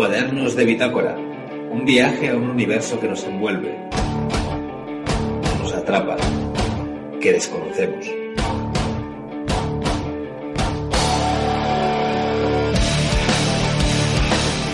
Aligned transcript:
Cuadernos 0.00 0.56
de 0.56 0.64
Bitácora. 0.64 1.14
Un 1.14 1.84
viaje 1.84 2.30
a 2.30 2.34
un 2.34 2.48
universo 2.48 2.98
que 2.98 3.06
nos 3.06 3.22
envuelve, 3.24 3.76
nos 5.58 5.74
atrapa, 5.74 6.16
que 7.20 7.34
desconocemos. 7.34 8.06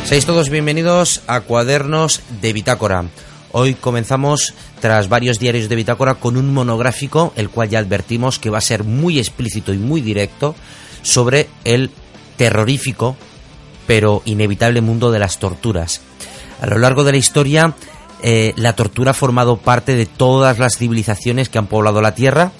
Seis 0.05 0.25
todos 0.27 0.49
bienvenidos 0.49 1.23
a 1.27 1.41
Cuadernos 1.41 2.23
de 2.41 2.53
Bitácora. 2.53 3.07
Hoy 3.51 3.75
comenzamos, 3.75 4.55
tras 4.81 5.09
varios 5.09 5.41
diarios 5.41 5.69
de 5.69 5.75
Bitácora, 5.75 6.15
con 6.15 6.37
un 6.37 6.55
monográfico, 6.55 7.33
el 7.35 7.51
cual 7.51 7.69
ya 7.69 7.81
advertimos 7.81 8.39
que 8.39 8.51
va 8.51 8.59
a 8.59 8.61
ser 8.61 8.85
muy 8.85 9.19
explícito 9.19 9.75
y 9.75 9.79
muy 9.79 10.03
directo 10.03 10.55
sobre 11.03 11.49
el 11.65 11.91
terrorífico 12.37 13.17
pero 13.87 14.23
inevitable 14.25 14.81
mundo 14.81 15.11
de 15.11 15.19
las 15.19 15.39
torturas. 15.39 16.01
A 16.61 16.67
lo 16.67 16.79
largo 16.79 17.05
de 17.05 17.13
la 17.13 17.19
historia, 17.19 17.75
eh, 18.23 18.53
la 18.57 18.75
tortura 18.75 19.11
ha 19.11 19.15
formado 19.15 19.59
parte 19.59 19.95
de 19.95 20.07
todas 20.07 20.59
las 20.59 20.79
civilizaciones 20.79 21.49
que 21.49 21.59
han 21.59 21.67
poblado 21.67 22.01
la 22.01 22.15
Tierra 22.15 22.53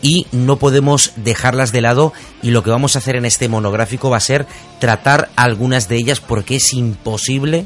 y 0.00 0.26
no 0.32 0.56
podemos 0.56 1.12
dejarlas 1.16 1.70
de 1.70 1.80
lado 1.80 2.12
y 2.42 2.50
lo 2.50 2.62
que 2.62 2.70
vamos 2.70 2.96
a 2.96 2.98
hacer 2.98 3.16
en 3.16 3.24
este 3.24 3.48
monográfico 3.48 4.10
va 4.10 4.16
a 4.16 4.20
ser 4.20 4.46
tratar 4.80 5.30
algunas 5.36 5.88
de 5.88 5.96
ellas 5.96 6.20
porque 6.20 6.56
es 6.56 6.72
imposible 6.72 7.64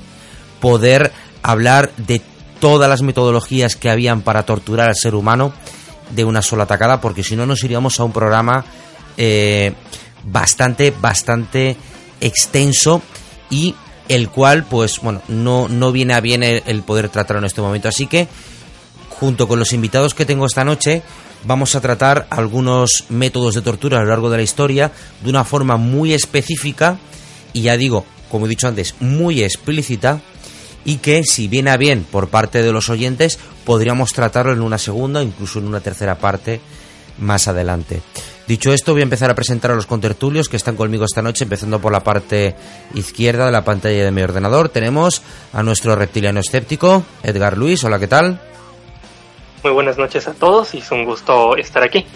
poder 0.61 1.13
hablar 1.43 1.91
de 1.97 2.21
todas 2.61 2.91
las 2.91 3.03
metodologías 3.03 3.77
que 3.77 3.91
habían 3.91 4.21
para 4.21 4.45
torturar 4.45 4.89
al 4.89 4.97
ser 4.97 5.15
humano 5.15 5.53
de 6.15 6.25
una 6.25 6.43
sola 6.43 6.65
atacada 6.65 7.01
porque 7.01 7.23
si 7.23 7.37
no 7.37 7.47
nos 7.47 7.65
iríamos 7.65 7.99
a 7.99 8.05
un 8.05 8.13
programa 8.13 8.65
eh, 9.17 9.73
bastante, 10.25 10.93
bastante 11.01 11.77
extenso 12.21 13.03
y 13.51 13.75
el 14.09 14.29
cual, 14.29 14.65
pues 14.65 15.01
bueno, 15.01 15.23
no, 15.29 15.69
no 15.69 15.93
viene 15.93 16.15
a 16.15 16.21
bien 16.21 16.43
el, 16.43 16.83
poder 16.83 17.09
tratarlo 17.09 17.41
en 17.41 17.47
este 17.47 17.61
momento. 17.61 17.89
Así 17.89 18.07
que, 18.07 18.29
junto 19.09 19.49
con 19.49 19.59
los 19.59 19.73
invitados 19.73 20.15
que 20.15 20.27
tengo 20.27 20.47
esta 20.47 20.65
noche, 20.65 21.03
vamos 21.45 21.75
a 21.75 21.81
tratar 21.81 22.27
algunos 22.31 23.05
métodos 23.09 23.55
de 23.55 23.63
tortura 23.63 23.99
a 23.99 24.03
lo 24.03 24.09
largo 24.09 24.31
de 24.31 24.37
la 24.37 24.43
historia 24.43 24.93
de 25.23 25.31
una 25.31 25.45
forma 25.45 25.77
muy 25.77 26.13
específica 26.13 26.99
y 27.53 27.63
ya 27.63 27.77
digo, 27.77 28.05
como 28.31 28.47
he 28.47 28.49
dicho 28.49 28.69
antes, 28.69 28.95
muy 29.01 29.43
explícita 29.43 30.21
y 30.85 30.97
que 30.97 31.25
si 31.25 31.49
viene 31.49 31.71
a 31.71 31.77
bien 31.77 32.05
por 32.05 32.29
parte 32.29 32.63
de 32.63 32.73
los 32.73 32.91
oyentes 32.91 33.39
podríamos 33.65 34.13
tratarlo 34.13 34.53
en 34.53 34.61
una 34.61 34.79
segunda, 34.79 35.23
incluso 35.23 35.59
en 35.59 35.67
una 35.67 35.81
tercera 35.81 36.19
parte 36.19 36.61
más 37.19 37.49
adelante. 37.49 38.03
Dicho 38.47 38.73
esto, 38.73 38.93
voy 38.93 39.01
a 39.01 39.05
empezar 39.05 39.29
a 39.29 39.35
presentar 39.35 39.73
a 39.73 39.75
los 39.75 39.87
contertulios 39.87 40.49
que 40.49 40.57
están 40.57 40.77
conmigo 40.77 41.05
esta 41.05 41.21
noche, 41.21 41.43
empezando 41.43 41.81
por 41.81 41.91
la 41.91 42.05
parte 42.05 42.55
izquierda 42.95 43.47
de 43.47 43.51
la 43.51 43.65
pantalla 43.65 44.05
de 44.05 44.13
mi 44.13 44.23
ordenador. 44.23 44.69
Tenemos 44.69 45.21
a 45.53 45.65
nuestro 45.65 45.97
reptiliano 45.97 46.39
escéptico, 46.39 47.03
Edgar 47.25 47.59
Luis. 47.59 47.83
Hola, 47.83 47.99
¿qué 47.99 48.07
tal? 48.07 48.41
Muy 49.65 49.73
buenas 49.73 49.99
noches 49.99 50.29
a 50.29 50.35
todos 50.35 50.75
y 50.75 50.79
es 50.79 50.91
un 50.93 51.05
gusto 51.05 51.57
estar 51.57 51.83
aquí. 51.83 52.07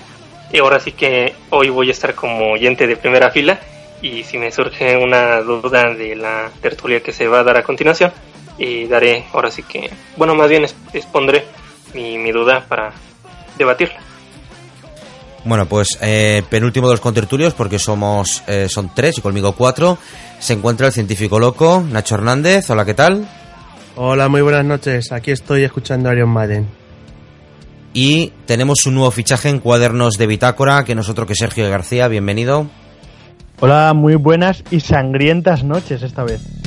Y 0.52 0.58
ahora 0.58 0.78
sí 0.78 0.92
que 0.92 1.34
hoy 1.50 1.68
voy 1.68 1.88
a 1.88 1.92
estar 1.92 2.14
como 2.14 2.52
oyente 2.52 2.86
de 2.86 2.96
primera 2.96 3.32
fila 3.32 3.58
y 4.00 4.22
si 4.22 4.38
me 4.38 4.52
surge 4.52 4.96
una 4.96 5.40
duda 5.40 5.92
de 5.94 6.14
la 6.14 6.48
tertulia 6.60 7.02
que 7.02 7.12
se 7.12 7.26
va 7.26 7.40
a 7.40 7.44
dar 7.44 7.56
a 7.56 7.64
continuación, 7.64 8.12
y 8.56 8.86
daré 8.86 9.24
ahora 9.32 9.50
sí 9.50 9.62
que, 9.62 9.90
bueno, 10.16 10.34
más 10.34 10.48
bien 10.48 10.64
expondré 10.92 11.44
mi 11.92 12.30
duda 12.30 12.64
para 12.68 12.92
debatirla. 13.58 14.09
Bueno, 15.44 15.66
pues 15.66 15.98
eh, 16.02 16.42
penúltimo 16.50 16.88
de 16.88 16.94
los 16.94 17.00
contertulios, 17.00 17.54
porque 17.54 17.78
somos 17.78 18.42
eh, 18.46 18.68
son 18.68 18.90
tres 18.94 19.18
y 19.18 19.20
conmigo 19.20 19.52
cuatro, 19.52 19.98
se 20.38 20.52
encuentra 20.52 20.88
el 20.88 20.92
científico 20.92 21.38
loco, 21.38 21.82
Nacho 21.90 22.16
Hernández. 22.16 22.68
Hola, 22.70 22.84
¿qué 22.84 22.94
tal? 22.94 23.26
Hola, 23.96 24.28
muy 24.28 24.42
buenas 24.42 24.64
noches. 24.64 25.12
Aquí 25.12 25.30
estoy 25.30 25.64
escuchando 25.64 26.10
a 26.10 26.14
Iron 26.14 26.30
Maiden. 26.30 26.68
Y 27.92 28.32
tenemos 28.46 28.86
un 28.86 28.94
nuevo 28.94 29.10
fichaje 29.10 29.48
en 29.48 29.58
cuadernos 29.58 30.14
de 30.14 30.26
bitácora, 30.26 30.84
que 30.84 30.94
nosotros 30.94 31.26
que 31.26 31.34
Sergio 31.34 31.68
García. 31.68 32.06
Bienvenido. 32.06 32.68
Hola, 33.60 33.92
muy 33.94 34.14
buenas 34.14 34.62
y 34.70 34.80
sangrientas 34.80 35.64
noches 35.64 36.02
esta 36.02 36.22
vez. 36.22 36.59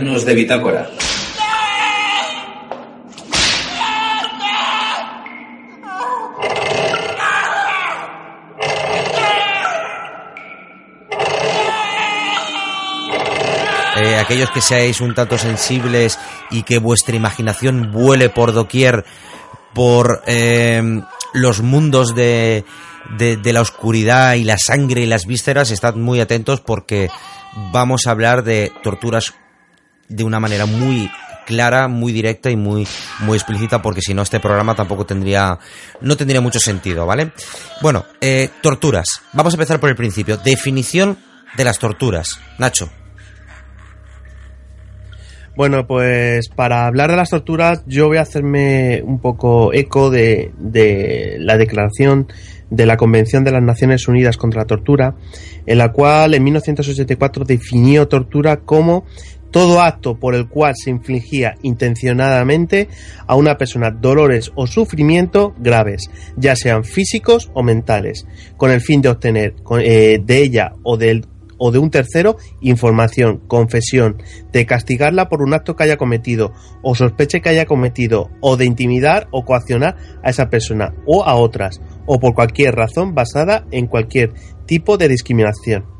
De 0.00 0.34
Bitácora. 0.34 0.88
Eh, 13.96 14.16
aquellos 14.18 14.50
que 14.50 14.62
seáis 14.62 15.02
un 15.02 15.14
tanto 15.14 15.36
sensibles 15.36 16.18
y 16.50 16.62
que 16.62 16.78
vuestra 16.78 17.16
imaginación 17.16 17.92
vuele 17.92 18.30
por 18.30 18.54
doquier 18.54 19.04
por 19.74 20.22
eh, 20.26 21.02
los 21.34 21.60
mundos 21.60 22.14
de, 22.14 22.64
de, 23.18 23.52
la 23.52 23.60
oscuridad 23.60 24.34
y 24.34 24.44
la 24.44 24.56
sangre 24.56 25.02
y 25.02 25.06
las 25.06 25.26
vísceras, 25.26 25.70
estad 25.70 25.94
muy 25.94 26.20
atentos 26.20 26.62
porque 26.62 27.10
vamos 27.70 28.06
a 28.06 28.12
hablar 28.12 28.44
de 28.44 28.72
torturas 28.82 29.34
de 30.10 30.24
una 30.24 30.38
manera 30.40 30.66
muy 30.66 31.10
clara, 31.46 31.88
muy 31.88 32.12
directa 32.12 32.50
y 32.50 32.56
muy, 32.56 32.86
muy 33.20 33.36
explícita, 33.36 33.80
porque 33.80 34.02
si 34.02 34.14
no 34.14 34.22
este 34.22 34.38
programa 34.38 34.74
tampoco 34.74 35.06
tendría, 35.06 35.58
no 36.00 36.16
tendría 36.16 36.40
mucho 36.40 36.60
sentido, 36.60 37.06
¿vale? 37.06 37.32
Bueno, 37.80 38.04
eh, 38.20 38.50
torturas. 38.62 39.22
Vamos 39.32 39.54
a 39.54 39.56
empezar 39.56 39.80
por 39.80 39.90
el 39.90 39.96
principio. 39.96 40.36
Definición 40.36 41.18
de 41.56 41.64
las 41.64 41.78
torturas. 41.78 42.38
Nacho. 42.58 42.88
Bueno, 45.56 45.86
pues 45.86 46.48
para 46.48 46.86
hablar 46.86 47.10
de 47.10 47.16
las 47.16 47.30
torturas 47.30 47.82
yo 47.86 48.06
voy 48.06 48.18
a 48.18 48.22
hacerme 48.22 49.02
un 49.04 49.20
poco 49.20 49.74
eco 49.74 50.08
de, 50.08 50.52
de 50.56 51.36
la 51.40 51.56
declaración 51.56 52.28
de 52.70 52.86
la 52.86 52.96
Convención 52.96 53.42
de 53.42 53.50
las 53.50 53.62
Naciones 53.62 54.06
Unidas 54.06 54.36
contra 54.36 54.62
la 54.62 54.66
Tortura, 54.66 55.16
en 55.66 55.78
la 55.78 55.90
cual 55.90 56.34
en 56.34 56.44
1984 56.44 57.44
definió 57.44 58.06
tortura 58.06 58.58
como 58.58 59.04
todo 59.50 59.80
acto 59.80 60.18
por 60.18 60.34
el 60.34 60.48
cual 60.48 60.74
se 60.76 60.90
infligía 60.90 61.56
intencionadamente 61.62 62.88
a 63.26 63.36
una 63.36 63.56
persona 63.56 63.90
dolores 63.90 64.52
o 64.54 64.66
sufrimiento 64.66 65.54
graves, 65.58 66.10
ya 66.36 66.56
sean 66.56 66.84
físicos 66.84 67.50
o 67.54 67.62
mentales, 67.62 68.26
con 68.56 68.70
el 68.70 68.80
fin 68.80 69.02
de 69.02 69.08
obtener 69.08 69.54
eh, 69.80 70.20
de 70.22 70.38
ella 70.38 70.72
o 70.82 70.96
de, 70.96 71.22
o 71.58 71.70
de 71.70 71.78
un 71.78 71.90
tercero 71.90 72.36
información, 72.60 73.38
confesión, 73.46 74.22
de 74.52 74.66
castigarla 74.66 75.28
por 75.28 75.42
un 75.42 75.54
acto 75.54 75.76
que 75.76 75.84
haya 75.84 75.96
cometido 75.96 76.52
o 76.82 76.94
sospeche 76.94 77.40
que 77.40 77.48
haya 77.50 77.66
cometido, 77.66 78.30
o 78.40 78.56
de 78.56 78.64
intimidar 78.64 79.28
o 79.30 79.44
coaccionar 79.44 79.96
a 80.22 80.30
esa 80.30 80.48
persona 80.48 80.94
o 81.06 81.24
a 81.24 81.34
otras, 81.34 81.80
o 82.06 82.18
por 82.18 82.34
cualquier 82.34 82.74
razón 82.74 83.14
basada 83.14 83.66
en 83.70 83.86
cualquier 83.86 84.32
tipo 84.66 84.96
de 84.96 85.08
discriminación 85.08 85.99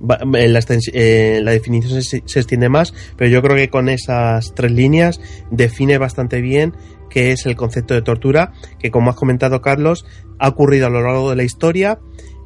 la, 0.00 0.60
eh, 0.92 1.40
la 1.42 1.50
definición 1.50 2.02
se, 2.02 2.18
extiende 2.18 2.68
más, 2.68 2.94
pero 3.16 3.30
yo 3.30 3.42
creo 3.42 3.56
que 3.56 3.68
con 3.68 3.88
esas 3.88 4.54
tres 4.54 4.72
líneas 4.72 5.20
define 5.50 5.98
bastante 5.98 6.40
bien 6.40 6.74
qué 7.10 7.32
es 7.32 7.46
el 7.46 7.56
concepto 7.56 7.94
de 7.94 8.02
tortura, 8.02 8.52
que 8.78 8.90
como 8.90 9.10
has 9.10 9.16
comentado 9.16 9.60
Carlos, 9.60 10.04
ha 10.38 10.48
ocurrido 10.48 10.86
a 10.86 10.90
lo 10.90 11.02
largo 11.02 11.30
de 11.30 11.36
la 11.36 11.42
historia 11.42 11.98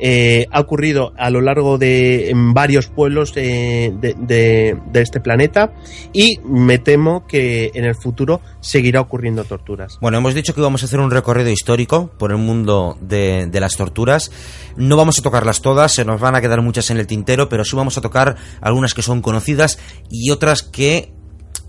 eh, 0.05 0.47
ha 0.51 0.59
ocurrido 0.59 1.13
a 1.17 1.31
lo 1.31 1.41
largo 1.41 1.79
de 1.79 2.31
en 2.31 2.55
varios 2.55 2.89
pueblos 2.89 3.33
eh, 3.37 3.93
de, 4.01 4.15
de, 4.19 4.77
de, 4.91 5.01
este 5.01 5.21
planeta 5.21 5.75
y 6.13 6.41
me 6.45 6.79
temo 6.79 7.25
que 7.29 7.71
en 7.75 7.85
el 7.85 7.95
futuro 7.95 8.41
seguirá 8.59 9.01
ocurriendo 9.01 9.45
torturas. 9.45 9.99
Bueno, 10.01 10.19
hemos 10.19 10.35
dicho 10.35 10.55
que 10.55 10.61
vamos 10.61 10.83
a 10.83 10.87
hacer 10.87 10.99
un 10.99 11.13
recorrido 11.13 11.51
histórico 11.51 12.11
por 12.19 12.33
el 12.33 12.39
mundo 12.39 12.99
de 13.01 13.49
las 13.61 13.77
torturas. 13.77 14.33
No 14.77 14.97
vamos 14.97 15.21
a 15.21 15.23
tocarlas 15.23 15.63
todas, 15.63 15.93
se 15.93 16.05
nos 16.05 16.21
van 16.21 16.35
a 16.35 16.41
quedar 16.41 16.63
muchas 16.63 16.91
en 16.91 16.97
el 16.97 17.07
tintero, 17.07 17.49
pero 17.49 17.65
sí 17.65 17.77
vamos 17.77 17.97
a 17.97 18.01
tocar 18.01 18.37
algunas 18.61 18.95
que 18.95 19.03
son 19.03 19.23
conocidas 19.23 19.79
y 20.11 20.31
otras 20.31 20.65
que 20.65 21.13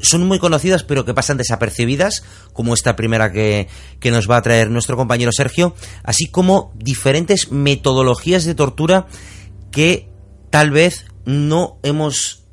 son 0.01 0.27
muy 0.27 0.39
conocidas 0.39 0.83
pero 0.83 1.05
que 1.05 1.13
pasan 1.13 1.37
desapercibidas, 1.37 2.23
como 2.53 2.73
esta 2.73 2.95
primera 2.95 3.31
que, 3.31 3.67
que, 3.99 4.11
nos 4.11 4.29
va 4.29 4.37
a 4.37 4.41
traer 4.41 4.69
nuestro 4.69 4.97
compañero 4.97 5.31
Sergio, 5.31 5.75
así 6.03 6.27
como 6.27 6.71
diferentes 6.75 7.51
metodologías 7.51 8.45
de 8.45 8.55
tortura 8.55 9.07
que 9.71 10.09
tal 10.49 10.71
vez 10.71 11.05
no 11.25 11.79
hemos 11.83 12.43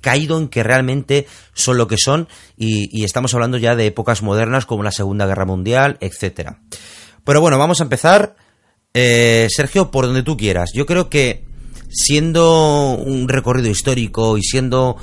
caído 0.00 0.38
en 0.38 0.48
que 0.48 0.62
realmente 0.62 1.26
son 1.54 1.78
lo 1.78 1.88
que 1.88 1.96
son 1.98 2.28
y, 2.56 2.88
y 2.96 3.04
estamos 3.04 3.34
hablando 3.34 3.58
ya 3.58 3.76
de 3.76 3.86
épocas 3.86 4.22
modernas 4.22 4.66
como 4.66 4.82
la 4.82 4.92
Segunda 4.92 5.26
Guerra 5.26 5.44
Mundial, 5.44 5.98
etcétera. 6.00 6.60
Pero 7.28 7.42
bueno, 7.42 7.58
vamos 7.58 7.80
a 7.80 7.82
empezar, 7.82 8.36
eh, 8.94 9.48
Sergio, 9.50 9.90
por 9.90 10.06
donde 10.06 10.22
tú 10.22 10.36
quieras. 10.36 10.70
Yo 10.74 10.86
creo 10.86 11.10
que 11.10 11.44
siendo 11.90 12.92
un 12.92 13.28
recorrido 13.28 13.68
histórico 13.68 14.38
y 14.38 14.42
siendo 14.42 14.96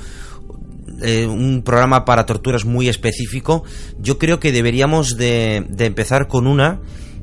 eh, 1.02 1.26
un 1.26 1.62
programa 1.62 2.04
para 2.04 2.26
torturas 2.26 2.64
muy 2.64 2.88
específico, 2.88 3.64
yo 3.98 4.18
creo 4.18 4.40
que 4.40 4.52
deberíamos 4.52 5.16
de, 5.16 5.66
empezar 5.78 6.28
con 6.28 6.46
una 6.46 6.80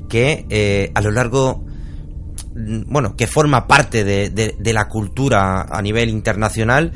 que 0.10 0.46
eh, 0.50 0.92
a 0.94 1.02
lo 1.02 1.12
largo, 1.12 1.66
bueno, 2.56 3.16
que 3.16 3.28
forma 3.28 3.68
parte 3.68 4.04
de, 4.04 4.74
la 4.74 4.88
cultura 4.88 5.64
a 5.70 5.82
nivel 5.82 6.10
internacional, 6.10 6.92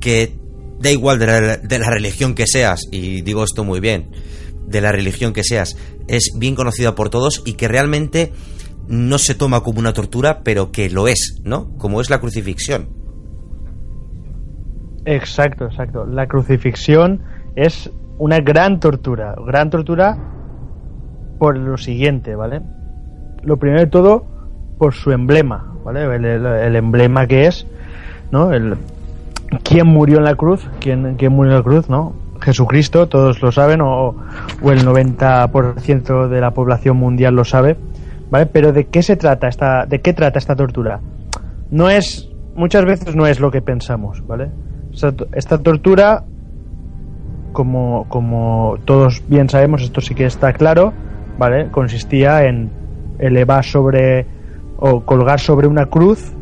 que 0.00 0.36
da 0.80 0.90
igual 0.90 1.18
de 1.18 1.78
la 1.78 1.90
religión 1.90 2.34
que 2.34 2.46
seas, 2.46 2.86
y 2.90 3.22
digo 3.22 3.44
esto 3.44 3.64
muy 3.64 3.80
bien, 3.80 4.10
de 4.66 4.80
la 4.80 4.92
religión 4.92 5.32
que 5.32 5.44
seas, 5.44 5.76
es 6.06 6.32
bien 6.36 6.54
conocida 6.54 6.94
por 6.94 7.10
todos 7.10 7.42
y 7.44 7.54
que 7.54 7.68
realmente 7.68 8.32
no 8.88 9.18
se 9.18 9.34
toma 9.34 9.62
como 9.62 9.80
una 9.80 9.92
tortura, 9.92 10.42
pero 10.42 10.72
que 10.72 10.88
lo 10.90 11.08
es, 11.08 11.36
¿no? 11.44 11.76
Como 11.76 12.00
es 12.00 12.10
la 12.10 12.20
crucifixión. 12.20 12.97
Exacto, 15.10 15.64
exacto. 15.64 16.04
La 16.04 16.26
crucifixión 16.26 17.22
es 17.56 17.90
una 18.18 18.40
gran 18.40 18.78
tortura. 18.78 19.34
Gran 19.46 19.70
tortura 19.70 20.18
por 21.38 21.56
lo 21.56 21.78
siguiente, 21.78 22.34
¿vale? 22.34 22.60
Lo 23.42 23.56
primero 23.56 23.80
de 23.80 23.86
todo, 23.86 24.26
por 24.76 24.92
su 24.92 25.10
emblema, 25.10 25.72
¿vale? 25.82 26.04
El, 26.14 26.76
emblema 26.76 27.26
que 27.26 27.46
es, 27.46 27.66
¿no? 28.30 28.52
El, 28.52 28.76
¿Quién 29.62 29.86
murió 29.86 30.18
en 30.18 30.24
la 30.24 30.34
cruz? 30.34 30.68
¿Quién, 30.78 31.14
¿Quién 31.16 31.32
murió 31.32 31.52
en 31.52 31.58
la 31.58 31.64
cruz, 31.64 31.88
no? 31.88 32.12
Jesucristo, 32.42 33.08
todos 33.08 33.40
lo 33.40 33.50
saben, 33.50 33.80
o, 33.80 34.14
o 34.62 34.72
el 34.72 34.86
90% 34.86 36.28
de 36.28 36.40
la 36.42 36.50
población 36.50 36.98
mundial 36.98 37.34
lo 37.34 37.44
sabe, 37.44 37.78
¿vale? 38.30 38.44
Pero 38.44 38.74
¿de 38.74 38.88
qué 38.88 39.02
se 39.02 39.16
trata 39.16 39.48
esta, 39.48 39.86
de 39.86 40.02
qué 40.02 40.12
trata 40.12 40.38
esta 40.38 40.54
tortura? 40.54 41.00
No 41.70 41.88
es, 41.88 42.28
muchas 42.54 42.84
veces 42.84 43.16
no 43.16 43.26
es 43.26 43.40
lo 43.40 43.50
que 43.50 43.62
pensamos, 43.62 44.22
¿vale? 44.26 44.50
Esta, 45.32 45.58
tortura, 45.58 46.24
como, 47.52 48.06
como 48.08 48.76
todos 48.84 49.22
bien 49.28 49.48
sabemos, 49.48 49.82
esto 49.82 50.00
sí 50.00 50.14
que 50.14 50.24
está 50.24 50.52
claro, 50.52 50.92
¿vale? 51.38 51.70
Consistía 51.70 52.44
en 52.44 52.70
elevar 53.18 53.64
sobre 53.64 54.26
o 54.76 55.00
colgar 55.00 55.40
sobre 55.40 55.66
una 55.66 55.86
cruz, 55.86 56.32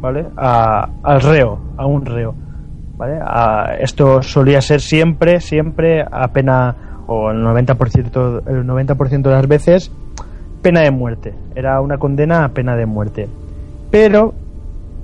¿vale? 0.00 0.26
A, 0.36 0.88
al 1.02 1.20
reo, 1.20 1.60
a 1.76 1.86
un 1.86 2.04
reo, 2.04 2.34
¿vale? 2.96 3.18
A, 3.22 3.76
esto 3.78 4.22
solía 4.22 4.60
ser 4.60 4.80
siempre, 4.80 5.40
siempre, 5.40 6.04
apenas, 6.10 6.74
o 7.06 7.30
el 7.30 7.38
90%, 7.38 8.42
el 8.48 8.66
90 8.66 8.94
de 8.94 9.30
las 9.30 9.46
veces, 9.46 9.92
pena 10.60 10.80
de 10.80 10.90
muerte. 10.90 11.34
Era 11.54 11.80
una 11.80 11.98
condena 11.98 12.44
a 12.44 12.48
pena 12.48 12.74
de 12.74 12.86
muerte. 12.86 13.28
Pero 13.90 14.34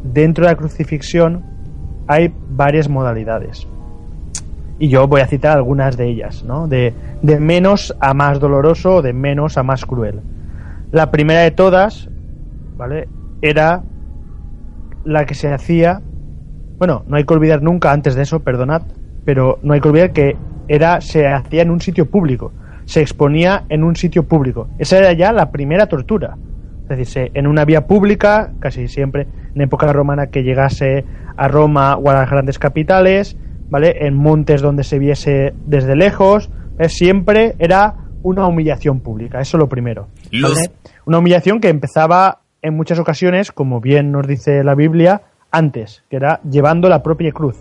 dentro 0.03 0.45
de 0.45 0.51
la 0.51 0.57
crucifixión 0.57 1.52
hay 2.07 2.33
varias 2.51 2.89
modalidades. 2.89 3.67
Y 4.79 4.89
yo 4.89 5.07
voy 5.07 5.21
a 5.21 5.27
citar 5.27 5.57
algunas 5.57 5.97
de 5.97 6.09
ellas, 6.09 6.45
¿no? 6.45 6.67
De, 6.67 6.93
de 7.23 7.39
menos 7.39 7.95
a 8.01 8.15
más 8.15 8.41
doloroso 8.41 8.97
o 8.97 9.03
de 9.03 9.13
menos 9.13 9.57
a 9.57 9.63
más 9.63 9.87
cruel. 9.87 10.21
La 10.91 11.11
primera 11.11 11.41
de 11.41 11.53
todas, 11.53 12.09
¿vale? 12.77 13.09
Era 13.41 13.83
la 15.05 15.25
que 15.25 15.35
se 15.35 15.53
hacía. 15.53 16.03
Bueno, 16.79 17.05
no 17.07 17.17
hay 17.17 17.25
que 17.25 17.35
olvidar 17.35 17.63
nunca 17.63 17.93
antes 17.93 18.15
de 18.15 18.23
eso, 18.23 18.41
perdonad, 18.41 18.83
pero 19.25 19.59
no 19.63 19.75
hay 19.75 19.81
que 19.81 19.89
olvidar 19.89 20.13
que 20.13 20.37
era 20.69 21.01
se 21.01 21.27
hacía 21.29 21.63
en 21.63 21.71
un 21.71 21.81
sitio 21.81 22.11
público, 22.11 22.53
se 22.85 23.01
exponía 23.01 23.65
en 23.69 23.85
un 23.85 23.95
sitio 23.97 24.25
público. 24.25 24.69
Esa 24.79 24.99
era 24.99 25.13
ya 25.13 25.33
la 25.33 25.51
primera 25.51 25.87
tortura. 25.87 26.37
Es 26.89 26.99
decir, 26.99 27.31
en 27.35 27.47
una 27.47 27.65
vía 27.65 27.87
pública, 27.87 28.53
casi 28.59 28.89
siempre 28.89 29.27
en 29.55 29.63
época 29.63 29.93
romana 29.93 30.27
que 30.27 30.43
llegase 30.43 31.05
a 31.37 31.49
Roma 31.49 31.97
o 31.97 32.11
a 32.11 32.15
las 32.15 32.31
grandes 32.31 32.59
capitales, 32.59 33.37
¿vale? 33.69 34.07
En 34.07 34.15
montes 34.15 34.63
donde 34.63 34.85
se 34.85 34.99
viese 34.99 35.55
desde 35.67 35.97
lejos, 35.97 36.51
¿vale? 36.77 36.89
siempre 36.89 37.55
era 37.59 37.95
una 38.23 38.47
humillación 38.47 39.01
pública, 39.01 39.41
eso 39.41 39.59
lo 39.59 39.69
primero. 39.69 40.09
¿vale? 40.41 40.71
Una 41.07 41.19
humillación 41.19 41.61
que 41.61 41.69
empezaba 41.69 42.41
en 42.61 42.77
muchas 42.77 42.99
ocasiones, 42.99 43.51
como 43.53 43.81
bien 43.81 44.13
nos 44.13 44.27
dice 44.27 44.63
la 44.63 44.75
Biblia, 44.75 45.23
antes, 45.51 46.05
que 46.09 46.17
era 46.17 46.41
llevando 46.49 46.89
la 46.89 47.03
propia 47.03 47.33
cruz. 47.33 47.57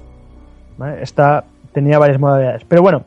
¿vale? 0.77 1.01
Esta 1.01 1.45
tenía 1.73 1.97
varias 1.97 2.19
modalidades. 2.19 2.63
Pero 2.67 2.81
bueno, 2.81 3.05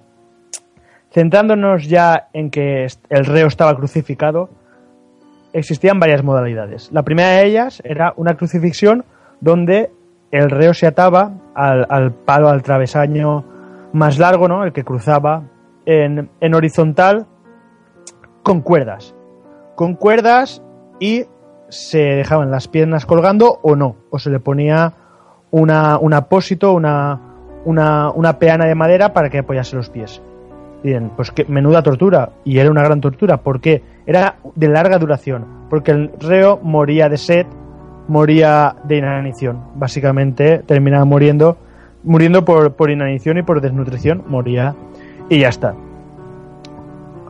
centrándonos 1.12 1.86
ya 1.88 2.28
en 2.32 2.50
que 2.50 2.86
el 3.08 3.24
reo 3.24 3.46
estaba 3.46 3.76
crucificado, 3.76 4.50
existían 5.52 6.00
varias 6.00 6.24
modalidades. 6.24 6.90
La 6.92 7.04
primera 7.04 7.28
de 7.28 7.46
ellas 7.46 7.80
era 7.84 8.12
una 8.16 8.34
crucifixión 8.36 9.04
donde 9.40 9.90
el 10.34 10.50
reo 10.50 10.74
se 10.74 10.88
ataba 10.88 11.30
al, 11.54 11.86
al 11.88 12.12
palo, 12.12 12.48
al 12.48 12.64
travesaño 12.64 13.44
más 13.92 14.18
largo, 14.18 14.48
¿no? 14.48 14.64
El 14.64 14.72
que 14.72 14.82
cruzaba 14.82 15.44
en, 15.86 16.28
en 16.40 16.54
horizontal 16.54 17.26
con 18.42 18.60
cuerdas. 18.60 19.14
Con 19.76 19.94
cuerdas 19.94 20.60
y 20.98 21.26
se 21.68 21.98
dejaban 21.98 22.50
las 22.50 22.66
piernas 22.66 23.06
colgando 23.06 23.60
o 23.62 23.76
no. 23.76 23.94
O 24.10 24.18
se 24.18 24.28
le 24.30 24.40
ponía 24.40 24.92
una, 25.52 25.98
un 25.98 26.12
apósito, 26.12 26.72
una, 26.72 27.20
una, 27.64 28.10
una 28.10 28.38
peana 28.40 28.66
de 28.66 28.74
madera 28.74 29.12
para 29.12 29.30
que 29.30 29.38
apoyase 29.38 29.76
los 29.76 29.88
pies. 29.88 30.20
Bien, 30.82 31.12
pues 31.14 31.30
que 31.30 31.44
menuda 31.44 31.80
tortura. 31.84 32.30
Y 32.42 32.58
era 32.58 32.72
una 32.72 32.82
gran 32.82 33.00
tortura. 33.00 33.36
¿Por 33.36 33.60
qué? 33.60 33.84
Era 34.04 34.38
de 34.56 34.66
larga 34.66 34.98
duración. 34.98 35.46
Porque 35.70 35.92
el 35.92 36.10
reo 36.18 36.58
moría 36.60 37.08
de 37.08 37.18
sed, 37.18 37.46
moría 38.08 38.76
de 38.84 38.98
inanición. 38.98 39.62
Básicamente 39.74 40.58
terminaba 40.60 41.04
muriendo, 41.04 41.56
muriendo 42.02 42.44
por, 42.44 42.74
por 42.74 42.90
inanición 42.90 43.38
y 43.38 43.42
por 43.42 43.60
desnutrición. 43.60 44.24
Moría 44.26 44.74
y 45.28 45.40
ya 45.40 45.48
está. 45.48 45.74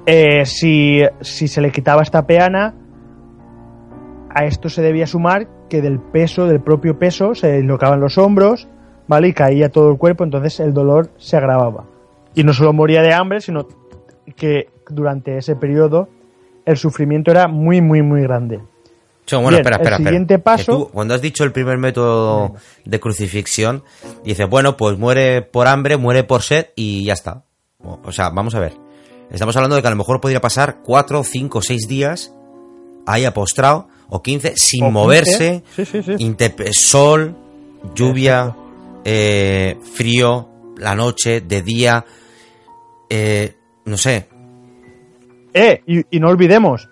Eh, 0.07 0.45
si, 0.45 1.03
si 1.21 1.49
se 1.49 1.61
le 1.61 1.71
quitaba 1.71 2.03
esta 2.03 2.27
peana, 2.27 2.75
a 4.29 4.45
esto 4.45 4.69
se 4.69 4.83
debía 4.83 5.07
sumar 5.07 5.47
que 5.69 5.81
del 5.81 5.99
peso, 5.99 6.47
del 6.47 6.61
propio 6.61 6.99
peso, 6.99 7.35
se 7.35 7.53
dislocaban 7.57 8.01
los 8.01 8.19
hombros, 8.19 8.69
¿vale? 9.07 9.29
Y 9.29 9.33
caía 9.33 9.71
todo 9.71 9.91
el 9.91 9.97
cuerpo, 9.97 10.25
entonces 10.25 10.61
el 10.61 10.75
dolor 10.75 11.11
se 11.17 11.37
agravaba. 11.37 11.85
Y 12.35 12.43
no 12.43 12.53
solo 12.53 12.73
moría 12.73 13.01
de 13.01 13.15
hambre, 13.15 13.41
sino 13.41 13.67
que 14.37 14.69
durante 14.91 15.39
ese 15.39 15.57
periodo 15.57 16.09
el 16.67 16.77
sufrimiento 16.77 17.31
era 17.31 17.49
muy, 17.49 17.81
muy, 17.81 18.03
muy 18.03 18.23
grande. 18.23 18.61
Bueno, 19.31 19.49
Bien, 19.49 19.61
espera, 19.61 19.77
espera, 19.77 19.97
el 19.97 20.05
siguiente 20.05 20.39
paso- 20.39 20.77
tú, 20.77 20.91
cuando 20.93 21.15
has 21.15 21.23
dicho 21.23 21.45
el 21.45 21.53
primer 21.53 21.79
método 21.79 22.55
de 22.85 23.01
crucifixión, 23.01 23.83
dices, 24.23 24.49
bueno, 24.49 24.77
pues 24.77 24.99
muere 24.99 25.43
por 25.43 25.67
hambre, 25.67 25.97
muere 25.97 26.25
por 26.25 26.43
sed 26.43 26.67
y 26.77 27.05
ya 27.05 27.15
está. 27.15 27.43
O 27.79 28.13
sea, 28.13 28.31
vamos 28.31 28.55
a 28.55 28.61
ver. 28.61 28.75
Estamos 29.31 29.57
hablando 29.57 29.77
de 29.77 29.83
que 29.83 29.89
a 29.89 29.91
lo 29.91 29.97
mejor 29.97 30.21
podría 30.21 30.41
pasar 30.41 30.79
4, 30.83 31.25
5, 31.25 31.63
6 31.63 31.89
días 31.89 32.35
ahí 33.07 33.25
apostrado, 33.25 33.89
o 34.09 34.23
15, 34.23 34.55
sin 34.57 34.85
O 34.85 34.87
15. 34.89 34.93
moverse, 34.93 35.65
Sí, 35.75 35.85
sí, 35.87 36.03
sí. 36.03 36.37
Sol, 36.73 37.35
lluvia, 37.95 38.55
eh, 39.05 39.79
frío, 39.95 40.49
la 40.77 40.95
noche, 40.95 41.41
de 41.41 41.63
día, 41.63 42.05
eh, 43.11 43.55
no 43.87 43.97
sé. 43.97 44.29
Eh, 45.53 45.83
y, 45.87 46.17
y 46.17 46.21
no 46.21 46.29
olvidemos, 46.29 46.89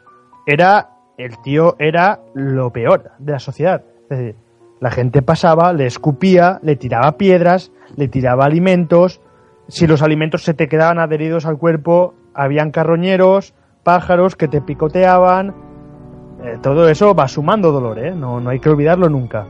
era 0.46 0.91
el 1.18 1.40
tío 1.42 1.76
era 1.78 2.20
lo 2.34 2.70
peor 2.70 3.12
de 3.18 3.32
la 3.32 3.38
sociedad. 3.38 3.82
Es 4.10 4.18
decir, 4.18 4.36
la 4.80 4.90
gente 4.90 5.22
pasaba, 5.22 5.72
le 5.72 5.86
escupía, 5.86 6.58
le 6.62 6.76
tiraba 6.76 7.16
piedras, 7.16 7.70
le 7.96 8.08
tiraba 8.08 8.44
alimentos. 8.44 9.20
Si 9.68 9.86
los 9.86 10.02
alimentos 10.02 10.42
se 10.42 10.54
te 10.54 10.68
quedaban 10.68 10.98
adheridos 10.98 11.46
al 11.46 11.58
cuerpo, 11.58 12.14
habían 12.34 12.70
carroñeros, 12.70 13.54
pájaros 13.84 14.36
que 14.36 14.48
te 14.48 14.60
picoteaban. 14.60 15.54
Eh, 16.44 16.58
todo 16.60 16.88
eso 16.88 17.14
va 17.14 17.28
sumando 17.28 17.70
dolor, 17.70 17.98
¿eh? 17.98 18.12
No, 18.14 18.40
no 18.40 18.50
hay 18.50 18.58
que 18.58 18.70
olvidarlo 18.70 19.08
nunca. 19.08 19.46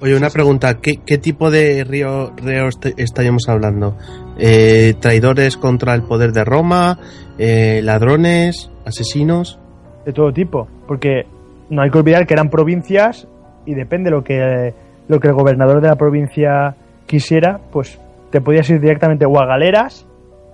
Oye, 0.00 0.16
una 0.16 0.30
pregunta, 0.30 0.80
¿qué, 0.80 1.18
tipo 1.18 1.50
de 1.50 1.82
río, 1.82 2.32
reos 2.36 2.78
estaríamos 2.96 3.48
hablando? 3.48 3.96
Eh, 4.38 4.94
¿Traidores 5.00 5.56
contra 5.56 5.94
el 5.94 6.02
poder 6.02 6.32
de 6.32 6.44
Roma? 6.44 6.98
Eh, 7.38 7.80
¿Ladrones? 7.82 8.70
¿Asesinos? 8.84 9.58
De 10.04 10.12
todo 10.12 10.32
tipo, 10.32 10.68
porque 10.86 11.26
no 11.70 11.82
hay 11.82 11.90
que 11.90 11.98
olvidar 11.98 12.26
que 12.26 12.34
eran 12.34 12.50
provincias 12.50 13.26
y 13.66 13.74
depende 13.74 14.10
lo 14.10 14.22
que 14.22 14.74
lo 15.08 15.20
que 15.20 15.28
el 15.28 15.34
gobernador 15.34 15.80
de 15.80 15.88
la 15.88 15.96
provincia 15.96 16.74
quisiera, 17.06 17.60
pues 17.70 18.00
te 18.30 18.40
podías 18.40 18.68
ir 18.70 18.80
directamente 18.80 19.26
o 19.26 19.38
a 19.38 19.46
galeras, 19.46 20.06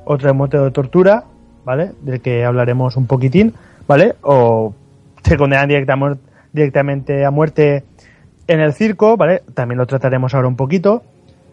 otro 0.05 0.35
método 0.35 0.65
de 0.65 0.71
tortura, 0.73 1.25
¿vale? 1.65 1.93
Del 2.03 2.21
que 2.21 2.45
hablaremos 2.45 2.97
un 2.97 3.07
poquitín, 3.07 3.55
¿vale? 3.87 4.15
O 4.23 4.75
te 5.23 5.37
condenan 5.37 5.69
directa- 5.69 6.19
directamente 6.53 7.25
a 7.25 7.31
muerte 7.31 7.85
en 8.49 8.61
el 8.61 8.73
circo, 8.73 9.17
¿vale? 9.17 9.43
También 9.55 9.79
lo 9.79 9.87
trataremos 9.87 10.35
ahora 10.35 10.49
un 10.49 10.57
poquito, 10.57 11.03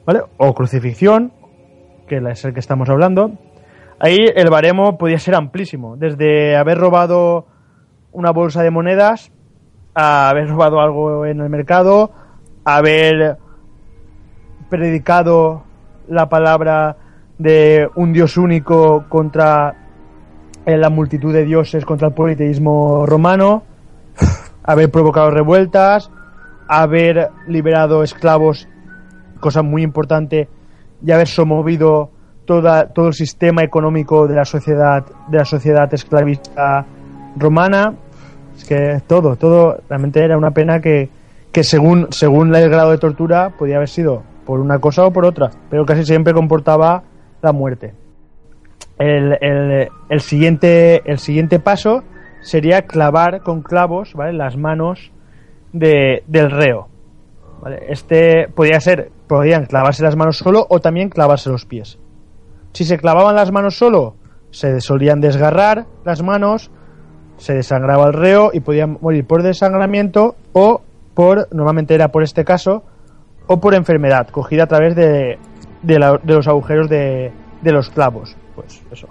¿vale? 0.06 0.22
O 0.38 0.54
crucifixión, 0.56 1.32
que 2.08 2.18
es 2.18 2.46
el 2.46 2.54
que 2.54 2.60
estamos 2.60 2.90
hablando. 2.90 3.34
Ahí 4.00 4.18
el 4.36 4.50
baremo 4.50 4.98
podía 4.98 5.20
ser 5.20 5.36
amplísimo, 5.36 5.98
desde 5.98 6.56
haber 6.56 6.78
robado 6.80 7.46
una 8.18 8.32
bolsa 8.32 8.64
de 8.64 8.72
monedas, 8.72 9.32
a 9.94 10.30
haber 10.30 10.50
robado 10.50 10.82
algo 10.82 11.28
en 11.28 11.40
el 11.40 11.50
mercado, 11.50 12.10
a 12.66 12.78
haber 12.78 13.38
predicado 14.70 15.62
la 16.08 16.28
palabra 16.28 16.98
de 17.38 17.88
un 17.94 18.14
dios 18.14 18.38
único 18.38 19.06
contra 19.08 19.76
eh, 20.66 20.78
la 20.78 20.90
multitud 20.90 21.32
de 21.32 21.46
dioses, 21.46 21.86
contra 21.86 22.08
el 22.08 22.16
politeísmo 22.16 23.06
romano, 23.06 23.62
haber 24.64 24.90
provocado 24.90 25.30
revueltas, 25.30 26.10
haber 26.68 27.30
liberado 27.48 28.02
esclavos, 28.02 28.68
cosa 29.40 29.62
muy 29.62 29.84
importante, 29.84 30.50
y 31.06 31.12
haber 31.12 31.28
somovido 31.28 32.10
toda, 32.46 32.88
todo 32.88 33.10
el 33.10 33.14
sistema 33.14 33.62
económico 33.62 34.28
de 34.28 34.38
la 34.38 34.46
sociedad, 34.46 35.06
de 35.28 35.38
la 35.38 35.46
sociedad 35.46 35.94
esclavista 35.94 36.84
romana. 37.36 37.94
Es 38.58 38.66
que 38.66 39.02
todo, 39.08 39.36
todo 39.36 39.80
realmente 39.90 40.24
era 40.24 40.38
una 40.38 40.52
pena 40.52 40.82
que, 40.82 41.10
que 41.52 41.64
según, 41.64 42.08
según 42.12 42.54
el 42.56 42.70
grado 42.70 42.92
de 42.92 42.98
tortura 42.98 43.52
podía 43.58 43.78
haber 43.78 43.90
sido 43.90 44.24
por 44.46 44.60
una 44.60 44.80
cosa 44.80 45.06
o 45.06 45.12
por 45.12 45.26
otra, 45.26 45.52
pero 45.70 45.86
casi 45.86 46.04
siempre 46.06 46.34
comportaba 46.34 47.04
la 47.42 47.52
muerte. 47.52 47.94
El, 48.98 49.38
el- 49.42 49.90
el 50.10 50.22
siguiente, 50.22 51.02
el 51.10 51.20
siguiente 51.20 51.60
paso 51.60 52.04
sería 52.42 52.84
clavar 52.84 53.42
con 53.42 53.62
clavos 53.62 54.14
¿vale? 54.14 54.34
las 54.34 54.58
manos 54.58 55.12
de, 55.74 56.24
del 56.28 56.50
reo. 56.50 56.88
¿vale? 57.62 57.86
Este 57.90 58.48
podía 58.48 58.80
ser, 58.80 59.12
podían 59.28 59.66
clavarse 59.66 60.02
las 60.04 60.16
manos 60.16 60.38
solo 60.38 60.66
o 60.70 60.80
también 60.80 61.10
clavarse 61.10 61.50
los 61.50 61.66
pies. 61.66 62.00
Si 62.74 62.86
se 62.86 62.98
clavaban 62.98 63.36
las 63.36 63.52
manos 63.52 63.78
solo, 63.78 64.16
se 64.50 64.82
solían 64.82 65.20
desgarrar 65.22 65.86
las 66.06 66.24
manos, 66.24 66.72
se 67.38 67.54
desangraba 67.54 68.08
el 68.08 68.14
reo 68.14 68.52
y 68.54 68.60
podían 68.60 68.98
morir 69.02 69.26
por 69.26 69.44
desangramiento 69.44 70.36
o 70.54 70.82
por, 71.14 71.48
normalmente 71.54 71.94
era 71.96 72.10
por 72.10 72.24
este 72.24 72.44
caso, 72.46 72.84
o 73.48 73.60
por 73.60 73.74
enfermedad, 73.74 74.28
cogida 74.30 74.64
a 74.64 74.68
través 74.68 74.96
de, 74.96 75.38
de, 75.82 76.00
la- 76.00 76.20
de 76.22 76.34
los 76.34 76.48
agujeros 76.48 76.90
de, 76.90 77.32
de 77.62 77.72
los 77.72 77.90
clavos. 77.90 78.36
Pues 78.56 78.82
eso. 78.92 79.08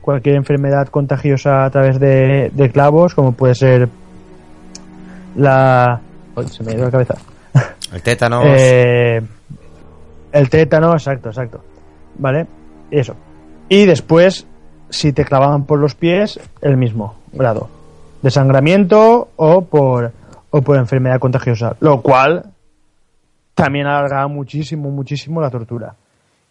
Cualquier 0.00 0.34
enfermedad 0.34 0.88
contagiosa 0.88 1.64
a 1.64 1.70
través 1.70 2.00
de, 2.00 2.50
de 2.52 2.70
clavos, 2.70 3.14
como 3.14 3.32
puede 3.32 3.54
ser 3.54 3.88
la... 5.36 6.00
Uy, 6.36 6.48
se 6.48 6.62
me 6.64 6.72
ido 6.72 6.84
la 6.84 6.90
cabeza. 6.90 7.14
El 7.92 8.02
tétano. 8.02 8.42
Eh, 8.44 9.20
el 10.32 10.50
tétano, 10.50 10.92
exacto, 10.92 11.28
exacto. 11.28 11.60
¿Vale? 12.18 12.46
Eso. 12.90 13.14
Y 13.68 13.84
después, 13.86 14.46
si 14.92 15.12
te 15.12 15.24
clavaban 15.24 15.64
por 15.64 15.78
los 15.78 15.94
pies, 15.94 16.38
el 16.60 16.76
mismo 16.76 17.16
grado. 17.32 17.68
Desangramiento 18.20 19.30
o 19.36 19.62
por, 19.62 20.12
o 20.50 20.62
por 20.62 20.76
enfermedad 20.76 21.18
contagiosa. 21.18 21.76
Lo 21.80 22.02
cual 22.02 22.44
también 23.54 23.86
alargaba 23.86 24.28
muchísimo, 24.28 24.90
muchísimo 24.90 25.40
la 25.40 25.50
tortura. 25.50 25.94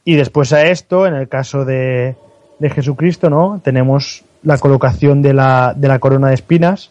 Y 0.03 0.15
después 0.15 0.51
a 0.53 0.63
esto, 0.63 1.05
en 1.05 1.13
el 1.13 1.29
caso 1.29 1.63
de, 1.63 2.15
de 2.59 2.69
Jesucristo, 2.71 3.29
¿no? 3.29 3.61
Tenemos 3.63 4.25
la 4.43 4.57
colocación 4.57 5.21
de 5.21 5.33
la, 5.33 5.73
de 5.75 5.87
la 5.87 5.99
corona 5.99 6.29
de 6.29 6.33
espinas, 6.33 6.89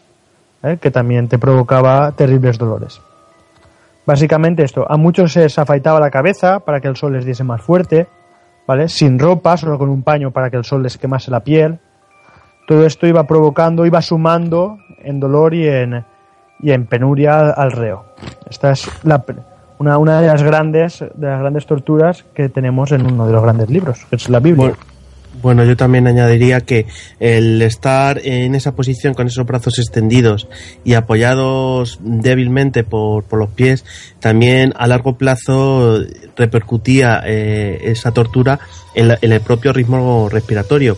¿eh? 0.63 0.77
que 0.81 0.89
también 0.89 1.27
te 1.27 1.37
provocaba 1.37 2.13
terribles 2.13 2.57
dolores. 2.57 3.01
Básicamente 4.05 4.63
esto, 4.63 4.89
a 4.89 4.97
muchos 4.97 5.33
se 5.33 5.41
les 5.41 5.59
afeitaba 5.59 5.99
la 5.99 6.09
cabeza 6.09 6.61
para 6.61 6.79
que 6.79 6.87
el 6.87 6.95
sol 6.95 7.13
les 7.13 7.25
diese 7.25 7.43
más 7.43 7.61
fuerte, 7.61 8.07
Sin 8.87 9.19
ropa, 9.19 9.57
solo 9.57 9.77
con 9.77 9.89
un 9.89 10.03
paño 10.03 10.31
para 10.31 10.49
que 10.49 10.57
el 10.57 10.63
sol 10.63 10.83
les 10.83 10.97
quemase 10.97 11.31
la 11.31 11.41
piel. 11.41 11.79
Todo 12.67 12.85
esto 12.85 13.07
iba 13.07 13.25
provocando, 13.27 13.85
iba 13.85 14.01
sumando 14.01 14.77
en 15.03 15.19
dolor 15.19 15.53
y 15.53 15.67
en, 15.67 16.05
y 16.59 16.71
en 16.71 16.85
penuria 16.85 17.49
al 17.51 17.71
reo. 17.71 18.05
Esta 18.49 18.71
es 18.71 18.89
la, 19.03 19.23
una, 19.79 19.97
una 19.97 20.21
de 20.21 20.27
las 20.27 20.43
grandes 20.43 20.99
de 20.99 21.27
las 21.27 21.39
grandes 21.39 21.65
torturas 21.65 22.23
que 22.33 22.49
tenemos 22.49 22.91
en 22.91 23.05
uno 23.05 23.27
de 23.27 23.33
los 23.33 23.41
grandes 23.41 23.69
libros, 23.69 24.05
que 24.09 24.15
es 24.15 24.29
la 24.29 24.39
Biblia. 24.39 24.73
Bueno, 25.41 25.63
yo 25.65 25.77
también 25.77 26.07
añadiría 26.07 26.61
que 26.61 26.85
el 27.19 27.61
estar 27.61 28.19
en 28.23 28.53
esa 28.55 28.73
posición 28.75 29.13
con 29.13 29.27
esos 29.27 29.45
brazos 29.45 29.79
extendidos 29.79 30.47
y 30.83 30.93
apoyados 30.95 31.99
débilmente 32.01 32.83
por, 32.83 33.23
por 33.23 33.39
los 33.39 33.49
pies, 33.49 33.85
también 34.19 34.73
a 34.77 34.87
largo 34.87 35.17
plazo 35.17 35.99
repercutía 36.35 37.21
eh, 37.25 37.79
esa 37.85 38.11
tortura 38.11 38.59
en, 38.95 39.07
la- 39.09 39.19
en 39.21 39.31
el 39.31 39.41
propio 39.41 39.73
ritmo 39.73 40.27
respiratorio 40.29 40.97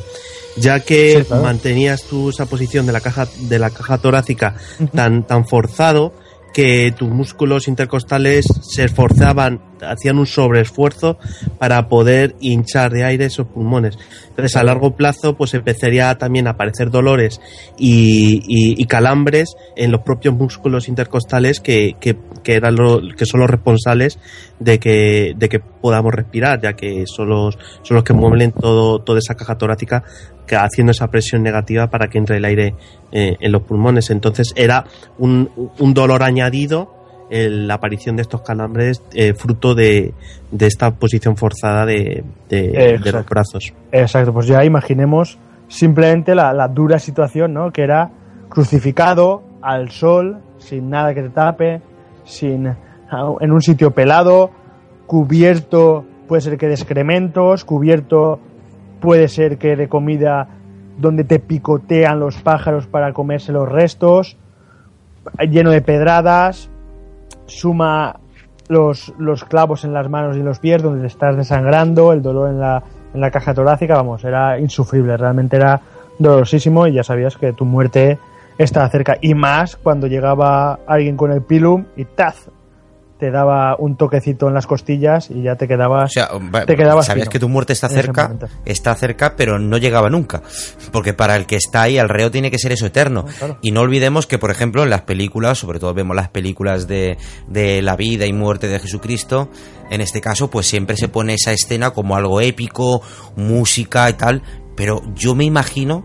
ya 0.55 0.79
que 0.81 1.17
Sí, 1.19 1.23
claro. 1.25 1.43
mantenías 1.43 2.03
tú 2.03 2.29
esa 2.29 2.45
posición 2.45 2.85
de 2.85 2.91
la 2.93 3.01
caja 3.01 3.27
de 3.49 3.57
la 3.57 3.71
caja 3.71 3.97
torácica 3.97 4.53
tan 4.93 5.23
tan 5.25 5.47
forzado 5.47 6.13
que 6.53 6.93
tus 6.95 7.09
músculos 7.09 7.67
intercostales 7.67 8.45
se 8.61 8.83
esforzaban, 8.85 9.59
hacían 9.81 10.19
un 10.19 10.27
sobreesfuerzo 10.27 11.17
para 11.57 11.87
poder 11.89 12.35
hinchar 12.39 12.91
de 12.91 13.03
aire 13.03 13.25
esos 13.25 13.47
pulmones. 13.47 13.97
Entonces, 14.29 14.55
a 14.55 14.63
largo 14.63 14.95
plazo, 14.95 15.35
pues 15.35 15.53
empezaría 15.55 16.15
también 16.17 16.47
a 16.47 16.51
aparecer 16.51 16.89
dolores 16.91 17.41
y, 17.77 18.43
y- 18.47 18.85
calambres 18.85 19.55
en 19.75 19.91
los 19.91 20.01
propios 20.01 20.35
músculos 20.35 20.87
intercostales 20.87 21.59
que, 21.59 21.95
que, 21.99 22.15
que 22.43 22.53
eran 22.53 22.75
lo- 22.75 23.01
que 23.17 23.25
son 23.25 23.39
los 23.39 23.49
responsables 23.49 24.19
de 24.59 24.77
que, 24.79 25.33
de 25.35 25.49
que 25.49 25.59
podamos 25.59 26.13
respirar, 26.13 26.61
ya 26.61 26.73
que 26.73 27.05
son 27.07 27.29
los, 27.29 27.57
son 27.81 27.95
los 27.95 28.03
que 28.03 28.13
mueven 28.13 28.51
todo, 28.51 28.99
toda 29.01 29.17
esa 29.19 29.35
caja 29.35 29.57
torácica 29.57 30.03
que 30.47 30.55
haciendo 30.55 30.91
esa 30.91 31.07
presión 31.07 31.41
negativa 31.43 31.87
para 31.87 32.07
que 32.07 32.17
entre 32.17 32.37
el 32.37 32.45
aire 32.45 32.75
eh, 33.11 33.35
en 33.39 33.51
los 33.51 33.61
pulmones. 33.63 34.09
Entonces 34.09 34.53
era 34.55 34.85
un, 35.17 35.49
un 35.79 35.93
dolor 35.93 36.23
añadido 36.23 36.93
el- 37.29 37.67
la 37.67 37.75
aparición 37.75 38.15
de 38.15 38.21
estos 38.23 38.41
calambres 38.41 39.01
eh, 39.13 39.33
fruto 39.33 39.73
de, 39.73 40.13
de 40.51 40.67
esta 40.67 40.91
posición 40.91 41.35
forzada 41.37 41.85
de, 41.85 42.23
de- 42.49 42.71
de 43.03 43.11
los 43.11 43.25
brazos. 43.25 43.73
Exacto, 43.91 44.33
pues 44.33 44.47
ya 44.47 44.63
imaginemos 44.63 45.37
simplemente 45.67 46.35
la, 46.35 46.53
la 46.53 46.67
dura 46.67 46.99
situación, 46.99 47.53
¿no? 47.53 47.71
Que 47.71 47.83
era 47.83 48.11
crucificado 48.49 49.41
al 49.61 49.89
sol, 49.89 50.37
sin 50.59 50.89
nada 50.89 51.13
que 51.15 51.23
te 51.23 51.29
tape, 51.29 51.81
sin 52.25 52.67
en 53.41 53.51
un 53.51 53.61
sitio 53.61 53.91
pelado, 53.91 54.51
cubierto, 55.07 56.03
puede 56.27 56.41
ser 56.41 56.57
que 56.57 56.67
de 56.67 56.73
excrementos, 56.73 57.63
cubierto, 57.65 58.39
puede 59.03 59.27
ser 59.27 59.57
que 59.57 59.75
de 59.75 59.89
comida 59.89 60.47
donde 60.97 61.25
te 61.25 61.37
picotean 61.37 62.21
los 62.21 62.37
pájaros 62.37 62.87
para 62.87 63.11
comerse 63.11 63.51
los 63.51 63.67
restos, 63.67 64.37
lleno 65.49 65.71
de 65.71 65.81
pedradas, 65.81 66.69
suma 67.45 68.21
los, 68.69 69.13
los 69.17 69.43
clavos 69.43 69.83
en 69.83 69.91
las 69.91 70.09
manos 70.09 70.37
y 70.37 70.39
en 70.39 70.45
los 70.45 70.59
pies 70.59 70.81
donde 70.81 71.01
te 71.01 71.07
estás 71.07 71.35
desangrando, 71.35 72.13
el 72.13 72.21
dolor 72.21 72.49
en 72.49 72.61
la, 72.61 72.81
en 73.13 73.19
la 73.19 73.29
caja 73.29 73.53
torácica, 73.53 73.95
vamos, 73.95 74.23
era 74.23 74.57
insufrible, 74.57 75.17
realmente 75.17 75.57
era 75.57 75.81
dolorosísimo 76.17 76.87
y 76.87 76.93
ya 76.93 77.03
sabías 77.03 77.35
que 77.35 77.51
tu 77.51 77.65
muerte 77.65 78.19
estaba 78.57 78.87
cerca. 78.87 79.17
Y 79.19 79.33
más 79.33 79.75
cuando 79.75 80.07
llegaba 80.07 80.79
alguien 80.87 81.17
con 81.17 81.33
el 81.33 81.41
pilum 81.41 81.83
y 81.97 82.05
¡taz! 82.05 82.49
Te 83.23 83.31
daba 83.31 83.77
un 83.79 83.95
toquecito 83.95 84.49
en 84.49 84.53
las 84.53 84.67
costillas 84.67 85.29
y 85.29 85.43
ya 85.43 85.55
te 85.55 85.63
O 85.63 85.67
quedabas... 85.69 86.11
sea, 86.11 86.27
te 86.67 86.75
quedabas 86.75 87.05
sabías 87.05 87.27
fino 87.27 87.31
que 87.31 87.39
tu 87.39 87.47
muerte 87.47 87.71
está 87.71 87.87
cerca, 87.87 88.35
está 88.65 88.93
cerca, 88.95 89.37
pero 89.37 89.59
no 89.59 89.77
llegaba 89.77 90.09
nunca. 90.09 90.41
Porque 90.91 91.13
para 91.13 91.37
el 91.37 91.45
que 91.45 91.55
está 91.55 91.83
ahí, 91.83 91.97
el 91.97 92.09
reo 92.09 92.29
tiene 92.31 92.51
que 92.51 92.59
ser 92.59 92.73
eso 92.73 92.85
eterno. 92.85 93.23
claro. 93.39 93.59
Y 93.61 93.71
no 93.71 93.79
olvidemos 93.79 94.27
que, 94.27 94.39
por 94.39 94.51
ejemplo, 94.51 94.83
en 94.83 94.89
las 94.89 95.03
películas, 95.03 95.57
sobre 95.57 95.79
todo 95.79 95.93
vemos 95.93 96.17
las 96.17 96.27
películas 96.27 96.85
de, 96.85 97.17
de 97.47 97.81
la 97.81 97.95
vida 97.95 98.25
y 98.25 98.33
muerte 98.33 98.67
de 98.67 98.77
Jesucristo, 98.79 99.47
en 99.89 100.01
este 100.01 100.19
caso, 100.19 100.49
pues 100.49 100.67
siempre 100.67 100.97
se 100.97 101.07
pone 101.07 101.35
esa 101.35 101.53
escena 101.53 101.91
como 101.91 102.17
algo 102.17 102.41
épico, 102.41 103.01
música 103.37 104.09
y 104.09 104.13
tal. 104.15 104.41
Pero 104.75 105.01
yo 105.15 105.33
me 105.33 105.45
imagino 105.45 106.03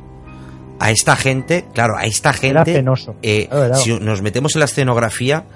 a 0.78 0.92
esta 0.92 1.16
gente, 1.16 1.64
claro, 1.74 1.96
a 1.96 2.04
esta 2.04 2.32
gente, 2.32 2.74
penoso. 2.74 3.16
eh, 3.22 3.48
era. 3.50 3.74
si 3.74 3.98
nos 3.98 4.22
metemos 4.22 4.54
en 4.54 4.60
la 4.60 4.66
escenografía 4.66 5.46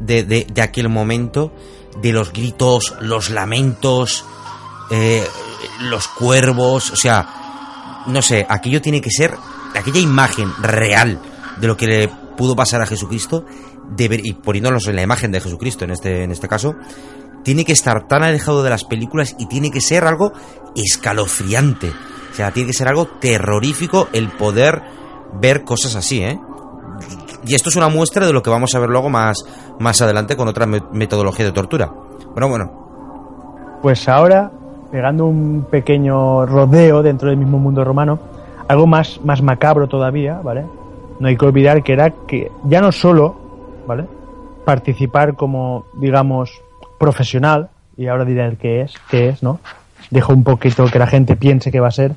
de, 0.00 0.24
de- 0.24 0.62
aquel 0.62 0.88
momento, 0.88 1.52
de 2.02 2.12
los 2.12 2.32
gritos, 2.32 2.94
los 3.00 3.30
lamentos, 3.30 4.24
eh, 4.90 5.24
los 5.82 6.08
cuervos, 6.08 6.90
o 6.90 6.96
sea, 6.96 8.02
no 8.06 8.22
sé, 8.22 8.46
aquello 8.48 8.80
tiene 8.80 9.00
que 9.00 9.10
ser, 9.10 9.34
aquella 9.74 10.00
imagen 10.00 10.52
real 10.62 11.20
de 11.60 11.66
lo 11.66 11.76
que 11.76 11.86
le 11.86 12.08
pudo 12.36 12.56
pasar 12.56 12.80
a 12.82 12.86
Jesucristo, 12.86 13.44
y 13.98 14.32
poniéndonos 14.34 14.86
en 14.86 14.96
la 14.96 15.02
imagen 15.02 15.32
de 15.32 15.40
Jesucristo 15.40 15.84
en 15.84 15.90
este, 15.90 16.22
en 16.22 16.30
este 16.30 16.48
caso, 16.48 16.74
tiene 17.42 17.64
que 17.64 17.72
estar 17.72 18.06
tan 18.06 18.22
alejado 18.22 18.62
de 18.62 18.70
las 18.70 18.84
películas 18.84 19.34
y 19.38 19.46
tiene 19.46 19.70
que 19.70 19.80
ser 19.80 20.04
algo 20.04 20.32
escalofriante. 20.76 21.92
O 22.30 22.34
sea, 22.34 22.52
tiene 22.52 22.68
que 22.68 22.76
ser 22.76 22.88
algo 22.88 23.06
terrorífico 23.06 24.08
el 24.12 24.28
poder 24.30 24.82
ver 25.40 25.64
cosas 25.64 25.96
así, 25.96 26.22
¿eh? 26.22 26.38
Y 27.46 27.54
esto 27.54 27.68
es 27.70 27.76
una 27.76 27.88
muestra 27.88 28.26
de 28.26 28.32
lo 28.32 28.42
que 28.42 28.50
vamos 28.50 28.74
a 28.74 28.78
ver 28.78 28.90
luego 28.90 29.08
más, 29.08 29.44
más 29.78 30.00
adelante 30.02 30.36
con 30.36 30.48
otra 30.48 30.66
me- 30.66 30.82
metodología 30.92 31.46
de 31.46 31.52
tortura. 31.52 31.90
Bueno, 32.32 32.48
bueno, 32.48 33.78
Pues 33.82 34.08
ahora, 34.08 34.50
pegando 34.92 35.24
un 35.26 35.66
pequeño 35.70 36.44
rodeo 36.46 37.02
dentro 37.02 37.28
del 37.28 37.38
mismo 37.38 37.58
mundo 37.58 37.82
romano, 37.84 38.18
algo 38.68 38.86
más, 38.86 39.20
más 39.24 39.40
macabro 39.42 39.88
todavía, 39.88 40.40
¿vale? 40.42 40.64
No 41.18 41.28
hay 41.28 41.36
que 41.36 41.46
olvidar 41.46 41.82
que 41.82 41.92
era 41.94 42.10
que 42.10 42.50
ya 42.64 42.80
no 42.82 42.92
solo, 42.92 43.36
¿vale? 43.86 44.04
Participar 44.64 45.34
como, 45.34 45.84
digamos, 45.94 46.50
profesional, 46.98 47.70
y 47.96 48.06
ahora 48.06 48.24
diré 48.24 48.44
el 48.46 48.56
que 48.58 48.82
es, 48.82 48.94
que 49.10 49.30
es, 49.30 49.42
¿no? 49.42 49.60
Dejo 50.10 50.32
un 50.34 50.44
poquito 50.44 50.84
que 50.86 50.98
la 50.98 51.06
gente 51.06 51.36
piense 51.36 51.70
que 51.72 51.80
va 51.80 51.88
a 51.88 51.92
ser, 51.92 52.14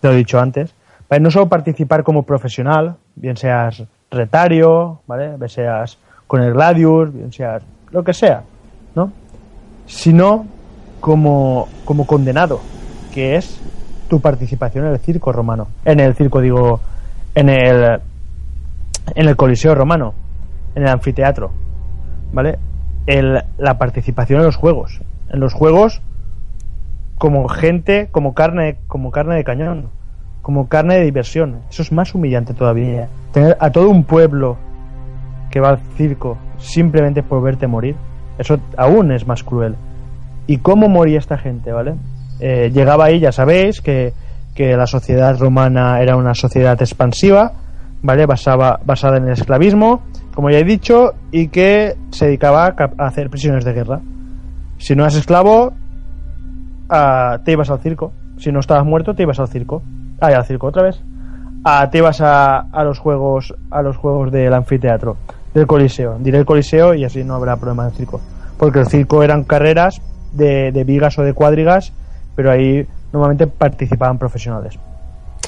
te 0.00 0.08
lo 0.08 0.14
he 0.14 0.16
dicho 0.18 0.38
antes. 0.40 0.74
¿vale? 1.08 1.22
No 1.22 1.30
solo 1.30 1.48
participar 1.48 2.02
como 2.02 2.22
profesional, 2.24 2.96
bien 3.14 3.36
seas 3.36 3.82
retario, 4.14 5.00
¿vale? 5.06 5.36
Seas 5.48 5.98
con 6.26 6.42
el 6.42 6.52
gladius, 6.52 7.10
lo 7.90 8.02
que 8.02 8.14
sea, 8.14 8.42
¿no? 8.94 9.12
Sino 9.86 10.46
como, 11.00 11.68
como 11.84 12.06
condenado, 12.06 12.60
que 13.12 13.36
es 13.36 13.60
tu 14.08 14.20
participación 14.20 14.86
en 14.86 14.92
el 14.92 14.98
circo 14.98 15.32
romano. 15.32 15.68
En 15.84 16.00
el 16.00 16.14
circo, 16.14 16.40
digo, 16.40 16.80
en 17.34 17.48
el, 17.48 18.00
en 19.14 19.28
el 19.28 19.36
Coliseo 19.36 19.74
romano, 19.74 20.14
en 20.74 20.84
el 20.84 20.88
anfiteatro, 20.88 21.50
¿vale? 22.32 22.58
La 23.58 23.78
participación 23.78 24.40
en 24.40 24.46
los 24.46 24.56
juegos. 24.56 25.00
En 25.28 25.40
los 25.40 25.52
juegos, 25.52 26.00
como 27.18 27.48
gente, 27.48 28.08
como 28.10 28.34
carne, 28.34 28.78
como 28.86 29.10
carne 29.10 29.36
de 29.36 29.44
cañón, 29.44 29.90
como 30.44 30.68
carne 30.68 30.96
de 30.96 31.04
diversión. 31.04 31.60
Eso 31.70 31.80
es 31.80 31.90
más 31.90 32.14
humillante 32.14 32.52
todavía. 32.52 33.08
Tener 33.32 33.56
a 33.58 33.70
todo 33.70 33.88
un 33.88 34.04
pueblo 34.04 34.58
que 35.50 35.58
va 35.58 35.70
al 35.70 35.78
circo 35.96 36.36
simplemente 36.58 37.22
por 37.22 37.42
verte 37.42 37.66
morir, 37.66 37.96
eso 38.38 38.60
aún 38.76 39.10
es 39.10 39.26
más 39.26 39.42
cruel. 39.42 39.74
¿Y 40.46 40.58
cómo 40.58 40.90
moría 40.90 41.18
esta 41.18 41.38
gente, 41.38 41.72
vale? 41.72 41.94
Eh, 42.40 42.70
llegaba 42.74 43.06
ahí, 43.06 43.20
ya 43.20 43.32
sabéis, 43.32 43.80
que, 43.80 44.12
que 44.54 44.76
la 44.76 44.86
sociedad 44.86 45.38
romana 45.38 46.02
era 46.02 46.14
una 46.14 46.34
sociedad 46.34 46.76
expansiva, 46.78 47.52
¿vale? 48.02 48.26
Basaba, 48.26 48.78
basada 48.84 49.16
en 49.16 49.24
el 49.24 49.32
esclavismo, 49.32 50.02
como 50.34 50.50
ya 50.50 50.58
he 50.58 50.64
dicho, 50.64 51.14
y 51.32 51.48
que 51.48 51.96
se 52.10 52.26
dedicaba 52.26 52.66
a, 52.66 52.90
a 52.98 53.06
hacer 53.06 53.30
prisioneros 53.30 53.64
de 53.64 53.72
guerra. 53.72 54.00
Si 54.76 54.94
no 54.94 55.04
eras 55.04 55.14
esclavo, 55.14 55.72
ah, 56.90 57.38
te 57.46 57.52
ibas 57.52 57.70
al 57.70 57.80
circo. 57.80 58.12
Si 58.36 58.52
no 58.52 58.60
estabas 58.60 58.84
muerto, 58.84 59.14
te 59.14 59.22
ibas 59.22 59.40
al 59.40 59.48
circo. 59.48 59.82
Ah, 60.24 60.30
y 60.30 60.34
al 60.34 60.44
circo 60.44 60.68
otra 60.68 60.82
vez. 60.84 61.00
Ah, 61.64 61.88
te 61.90 61.98
ibas 61.98 62.20
a, 62.20 62.60
a 62.60 62.84
los 62.84 62.98
juegos 62.98 63.54
a 63.70 63.82
los 63.82 63.96
juegos 63.96 64.30
del 64.32 64.52
anfiteatro, 64.52 65.16
del 65.52 65.66
coliseo. 65.66 66.18
Diré 66.18 66.38
el 66.38 66.44
coliseo 66.44 66.94
y 66.94 67.04
así 67.04 67.24
no 67.24 67.34
habrá 67.34 67.56
problema 67.56 67.84
del 67.84 67.94
circo. 67.94 68.20
Porque 68.58 68.80
el 68.80 68.86
circo 68.86 69.22
eran 69.22 69.44
carreras 69.44 70.00
de, 70.32 70.72
de 70.72 70.84
vigas 70.84 71.18
o 71.18 71.22
de 71.22 71.32
cuadrigas, 71.32 71.92
pero 72.34 72.50
ahí 72.50 72.86
normalmente 73.12 73.46
participaban 73.46 74.18
profesionales. 74.18 74.78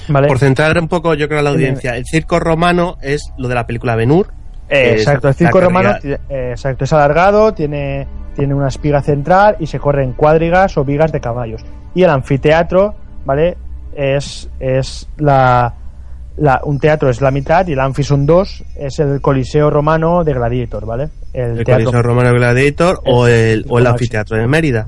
¿Vale? 0.09 0.29
Por 0.29 0.39
centrar 0.39 0.79
un 0.79 0.89
poco, 0.89 1.15
yo 1.15 1.27
creo, 1.27 1.41
a 1.41 1.43
la 1.43 1.51
audiencia, 1.51 1.97
el 1.97 2.05
circo 2.05 2.39
romano 2.39 2.97
es 3.03 3.33
lo 3.39 3.49
de 3.49 3.55
la 3.55 3.67
película 3.67 3.97
Ben 3.97 4.11
Hur. 4.11 4.29
Eh, 4.69 4.83
que 4.83 4.95
es 4.95 5.01
exacto, 5.03 5.29
el 5.29 5.35
circo 5.35 5.61
romano 5.61 5.95
eh, 6.03 6.51
exacto, 6.51 6.85
es 6.85 6.93
alargado, 6.93 7.55
tiene, 7.55 8.07
tiene 8.35 8.55
una 8.55 8.69
espiga 8.69 9.01
central 9.01 9.57
y 9.59 9.67
se 9.67 9.79
corre 9.79 10.05
en 10.05 10.13
cuadrigas 10.13 10.77
o 10.77 10.85
vigas 10.85 11.13
de 11.13 11.21
caballos. 11.21 11.65
Y 11.95 12.03
el 12.03 12.11
anfiteatro, 12.11 12.95
¿vale? 13.25 13.57
Es, 13.97 14.51
es 14.61 15.09
la, 15.17 15.73
la- 16.37 16.61
un 16.65 16.79
teatro 16.79 17.09
es 17.09 17.21
la 17.23 17.31
mitad 17.31 17.67
y 17.67 17.73
el 17.73 17.81
anfi 17.81 18.03
son 18.03 18.27
dos, 18.27 18.63
es 18.77 18.99
el 18.99 19.21
Coliseo 19.23 19.71
Romano 19.71 20.23
de 20.23 20.35
Gladiator, 20.35 20.85
¿vale? 20.85 21.09
El 21.33 21.65
teatro- 21.65 21.85
Coliseo 21.87 22.03
Romano 22.03 22.33
Gladiator 22.33 23.01
o 23.07 23.27
el, 23.27 23.65
o 23.69 23.79
el 23.79 23.87
anfiteatro 23.87 24.37
de 24.37 24.47
Mérida. 24.47 24.87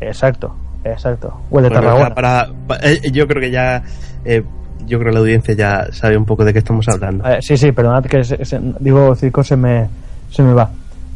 Exacto, 0.00 0.54
exacto. 0.84 1.28
O 1.50 1.58
el 1.58 1.64
de 1.64 1.68
Bueno, 1.70 1.74
Tarragona. 1.84 2.08
ya 2.08 2.14
para, 2.14 2.48
pa- 2.66 2.78
eh, 2.82 3.00
yo 3.12 3.26
creo 3.26 3.40
que 3.40 3.50
ya, 3.50 3.82
eh, 4.24 4.42
yo 4.86 4.98
creo 4.98 5.10
que 5.10 5.14
la 5.14 5.20
audiencia 5.20 5.54
ya 5.54 5.86
sabe 5.92 6.16
un 6.16 6.24
poco 6.24 6.44
de 6.44 6.52
qué 6.52 6.58
estamos 6.60 6.86
hablando. 6.88 7.24
Eh, 7.28 7.38
sí, 7.40 7.56
sí, 7.56 7.72
perdonad 7.72 8.04
que 8.04 8.24
se- 8.24 8.44
se- 8.44 8.60
digo 8.80 9.14
circo 9.14 9.42
se 9.44 9.56
me, 9.56 9.88
se 10.30 10.42
me 10.42 10.52
va. 10.54 10.70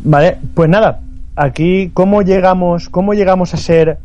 Vale, 0.05 0.37
pues 0.55 0.69
nada, 0.69 1.01
aquí 1.37 1.91
cómo 1.95 2.23
llegamos, 2.23 2.89
cómo 2.89 3.15
llegamos 3.15 3.55
a 3.55 3.57
ser 3.57 3.99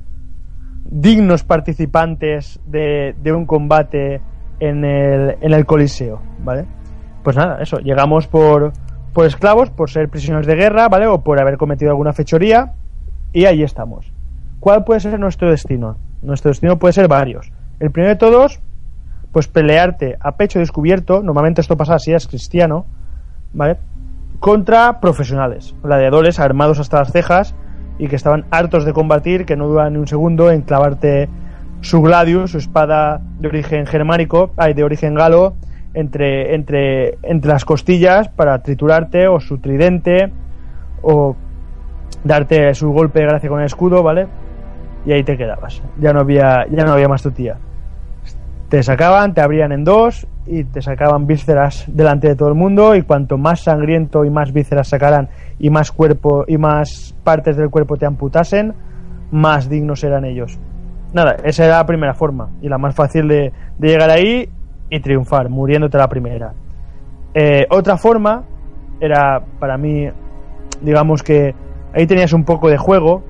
dignos 0.90 1.44
participantes 1.44 2.60
de, 2.66 3.16
un 3.26 3.46
combate 3.46 4.22
en 4.60 4.86
el, 4.86 5.38
en 5.42 5.54
el 5.54 5.66
Coliseo, 5.66 6.22
¿vale? 6.40 6.66
Pues 7.24 7.36
nada, 7.36 7.62
eso, 7.62 7.80
llegamos 7.80 8.28
por, 8.28 8.72
por 9.14 9.26
esclavos, 9.26 9.70
por 9.70 9.90
ser 9.90 10.10
prisioneros 10.10 10.48
de 10.48 10.56
guerra, 10.56 10.88
¿vale? 10.88 11.08
O 11.08 11.22
por 11.22 11.40
haber 11.40 11.58
cometido 11.58 11.92
alguna 11.92 12.14
fechoría 12.14 12.74
y 13.34 13.46
ahí 13.46 13.64
estamos. 13.64 14.12
¿Cuál 14.60 14.84
puede 14.84 15.00
ser 15.00 15.20
nuestro 15.20 15.50
destino? 15.50 15.98
Nuestro 16.22 16.50
destino 16.50 16.80
puede 16.80 16.94
ser 16.94 17.08
varios. 17.08 17.52
El 17.80 17.92
primero 17.92 18.14
de 18.14 18.20
todos, 18.20 18.60
pues 19.32 19.48
pelearte 19.48 20.18
a 20.20 20.36
pecho 20.36 20.60
descubierto, 20.60 21.22
normalmente 21.22 21.62
esto 21.62 21.78
pasa 21.78 22.00
si 22.00 22.12
eres 22.12 22.28
cristiano, 22.28 22.86
¿vale? 23.54 23.78
Contra 24.40 25.00
profesionales, 25.00 25.76
gladiadores 25.84 26.40
armados 26.40 26.80
hasta 26.80 27.00
las 27.00 27.12
cejas 27.12 27.56
y 28.00 28.08
que 28.08 28.16
estaban 28.16 28.46
hartos 28.52 28.86
de 28.86 28.94
combatir, 28.94 29.46
que 29.46 29.56
no 29.56 29.68
duran 29.68 29.94
ni 29.94 30.00
un 30.00 30.08
segundo 30.08 30.52
en 30.52 30.62
clavarte 30.62 31.30
su 31.82 32.02
gladius, 32.02 32.52
su 32.52 32.58
espada 32.58 33.22
de 33.40 33.48
origen 33.48 33.86
germánico, 33.86 34.52
ay, 34.58 34.74
de 34.74 34.84
origen 34.84 35.14
galo, 35.14 35.56
entre, 35.94 36.56
entre, 36.56 37.18
entre 37.24 37.52
las 37.52 37.66
costillas 37.66 38.30
para 38.30 38.62
triturarte, 38.62 39.28
o 39.28 39.40
su 39.40 39.60
tridente, 39.60 40.32
o 41.02 41.36
darte 42.24 42.74
su 42.74 42.92
golpe 42.92 43.20
de 43.20 43.26
gracia 43.26 43.50
con 43.50 43.60
el 43.60 43.66
escudo, 43.66 44.04
¿vale? 44.04 44.28
Y 45.06 45.12
ahí 45.12 45.24
te 45.24 45.38
quedabas. 45.38 45.82
Ya 46.00 46.14
no 46.14 46.20
había, 46.20 46.66
ya 46.70 46.84
no 46.84 46.94
había 46.94 47.08
más 47.08 47.24
tu 47.24 47.32
tía 47.32 47.58
te 48.70 48.84
sacaban, 48.84 49.34
te 49.34 49.42
abrían 49.42 49.72
en 49.72 49.84
dos 49.84 50.28
y 50.46 50.64
te 50.66 50.82
sacaban 50.82 51.26
vísceras 51.26 51.86
delante 51.88 52.28
de 52.28 52.36
todo 52.36 52.50
el 52.50 52.56
mundo 52.56 52.96
y 52.96 53.02
cuanto 53.02 53.38
más 53.38 53.62
sangriento 53.62 54.26
y 54.26 54.30
más 54.30 54.52
vísceras 54.52 54.90
sacaran 54.90 55.30
y 55.58 55.70
más 55.70 55.92
cuerpo 55.92 56.44
y 56.48 56.58
más 56.58 57.16
partes 57.24 57.56
del 57.56 57.70
cuerpo 57.70 57.98
te 57.98 58.06
amputasen, 58.06 58.74
más 59.32 59.70
dignos 59.70 60.04
eran 60.04 60.26
ellos. 60.26 60.58
Nada, 61.14 61.38
esa 61.44 61.66
era 61.66 61.78
la 61.78 61.86
primera 61.86 62.14
forma 62.14 62.50
y 62.62 62.68
la 62.68 62.78
más 62.78 62.94
fácil 62.94 63.28
de, 63.28 63.54
llegar 63.80 64.10
ahí 64.10 64.50
y 64.90 65.00
triunfar, 65.00 65.50
muriéndote 65.50 65.98
la 65.98 66.10
primera. 66.10 66.54
Eh, 67.34 67.66
otra 67.70 67.98
forma 67.98 68.44
era 69.00 69.42
para 69.60 69.78
mí, 69.78 70.10
digamos 70.82 71.24
que 71.24 71.56
ahí 71.94 72.06
tenías 72.06 72.34
un 72.34 72.44
poco 72.44 72.70
de 72.70 72.78
juego, 72.78 73.24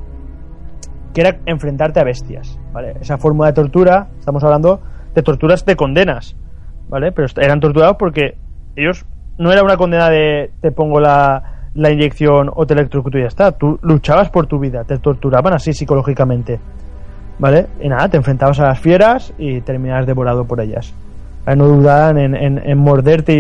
que 1.14 1.22
era 1.22 1.38
enfrentarte 1.46 2.00
a 2.00 2.04
bestias, 2.04 2.60
¿vale? 2.74 2.96
Esa 3.02 3.18
forma 3.18 3.48
de 3.48 3.54
tortura, 3.54 4.08
estamos 4.20 4.44
hablando 4.44 4.82
de 5.18 5.24
torturas 5.24 5.66
de 5.66 5.76
condenas, 5.76 6.36
¿vale? 6.90 7.12
Pero 7.12 7.28
eran 7.42 7.60
torturados 7.60 7.96
porque 7.98 8.36
ellos 8.76 9.04
no 9.40 9.52
era 9.52 9.64
una 9.64 9.76
condena 9.76 10.10
de 10.12 10.52
te 10.62 10.72
pongo 10.72 11.00
la, 11.00 11.70
la 11.74 11.90
inyección 11.92 12.52
o 12.54 12.68
te 12.68 12.76
electrocuto 12.76 13.18
y 13.18 13.22
ya 13.22 13.28
está. 13.28 13.52
Tú 13.52 13.80
luchabas 13.82 14.30
por 14.30 14.46
tu 14.46 14.60
vida, 14.60 14.84
te 14.84 15.00
torturaban 15.00 15.54
así 15.56 15.74
psicológicamente, 15.74 16.60
¿vale? 17.40 17.66
Y 17.82 17.90
nada, 17.90 18.08
te 18.10 18.18
enfrentabas 18.18 18.60
a 18.60 18.68
las 18.68 18.80
fieras 18.80 19.34
y 19.40 19.62
terminabas 19.62 20.06
devorado 20.06 20.46
por 20.46 20.62
ellas. 20.62 20.94
No 21.48 21.68
dudaban 21.68 22.20
en, 22.20 22.36
en- 22.36 22.60
en 22.64 22.78
morderte 22.78 23.34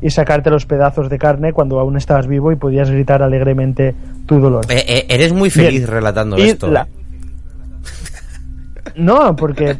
y, 0.00 0.06
y 0.06 0.10
sacarte 0.10 0.50
los 0.50 0.66
pedazos 0.66 1.08
de 1.10 1.18
carne 1.18 1.52
cuando 1.52 1.80
aún 1.80 1.96
estabas 1.96 2.28
vivo 2.28 2.52
y 2.52 2.56
podías 2.56 2.88
gritar 2.90 3.24
alegremente 3.24 3.92
tu 4.26 4.38
dolor. 4.38 4.66
Eh, 4.68 4.84
eh, 4.86 5.06
eres 5.08 5.32
muy 5.32 5.50
feliz 5.50 5.80
Bien. 5.80 5.86
relatando 5.90 6.38
Y 6.38 6.42
esto. 6.42 6.70
la- 6.70 6.82
eh. 6.82 6.86
No, 8.96 9.34
porque 9.36 9.78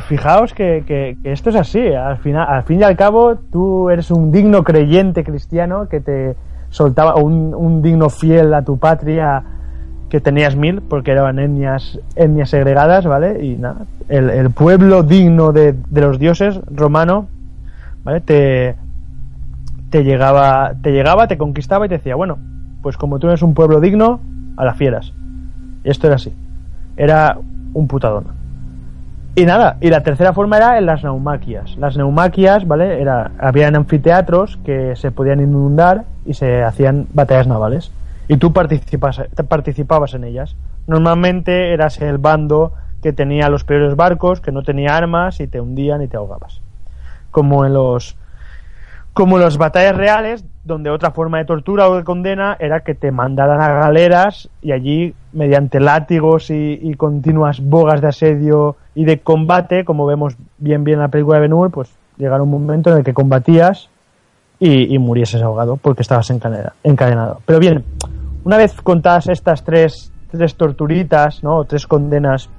fijaos 0.00 0.54
que, 0.54 1.16
esto 1.24 1.50
es 1.50 1.56
así. 1.56 1.88
Al, 1.88 2.18
final, 2.18 2.46
al 2.48 2.62
fin 2.64 2.80
y 2.80 2.82
al 2.82 2.96
cabo, 2.96 3.36
tú 3.36 3.90
eres 3.90 4.10
un 4.10 4.30
digno 4.30 4.64
creyente 4.64 5.24
cristiano 5.24 5.88
que 5.88 6.00
te 6.00 6.36
soltaba, 6.70 7.16
un, 7.16 7.54
un 7.54 7.82
digno 7.82 8.10
fiel 8.10 8.54
a 8.54 8.62
tu 8.62 8.78
patria 8.78 9.42
que 10.10 10.20
tenías 10.20 10.56
mil, 10.56 10.82
porque 10.82 11.12
eran 11.12 11.38
etnias, 11.38 11.98
etnias 12.16 12.50
segregadas, 12.50 13.06
¿vale? 13.06 13.44
Y 13.44 13.56
nada, 13.56 13.86
el, 14.08 14.50
pueblo 14.50 15.04
digno 15.04 15.52
de, 15.52 15.74
los 15.92 16.18
dioses 16.18 16.60
romano 16.68 17.28
¿vale? 18.02 18.20
Te, 18.20 18.74
llegaba, 19.92 20.72
te 20.82 20.90
llegaba, 20.90 21.28
te 21.28 21.38
conquistaba 21.38 21.86
y 21.86 21.88
te 21.88 21.98
decía, 21.98 22.16
bueno, 22.16 22.38
pues 22.82 22.96
como 22.96 23.20
tú 23.20 23.28
eres 23.28 23.42
un 23.42 23.54
pueblo 23.54 23.80
digno, 23.80 24.20
a 24.56 24.64
las 24.64 24.76
fieras. 24.76 25.12
Esto 25.84 26.08
era 26.08 26.16
así. 26.16 26.32
Era 26.96 27.38
un 27.72 27.86
putadón. 27.86 28.39
Y 29.34 29.44
nada, 29.44 29.76
y 29.80 29.90
la 29.90 30.02
tercera 30.02 30.32
forma 30.32 30.56
era 30.56 30.78
en 30.78 30.86
las 30.86 31.04
neumaquias. 31.04 31.76
Las 31.76 31.96
neumaquias, 31.96 32.66
¿vale? 32.66 33.00
Era, 33.00 33.30
habían 33.38 33.76
anfiteatros 33.76 34.58
que 34.64 34.96
se 34.96 35.12
podían 35.12 35.40
inundar 35.40 36.04
y 36.26 36.34
se 36.34 36.62
hacían 36.62 37.06
batallas 37.12 37.46
navales. 37.46 37.92
Y 38.28 38.36
tú 38.36 38.52
participas, 38.52 39.22
participabas 39.48 40.14
en 40.14 40.24
ellas. 40.24 40.56
Normalmente 40.86 41.72
eras 41.72 42.00
el 42.00 42.18
bando 42.18 42.74
que 43.02 43.12
tenía 43.12 43.48
los 43.48 43.64
peores 43.64 43.96
barcos, 43.96 44.40
que 44.40 44.52
no 44.52 44.62
tenía 44.62 44.96
armas 44.96 45.40
y 45.40 45.46
te 45.46 45.60
hundían 45.60 46.02
y 46.02 46.08
te 46.08 46.16
ahogabas. 46.16 46.60
Como 47.30 47.64
en 47.64 47.74
los 47.74 48.16
como 49.12 49.36
en 49.36 49.42
las 49.42 49.58
batallas 49.58 49.96
reales, 49.96 50.44
donde 50.64 50.90
otra 50.90 51.10
forma 51.10 51.38
de 51.38 51.46
tortura 51.46 51.88
o 51.88 51.96
de 51.96 52.04
condena 52.04 52.56
era 52.60 52.80
que 52.80 52.94
te 52.94 53.10
mandaran 53.10 53.60
a 53.60 53.68
galeras 53.68 54.48
y 54.60 54.72
allí, 54.72 55.14
mediante 55.32 55.80
látigos 55.80 56.50
y, 56.50 56.94
continuas 56.96 57.60
bogas 57.60 58.00
de 58.00 58.08
asedio 58.08 58.76
y 58.94 59.04
de 59.04 59.20
combate, 59.20 59.84
como 59.84 60.06
vemos 60.06 60.36
bien 60.58 60.84
bien 60.84 60.98
en 60.98 61.02
la 61.02 61.08
película 61.08 61.40
de 61.40 61.48
Ben 61.48 61.70
pues 61.70 61.90
llegará 62.18 62.42
un 62.42 62.50
momento 62.50 62.90
en 62.90 62.98
el 62.98 63.04
que 63.04 63.14
combatías 63.14 63.88
y, 64.58 64.94
y 64.94 64.98
murieses 64.98 65.42
ahogado 65.42 65.76
porque 65.76 66.02
estabas 66.02 66.30
encadenado. 66.30 67.40
Pero 67.46 67.58
bien, 67.58 67.84
una 68.44 68.56
vez 68.58 68.74
contadas 68.82 69.28
estas 69.28 69.64
tres, 69.64 70.12
tres 70.30 70.54
torturitas, 70.56 71.42
¿no? 71.42 71.64
tres 71.64 71.86
condenas 71.86 72.50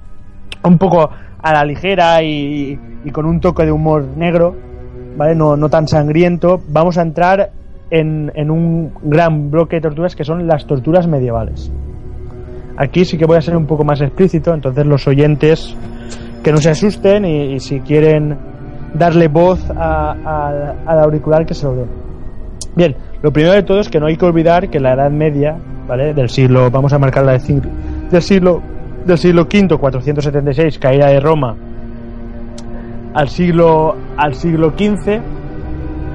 un 0.64 0.78
poco 0.78 1.10
a 1.42 1.52
la 1.52 1.64
ligera 1.64 2.22
y, 2.22 2.78
con 3.12 3.26
un 3.26 3.40
toque 3.40 3.64
de 3.64 3.72
humor 3.72 4.04
negro, 4.16 4.54
¿vale? 5.16 5.34
No, 5.34 5.56
no 5.56 5.68
tan 5.68 5.88
sangriento, 5.88 6.60
vamos 6.68 6.98
a 6.98 7.02
entrar 7.02 7.50
en, 7.92 8.32
en, 8.34 8.50
un 8.50 8.90
gran 9.02 9.50
bloque 9.50 9.76
de 9.76 9.82
torturas 9.82 10.16
que 10.16 10.24
son 10.24 10.46
las 10.46 10.66
torturas 10.66 11.06
medievales. 11.06 11.70
Aquí 12.76 13.04
sí 13.04 13.18
que 13.18 13.26
voy 13.26 13.36
a 13.36 13.42
ser 13.42 13.56
un 13.56 13.66
poco 13.66 13.84
más 13.84 14.00
explícito, 14.00 14.54
entonces 14.54 14.86
los 14.86 15.06
oyentes 15.06 15.76
que 16.42 16.50
no 16.52 16.56
se 16.56 16.70
asusten 16.70 17.24
y, 17.24 17.60
si 17.60 17.80
quieren 17.80 18.36
darle 18.94 19.28
voz 19.28 19.70
al 19.70 20.98
auricular 21.00 21.44
que 21.44 21.54
se 21.54 21.66
lo 21.66 21.76
den. 21.76 21.86
Bien, 22.74 22.96
lo 23.22 23.30
primero 23.30 23.54
de 23.54 23.62
todo 23.62 23.80
es 23.80 23.90
que 23.90 24.00
no 24.00 24.06
hay 24.06 24.16
que 24.16 24.24
olvidar 24.24 24.70
que 24.70 24.80
la 24.80 24.94
Edad 24.94 25.10
Media, 25.10 25.56
¿vale? 25.86 26.14
Del 26.14 26.30
siglo, 26.30 26.70
vamos 26.70 26.94
a 26.94 26.98
marcar 26.98 27.24
la 27.24 27.32
de, 27.32 27.60
del 28.10 28.22
siglo 28.22 28.62
del 29.04 29.18
siglo 29.18 29.42
V, 29.42 29.76
476, 29.78 30.78
caída 30.78 31.08
de 31.08 31.20
Roma, 31.20 31.56
al 33.14 33.28
siglo, 33.28 33.96
al 34.16 34.34
siglo 34.34 34.70
XV, 34.70 35.20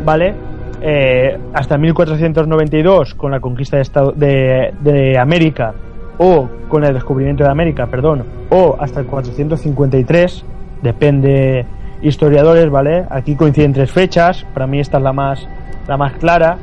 ¿vale? 0.06 0.46
Eh, 0.82 1.38
hasta 1.54 1.78
1492, 1.78 3.16
con 3.16 3.32
la 3.32 3.40
conquista 3.40 3.78
de, 3.78 4.74
de, 4.80 5.18
América, 5.18 5.74
o 6.20 6.48
con 6.68 6.84
el 6.84 6.94
descubrimiento 6.94 7.44
de 7.44 7.50
América, 7.50 7.88
perdón, 7.88 8.26
o 8.50 8.76
hasta 8.80 9.00
el 9.00 9.08
453, 9.08 10.46
depende 10.82 11.66
historiadores, 12.02 12.70
¿vale? 12.70 13.06
Aquí 13.10 13.36
coinciden 13.36 13.74
tres 13.74 13.92
fechas, 13.92 14.46
para 14.54 14.68
mí 14.68 14.80
esta 14.80 14.98
es 14.98 15.04
la 15.04 15.13
más, 15.13 15.48
la 15.88 15.98
más 15.98 16.13
clara, 16.13 16.58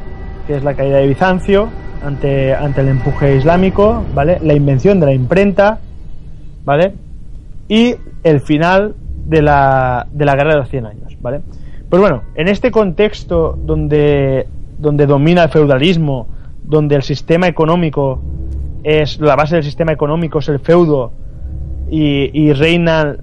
que 0.46 0.57
es 0.57 0.64
la 0.64 0.74
caída 0.74 0.98
de 0.98 1.09
Bizancio 1.09 1.68
ante, 2.05 2.55
ante 2.55 2.83
el 2.83 2.88
empuje 2.88 3.37
islámico, 3.37 4.05
¿vale? 4.14 4.38
La 4.42 4.55
invención 4.55 5.00
de 5.00 5.07
la 5.07 5.12
imprenta, 5.12 5.81
¿vale? 6.64 6.94
Y 7.68 7.96
el 8.22 8.40
final 8.40 8.94
de 9.27 9.42
la, 9.42 10.07
de 10.12 10.24
la 10.24 10.37
Guerra 10.37 10.53
de 10.53 10.59
los 10.59 10.68
100 10.68 10.87
años, 10.87 11.16
¿vale? 11.20 11.40
Pues 11.94 12.00
bueno, 12.00 12.24
en 12.35 12.48
este 12.48 12.72
contexto 12.72 13.57
donde, 13.57 14.48
donde 14.78 15.07
domina 15.07 15.44
el 15.44 15.48
feudalismo, 15.48 16.26
donde 16.64 16.96
el 16.96 17.04
sistema 17.04 17.46
económico 17.46 18.20
es 18.83 19.20
la 19.20 19.37
base 19.37 19.54
del 19.54 19.62
sistema 19.62 19.92
económico 19.92 20.40
es 20.40 20.48
el 20.48 20.59
feudo 20.59 21.12
y, 21.88 22.37
y 22.37 22.52
reina 22.52 23.16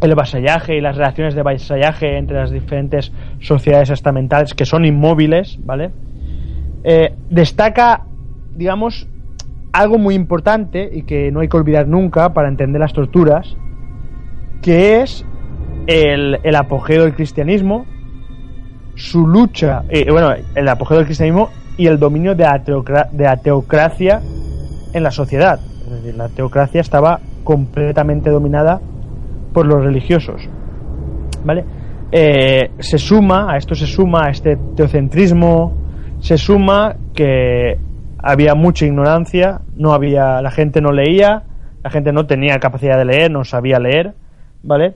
el 0.00 0.14
vasallaje 0.14 0.78
y 0.78 0.80
las 0.80 0.96
relaciones 0.96 1.34
de 1.34 1.42
vasallaje 1.42 2.16
entre 2.16 2.38
las 2.38 2.50
diferentes 2.50 3.12
sociedades 3.40 3.90
estamentales 3.90 4.54
que 4.54 4.64
son 4.64 4.86
inmóviles, 4.86 5.58
¿vale? 5.62 5.90
Eh, 6.82 7.12
destaca, 7.28 8.06
digamos, 8.54 9.06
algo 9.74 9.98
muy 9.98 10.14
importante 10.14 10.88
y 10.90 11.02
que 11.02 11.30
no 11.30 11.40
hay 11.40 11.48
que 11.48 11.58
olvidar 11.58 11.86
nunca 11.86 12.32
para 12.32 12.48
entender 12.48 12.80
las 12.80 12.94
torturas, 12.94 13.54
que 14.62 15.02
es 15.02 15.26
el, 15.86 16.56
apogeo 16.56 17.04
del 17.04 17.14
cristianismo, 17.14 17.86
su 18.94 19.26
lucha, 19.26 19.84
eh, 19.88 20.10
bueno, 20.10 20.34
el 20.54 20.68
apogeo 20.68 20.98
del 20.98 21.06
cristianismo 21.06 21.50
y 21.76 21.86
el 21.86 21.98
dominio 21.98 22.34
de 22.34 22.44
la, 22.44 22.58
de 23.12 23.24
la 23.24 23.36
teocracia 23.36 24.20
en 24.92 25.02
la 25.02 25.10
sociedad. 25.10 25.60
Es 25.84 25.90
decir, 25.90 26.14
la 26.14 26.28
teocracia 26.28 26.80
estaba 26.80 27.20
completamente 27.44 28.30
dominada 28.30 28.80
por 29.52 29.66
los 29.66 29.84
religiosos. 29.84 30.48
¿Vale? 31.44 31.64
Eh, 32.10 32.70
se 32.78 32.98
suma, 32.98 33.52
a 33.52 33.56
esto 33.56 33.74
se 33.74 33.86
suma, 33.86 34.26
a 34.26 34.30
este 34.30 34.56
teocentrismo, 34.76 35.76
se 36.20 36.38
suma 36.38 36.96
que 37.14 37.78
había 38.18 38.54
mucha 38.54 38.86
ignorancia, 38.86 39.60
no 39.76 39.92
había, 39.92 40.40
la 40.40 40.50
gente 40.50 40.80
no 40.80 40.92
leía, 40.92 41.44
la 41.82 41.90
gente 41.90 42.12
no 42.12 42.26
tenía 42.26 42.58
capacidad 42.58 42.96
de 42.98 43.04
leer, 43.04 43.30
no 43.30 43.44
sabía 43.44 43.78
leer, 43.78 44.14
¿vale? 44.62 44.94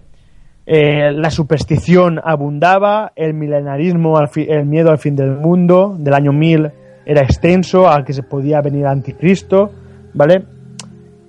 Eh, 0.73 1.11
la 1.11 1.31
superstición 1.33 2.21
abundaba, 2.23 3.11
el 3.17 3.35
milenarismo, 3.35 4.17
el 4.21 4.67
miedo 4.67 4.93
al 4.93 4.99
fin 4.99 5.17
del 5.17 5.33
mundo, 5.33 5.97
del 5.99 6.15
año 6.15 6.33
1000 6.33 6.71
era 7.05 7.23
extenso, 7.23 7.89
al 7.89 8.05
que 8.05 8.13
se 8.13 8.23
podía 8.23 8.61
venir 8.61 8.87
anticristo, 8.87 9.73
¿vale? 10.15 10.45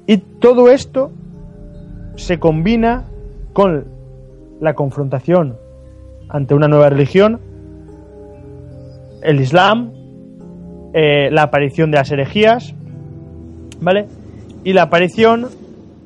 Y 0.06 0.17
todo 0.17 0.69
esto 0.69 1.12
se 2.17 2.38
combina 2.38 3.06
con 3.51 3.86
la 4.60 4.75
confrontación 4.75 5.58
ante 6.30 6.54
una 6.54 6.67
nueva 6.67 6.91
religión, 6.91 7.39
el 9.23 9.41
Islam, 9.41 9.91
eh, 10.93 11.32
la 11.32 11.41
aparición 11.41 11.89
de 11.89 11.97
las 11.97 12.12
herejías, 12.12 12.75
¿vale? 13.80 14.06
Y 14.63 14.73
la 14.73 14.84
aparición 14.84 15.47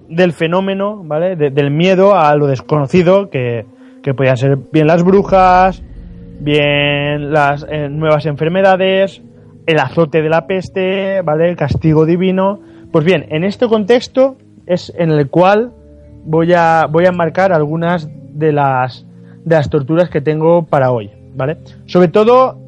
del 0.09 0.33
fenómeno, 0.33 1.01
¿vale? 1.03 1.35
del 1.35 1.71
miedo 1.71 2.15
a 2.15 2.35
lo 2.35 2.47
desconocido, 2.47 3.29
que, 3.29 3.65
que 4.03 4.13
podían 4.13 4.37
ser 4.37 4.57
bien 4.71 4.87
las 4.87 5.03
brujas, 5.03 5.83
bien 6.39 7.31
las 7.31 7.65
eh, 7.69 7.89
nuevas 7.89 8.25
enfermedades, 8.25 9.21
el 9.65 9.79
azote 9.79 10.21
de 10.21 10.29
la 10.29 10.47
peste, 10.47 11.21
¿vale? 11.21 11.49
El 11.49 11.55
castigo 11.55 12.05
divino. 12.05 12.59
Pues 12.91 13.03
bien, 13.03 13.25
en 13.29 13.43
este 13.43 13.67
contexto 13.67 14.37
es 14.65 14.93
en 14.97 15.11
el 15.11 15.29
cual 15.29 15.71
voy 16.23 16.53
a, 16.53 16.87
voy 16.89 17.05
a 17.05 17.11
marcar 17.11 17.51
algunas 17.51 18.09
de 18.33 18.51
las, 18.51 19.05
de 19.43 19.55
las 19.55 19.69
torturas 19.69 20.09
que 20.09 20.21
tengo 20.21 20.63
para 20.63 20.91
hoy, 20.91 21.11
¿vale? 21.35 21.57
Sobre 21.85 22.07
todo 22.07 22.59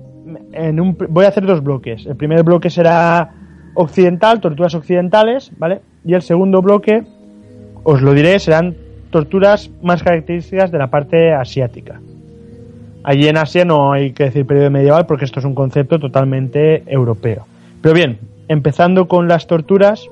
voy 1.10 1.26
a 1.26 1.30
hacer 1.30 1.46
dos 1.46 1.64
bloques. 1.64 2.06
El 2.06 2.16
primer 2.16 2.44
bloque 2.44 2.70
será 2.70 3.34
occidental, 3.76 4.42
torturas 4.42 4.76
occidentales, 4.76 5.52
¿vale? 5.58 5.82
Y 6.04 6.14
el 6.14 6.22
segundo 6.22 6.62
bloque, 6.62 7.04
os 7.90 8.02
lo 8.02 8.14
diré, 8.14 8.38
serán 8.40 8.76
torturas 9.12 9.72
más 9.82 10.04
características 10.04 10.72
de 10.74 10.78
la 10.78 10.88
parte 10.88 11.32
asiática. 11.32 12.02
Allí 13.02 13.30
en 13.30 13.38
Asia 13.38 13.64
no 13.64 13.94
hay 13.94 14.12
que 14.12 14.26
decir 14.26 14.46
periodo 14.46 14.70
medieval 14.70 15.06
porque 15.06 15.24
esto 15.24 15.40
es 15.40 15.46
un 15.46 15.56
concepto 15.56 15.98
totalmente 15.98 16.84
europeo. 16.86 17.46
Pero 17.82 17.96
bien, 17.96 18.20
empezando 18.50 19.08
con 19.08 19.30
las 19.30 19.48
torturas, 19.48 20.10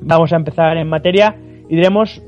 vamos 0.00 0.32
a 0.32 0.36
empezar 0.36 0.76
en 0.76 0.88
materia 0.88 1.34
y 1.68 1.74
diremos 1.74 2.22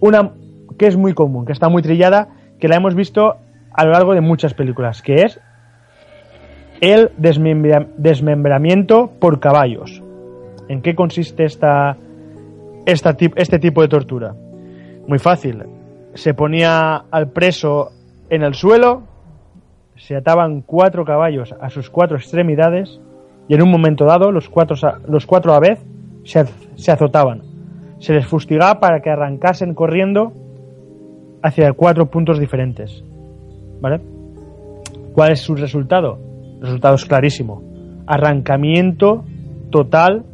una 0.00 0.32
que 0.76 0.88
es 0.88 0.96
muy 0.96 1.14
común, 1.14 1.46
que 1.46 1.52
está 1.52 1.68
muy 1.68 1.82
trillada, 1.82 2.26
que 2.58 2.66
la 2.66 2.74
hemos 2.74 2.96
visto 2.96 3.36
a 3.72 3.84
lo 3.84 3.92
largo 3.92 4.14
de 4.14 4.20
muchas 4.20 4.52
películas, 4.52 5.00
que 5.00 5.22
es 5.22 5.38
el 6.80 7.12
desmembramiento 7.18 9.12
por 9.20 9.38
caballos. 9.38 10.02
¿En 10.68 10.82
qué 10.82 10.96
consiste 10.96 11.44
esta, 11.44 11.96
esta, 12.86 13.16
este 13.36 13.58
tipo 13.58 13.82
de 13.82 13.88
tortura? 13.88 14.34
Muy 15.06 15.18
fácil. 15.18 15.64
Se 16.14 16.34
ponía 16.34 16.96
al 17.10 17.30
preso 17.30 17.90
en 18.28 18.42
el 18.42 18.54
suelo, 18.54 19.02
se 19.96 20.16
ataban 20.16 20.62
cuatro 20.62 21.04
caballos 21.04 21.54
a 21.60 21.70
sus 21.70 21.90
cuatro 21.90 22.16
extremidades 22.16 23.00
y 23.48 23.54
en 23.54 23.62
un 23.62 23.70
momento 23.70 24.04
dado 24.04 24.30
los 24.30 24.48
cuatro, 24.48 24.76
los 25.08 25.26
cuatro 25.26 25.54
a 25.54 25.60
vez 25.60 25.84
se, 26.24 26.44
se 26.76 26.92
azotaban. 26.92 27.42
Se 27.98 28.12
les 28.12 28.26
fustigaba 28.26 28.80
para 28.80 29.00
que 29.00 29.10
arrancasen 29.10 29.74
corriendo 29.74 30.32
hacia 31.42 31.72
cuatro 31.72 32.06
puntos 32.06 32.38
diferentes. 32.38 33.04
¿Vale? 33.80 34.00
¿Cuál 35.12 35.32
es 35.32 35.40
su 35.40 35.54
resultado? 35.54 36.18
El 36.56 36.62
resultado 36.62 36.94
es 36.94 37.04
clarísimo. 37.04 37.62
Arrancamiento 38.06 39.24
total 39.70 40.24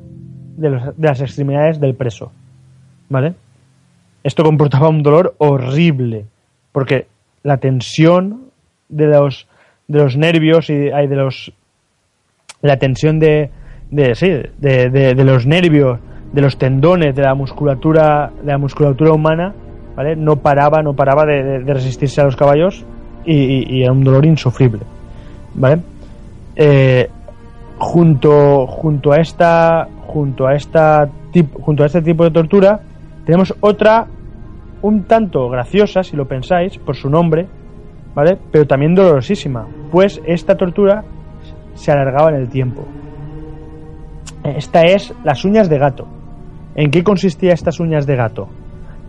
de, 0.56 0.92
las 0.98 1.20
extremidades 1.20 1.80
del 1.80 1.94
preso. 1.94 2.32
¿Vale? 3.08 3.34
Esto 4.22 4.42
comportaba 4.44 4.88
un 4.88 5.02
dolor 5.02 5.34
horrible, 5.38 6.26
porque 6.72 7.06
la 7.42 7.56
tensión 7.58 8.42
de 8.88 9.06
los 9.06 9.46
de 9.86 9.98
los 10.00 10.16
nervios 10.16 10.68
y 10.68 10.74
de 10.76 11.06
los 11.16 11.52
la 12.62 12.76
tensión 12.76 13.18
de 13.18 13.50
de 13.90 14.14
sí, 14.14 14.28
de, 14.28 14.90
de, 14.90 15.14
de 15.14 15.24
los 15.24 15.46
nervios, 15.46 15.98
de 16.32 16.42
los 16.42 16.58
tendones, 16.58 17.14
de 17.14 17.22
la 17.22 17.34
musculatura 17.34 18.30
de 18.42 18.52
la 18.52 18.58
musculatura 18.58 19.12
humana, 19.12 19.54
¿vale? 19.96 20.14
No 20.16 20.36
paraba, 20.36 20.82
no 20.82 20.92
paraba 20.94 21.24
de, 21.24 21.42
de- 21.42 21.58
de 21.60 21.74
resistirse 21.74 22.20
a 22.20 22.24
los 22.24 22.36
caballos 22.36 22.84
y, 23.24 23.34
y- 23.34 23.66
y 23.78 23.82
era 23.84 23.92
un 23.92 24.04
dolor 24.04 24.26
insufrible, 24.26 24.80
¿vale? 25.54 25.80
Eh, 26.56 27.08
junto 27.78 28.66
junto 28.66 29.12
a 29.12 29.16
esta 29.20 29.88
junto 30.06 30.46
a 30.46 30.54
esta 30.54 31.08
tip- 31.32 31.54
junto 31.60 31.82
a 31.82 31.86
este 31.86 32.02
tipo 32.02 32.24
de 32.24 32.30
tortura 32.30 32.80
tenemos 33.28 33.54
otra 33.60 34.06
un 34.80 35.02
tanto 35.04 35.50
graciosa 35.50 36.02
si 36.02 36.16
lo 36.16 36.26
pensáis 36.26 36.78
por 36.78 36.96
su 36.96 37.10
nombre 37.10 37.46
vale 38.14 38.38
pero 38.50 38.66
también 38.66 38.94
dolorosísima 38.94 39.66
pues 39.90 40.18
esta 40.24 40.56
tortura 40.56 41.04
se 41.74 41.92
alargaba 41.92 42.30
en 42.30 42.36
el 42.36 42.48
tiempo. 42.48 42.86
Esta 44.42 44.82
es 44.82 45.14
las 45.24 45.44
uñas 45.44 45.68
de 45.68 45.78
gato. 45.78 46.08
En 46.74 46.90
qué 46.90 47.04
consistía 47.04 47.52
estas 47.52 47.80
uñas 47.80 48.06
de 48.06 48.16
gato 48.16 48.48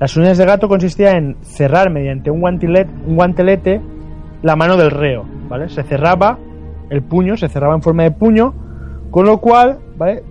las 0.02 0.18
uñas 0.18 0.38
de 0.38 0.46
gato 0.46 0.68
consistía 0.68 1.12
en 1.12 1.38
cerrar 1.42 1.90
mediante 1.90 2.30
un 2.30 2.42
guantelete, 2.42 2.92
un 3.08 3.16
guantelete 3.16 3.80
la 4.42 4.58
mano 4.58 4.76
del 4.76 4.92
reo 4.92 5.24
vale 5.48 5.70
se 5.70 5.84
cerraba 5.84 6.38
el 6.90 7.04
puño 7.04 7.38
se 7.38 7.48
cerraba 7.48 7.76
en 7.76 7.82
forma 7.82 8.04
de 8.04 8.12
puño, 8.12 8.54
con 9.12 9.26
lo 9.26 9.38
cual, 9.38 9.80
¿vale? 9.98 10.24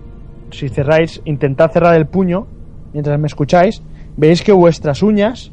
Si 0.51 0.69
cerráis, 0.69 1.21
intentad 1.25 1.71
cerrar 1.71 1.95
el 1.95 2.05
puño 2.05 2.58
mientras 2.93 3.19
me 3.19 3.27
escucháis, 3.27 3.81
veréis 4.17 4.43
que 4.43 4.51
vuestras 4.51 5.03
uñas, 5.03 5.51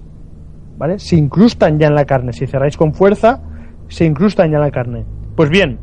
¿vale? 0.79 0.99
Se 0.99 1.17
incrustan 1.17 1.79
ya 1.79 1.87
en 1.89 1.95
la 1.95 2.05
carne. 2.05 2.33
Si 2.33 2.47
cerráis 2.47 2.77
con 2.77 2.95
fuerza, 2.95 3.41
se 3.89 4.05
incrustan 4.05 4.51
ya 4.51 4.57
en 4.57 4.63
la 4.63 4.71
carne. 4.71 5.05
Pues 5.35 5.51
bien, 5.51 5.79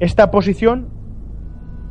esta 0.00 0.30
posición 0.30 0.88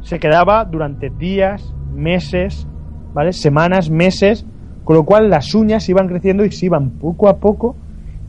se 0.02 0.20
quedaba 0.20 0.66
durante 0.66 1.10
días, 1.10 1.74
meses, 1.94 2.68
¿vale? 3.14 3.34
Semanas, 3.34 3.90
meses, 3.90 4.46
con 4.84 4.96
lo 4.96 5.04
cual 5.04 5.30
las 5.30 5.54
uñas 5.54 5.90
iban 5.90 6.08
creciendo 6.08 6.46
y 6.46 6.52
se 6.52 6.68
iban 6.68 6.92
poco 6.92 7.28
a 7.28 7.38
poco 7.38 7.76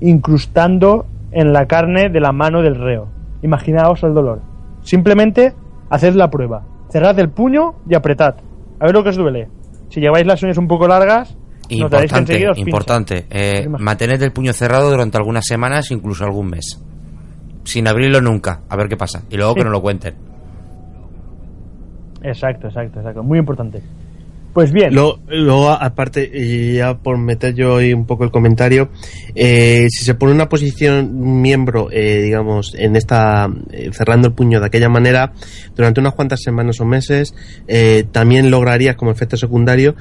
incrustando 0.00 1.06
en 1.30 1.52
la 1.52 1.66
carne 1.66 2.08
de 2.08 2.20
la 2.20 2.32
mano 2.32 2.62
del 2.62 2.76
reo. 2.76 3.08
Imaginaos 3.42 4.02
el 4.02 4.14
dolor. 4.14 4.40
Simplemente 4.82 5.54
haced 5.90 6.14
la 6.14 6.30
prueba. 6.30 6.64
Cerrad 6.90 7.18
el 7.18 7.30
puño 7.30 7.74
y 7.88 7.94
apretad. 7.94 8.36
A 8.80 8.86
ver 8.86 8.94
lo 8.94 9.02
que 9.02 9.10
os 9.10 9.16
duele. 9.16 9.48
Si 9.90 10.00
lleváis 10.00 10.26
las 10.26 10.42
uñas 10.42 10.58
un 10.58 10.68
poco 10.68 10.86
largas, 10.86 11.36
notaréis 11.70 12.12
que 12.12 12.18
Importante, 12.18 12.48
os 12.48 12.58
importante. 12.58 13.26
Eh, 13.30 13.68
mantened 13.68 14.22
el 14.22 14.32
puño 14.32 14.52
cerrado 14.52 14.90
durante 14.90 15.16
algunas 15.16 15.44
semanas, 15.46 15.90
incluso 15.90 16.24
algún 16.24 16.48
mes. 16.48 16.82
Sin 17.64 17.86
abrirlo 17.88 18.20
nunca, 18.20 18.60
a 18.68 18.76
ver 18.76 18.88
qué 18.88 18.96
pasa. 18.96 19.22
Y 19.30 19.36
luego 19.36 19.52
Sí. 19.52 19.58
que 19.58 19.64
nos 19.64 19.72
lo 19.72 19.82
cuenten. 19.82 20.14
Exacto, 22.22 22.68
exacto, 22.68 22.98
exacto. 23.00 23.22
Muy 23.22 23.38
importante. 23.38 23.82
Pues 24.58 24.72
bien, 24.72 24.92
Luego, 25.28 25.70
aparte, 25.70 26.74
ya 26.74 26.98
por 26.98 27.16
meter 27.16 27.54
yo 27.54 27.76
ahí 27.76 27.92
un 27.94 28.06
poco 28.06 28.24
el 28.24 28.32
comentario, 28.32 28.90
eh, 29.36 29.86
si 29.88 30.04
se 30.04 30.16
pone 30.16 30.32
una 30.32 30.48
posición, 30.48 31.40
miembro, 31.40 31.90
eh, 31.92 32.22
digamos, 32.24 32.74
en 32.76 32.96
esta, 32.96 33.48
eh, 33.70 33.90
cerrando 33.92 34.26
el 34.26 34.34
puño 34.34 34.58
de 34.58 34.66
aquella 34.66 34.88
manera, 34.88 35.32
durante 35.76 36.00
unas 36.00 36.14
cuantas 36.14 36.40
semanas 36.42 36.80
o 36.80 36.84
meses, 36.84 37.36
eh, 37.68 38.02
también 38.10 38.50
lograrías 38.50 38.96
como 38.96 39.12
efecto 39.12 39.36
secundario 39.36 39.94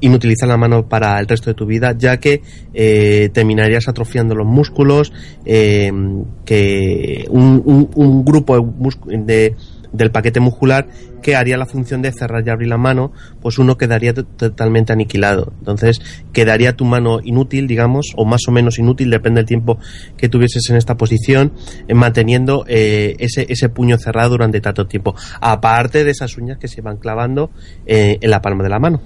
inutilizar 0.00 0.46
la 0.46 0.58
mano 0.58 0.86
para 0.88 1.18
el 1.18 1.26
resto 1.26 1.48
de 1.48 1.54
tu 1.54 1.64
vida, 1.64 1.94
ya 1.96 2.18
que 2.18 2.42
eh, 2.74 3.30
terminarías 3.32 3.88
atrofiando 3.88 4.34
los 4.34 4.46
músculos, 4.46 5.10
eh, 5.46 5.90
que 6.44 7.24
un, 7.30 7.62
un- 7.64 7.88
un 7.94 8.24
grupo 8.26 8.74
de- 9.06 9.54
del 9.92 10.10
paquete 10.10 10.40
muscular 10.40 10.86
que 11.22 11.36
haría 11.36 11.56
la 11.56 11.66
función 11.66 12.02
de 12.02 12.10
cerrar 12.12 12.42
y 12.46 12.50
abrir 12.50 12.68
la 12.68 12.78
mano, 12.78 13.12
pues 13.40 13.58
uno 13.58 13.76
quedaría 13.76 14.12
to- 14.14 14.24
totalmente 14.24 14.92
aniquilado. 14.92 15.52
Entonces 15.58 16.00
quedaría 16.32 16.74
tu 16.76 16.84
mano 16.84 17.20
inútil, 17.22 17.66
digamos, 17.68 18.06
o 18.16 18.24
más 18.24 18.40
o 18.48 18.52
menos 18.52 18.78
inútil, 18.78 19.10
depende 19.10 19.40
del 19.40 19.46
tiempo 19.46 19.78
que 20.16 20.28
tuvieses 20.28 20.68
en 20.70 20.76
esta 20.76 20.96
posición, 20.96 21.52
eh, 21.86 21.94
manteniendo 21.94 22.64
eh, 22.66 23.14
ese, 23.18 23.46
ese 23.48 23.68
puño 23.68 23.98
cerrado 23.98 24.30
durante 24.30 24.60
tanto 24.60 24.86
tiempo. 24.86 25.14
Aparte 25.40 26.02
de 26.04 26.10
esas 26.10 26.36
uñas 26.38 26.58
que 26.58 26.68
se 26.68 26.80
van 26.80 26.96
clavando 26.96 27.50
eh, 27.86 28.18
en 28.20 28.30
la 28.30 28.40
palma 28.42 28.62
de 28.64 28.68
la 28.70 28.78
mano. 28.78 29.00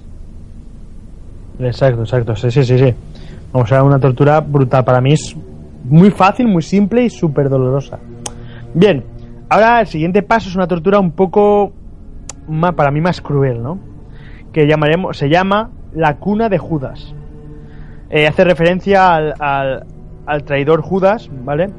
Exacto, 1.59 2.01
exacto. 2.03 2.35
Sí, 2.35 2.51
sí, 2.51 2.63
sí, 2.63 2.77
sí. 2.77 2.93
Vamos 3.51 3.71
a 3.71 3.75
ver 3.75 3.83
una 3.83 3.99
tortura 3.99 4.39
brutal. 4.41 4.83
Para 4.83 5.01
mí 5.01 5.13
es 5.13 5.35
muy 5.83 6.11
fácil, 6.11 6.47
muy 6.47 6.61
simple 6.61 7.05
y 7.05 7.09
súper 7.09 7.49
dolorosa. 7.49 7.99
Bien, 8.73 9.03
ahora 9.49 9.81
el 9.81 9.87
siguiente 9.87 10.23
paso 10.23 10.49
es 10.49 10.55
una 10.55 10.67
tortura 10.67 10.99
un 10.99 11.11
poco 11.11 11.71
más, 12.47 12.73
para 12.73 12.91
mí 12.91 13.01
más 13.01 13.21
cruel, 13.21 13.61
¿no? 13.61 13.79
Que 14.51 14.67
llamaremos, 14.67 15.17
se 15.17 15.29
llama 15.29 15.71
la 15.93 16.17
cuna 16.17 16.49
de 16.49 16.57
Judas. 16.57 17.13
Eh, 18.09 18.27
hace 18.27 18.43
referencia 18.43 19.15
al, 19.15 19.85
al, 20.25 20.43
traidor 20.43 20.81
Judas, 20.81 21.29
¿vale? 21.43 21.69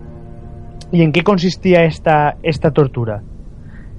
¿Y 0.93 1.03
en 1.03 1.13
qué 1.13 1.23
consistía 1.23 1.85
esta, 1.85 2.37
esta 2.43 2.71
tortura? 2.71 3.23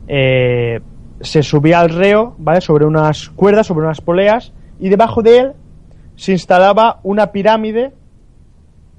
Eh, 0.07 0.79
se 1.21 1.43
subía 1.43 1.79
al 1.79 1.89
reo, 1.89 2.35
¿vale? 2.37 2.61
Sobre 2.61 2.85
unas 2.85 3.29
cuerdas, 3.29 3.67
sobre 3.67 3.85
unas 3.85 4.01
poleas, 4.01 4.53
y 4.79 4.89
debajo 4.89 5.21
de 5.21 5.37
él 5.39 5.53
se 6.15 6.31
instalaba 6.31 6.99
una 7.03 7.31
pirámide 7.31 7.93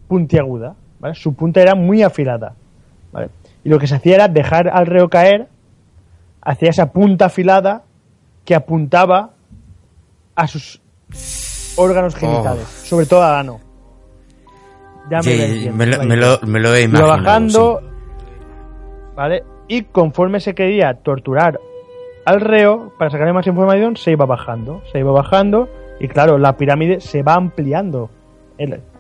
puntiaguda, 0.08 0.74
¿vale? 0.98 1.14
Su 1.14 1.34
punta 1.34 1.60
era 1.62 1.74
muy 1.74 2.02
afilada, 2.02 2.54
¿vale? 3.12 3.28
Y 3.64 3.68
lo 3.68 3.78
que 3.78 3.86
se 3.86 3.94
hacía 3.96 4.14
era 4.16 4.28
dejar 4.28 4.68
al 4.68 4.86
reo 4.86 5.08
caer 5.08 5.48
hacia 6.42 6.70
esa 6.70 6.92
punta 6.92 7.26
afilada 7.26 7.82
que 8.44 8.54
apuntaba 8.54 9.30
a 10.34 10.46
sus 10.46 10.80
órganos 11.76 12.14
genitales, 12.14 12.66
sobre 12.66 13.06
todo 13.06 13.22
al 13.22 13.34
ano. 13.34 13.60
Ya 15.10 15.18
me, 15.22 15.36
lo 15.36 15.42
entiendes, 15.44 15.74
me, 15.74 15.86
lo, 15.86 15.96
vaya. 15.98 16.08
me 16.08 16.16
lo- 16.16 16.40
me 16.46 16.60
lo 16.60 16.74
he 16.74 16.82
imaginado. 16.82 17.80
sí. 17.80 17.86
¿vale? 19.16 19.44
Y 19.68 19.82
conforme 19.82 20.40
se 20.40 20.54
quería 20.54 20.94
torturar 20.94 21.60
al 22.24 22.40
reo 22.40 22.92
para 22.98 23.10
sacarle 23.10 23.32
más 23.32 23.46
información, 23.46 23.96
se 23.96 24.12
iba 24.12 24.24
bajando, 24.24 24.82
se 24.92 24.98
iba 25.00 25.12
bajando 25.12 25.68
y 26.00 26.08
claro, 26.08 26.38
la 26.38 26.56
pirámide 26.56 27.00
se 27.00 27.22
va 27.22 27.34
ampliando 27.34 28.08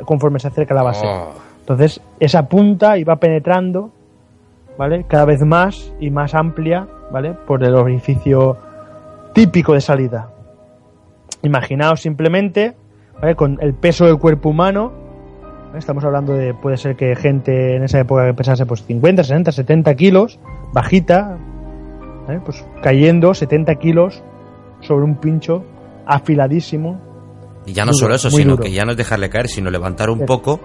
conforme 0.04 0.38
se 0.40 0.48
acerca 0.48 0.74
a 0.74 0.76
la 0.76 0.82
base. 0.82 1.06
Oh. 1.06 1.30
Entonces, 1.60 2.00
esa 2.18 2.48
punta 2.48 2.98
iba 2.98 3.16
penetrando, 3.16 3.90
¿vale? 4.80 5.04
Cada 5.06 5.26
vez 5.26 5.42
más 5.42 5.92
y 6.00 6.08
más 6.10 6.34
amplia, 6.34 6.86
¿vale? 7.12 7.34
Por 7.46 7.62
el 7.62 7.74
orificio 7.74 8.56
típico 9.34 9.74
de 9.74 9.82
salida. 9.82 10.30
Imaginaos 11.42 12.00
simplemente, 12.00 12.74
¿vale? 13.20 13.34
Con 13.36 13.58
el 13.60 13.74
peso 13.74 14.06
del 14.06 14.16
cuerpo 14.18 14.48
humano, 14.48 14.90
¿vale? 15.66 15.78
estamos 15.78 16.02
hablando 16.02 16.32
de, 16.32 16.54
puede 16.54 16.78
ser 16.78 16.96
que 16.96 17.14
gente 17.14 17.76
en 17.76 17.82
esa 17.84 18.00
época 18.00 18.24
que 18.24 18.32
pesase 18.32 18.64
pues 18.64 18.82
50, 18.86 19.22
60, 19.22 19.52
70 19.52 19.94
kilos, 19.96 20.38
bajita, 20.72 21.36
¿vale? 22.26 22.40
pues 22.42 22.64
cayendo 22.82 23.34
70 23.34 23.74
kilos 23.74 24.22
sobre 24.80 25.04
un 25.04 25.16
pincho 25.16 25.62
afiladísimo, 26.06 26.98
Y 27.66 27.74
ya 27.74 27.84
no 27.84 27.92
Duro, 27.92 27.98
solo 28.00 28.14
eso, 28.14 28.30
sino 28.30 28.52
duro. 28.52 28.62
que 28.62 28.72
ya 28.72 28.86
no 28.86 28.92
es 28.92 28.96
dejarle 28.96 29.28
caer, 29.28 29.48
sino 29.48 29.68
levantar 29.70 30.08
un 30.08 30.20
Sí. 30.20 30.24
poco 30.24 30.58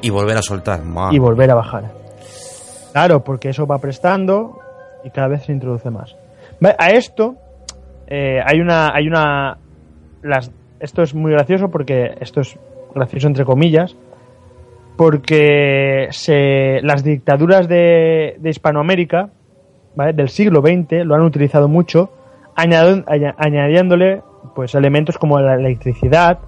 y 0.00 0.08
volver 0.08 0.38
a 0.38 0.42
soltar. 0.42 0.80
Y 1.12 1.18
volver 1.18 1.50
a 1.50 1.54
bajar. 1.54 2.03
Claro, 2.94 3.24
porque 3.24 3.48
eso 3.48 3.66
va 3.66 3.78
prestando 3.78 4.60
y 5.02 5.10
cada 5.10 5.26
vez 5.26 5.42
se 5.42 5.52
introduce 5.52 5.90
más. 5.90 6.14
A 6.78 6.90
esto 6.90 7.34
eh, 8.06 8.38
hay 8.46 8.60
una 8.60 8.94
hay 8.94 9.08
una 9.08 9.58
las 10.22 10.52
esto 10.78 11.02
es 11.02 11.12
muy 11.12 11.32
gracioso 11.32 11.72
porque 11.72 12.14
esto 12.20 12.42
es 12.42 12.56
gracioso 12.94 13.26
entre 13.26 13.44
comillas 13.44 13.96
porque 14.96 16.06
se 16.10 16.80
las 16.82 17.02
dictaduras 17.02 17.66
de, 17.66 18.36
de 18.38 18.50
Hispanoamérica 18.50 19.28
¿vale? 19.96 20.12
del 20.12 20.28
siglo 20.28 20.60
XX 20.60 21.04
lo 21.04 21.16
han 21.16 21.22
utilizado 21.22 21.66
mucho 21.66 22.12
añadiéndole 22.54 24.22
pues 24.54 24.76
elementos 24.76 25.18
como 25.18 25.40
la 25.40 25.56
electricidad 25.56 26.38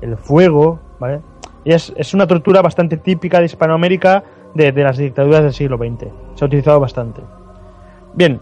el 0.00 0.16
fuego 0.16 0.78
¿vale? 1.00 1.18
y 1.64 1.72
es, 1.72 1.92
es 1.96 2.14
una 2.14 2.28
tortura 2.28 2.62
bastante 2.62 2.96
típica 2.96 3.40
de 3.40 3.46
Hispanoamérica 3.46 4.22
de, 4.56 4.72
las 4.72 4.96
dictaduras 4.96 5.42
del 5.42 5.52
siglo 5.52 5.76
XX 5.76 6.08
se 6.34 6.44
ha 6.44 6.46
utilizado 6.46 6.80
bastante 6.80 7.22
bien 8.14 8.40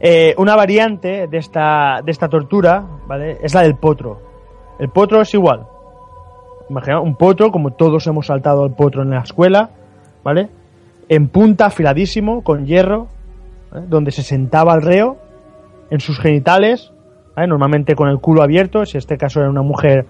eh, 0.00 0.34
una 0.38 0.56
variante 0.56 1.28
de 1.28 1.38
esta, 1.38 2.00
de 2.04 2.10
esta 2.10 2.28
tortura 2.28 2.84
¿vale? 3.06 3.38
es 3.42 3.54
la 3.54 3.62
del 3.62 3.76
potro 3.76 4.20
el 4.78 4.88
potro 4.88 5.20
es 5.20 5.32
igual 5.34 5.66
Imagina 6.72 7.00
un 7.00 7.16
potro, 7.16 7.52
como 7.52 7.72
todos 7.72 8.06
hemos 8.06 8.28
saltado 8.28 8.64
al 8.64 8.74
potro 8.74 9.02
en 9.02 9.10
la 9.10 9.20
escuela, 9.20 9.68
¿vale? 10.24 10.48
En 11.08 11.28
punta, 11.28 11.66
afiladísimo, 11.66 12.42
con 12.42 12.64
hierro, 12.64 13.08
donde 13.88 14.10
se 14.10 14.22
sentaba 14.22 14.74
el 14.74 14.80
reo, 14.80 15.18
en 15.90 16.00
sus 16.00 16.18
genitales, 16.18 16.90
¿vale? 17.36 17.48
normalmente 17.48 17.94
con 17.94 18.08
el 18.08 18.20
culo 18.20 18.42
abierto, 18.42 18.86
si 18.86 18.96
este 18.96 19.18
caso 19.18 19.40
era 19.40 19.50
una 19.50 19.60
mujer 19.60 20.06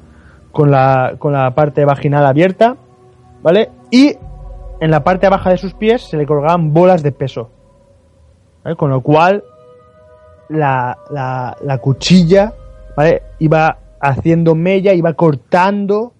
con 0.52 0.70
la, 0.70 1.14
con 1.18 1.32
la 1.32 1.52
parte 1.52 1.84
vaginal 1.84 2.26
abierta, 2.26 2.76
¿vale? 3.42 3.70
Y 3.90 4.14
en 4.82 4.90
la 4.90 5.04
parte 5.04 5.28
baja 5.28 5.50
de 5.50 5.58
sus 5.58 5.74
pies 5.74 6.02
se 6.02 6.16
le 6.16 6.26
colgaban 6.26 6.72
bolas 6.72 7.04
de 7.04 7.12
peso. 7.12 7.50
¿vale? 8.64 8.74
Con 8.74 8.90
lo 8.90 9.00
cual, 9.00 9.44
la, 10.48 10.98
la, 11.08 11.56
la 11.62 11.78
cuchilla 11.78 12.52
¿vale? 12.96 13.22
iba 13.38 13.78
haciendo 14.00 14.56
mella, 14.56 14.92
iba 14.92 15.12
cortando 15.12 16.12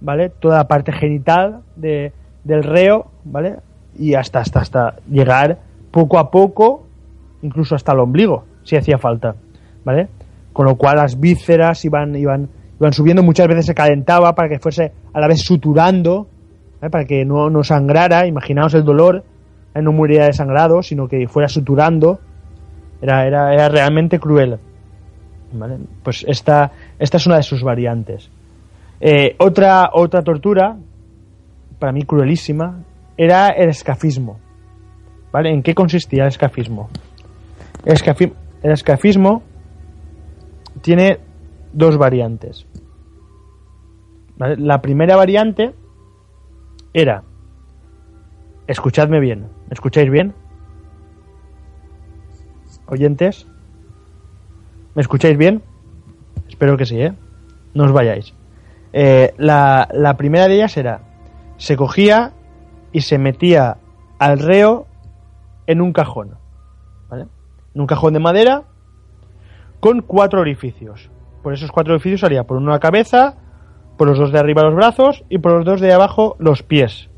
¿vale? 0.00 0.30
toda 0.30 0.56
la 0.56 0.66
parte 0.66 0.90
genital 0.90 1.60
de, 1.76 2.12
del 2.42 2.64
reo, 2.64 3.06
¿vale? 3.22 3.58
Y 3.96 4.14
hasta, 4.14 4.40
hasta, 4.40 4.58
hasta 4.58 4.96
llegar 5.08 5.58
poco 5.92 6.18
a 6.18 6.28
poco, 6.28 6.82
incluso 7.42 7.76
hasta 7.76 7.92
el 7.92 8.00
ombligo, 8.00 8.46
si 8.64 8.74
hacía 8.74 8.98
falta, 8.98 9.36
¿vale? 9.84 10.08
Con 10.52 10.66
lo 10.66 10.74
cual 10.74 10.96
las 10.96 11.20
vísceras 11.20 11.84
iban, 11.84 12.16
iban, 12.16 12.48
iban 12.80 12.92
subiendo, 12.92 13.22
muchas 13.22 13.46
veces 13.46 13.66
se 13.66 13.76
calentaba 13.76 14.34
para 14.34 14.48
que 14.48 14.58
fuese 14.58 14.90
a 15.12 15.20
la 15.20 15.28
vez 15.28 15.40
suturando, 15.40 16.26
¿vale? 16.82 16.90
para 16.90 17.04
que 17.06 17.24
no, 17.24 17.48
no 17.48 17.62
sangrara, 17.64 18.26
imaginaos 18.26 18.74
el 18.74 18.84
dolor, 18.84 19.24
¿eh? 19.74 19.80
no 19.80 19.92
muriera 19.92 20.26
de 20.26 20.32
sangrado, 20.34 20.82
sino 20.82 21.08
que 21.08 21.26
fuera 21.28 21.48
suturando, 21.48 22.18
era, 23.00 23.26
era, 23.26 23.54
era 23.54 23.68
realmente 23.68 24.18
cruel. 24.18 24.58
¿vale? 25.52 25.78
Pues 26.02 26.24
esta, 26.28 26.72
esta 26.98 27.16
es 27.16 27.26
una 27.26 27.36
de 27.36 27.42
sus 27.44 27.62
variantes. 27.62 28.30
Eh, 29.00 29.34
otra, 29.38 29.90
otra 29.92 30.22
tortura, 30.22 30.76
para 31.78 31.92
mí 31.92 32.02
cruelísima, 32.02 32.80
era 33.16 33.48
el 33.48 33.68
escafismo. 33.70 34.38
¿Vale? 35.32 35.50
¿En 35.50 35.62
qué 35.62 35.74
consistía 35.74 36.24
el 36.24 36.28
escafismo? 36.28 36.90
El, 37.84 37.94
escafi- 37.94 38.32
el 38.62 38.70
escafismo 38.72 39.42
tiene 40.82 41.18
dos 41.72 41.96
variantes. 41.96 42.66
La 44.38 44.82
primera 44.82 45.16
variante 45.16 45.72
era, 46.94 47.22
escuchadme 48.66 49.20
bien, 49.20 49.48
¿me 49.68 49.74
escucháis 49.74 50.10
bien? 50.10 50.34
¿Oyentes? 52.86 53.46
¿Me 54.94 55.02
escucháis 55.02 55.38
bien? 55.38 55.62
Espero 56.48 56.76
que 56.76 56.86
sí, 56.86 57.00
¿eh? 57.00 57.14
No 57.74 57.84
os 57.84 57.92
vayáis. 57.92 58.34
Eh, 58.92 59.32
la, 59.38 59.88
la 59.92 60.16
primera 60.16 60.48
de 60.48 60.56
ellas 60.56 60.76
era, 60.76 61.00
se 61.56 61.76
cogía 61.76 62.32
y 62.92 63.00
se 63.00 63.18
metía 63.18 63.78
al 64.18 64.38
reo 64.38 64.86
en 65.66 65.80
un 65.80 65.92
cajón, 65.92 66.36
¿vale? 67.08 67.26
En 67.74 67.80
un 67.80 67.86
cajón 67.86 68.12
de 68.12 68.18
madera 68.18 68.64
con 69.80 70.02
cuatro 70.02 70.40
orificios. 70.40 71.10
Por 71.42 71.54
esos 71.54 71.72
cuatro 71.72 71.94
orificios 71.94 72.20
salía 72.20 72.44
por 72.44 72.58
uno 72.58 72.70
la 72.70 72.78
cabeza, 72.78 73.36
por 74.02 74.08
los 74.08 74.18
dos 74.18 74.32
de 74.32 74.40
arriba 74.40 74.64
los 74.64 74.74
brazos 74.74 75.22
y 75.28 75.38
por 75.38 75.52
los 75.52 75.64
dos 75.64 75.80
de 75.80 75.92
abajo 75.92 76.34
los 76.40 76.64
pies. 76.64 77.08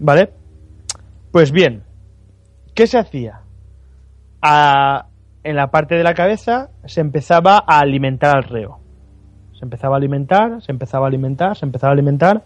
¿Vale? 0.00 0.30
Pues 1.30 1.52
bien, 1.52 1.84
¿qué 2.74 2.88
se 2.88 2.98
hacía? 2.98 3.42
A- 4.40 5.06
en 5.44 5.54
la 5.54 5.70
parte 5.70 5.94
de 5.94 6.02
la 6.02 6.14
cabeza 6.14 6.70
se 6.84 7.00
empezaba 7.00 7.62
a 7.64 7.78
alimentar 7.78 8.36
al 8.36 8.42
reo. 8.42 8.80
Se 9.56 9.64
empezaba 9.64 9.94
a 9.94 9.98
alimentar, 9.98 10.60
se 10.62 10.72
empezaba 10.72 11.06
a 11.06 11.08
alimentar, 11.08 11.56
se 11.56 11.64
empezaba 11.64 11.92
a 11.92 11.94
alimentar. 11.94 12.42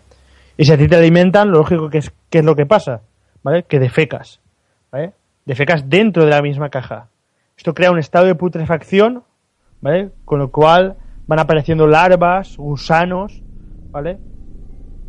Y 0.58 0.66
si 0.66 0.72
a 0.72 0.76
ti 0.76 0.86
te 0.86 0.96
alimentan, 0.96 1.50
lo 1.50 1.60
lógico 1.60 1.88
que 1.88 1.96
es, 1.96 2.12
¿qué 2.28 2.40
es 2.40 2.44
lo 2.44 2.54
que 2.54 2.66
pasa? 2.66 3.00
¿Vale? 3.42 3.62
Que 3.62 3.78
defecas. 3.78 4.40
¿Vale? 4.92 5.14
Defecas 5.46 5.88
dentro 5.88 6.26
de 6.26 6.32
la 6.32 6.42
misma 6.42 6.68
caja. 6.68 7.08
Esto 7.56 7.72
crea 7.72 7.90
un 7.90 7.98
estado 7.98 8.26
de 8.26 8.34
putrefacción, 8.34 9.22
¿vale? 9.80 10.10
Con 10.26 10.38
lo 10.38 10.50
cual 10.50 10.96
van 11.26 11.38
apareciendo 11.38 11.86
larvas, 11.86 12.56
gusanos, 12.56 13.42
¿vale? 13.90 14.18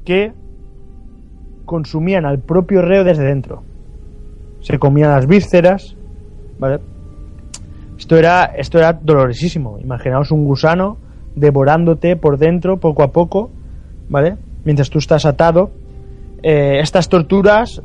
Que 0.04 0.34
consumían 1.66 2.26
al 2.26 2.40
propio 2.40 2.82
reo 2.82 3.04
desde 3.04 3.24
dentro. 3.24 3.64
Se 4.62 4.80
comían 4.80 5.12
las 5.12 5.28
vísceras, 5.28 5.96
¿vale? 6.60 6.80
Esto 7.98 8.16
era, 8.16 8.46
esto 8.46 8.78
era 8.78 8.94
dolorosísimo. 8.94 9.80
Imaginaos 9.80 10.32
un 10.32 10.46
gusano 10.46 10.98
devorándote 11.36 12.16
por 12.16 12.38
dentro 12.38 12.78
poco 12.78 13.04
a 13.04 13.12
poco, 13.12 13.52
¿vale? 14.10 14.38
Mientras 14.66 14.90
tú 14.90 15.00
estás 15.00 15.26
atado. 15.26 15.72
Eh, 16.42 16.80
estas 16.82 17.10
torturas 17.10 17.82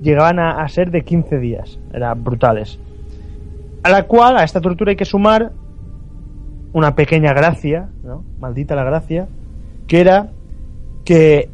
llegaban 0.00 0.38
a, 0.38 0.62
a 0.62 0.68
ser 0.68 0.90
de 0.90 1.02
15 1.02 1.38
días. 1.38 1.78
Eran 1.92 2.22
brutales. 2.22 2.78
A 3.82 3.90
la 3.90 4.04
cual, 4.04 4.38
a 4.38 4.44
esta 4.44 4.60
tortura 4.60 4.90
hay 4.90 4.96
que 4.96 5.04
sumar 5.04 5.52
una 6.74 6.96
pequeña 6.96 7.32
gracia, 7.32 7.88
¿no? 8.02 8.24
Maldita 8.40 8.74
la 8.74 8.84
gracia, 8.84 9.28
que 9.86 10.00
era 10.00 10.28
que 11.04 11.48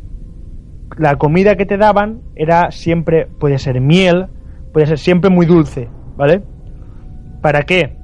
la 0.97 1.17
comida 1.17 1.57
que 1.57 1.67
te 1.67 1.77
daban 1.77 2.21
era 2.35 2.71
siempre, 2.71 3.27
puede 3.27 3.59
ser 3.59 3.81
miel, 3.81 4.27
puede 4.73 4.87
ser 4.87 4.99
siempre 4.99 5.31
muy 5.31 5.45
dulce, 5.45 5.89
¿vale? 6.17 6.43
¿Para 7.43 7.63
qué? 7.65 7.97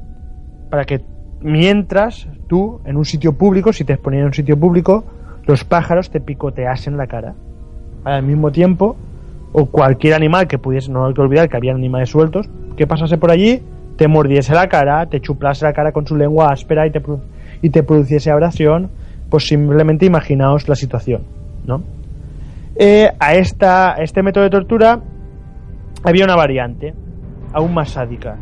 Para 0.71 0.85
que 0.85 1.01
mientras 1.41 2.29
tú, 2.49 2.81
en 2.85 2.99
un 2.99 3.07
sitio 3.07 3.33
público, 3.33 3.73
si 3.73 3.85
te 3.85 3.95
exponían 3.95 4.21
en 4.21 4.27
un 4.27 4.35
sitio 4.35 4.61
público, 4.61 5.05
los 5.47 5.65
pájaros 5.65 6.11
te 6.11 6.21
picoteasen 6.21 6.99
la 6.99 7.07
cara. 7.07 7.35
Al 8.05 8.25
mismo 8.25 8.53
tiempo, 8.53 8.97
o 9.53 9.67
cualquier 9.67 10.13
animal 10.13 10.49
que 10.49 10.59
pudiese, 10.59 10.93
no 10.93 11.07
hay 11.07 11.15
que 11.15 11.21
olvidar 11.23 11.49
que 11.49 11.57
había 11.57 11.73
animales 11.73 12.11
sueltos, 12.11 12.51
que 12.77 12.87
pasase 12.87 13.17
por 13.17 13.31
allí, 13.31 13.63
te 13.97 14.09
mordiese 14.09 14.55
la 14.55 14.69
cara, 14.69 15.07
te 15.07 15.21
chuplase 15.21 15.65
la 15.65 15.73
cara 15.73 15.93
con 15.93 16.07
su 16.07 16.17
lengua 16.17 16.51
áspera 16.51 16.87
y 16.87 16.91
te, 16.91 17.03
y 17.63 17.71
te 17.71 17.83
produciese 17.83 18.31
abrasión, 18.31 18.91
pues 19.31 19.47
simplemente 19.47 20.07
imaginaos 20.07 20.69
la 20.69 20.75
situación, 20.75 21.23
¿no? 21.67 21.83
Eh, 22.77 23.11
a, 23.19 23.35
esta, 23.35 23.95
este 23.95 24.23
método 24.23 24.45
de 24.45 24.51
tortura 24.51 25.01
había 26.05 26.25
una 26.25 26.37
variante, 26.37 26.95
aún 27.53 27.73
más 27.73 27.91
sádica, 27.91 28.37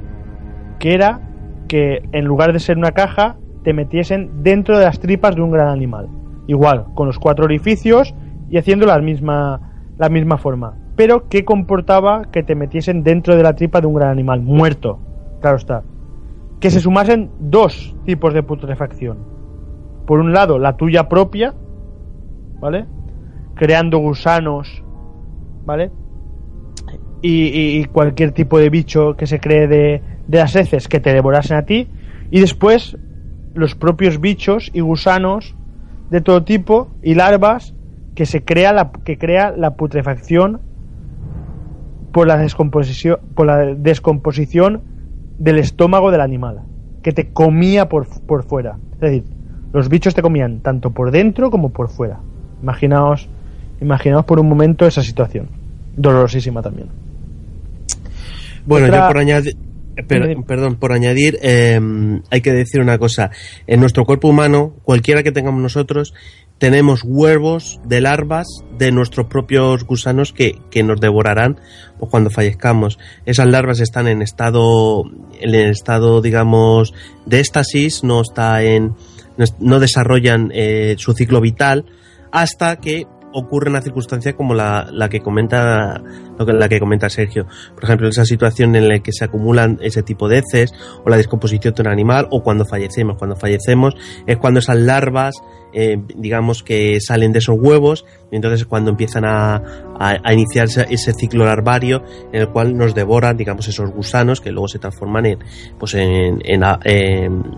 que 0.78 0.92
era 0.92 1.20
que 1.68 2.02
en 2.12 2.24
lugar 2.24 2.52
de 2.52 2.58
ser 2.58 2.76
una 2.76 2.92
caja, 2.92 3.36
te 3.62 3.72
metiesen 3.72 4.42
dentro 4.42 4.78
de 4.78 4.84
las 4.84 5.00
tripas 5.00 5.34
de 5.34 5.42
un 5.42 5.50
gran 5.50 5.68
animal. 5.68 6.08
Igual, 6.46 6.86
con 6.94 7.06
los 7.06 7.18
cuatro 7.18 7.46
orificios 7.46 8.14
y 8.50 8.58
haciendo 8.58 8.86
la 8.86 8.98
misma, 8.98 9.72
la 9.96 10.08
misma 10.08 10.36
forma. 10.36 10.74
Pero 10.96 11.28
que 11.28 11.44
comportaba 11.44 12.26
que 12.30 12.42
te 12.42 12.54
metiesen 12.54 13.02
dentro 13.02 13.36
de 13.36 13.42
la 13.42 13.54
tripa 13.54 13.80
de 13.80 13.86
un 13.86 13.94
gran 13.94 14.10
animal, 14.10 14.42
muerto. 14.42 14.98
Claro 15.44 15.58
está. 15.58 15.82
Que 16.58 16.70
se 16.70 16.80
sumasen 16.80 17.30
dos 17.38 17.94
tipos 18.06 18.32
de 18.32 18.42
putrefacción. 18.42 19.18
Por 20.06 20.18
un 20.18 20.32
lado, 20.32 20.58
la 20.58 20.78
tuya 20.78 21.06
propia, 21.06 21.52
¿vale? 22.60 22.86
Creando 23.54 23.98
gusanos, 23.98 24.82
¿vale? 25.66 25.90
y, 27.20 27.84
cualquier 27.92 28.32
tipo 28.32 28.58
de 28.58 28.70
bicho 28.70 29.16
que 29.18 29.26
se 29.26 29.38
cree 29.38 29.68
de, 29.68 30.02
de 30.28 30.38
las 30.38 30.56
heces 30.56 30.88
que 30.88 30.98
te 30.98 31.12
devorasen 31.12 31.58
a 31.58 31.66
ti 31.66 31.90
y 32.30 32.40
después 32.40 32.96
los 33.52 33.74
propios 33.74 34.22
bichos 34.22 34.70
y 34.72 34.80
gusanos 34.80 35.54
de 36.08 36.22
todo 36.22 36.42
tipo 36.44 36.88
y 37.02 37.16
larvas 37.16 37.74
que 38.14 38.24
se 38.24 38.44
crea 38.44 38.72
la 38.72 38.92
que 39.04 39.18
crea 39.18 39.52
la 39.54 39.76
putrefacción 39.76 40.62
por 42.12 42.26
la 42.26 42.38
descomposición 42.38 43.20
por 43.34 43.46
la 43.46 43.58
descomposición 43.74 44.93
del 45.38 45.58
estómago 45.58 46.10
del 46.10 46.20
animal 46.20 46.60
que 47.02 47.12
te 47.12 47.28
comía 47.32 47.88
por, 47.88 48.06
por 48.26 48.44
fuera. 48.44 48.76
Es 48.94 49.00
decir 49.00 49.24
los 49.72 49.88
bichos 49.88 50.14
te 50.14 50.22
comían 50.22 50.60
tanto 50.60 50.90
por 50.90 51.10
dentro 51.10 51.50
como 51.50 51.70
por 51.70 51.88
fuera. 51.90 52.20
Imaginaos 52.62 53.28
imaginaos 53.80 54.24
por 54.24 54.38
un 54.38 54.48
momento 54.48 54.86
esa 54.86 55.02
situación. 55.02 55.48
Dolorosísima 55.96 56.62
también. 56.62 56.88
Bueno, 58.66 58.86
Otra- 58.86 59.00
yo 59.02 59.06
por 59.08 59.18
añadir, 59.18 59.56
per- 60.08 60.36
perdón, 60.46 60.76
por 60.76 60.92
añadir, 60.92 61.38
eh, 61.42 61.80
hay 62.30 62.40
que 62.40 62.52
decir 62.52 62.80
una 62.80 62.98
cosa. 62.98 63.30
En 63.66 63.80
nuestro 63.80 64.04
cuerpo 64.04 64.28
humano, 64.28 64.74
cualquiera 64.82 65.22
que 65.22 65.32
tengamos 65.32 65.60
nosotros, 65.60 66.14
tenemos 66.64 67.02
huevos 67.04 67.78
de 67.84 68.00
larvas 68.00 68.46
de 68.78 68.90
nuestros 68.90 69.26
propios 69.26 69.84
gusanos 69.84 70.32
que, 70.32 70.58
que 70.70 70.82
nos 70.82 70.98
devorarán 70.98 71.60
pues, 71.98 72.10
cuando 72.10 72.30
fallezcamos. 72.30 72.98
Esas 73.26 73.48
larvas 73.48 73.80
están 73.80 74.08
en 74.08 74.22
estado, 74.22 75.02
en 75.38 75.54
estado, 75.54 76.22
digamos, 76.22 76.94
de 77.26 77.40
éxtasis, 77.40 78.02
no 78.02 78.22
está 78.22 78.62
en, 78.62 78.94
no 79.58 79.78
desarrollan 79.78 80.52
eh, 80.54 80.94
su 80.96 81.12
ciclo 81.12 81.42
vital 81.42 81.84
hasta 82.32 82.76
que 82.76 83.06
ocurre 83.34 83.68
una 83.68 83.82
circunstancia 83.82 84.34
como 84.34 84.54
la, 84.54 84.86
la 84.90 85.08
que 85.08 85.20
comenta 85.20 86.00
la 86.38 86.68
que 86.68 86.80
comenta 86.80 87.10
Sergio. 87.10 87.46
Por 87.74 87.84
ejemplo, 87.84 88.08
esa 88.08 88.24
situación 88.24 88.74
en 88.76 88.88
la 88.88 88.98
que 89.00 89.12
se 89.12 89.24
acumulan 89.24 89.78
ese 89.82 90.02
tipo 90.02 90.28
de 90.28 90.38
heces 90.38 90.72
o 91.04 91.10
la 91.10 91.16
descomposición 91.16 91.74
de 91.74 91.82
un 91.82 91.88
animal 91.88 92.26
o 92.30 92.42
cuando 92.42 92.64
fallecemos. 92.64 93.16
Cuando 93.18 93.36
fallecemos 93.36 93.94
es 94.26 94.36
cuando 94.38 94.60
esas 94.60 94.76
larvas, 94.76 95.34
eh, 95.72 95.96
digamos 96.16 96.62
que 96.62 97.00
salen 97.00 97.32
de 97.32 97.40
esos 97.40 97.56
huevos 97.58 98.04
y 98.30 98.36
entonces 98.36 98.60
es 98.62 98.66
cuando 98.66 98.90
empiezan 98.92 99.24
a, 99.24 99.62
a, 99.98 100.32
iniciarse 100.32 100.86
ese 100.88 101.12
ciclo 101.12 101.44
larvario 101.44 102.02
en 102.32 102.40
el 102.42 102.48
cual 102.50 102.76
nos 102.76 102.94
devoran, 102.94 103.36
digamos, 103.36 103.66
esos 103.68 103.90
gusanos 103.90 104.40
que 104.40 104.50
luego 104.52 104.68
se 104.68 104.78
transforman 104.78 105.26
en, 105.26 105.38
pues 105.78 105.94
en, 105.94 106.40
en- 106.44 106.62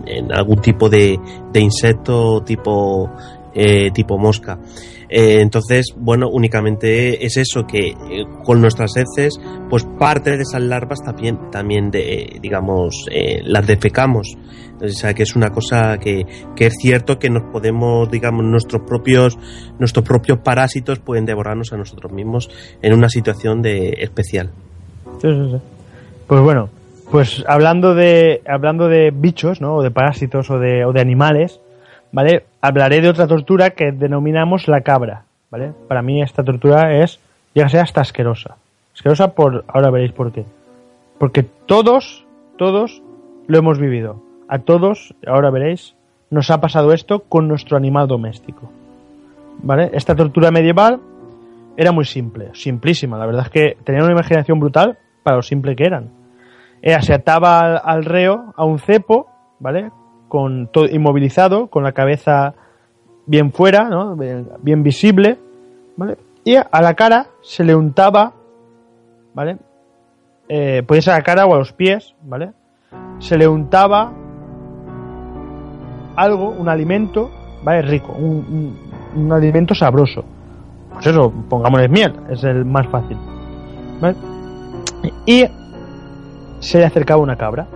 en 0.07 0.31
algún 0.33 0.59
tipo 0.61 0.89
de, 0.89 1.19
de 1.53 1.59
insecto 1.59 2.41
tipo 2.43 3.11
eh, 3.53 3.91
tipo 3.91 4.17
mosca. 4.17 4.59
Eh, 5.09 5.41
entonces, 5.41 5.93
bueno, 5.95 6.29
únicamente 6.29 7.25
es 7.25 7.37
eso, 7.37 7.65
que 7.65 7.89
eh, 7.89 8.25
con 8.43 8.61
nuestras 8.61 8.91
heces, 8.97 9.39
pues 9.69 9.85
parte 9.97 10.37
de 10.37 10.43
esas 10.43 10.61
larvas 10.61 11.01
también, 11.03 11.49
también 11.51 11.91
de, 11.91 12.39
digamos, 12.41 13.05
las 13.43 13.65
defecamos. 13.65 14.37
O 14.79 14.87
sea, 14.89 15.13
que 15.13 15.23
es 15.23 15.35
una 15.35 15.49
cosa 15.49 15.97
que, 15.97 16.25
que, 16.55 16.67
es 16.67 16.75
cierto 16.79 17.17
que 17.17 17.29
nos 17.29 17.43
podemos, 17.51 18.11
digamos, 18.11 18.45
nuestros 18.45 18.83
propios, 18.83 19.37
nuestros 19.79 20.05
propios 20.05 20.39
parásitos 20.39 20.99
pueden 20.99 21.25
devorarnos 21.25 21.73
a 21.73 21.77
nosotros 21.77 22.11
mismos 22.11 22.49
en 22.81 22.93
una 22.93 23.09
situación 23.09 23.63
de 23.63 23.97
especial. 23.99 24.51
Sí, 25.19 25.29
sí, 25.29 25.49
sí. 25.51 25.57
Pues 26.27 26.41
bueno, 26.41 26.69
pues 27.11 27.43
hablando 27.47 27.95
de, 27.95 28.41
hablando 28.45 28.87
de 28.87 29.11
bichos, 29.11 29.61
¿no? 29.61 29.77
O 29.77 29.83
de 29.83 29.91
parásitos 29.91 30.49
o 30.49 30.59
de, 30.59 30.85
o 30.85 30.91
de 30.91 31.01
animales, 31.01 31.59
¿vale? 32.11 32.45
Hablaré 32.61 33.01
de 33.01 33.09
otra 33.09 33.27
tortura 33.27 33.71
que 33.71 33.91
denominamos 33.91 34.67
la 34.67 34.81
cabra, 34.81 35.23
¿vale? 35.49 35.73
Para 35.87 36.01
mí 36.01 36.21
esta 36.21 36.43
tortura 36.43 37.01
es, 37.01 37.19
llega 37.53 37.67
a 37.67 37.69
ser 37.69 37.81
hasta 37.81 38.01
asquerosa. 38.01 38.57
Asquerosa 38.93 39.33
por, 39.33 39.65
ahora 39.67 39.91
veréis 39.91 40.11
por 40.11 40.31
qué. 40.31 40.45
Porque 41.19 41.43
todos, 41.43 42.25
todos 42.57 43.01
lo 43.47 43.57
hemos 43.57 43.79
vivido. 43.79 44.21
A 44.47 44.59
todos, 44.59 45.13
ahora 45.25 45.51
veréis, 45.51 45.95
nos 46.29 46.51
ha 46.51 46.59
pasado 46.59 46.93
esto 46.93 47.19
con 47.19 47.47
nuestro 47.47 47.77
animal 47.77 48.07
doméstico. 48.07 48.69
¿Vale? 49.61 49.89
Esta 49.93 50.15
tortura 50.15 50.51
medieval 50.51 50.99
era 51.75 51.91
muy 51.91 52.05
simple, 52.05 52.49
simplísima. 52.53 53.17
La 53.17 53.25
verdad 53.25 53.45
es 53.45 53.49
que 53.51 53.77
tenía 53.83 54.03
una 54.03 54.13
imaginación 54.13 54.59
brutal 54.59 54.97
para 55.23 55.37
lo 55.37 55.43
simple 55.43 55.75
que 55.75 55.85
eran. 55.85 56.09
Ella 56.81 57.01
se 57.01 57.13
ataba 57.13 57.77
al, 57.77 58.05
reo 58.05 58.53
a 58.55 58.65
un 58.65 58.79
cepo, 58.79 59.27
¿vale? 59.59 59.91
Con 60.27 60.67
todo 60.67 60.85
inmovilizado, 60.85 61.67
con 61.67 61.83
la 61.83 61.93
cabeza 61.93 62.53
bien 63.25 63.51
fuera, 63.51 63.89
¿no? 63.89 64.15
bien, 64.15 64.83
visible, 64.83 65.37
¿vale? 65.95 66.17
Y 66.43 66.55
a 66.55 66.81
la 66.81 66.93
cara 66.93 67.27
se 67.41 67.63
le 67.63 67.75
untaba, 67.75 68.33
¿vale? 69.33 69.57
Eh, 70.49 70.83
ser 71.01 71.13
a 71.13 71.17
la 71.17 71.23
cara 71.23 71.45
o 71.45 71.53
a 71.53 71.57
los 71.57 71.73
pies, 71.73 72.15
¿vale? 72.23 72.51
Se 73.19 73.37
le 73.37 73.47
untaba 73.47 74.11
algo, 76.15 76.49
un 76.49 76.69
alimento, 76.69 77.29
¿vale? 77.63 77.81
Rico, 77.81 78.13
un, 78.13 78.77
un, 79.15 79.31
alimento 79.31 79.75
sabroso. 79.75 80.23
Pues 80.93 81.07
eso, 81.07 81.31
pongámosle 81.49 81.89
miel, 81.89 82.13
es 82.29 82.43
el 82.43 82.63
más 82.63 82.87
fácil. 82.87 83.17
¿vale? 83.99 84.15
Y 85.25 85.45
se 86.59 86.79
le 86.79 86.85
acercaba 86.85 87.21
una 87.21 87.35
cabra. 87.35 87.67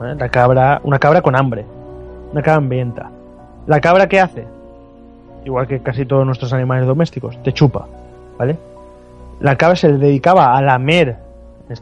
La 0.00 0.28
cabra, 0.28 0.80
una 0.84 0.98
cabra 0.98 1.22
con 1.22 1.34
hambre, 1.36 1.64
una 2.32 2.42
cabra 2.42 2.58
hambrienta. 2.58 3.10
La 3.66 3.80
cabra 3.80 4.08
qué 4.08 4.20
hace, 4.20 4.46
igual 5.44 5.66
que 5.66 5.80
casi 5.80 6.04
todos 6.04 6.26
nuestros 6.26 6.52
animales 6.52 6.86
domésticos, 6.86 7.42
te 7.42 7.52
chupa, 7.52 7.86
¿vale? 8.38 8.58
La 9.40 9.56
cabra 9.56 9.76
se 9.76 9.88
le 9.88 9.98
dedicaba 9.98 10.56
a 10.56 10.60
lamer, 10.60 11.16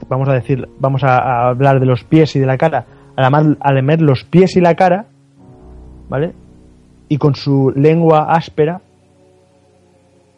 vamos 0.09 0.29
a 0.29 0.33
decir, 0.33 0.69
vamos 0.79 1.03
a, 1.03 1.49
hablar 1.49 1.81
de 1.81 1.87
los 1.87 2.05
pies 2.05 2.37
y 2.37 2.41
de 2.41 2.47
la 2.47 2.57
cara, 2.57 2.85
a, 3.17 3.27
a 3.27 3.73
lamer 3.73 4.01
los 4.01 4.25
pies 4.25 4.57
y 4.57 4.61
la 4.61 4.75
cara, 4.75 5.07
¿vale? 6.09 6.33
Y 7.09 7.19
con 7.19 7.35
su 7.35 7.73
lengua 7.75 8.33
áspera, 8.33 8.81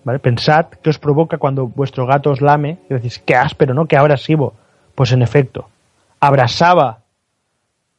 ¿vale? 0.02 0.18
Pensad 0.18 0.66
qué 0.82 0.90
os 0.90 0.98
provoca 0.98 1.36
cuando 1.36 1.66
vuestro 1.66 2.06
gato 2.06 2.30
os 2.30 2.40
lame, 2.40 2.78
y 2.88 2.94
decís, 2.94 3.18
qué 3.18 3.36
áspero, 3.36 3.74
¿no? 3.74 3.86
Qué 3.86 3.96
abrasivo 3.96 4.54
pues 4.96 5.12
en 5.12 5.22
efecto, 5.22 5.68
abrasaba 6.18 7.00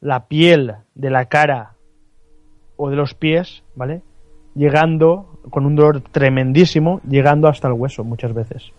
la 0.02 0.28
piel 0.28 0.76
de 0.96 1.10
la 1.10 1.26
cara 1.26 1.74
o 2.76 2.90
de 2.90 2.96
los 2.96 3.14
pies, 3.14 3.64
¿vale? 3.76 4.02
Llegando 4.56 5.40
con 5.50 5.66
un 5.66 5.76
dolor 5.76 6.02
tremendísimo, 6.02 7.02
llegando 7.08 7.48
hasta 7.48 7.68
el 7.68 7.74
hueso 7.74 8.04
muchas 8.04 8.34
veces. 8.34 8.72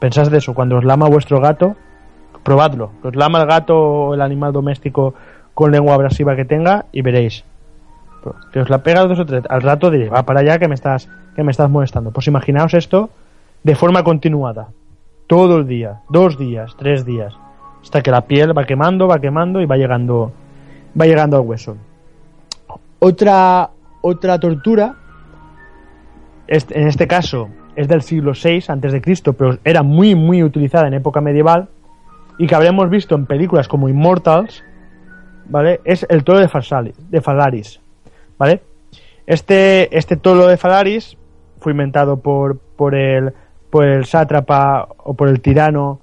Pensad 0.00 0.30
de 0.30 0.38
eso, 0.38 0.54
cuando 0.54 0.76
os 0.76 0.84
lama 0.84 1.08
vuestro 1.08 1.40
gato, 1.40 1.76
probadlo. 2.42 2.92
os 3.02 3.16
lama 3.16 3.40
el 3.40 3.46
gato 3.46 3.76
o 3.76 4.14
el 4.14 4.20
animal 4.20 4.52
doméstico 4.52 5.14
con 5.54 5.70
lengua 5.70 5.94
abrasiva 5.94 6.36
que 6.36 6.44
tenga 6.44 6.86
y 6.92 7.02
veréis. 7.02 7.44
Que 8.52 8.60
os 8.60 8.70
la 8.70 8.82
pega 8.82 9.04
dos 9.04 9.20
o 9.20 9.26
tres. 9.26 9.44
Al 9.48 9.62
rato 9.62 9.90
diréis, 9.90 10.12
va 10.12 10.22
para 10.22 10.40
allá 10.40 10.58
que 10.58 10.68
me 10.68 10.74
estás, 10.74 11.08
que 11.36 11.42
me 11.42 11.50
estás 11.50 11.70
molestando. 11.70 12.10
Pues 12.10 12.26
imaginaos 12.26 12.74
esto 12.74 13.10
de 13.62 13.74
forma 13.74 14.02
continuada 14.02 14.68
todo 15.26 15.56
el 15.56 15.66
día, 15.66 16.00
dos 16.08 16.38
días, 16.38 16.74
tres 16.78 17.04
días, 17.04 17.34
hasta 17.84 18.02
que 18.02 18.10
la 18.10 18.22
piel 18.22 18.56
va 18.56 18.64
quemando, 18.64 19.06
va 19.06 19.20
quemando 19.20 19.60
y 19.60 19.66
va 19.66 19.76
llegando, 19.76 20.32
va 20.98 21.04
llegando 21.04 21.36
al 21.36 21.42
hueso. 21.42 21.76
Otra, 22.98 23.70
otra 24.00 24.40
tortura, 24.40 24.96
en 26.48 26.88
este 26.88 27.06
caso 27.06 27.50
es 27.76 27.86
del 27.86 28.00
siglo 28.00 28.32
VI 28.32 28.64
antes 28.68 28.92
de 28.92 29.02
Cristo, 29.02 29.34
pero 29.34 29.58
era 29.64 29.82
muy 29.82 30.14
muy 30.14 30.42
utilizada 30.42 30.88
en 30.88 30.94
época 30.94 31.20
medieval 31.20 31.68
y 32.38 32.46
que 32.46 32.54
habremos 32.54 32.88
visto 32.88 33.14
en 33.14 33.26
películas 33.26 33.68
como 33.68 33.88
Immortals, 33.90 34.64
¿vale? 35.46 35.80
Es 35.84 36.06
el 36.08 36.24
toro 36.24 36.38
de, 36.38 36.48
Fasalis, 36.48 36.96
de 37.10 37.20
Falaris, 37.20 37.80
¿vale? 38.38 38.62
Este, 39.26 39.96
este 39.96 40.16
toro 40.16 40.46
de 40.46 40.56
Falaris 40.56 41.18
fue 41.60 41.72
inventado 41.72 42.16
por, 42.16 42.58
por 42.58 42.94
el 42.94 43.34
por 43.68 43.84
el 43.84 44.06
sátrapa 44.06 44.88
o 44.98 45.14
por 45.14 45.28
el 45.28 45.40
tirano 45.40 46.00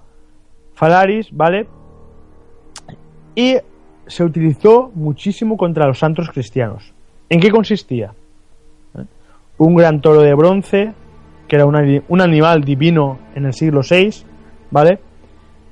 Falaris, 0.82 1.28
¿vale? 1.32 1.68
Y 3.36 3.56
se 4.08 4.24
utilizó 4.24 4.90
muchísimo 4.96 5.56
contra 5.56 5.86
los 5.86 6.00
santos 6.00 6.32
cristianos. 6.32 6.92
¿En 7.30 7.40
qué 7.40 7.52
consistía? 7.52 8.16
¿Eh? 8.98 9.04
Un 9.60 9.76
gran 9.76 10.02
toro 10.02 10.22
de 10.22 10.34
bronce, 10.34 10.92
que 11.48 11.56
era 11.56 11.68
un 11.68 12.22
animal 12.22 12.64
divino 12.64 13.20
en 13.36 13.46
el 13.46 13.54
siglo 13.54 13.82
VI, 13.88 14.26
¿vale? 14.72 14.98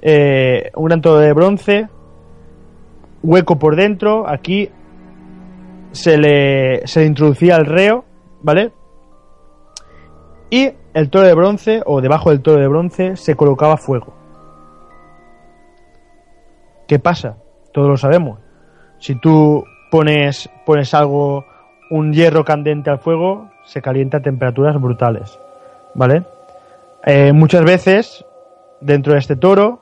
Eh, 0.04 0.70
un 0.76 0.86
gran 0.86 1.02
toro 1.02 1.18
de 1.18 1.34
bronce, 1.34 1.88
hueco 3.24 3.58
por 3.58 3.76
dentro, 3.76 4.30
aquí 4.30 4.70
se 5.92 6.20
le, 6.20 6.86
se 6.86 7.00
le 7.00 7.08
introducía 7.08 7.56
el 7.56 7.66
reo, 7.66 8.06
¿vale? 8.44 8.72
Y 10.52 10.70
el 10.94 11.10
toro 11.10 11.26
de 11.26 11.34
bronce, 11.34 11.82
o 11.84 12.00
debajo 12.00 12.30
del 12.30 12.42
toro 12.42 12.62
de 12.62 12.68
bronce, 12.68 13.16
se 13.16 13.36
colocaba 13.36 13.76
fuego. 13.76 14.19
¿Qué 16.90 16.98
pasa? 16.98 17.38
Todos 17.72 17.88
lo 17.88 17.98
sabemos. 17.98 18.40
Si 18.98 19.14
tú 19.14 19.64
pones, 19.92 20.50
pones 20.66 20.96
algo, 20.96 21.46
un 21.92 22.14
hierro 22.14 22.44
candente 22.44 22.90
al 22.90 22.98
fuego, 22.98 23.52
se 23.64 23.80
calienta 23.80 24.18
a 24.18 24.22
temperaturas 24.24 24.82
brutales. 24.82 25.38
¿Vale? 25.94 26.24
Eh, 27.06 27.32
muchas 27.32 27.64
veces, 27.64 28.26
dentro 28.82 29.14
de 29.14 29.20
este 29.20 29.36
toro, 29.36 29.82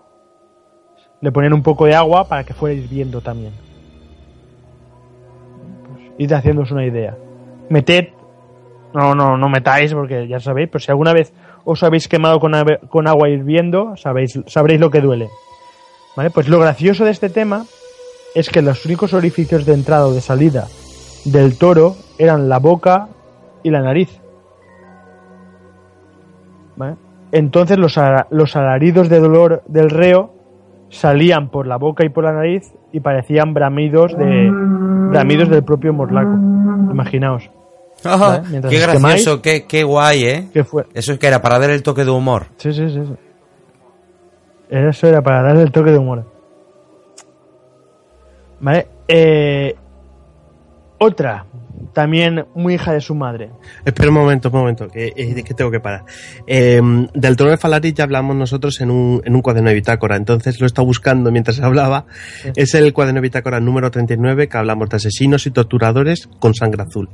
le 1.22 1.32
ponen 1.32 1.54
un 1.54 1.64
poco 1.64 1.86
de 1.86 1.96
agua 1.96 2.28
para 2.28 2.44
que 2.44 2.54
fuera 2.54 2.76
hirviendo 2.76 3.22
también. 3.22 3.54
Pues, 5.88 6.12
id 6.18 6.34
haciéndoos 6.34 6.72
una 6.72 6.86
idea. 6.86 7.16
Meted 7.70 8.10
no, 8.94 9.16
no, 9.16 9.38
no 9.38 9.48
metáis 9.48 9.94
porque 9.94 10.28
ya 10.28 10.42
sabéis, 10.42 10.68
pero 10.68 10.82
si 10.82 10.92
alguna 10.92 11.14
vez 11.14 11.34
os 11.64 11.82
habéis 11.84 12.10
quemado 12.10 12.42
con, 12.42 12.52
con 12.90 13.08
agua 13.08 13.30
hirviendo, 13.30 13.96
sabéis, 13.96 14.42
sabréis 14.48 14.82
lo 14.82 14.92
que 14.92 15.00
duele. 15.00 15.30
¿Vale? 16.18 16.32
Pues 16.32 16.50
lo 16.50 16.60
gracioso 16.60 17.06
de 17.06 17.12
este 17.12 17.30
tema 17.30 17.66
es 18.34 18.50
que 18.50 18.64
los 18.64 18.84
únicos 18.88 19.14
orificios 19.14 19.68
de 19.68 19.76
entrada 19.76 20.08
o 20.08 20.14
de 20.14 20.22
salida 20.22 20.68
del 21.26 21.60
toro 21.60 21.96
eran 22.18 22.50
la 22.50 22.58
boca 22.58 23.08
y 23.62 23.70
la 23.70 23.82
nariz. 23.82 24.10
¿Vale? 26.76 26.96
Entonces 27.32 27.78
los, 27.78 28.00
los 28.32 28.56
alaridos 28.56 29.10
de 29.10 29.20
dolor 29.20 29.62
del 29.68 29.92
reo 29.92 30.34
salían 30.90 31.50
por 31.52 31.68
la 31.68 31.78
boca 31.78 32.04
y 32.04 32.10
por 32.10 32.24
la 32.24 32.34
nariz 32.34 32.64
y 32.92 33.00
parecían 33.00 33.54
bramidos 33.54 34.18
de 34.18 34.50
bramidos 35.12 35.50
del 35.50 35.64
propio 35.64 35.94
morlaco. 35.94 36.34
Imaginaos. 36.92 37.50
Oh, 38.06 38.42
qué 38.70 38.80
gracioso, 38.80 39.42
qué, 39.42 39.66
qué, 39.66 39.84
guay, 39.84 40.24
¿eh? 40.24 40.50
Eso 40.94 41.14
es 41.14 41.18
que 41.18 41.26
era 41.26 41.42
para 41.42 41.58
dar 41.58 41.72
el 41.72 41.82
toque 41.82 42.06
de 42.06 42.12
humor. 42.12 42.46
Sí, 42.58 42.72
sí, 42.72 42.88
sí, 42.90 43.02
Eso 44.70 45.08
era 45.08 45.22
para 45.22 45.42
dar 45.42 45.58
el 45.58 45.72
toque 45.72 45.92
de 45.92 45.98
humor. 45.98 46.26
Vale. 48.60 48.88
Eh, 49.08 49.76
otra, 51.00 51.46
también 51.94 52.46
muy 52.56 52.76
hija 52.76 52.94
de 52.94 53.02
su 53.02 53.16
madre. 53.16 53.50
Espera 53.86 54.10
un 54.10 54.16
momento, 54.16 54.50
un 54.50 54.60
momento, 54.60 54.88
que, 54.88 55.12
que 55.14 55.54
tengo 55.54 55.72
que 55.72 55.80
parar. 55.80 56.06
Eh, 56.46 56.82
del 57.14 57.36
trono 57.36 57.52
de 57.52 57.58
Falaris 57.58 57.94
ya 57.94 58.04
hablamos 58.04 58.36
nosotros 58.36 58.80
en 58.82 58.92
un, 58.92 59.22
en 59.26 59.36
un 59.36 59.42
cuaderno 59.42 59.70
de 59.70 59.76
bitácora, 59.76 60.16
entonces 60.16 60.60
lo 60.60 60.66
he 60.66 60.68
estado 60.68 60.86
buscando 60.86 61.32
mientras 61.32 61.60
hablaba. 61.62 62.06
Es 62.56 62.74
el 62.76 62.94
cuaderno 62.94 63.18
de 63.18 63.28
bitácora 63.28 63.60
número 63.60 63.92
39 63.92 64.48
que 64.48 64.58
hablamos 64.58 64.90
de 64.90 64.98
asesinos 64.98 65.46
y 65.48 65.52
torturadores 65.52 66.30
con 66.40 66.54
sangre 66.54 66.84
azul. 66.84 67.10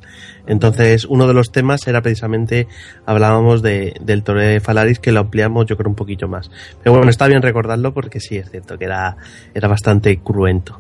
Entonces, 0.48 1.06
uno 1.06 1.28
de 1.28 1.34
los 1.34 1.52
temas 1.52 1.88
era 1.88 2.02
precisamente, 2.02 2.68
hablábamos 3.06 3.62
de, 3.62 3.96
del 4.02 4.24
trono 4.24 4.42
de 4.42 4.60
Falaris 4.60 5.00
que 5.00 5.12
lo 5.12 5.22
ampliamos 5.22 5.66
yo 5.66 5.78
creo 5.78 5.90
un 5.90 5.96
poquillo 5.96 6.28
más. 6.28 6.50
Pero 6.82 6.96
bueno, 6.96 7.10
está 7.10 7.28
bien 7.28 7.42
recordarlo 7.42 7.94
porque 7.94 8.20
sí, 8.20 8.38
es 8.38 8.50
cierto 8.50 8.78
que 8.78 8.86
era, 8.86 9.16
era 9.54 9.68
bastante 9.68 10.18
cruento. 10.20 10.80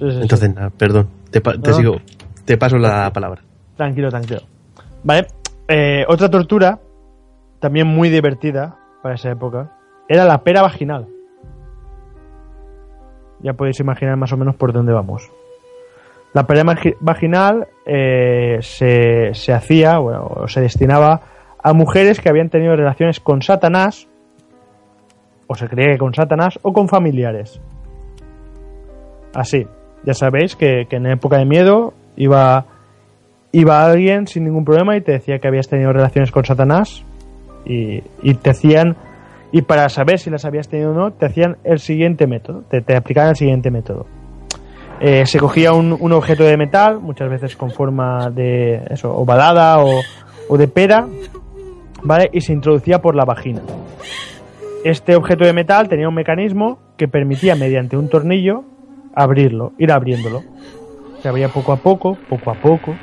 entonces, 0.00 0.54
nada, 0.54 0.70
perdón, 0.70 1.08
te, 1.30 1.40
te 1.40 1.72
sigo 1.72 2.00
te 2.48 2.56
paso 2.56 2.78
la 2.78 3.12
palabra. 3.12 3.42
Tranquilo, 3.76 4.08
tranquilo. 4.08 4.40
Vale. 5.04 5.26
Eh, 5.68 6.06
otra 6.08 6.30
tortura, 6.30 6.78
también 7.60 7.86
muy 7.86 8.08
divertida 8.08 8.74
para 9.02 9.16
esa 9.16 9.30
época, 9.30 9.76
era 10.08 10.24
la 10.24 10.38
pera 10.38 10.62
vaginal. 10.62 11.08
Ya 13.40 13.52
podéis 13.52 13.78
imaginar 13.80 14.16
más 14.16 14.32
o 14.32 14.38
menos 14.38 14.56
por 14.56 14.72
dónde 14.72 14.94
vamos. 14.94 15.30
La 16.32 16.46
pera 16.46 16.62
vaginal 17.00 17.68
eh, 17.84 18.56
se, 18.62 19.34
se 19.34 19.52
hacía, 19.52 19.98
bueno, 19.98 20.48
se 20.48 20.62
destinaba 20.62 21.20
a 21.62 21.74
mujeres 21.74 22.18
que 22.18 22.30
habían 22.30 22.48
tenido 22.48 22.74
relaciones 22.74 23.20
con 23.20 23.42
Satanás, 23.42 24.08
o 25.46 25.54
se 25.54 25.68
creía 25.68 25.92
que 25.92 25.98
con 25.98 26.14
Satanás, 26.14 26.58
o 26.62 26.72
con 26.72 26.88
familiares. 26.88 27.60
Así, 29.34 29.66
ya 30.02 30.14
sabéis 30.14 30.56
que, 30.56 30.86
que 30.88 30.96
en 30.96 31.06
época 31.06 31.36
de 31.36 31.44
miedo 31.44 31.92
iba, 32.18 32.66
iba 33.52 33.84
alguien 33.84 34.26
sin 34.26 34.44
ningún 34.44 34.64
problema 34.64 34.96
y 34.96 35.00
te 35.00 35.12
decía 35.12 35.38
que 35.38 35.48
habías 35.48 35.68
tenido 35.68 35.92
relaciones 35.92 36.30
con 36.30 36.44
Satanás 36.44 37.04
y, 37.64 38.00
te 38.34 38.50
hacían, 38.50 38.96
y 39.52 39.62
para 39.62 39.88
saber 39.88 40.18
si 40.18 40.30
las 40.30 40.44
habías 40.44 40.68
tenido 40.68 40.90
o 40.90 40.94
no, 40.94 41.12
te 41.12 41.26
hacían 41.26 41.56
el 41.64 41.78
siguiente 41.78 42.26
método, 42.26 42.62
te, 42.68 42.80
te 42.80 42.96
aplicaban 42.96 43.30
el 43.30 43.36
siguiente 43.36 43.70
método. 43.70 44.06
Eh, 45.00 45.26
se 45.26 45.38
cogía 45.38 45.72
un, 45.72 45.96
un 45.98 46.12
objeto 46.12 46.44
de 46.44 46.56
metal, 46.56 46.98
muchas 47.00 47.30
veces 47.30 47.56
con 47.56 47.70
forma 47.70 48.30
de 48.30 48.82
eso, 48.90 49.14
ovalada 49.14 49.78
o, 49.78 50.00
o 50.48 50.58
de 50.58 50.66
pera, 50.66 51.06
¿vale? 52.02 52.30
Y 52.32 52.40
se 52.40 52.52
introducía 52.52 52.98
por 53.00 53.14
la 53.14 53.24
vagina. 53.24 53.60
Este 54.84 55.14
objeto 55.14 55.44
de 55.44 55.52
metal 55.52 55.88
tenía 55.88 56.08
un 56.08 56.14
mecanismo 56.14 56.78
que 56.96 57.06
permitía, 57.06 57.54
mediante 57.54 57.96
un 57.96 58.08
tornillo, 58.08 58.64
abrirlo, 59.14 59.72
ir 59.78 59.92
abriéndolo. 59.92 60.42
Se 61.22 61.28
abría 61.28 61.48
poco 61.48 61.72
a 61.72 61.76
poco, 61.76 62.16
poco 62.28 62.50
a 62.50 62.54
poco, 62.54 62.94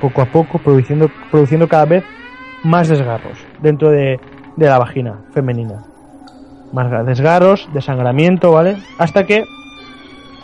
poco 0.00 0.22
a 0.22 0.26
poco, 0.26 0.58
produciendo, 0.58 1.08
produciendo 1.30 1.68
cada 1.68 1.84
vez 1.84 2.04
más 2.64 2.88
desgarros 2.88 3.38
dentro 3.60 3.90
de, 3.90 4.18
de 4.56 4.66
la 4.66 4.78
vagina 4.78 5.20
femenina. 5.32 5.84
Más 6.72 7.06
desgarros, 7.06 7.68
desangramiento, 7.72 8.52
¿vale? 8.52 8.76
Hasta 8.98 9.24
que, 9.24 9.44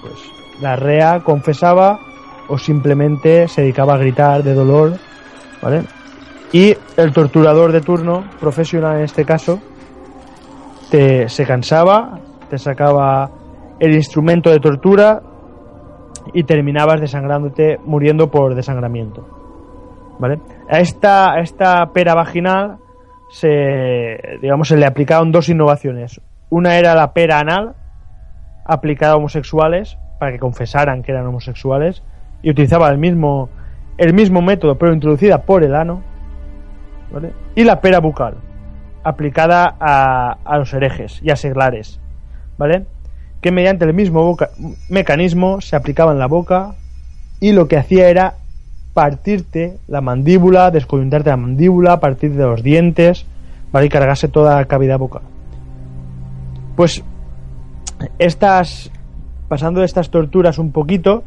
pues, 0.01 0.15
la 0.61 0.77
rea 0.77 1.21
confesaba 1.21 1.99
o 2.49 2.59
simplemente 2.59 3.49
se 3.49 3.63
dedicaba 3.63 3.95
a 3.95 3.99
gritar 3.99 4.43
de 4.43 4.55
dolor, 4.55 4.95
¿vale? 5.63 5.83
Y 6.53 6.77
el 6.97 7.13
torturador 7.13 7.73
de 7.73 7.81
turno, 7.81 8.25
profesional 8.41 8.99
en 8.99 9.05
este 9.05 9.25
caso, 9.25 9.61
te, 10.91 11.29
se 11.29 11.45
cansaba, 11.45 12.19
te 12.49 12.59
sacaba 12.59 13.31
el 13.79 13.95
instrumento 13.95 14.51
de 14.51 14.61
tortura 14.61 15.21
y 16.33 16.45
terminabas 16.45 17.01
desangrándote, 17.01 17.79
muriendo 17.85 18.31
por 18.31 18.55
desangramiento. 18.55 19.27
¿Vale? 20.19 20.41
A 20.71 20.81
esta, 20.81 21.33
a 21.33 21.41
esta 21.41 21.87
pera 21.93 22.15
vaginal 22.15 22.79
se, 23.29 24.39
digamos, 24.41 24.69
se 24.69 24.77
le 24.77 24.87
aplicaron 24.87 25.33
dos 25.33 25.49
innovaciones. 25.49 26.21
Una 26.49 26.77
era 26.77 26.95
la 26.95 27.13
pera 27.13 27.41
anal, 27.41 27.75
aplicada 28.65 29.15
a 29.15 29.17
homosexuales, 29.17 29.99
para 30.19 30.33
que 30.33 30.39
confesaran 30.39 31.03
que 31.03 31.13
eran 31.13 31.27
homosexuales, 31.27 32.03
y 32.43 32.51
utilizaba 32.51 32.89
el 32.89 32.99
mismo, 32.99 33.49
el 33.99 34.15
mismo 34.15 34.41
método, 34.43 34.77
pero 34.77 34.95
introducida 34.95 35.43
por 35.43 35.65
el 35.65 35.75
ano. 35.75 36.03
¿vale? 37.13 37.33
Y 37.55 37.65
la 37.65 37.81
pera 37.81 38.01
bucal, 38.01 38.37
aplicada 39.03 39.77
a, 39.79 40.39
a 40.45 40.59
los 40.59 40.73
herejes 40.73 41.21
y 41.23 41.31
a 41.31 41.37
seglares, 41.37 42.01
¿vale? 42.57 42.87
Que 43.47 43.53
mediante 43.53 43.85
el 43.85 43.95
mismo 43.95 44.37
mecanismo 44.89 45.61
se 45.61 45.77
aplicaba 45.77 46.11
en 46.11 46.19
la 46.19 46.27
boca 46.27 46.75
y 47.39 47.53
lo 47.53 47.69
que 47.69 47.77
hacía 47.77 48.09
era 48.09 48.35
partirte 48.93 49.79
la 49.87 50.01
mandíbula, 50.01 50.73
descoyuntarte 50.73 51.31
la 51.31 51.37
mandíbula, 51.37 52.01
partirte 52.01 52.39
los 52.39 52.65
dientes, 52.65 53.25
¿vale? 53.71 53.87
Y 53.87 53.89
cargarse 53.89 54.27
toda 54.27 54.57
la 54.57 54.65
cavidad 54.65 54.99
bucal. 54.99 55.23
Pues 56.75 57.05
estas, 58.19 58.91
pasando 59.47 59.79
de 59.79 59.87
estas 59.87 60.11
torturas 60.11 60.59
un 60.59 60.73
poquito, 60.73 61.23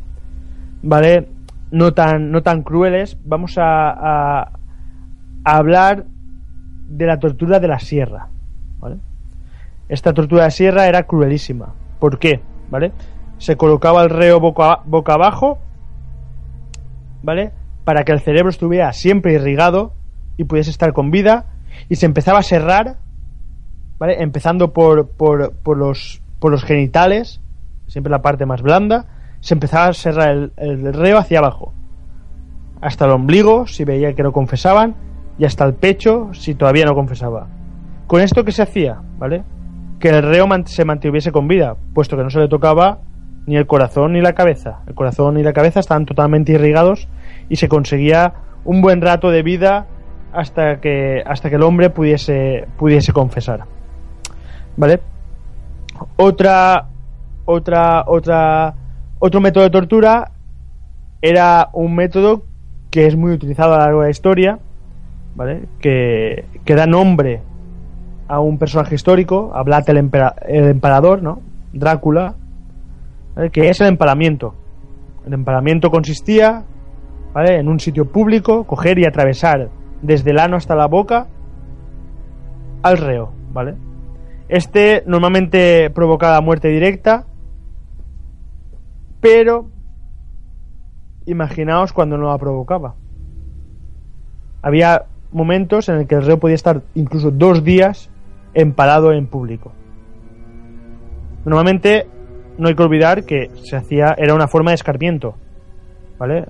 ¿vale? 0.83 1.29
No 1.71 1.93
tan, 1.93 2.31
no 2.31 2.43
tan 2.43 2.63
crueles, 2.63 3.15
vamos 3.23 3.57
a, 3.57 3.91
a, 3.91 4.51
a 5.45 5.57
hablar 5.57 6.03
de 6.89 7.05
la 7.05 7.17
tortura 7.17 7.61
de 7.61 7.69
la 7.69 7.79
sierra, 7.79 8.27
¿vale? 8.81 8.97
Esta 9.87 10.13
tortura 10.13 10.43
de 10.43 10.51
sierra 10.51 10.85
era 10.85 11.03
cruelísima. 11.03 11.75
¿Por 11.99 12.19
qué? 12.19 12.41
¿Vale? 12.69 12.91
Se 13.37 13.57
colocaba 13.57 14.03
el 14.03 14.09
reo 14.09 14.39
boca, 14.39 14.81
abajo, 15.13 15.59
¿vale? 17.23 17.51
Para 17.83 18.03
que 18.03 18.11
el 18.11 18.19
cerebro 18.19 18.49
estuviera 18.49 18.91
siempre 18.93 19.33
irrigado 19.33 19.93
y 20.37 20.43
pudiese 20.45 20.71
estar 20.71 20.93
con 20.93 21.11
vida 21.11 21.45
y 21.87 21.95
se 21.95 22.05
empezaba 22.05 22.39
a 22.39 22.43
serrar, 22.43 22.97
¿vale? 23.97 24.21
Empezando 24.21 24.73
por, 24.73 25.09
por, 25.09 25.53
por 25.53 25.77
los, 25.77 26.21
por 26.39 26.51
los 26.51 26.63
genitales, 26.63 27.41
siempre 27.87 28.11
la 28.11 28.21
parte 28.21 28.45
más 28.45 28.61
blanda, 28.61 29.05
se 29.39 29.53
empezaba 29.53 29.87
a 29.87 29.93
serrar 29.93 30.29
el, 30.29 30.51
el 30.57 30.93
reo 30.93 31.17
hacia 31.17 31.39
abajo, 31.39 31.73
hasta 32.81 33.05
el 33.05 33.11
ombligo, 33.11 33.67
si 33.67 33.83
veía 33.83 34.13
que 34.13 34.23
no 34.23 34.31
confesaban, 34.31 34.95
y 35.37 35.45
hasta 35.45 35.65
el 35.65 35.73
pecho, 35.73 36.33
si 36.33 36.55
todavía 36.55 36.85
no 36.85 36.93
confesaba. 36.93 37.47
¿Con 38.07 38.21
esto 38.21 38.43
qué 38.43 38.51
se 38.51 38.63
hacía? 38.63 39.01
¿Vale? 39.17 39.43
Que 39.99 40.09
el 40.09 40.23
reo 40.23 40.47
se 40.65 40.85
mantuviese 40.85 41.31
con 41.31 41.47
vida, 41.47 41.75
puesto 41.93 42.15
que 42.15 42.23
no 42.23 42.29
se 42.29 42.39
le 42.39 42.47
tocaba 42.47 42.99
ni 43.45 43.57
el 43.57 43.67
corazón 43.67 44.13
ni 44.13 44.21
la 44.21 44.33
cabeza. 44.33 44.79
El 44.87 44.95
corazón 44.95 45.37
y 45.37 45.43
la 45.43 45.53
cabeza 45.53 45.79
estaban 45.79 46.05
totalmente 46.05 46.53
irrigados 46.53 47.07
y 47.49 47.55
se 47.55 47.67
conseguía 47.67 48.33
un 48.63 48.81
buen 48.81 49.01
rato 49.01 49.31
de 49.31 49.43
vida 49.43 49.87
hasta 50.31 50.79
que 50.79 51.23
hasta 51.25 51.49
que 51.49 51.55
el 51.55 51.63
hombre 51.63 51.89
pudiese 51.89 52.67
pudiese 52.77 53.11
confesar. 53.11 53.65
¿Vale? 54.77 54.99
Otra 56.17 56.87
otra 57.45 58.03
otra 58.05 58.75
otro 59.17 59.41
método 59.41 59.63
de 59.63 59.69
tortura 59.69 60.31
era 61.21 61.69
un 61.73 61.95
método 61.95 62.43
que 62.91 63.07
es 63.07 63.15
muy 63.15 63.31
utilizado 63.31 63.73
a 63.73 63.77
lo 63.77 63.83
largo 63.83 63.99
de 64.01 64.07
la 64.07 64.11
historia, 64.11 64.59
¿vale? 65.35 65.63
Que, 65.79 66.45
que 66.65 66.75
da 66.75 66.85
nombre 66.85 67.41
a 68.29 68.39
un 68.39 68.59
personaje 68.59 68.93
histórico, 68.95 69.51
a 69.55 69.61
el, 69.61 69.97
empera- 69.97 70.35
el 70.47 70.65
emperador, 70.65 71.21
¿no? 71.23 71.41
Drácula, 71.73 72.35
que 73.51 73.69
es 73.69 73.81
el 73.81 73.87
empalamiento. 73.87 74.53
El 75.25 75.33
empalamiento 75.33 75.89
consistía, 75.89 76.63
¿vale? 77.33 77.57
En 77.57 77.67
un 77.67 77.79
sitio 77.79 78.05
público, 78.05 78.65
coger 78.65 78.99
y 78.99 79.05
atravesar 79.05 79.69
desde 80.03 80.29
el 80.29 80.39
ano 80.39 80.57
hasta 80.57 80.75
la 80.75 80.85
boca 80.85 81.27
al 82.83 82.97
reo, 82.97 83.31
¿vale? 83.51 83.73
Este 84.47 85.03
normalmente 85.07 85.89
provocaba 85.89 86.39
muerte 86.39 86.67
directa, 86.67 87.25
pero 89.21 89.69
imaginaos 91.25 91.93
cuando 91.93 92.15
no 92.15 92.27
la 92.29 92.37
provocaba. 92.37 92.93
Había 94.61 95.05
momentos 95.31 95.89
en 95.89 95.95
el 95.95 96.07
que 96.07 96.15
el 96.15 96.25
reo 96.25 96.39
podía 96.39 96.55
estar 96.55 96.81
incluso 96.93 97.31
dos 97.31 97.63
días 97.63 98.09
empalado 98.53 99.11
en 99.11 99.27
público. 99.27 99.71
Normalmente 101.45 102.07
no 102.57 102.67
hay 102.67 102.75
que 102.75 102.83
olvidar 102.83 103.23
que 103.23 103.49
se 103.63 103.75
hacía 103.75 104.15
era 104.17 104.33
una 104.33 104.47
forma 104.47 104.71
de 104.71 104.75
escarmiento, 104.75 105.35
¿vale? 106.17 106.45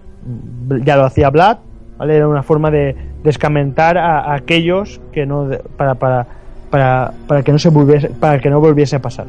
Ya 0.83 0.97
lo 0.97 1.05
hacía 1.05 1.29
Vlad, 1.29 1.59
¿vale? 1.97 2.15
Era 2.15 2.27
una 2.27 2.43
forma 2.43 2.71
de, 2.71 2.95
de 3.23 3.29
escarmentar 3.29 3.97
a, 3.97 4.31
a 4.31 4.35
aquellos 4.35 4.99
que 5.11 5.25
no 5.25 5.49
para, 5.77 5.95
para, 5.95 6.27
para, 6.69 7.13
para 7.27 7.43
que 7.43 7.51
no 7.51 7.59
se 7.59 7.69
volviese 7.69 8.09
para 8.09 8.39
que 8.39 8.49
no 8.49 8.59
volviese 8.59 8.95
a 8.95 8.99
pasar. 8.99 9.27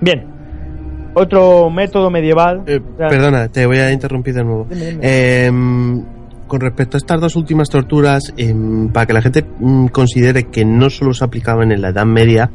Bien. 0.00 0.32
Otro 1.16 1.70
método 1.70 2.10
medieval. 2.10 2.62
Eh, 2.66 2.80
perdona, 2.96 3.48
te 3.48 3.66
voy 3.66 3.78
a 3.78 3.92
interrumpir 3.92 4.34
de 4.34 4.42
nuevo. 4.42 4.66
Dime, 4.68 4.86
dime. 4.86 5.00
Eh, 5.00 5.50
con 6.46 6.60
respecto 6.60 6.96
a 6.96 6.98
estas 6.98 7.20
dos 7.20 7.36
últimas 7.36 7.68
torturas, 7.68 8.32
eh, 8.36 8.54
para 8.92 9.06
que 9.06 9.12
la 9.12 9.22
gente 9.22 9.42
mm, 9.42 9.86
considere 9.86 10.44
que 10.44 10.64
no 10.64 10.90
solo 10.90 11.14
se 11.14 11.24
aplicaban 11.24 11.72
en 11.72 11.80
la 11.82 11.88
Edad 11.88 12.06
Media, 12.06 12.50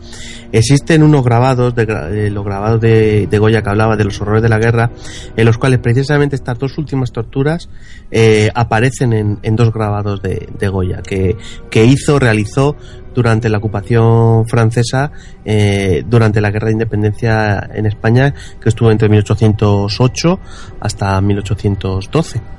existen 0.52 1.04
unos 1.04 1.24
grabados, 1.24 1.76
de, 1.76 1.84
eh, 1.84 2.30
los 2.30 2.46
grabados 2.46 2.82
de, 2.82 3.28
Goya 3.40 3.62
que 3.62 3.70
hablaba 3.70 3.96
de 3.96 4.04
los 4.04 4.20
horrores 4.22 4.44
de 4.44 4.50
la 4.50 4.58
guerra, 4.58 4.92
en 5.36 5.46
los 5.46 5.58
cuales 5.58 5.80
precisamente 5.80 6.36
estas 6.36 6.60
dos 6.60 6.78
últimas 6.78 7.12
torturas 7.12 7.70
eh, 8.12 8.50
aparecen 8.54 9.40
en, 9.42 9.56
dos 9.56 9.72
grabados 9.72 10.22
de, 10.22 10.50
de 10.58 10.68
Goya, 10.68 11.02
que, 11.02 11.38
que 11.70 11.86
hizo, 11.86 12.20
realizó 12.20 12.76
durante 13.14 13.50
la 13.50 13.58
ocupación 13.58 14.48
francesa, 14.48 15.12
eh, 15.44 16.04
durante 16.08 16.42
la 16.42 16.52
guerra 16.52 16.68
de 16.68 16.74
independencia 16.74 17.70
en 17.74 17.86
España, 17.86 18.34
que 18.62 18.70
estuvo 18.70 18.92
entre 18.92 19.10
1808 19.10 20.40
hasta 20.80 21.20
1812 21.20 22.59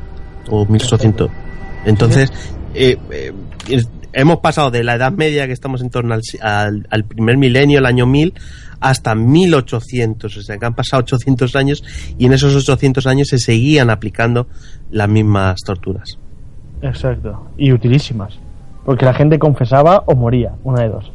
o 0.50 0.66
1800. 0.66 1.30
Entonces, 1.86 2.32
eh, 2.74 2.98
eh, 3.10 3.32
hemos 4.12 4.38
pasado 4.40 4.70
de 4.70 4.82
la 4.84 4.94
Edad 4.96 5.12
Media, 5.12 5.46
que 5.46 5.52
estamos 5.52 5.80
en 5.80 5.90
torno 5.90 6.14
al, 6.14 6.22
si- 6.22 6.38
al, 6.42 6.86
al 6.90 7.04
primer 7.04 7.36
milenio, 7.38 7.78
el 7.78 7.86
año 7.86 8.06
1000, 8.06 8.34
hasta 8.80 9.14
1800. 9.14 10.36
O 10.36 10.42
sea, 10.42 10.58
que 10.58 10.66
han 10.66 10.74
pasado 10.74 11.02
800 11.02 11.56
años 11.56 11.82
y 12.18 12.26
en 12.26 12.32
esos 12.32 12.54
800 12.54 13.06
años 13.06 13.28
se 13.28 13.38
seguían 13.38 13.88
aplicando 13.90 14.46
las 14.90 15.08
mismas 15.08 15.60
torturas. 15.64 16.18
Exacto. 16.82 17.46
Y 17.56 17.72
utilísimas. 17.72 18.34
Porque 18.84 19.04
la 19.04 19.14
gente 19.14 19.38
confesaba 19.38 20.02
o 20.06 20.14
moría, 20.14 20.52
una 20.64 20.82
de 20.82 20.88
dos. 20.88 21.12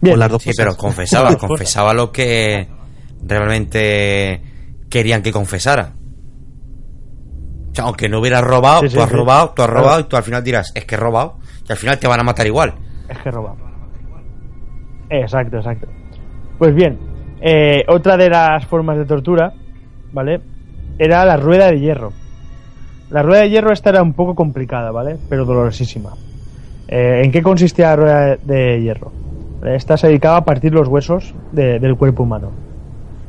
Bien. 0.00 0.18
las 0.18 0.30
dos 0.30 0.42
sí, 0.42 0.50
pero 0.56 0.74
confesaba, 0.76 1.36
confesaba 1.38 1.94
lo 1.94 2.10
que 2.10 2.66
realmente 3.24 4.42
querían 4.88 5.22
que 5.22 5.32
confesara. 5.32 5.92
O 7.72 7.74
sea, 7.74 7.84
aunque 7.86 8.06
no 8.06 8.20
hubieras 8.20 8.42
robado, 8.42 8.82
tú 8.82 9.00
has 9.00 9.10
robado, 9.10 9.52
tú 9.56 9.62
has 9.62 9.70
robado 9.70 10.00
y 10.00 10.04
tú 10.04 10.16
al 10.16 10.22
final 10.22 10.44
dirás, 10.44 10.72
es 10.74 10.84
que 10.84 10.94
he 10.94 10.98
robado, 10.98 11.36
y 11.66 11.72
al 11.72 11.78
final 11.78 11.98
te 11.98 12.06
van 12.06 12.20
a 12.20 12.22
matar 12.22 12.46
igual. 12.46 12.74
Es 13.08 13.18
que 13.18 13.30
he 13.30 13.32
robado. 13.32 13.56
Exacto, 15.08 15.56
exacto. 15.56 15.86
Pues 16.58 16.74
bien, 16.74 16.98
eh, 17.40 17.82
otra 17.88 18.18
de 18.18 18.28
las 18.28 18.66
formas 18.66 18.98
de 18.98 19.06
tortura, 19.06 19.54
¿vale? 20.12 20.40
Era 20.98 21.24
la 21.24 21.38
rueda 21.38 21.70
de 21.70 21.80
hierro. 21.80 22.12
La 23.10 23.22
rueda 23.22 23.42
de 23.42 23.50
hierro 23.50 23.72
esta 23.72 23.88
era 23.88 24.02
un 24.02 24.12
poco 24.12 24.34
complicada, 24.34 24.90
¿vale? 24.90 25.16
Pero 25.30 25.46
dolorosísima. 25.46 26.10
Eh, 26.88 27.22
¿En 27.24 27.32
qué 27.32 27.42
consistía 27.42 27.88
la 27.88 27.96
rueda 27.96 28.36
de 28.36 28.82
hierro? 28.82 29.12
Esta 29.64 29.96
se 29.96 30.08
dedicaba 30.08 30.38
a 30.38 30.44
partir 30.44 30.74
los 30.74 30.88
huesos 30.88 31.34
del 31.52 31.96
cuerpo 31.96 32.24
humano. 32.24 32.50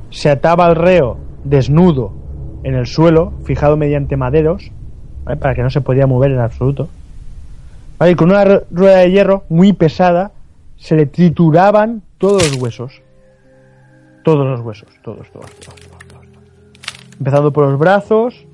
Se 0.10 0.30
ataba 0.30 0.66
al 0.66 0.76
reo 0.76 1.18
desnudo 1.46 2.23
en 2.64 2.76
el 2.76 2.88
suelo, 2.88 3.34
fijado 3.46 3.78
mediante 3.78 4.18
maderos, 4.18 4.72
para 5.26 5.56
que 5.56 5.62
no 5.62 5.70
se 5.70 5.82
podía 5.82 6.08
mover 6.08 6.32
en 6.32 6.40
absoluto. 6.40 6.90
Y 8.06 8.16
con 8.16 8.30
una 8.30 8.44
rueda 8.72 8.98
de 8.98 9.12
hierro 9.12 9.44
muy 9.50 9.74
pesada 9.74 10.32
se 10.78 10.96
le 10.96 11.06
trituraban 11.06 12.02
todos 12.18 12.44
los 12.44 12.62
huesos. 12.62 13.02
Todos 14.24 14.46
los 14.46 14.60
huesos, 14.62 14.90
todos, 15.02 15.30
todos, 15.32 15.52
todos, 15.52 15.80
todos, 15.80 16.24
Empezando 17.18 17.52
por 17.54 17.70
los 17.70 17.80
brazos, 17.80 18.46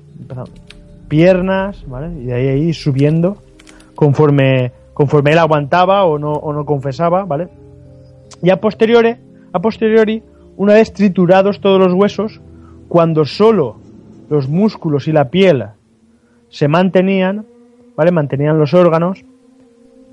piernas. 1.08 1.84
Y 2.20 2.26
de 2.26 2.34
ahí, 2.34 2.48
ahí 2.48 2.72
subiendo 2.72 3.38
conforme, 3.94 4.72
conforme 4.94 5.32
él 5.32 5.38
aguantaba 5.38 6.04
o 6.04 6.18
no, 6.18 6.32
o 6.32 6.52
no 6.52 6.64
confesaba, 6.64 7.24
¿vale? 7.24 7.48
Y 8.42 8.50
a 8.50 8.60
posteriori, 8.60 9.16
a 9.52 9.60
posteriori, 9.60 10.22
una 10.56 10.74
vez 10.74 10.92
triturados 10.92 11.60
todos 11.60 11.78
los 11.80 11.92
huesos, 11.92 12.40
cuando 12.88 13.24
solo 13.24 13.79
los 14.30 14.48
músculos 14.48 15.08
y 15.08 15.12
la 15.12 15.28
piel 15.28 15.64
se 16.48 16.68
mantenían, 16.68 17.44
¿vale? 17.96 18.12
Mantenían 18.12 18.58
los 18.58 18.72
órganos, 18.72 19.22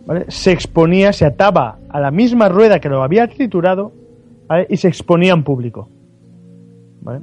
¿vale? 0.05 0.25
Se 0.27 0.51
exponía, 0.51 1.13
se 1.13 1.25
ataba 1.25 1.77
a 1.87 1.99
la 1.99 2.11
misma 2.11 2.49
rueda 2.49 2.79
que 2.79 2.89
lo 2.89 3.03
había 3.03 3.27
triturado. 3.27 3.93
Y 4.69 4.77
se 4.77 4.87
exponía 4.87 5.33
en 5.33 5.43
público. 5.43 5.89
¿Vale? 7.01 7.19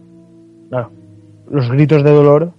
Claro, 0.69 0.91
los 1.51 1.71
gritos 1.71 2.05
de 2.05 2.11
dolor 2.11 2.53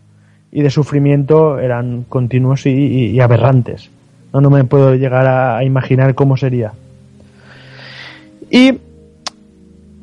y 0.52 0.64
de 0.64 0.72
sufrimiento 0.72 1.60
eran 1.60 2.04
continuos 2.10 2.66
y, 2.66 3.20
aberrantes. 3.20 3.92
No, 4.34 4.42
no 4.42 4.50
me 4.50 4.64
puedo 4.64 4.96
llegar 4.96 5.28
a 5.28 5.64
imaginar 5.64 6.16
cómo 6.16 6.36
sería. 6.36 6.74
Y 8.50 8.80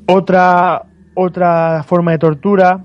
otra, 0.06 0.82
otra 1.14 1.84
forma 1.86 2.12
de 2.12 2.18
tortura 2.18 2.84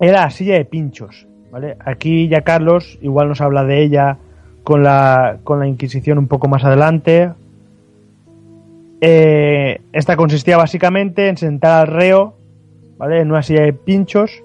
era 0.00 0.22
la 0.22 0.30
silla 0.30 0.54
de 0.54 0.64
pinchos. 0.64 1.26
¿vale? 1.50 1.76
Aquí 1.84 2.28
ya 2.28 2.42
Carlos 2.42 2.98
igual 3.02 3.28
nos 3.28 3.40
habla 3.40 3.64
de 3.64 3.82
ella 3.82 4.18
con 4.62 4.82
la, 4.82 5.38
con 5.44 5.60
la 5.60 5.66
Inquisición 5.66 6.18
un 6.18 6.28
poco 6.28 6.48
más 6.48 6.64
adelante. 6.64 7.30
Eh, 9.00 9.80
esta 9.92 10.16
consistía 10.16 10.56
básicamente 10.56 11.28
en 11.28 11.36
sentar 11.36 11.82
al 11.82 11.94
reo 11.94 12.36
¿vale? 12.96 13.20
en 13.20 13.30
una 13.30 13.42
silla 13.42 13.62
de 13.62 13.72
pinchos 13.72 14.42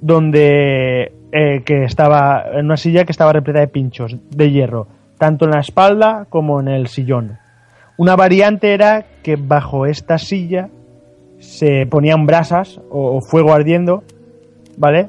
donde 0.00 1.12
eh, 1.32 1.62
que 1.64 1.84
estaba 1.84 2.44
en 2.54 2.64
una 2.64 2.76
silla 2.76 3.04
que 3.04 3.12
estaba 3.12 3.32
repleta 3.32 3.60
de 3.60 3.68
pinchos 3.68 4.16
de 4.30 4.50
hierro 4.50 4.88
tanto 5.18 5.44
en 5.44 5.52
la 5.52 5.60
espalda 5.60 6.26
como 6.28 6.60
en 6.60 6.68
el 6.68 6.88
sillón 6.88 7.38
una 7.98 8.14
variante 8.14 8.72
era 8.72 9.06
que 9.24 9.34
bajo 9.34 9.84
esta 9.84 10.18
silla 10.18 10.70
se 11.40 11.84
ponían 11.86 12.26
brasas 12.26 12.80
o, 12.90 13.20
fuego 13.20 13.52
ardiendo, 13.52 14.04
¿vale? 14.78 15.08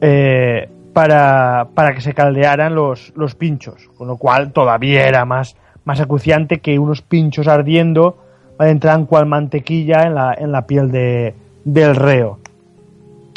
Eh, 0.00 0.68
para, 0.92 1.68
para, 1.74 1.94
que 1.94 2.00
se 2.00 2.12
caldearan 2.12 2.74
los, 2.74 3.12
los, 3.16 3.34
pinchos, 3.34 3.88
con 3.96 4.06
lo 4.06 4.16
cual 4.16 4.52
todavía 4.52 5.08
era 5.08 5.24
más, 5.24 5.56
más 5.84 6.00
acuciante 6.00 6.58
que 6.58 6.78
unos 6.78 7.02
pinchos 7.02 7.48
ardiendo 7.48 8.16
¿vale? 8.58 8.70
entran 8.70 9.06
cual 9.06 9.26
mantequilla 9.26 10.02
en 10.02 10.14
la, 10.14 10.34
en 10.36 10.52
la 10.52 10.66
piel 10.66 10.90
de, 10.90 11.34
del 11.64 11.96
reo. 11.96 12.38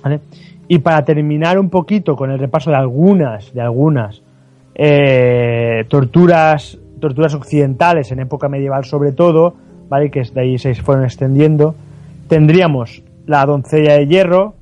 ¿vale? 0.04 0.20
Y 0.68 0.80
para 0.80 1.06
terminar 1.06 1.58
un 1.58 1.70
poquito 1.70 2.16
con 2.16 2.32
el 2.32 2.40
repaso 2.40 2.70
de 2.70 2.76
algunas, 2.76 3.54
de 3.54 3.62
algunas 3.62 4.22
eh, 4.76 5.86
torturas 5.88 6.78
torturas 7.00 7.34
occidentales 7.34 8.12
en 8.12 8.20
época 8.20 8.50
medieval 8.50 8.86
sobre 8.86 9.12
todo, 9.12 9.54
¿vale? 9.90 10.12
que 10.12 10.22
de 10.24 10.42
ahí 10.42 10.58
se 10.58 10.76
fueron 10.76 11.06
extendiendo, 11.06 11.76
tendríamos 12.28 13.04
la 13.26 13.46
doncella 13.46 13.94
de 13.94 14.08
hierro, 14.08 14.56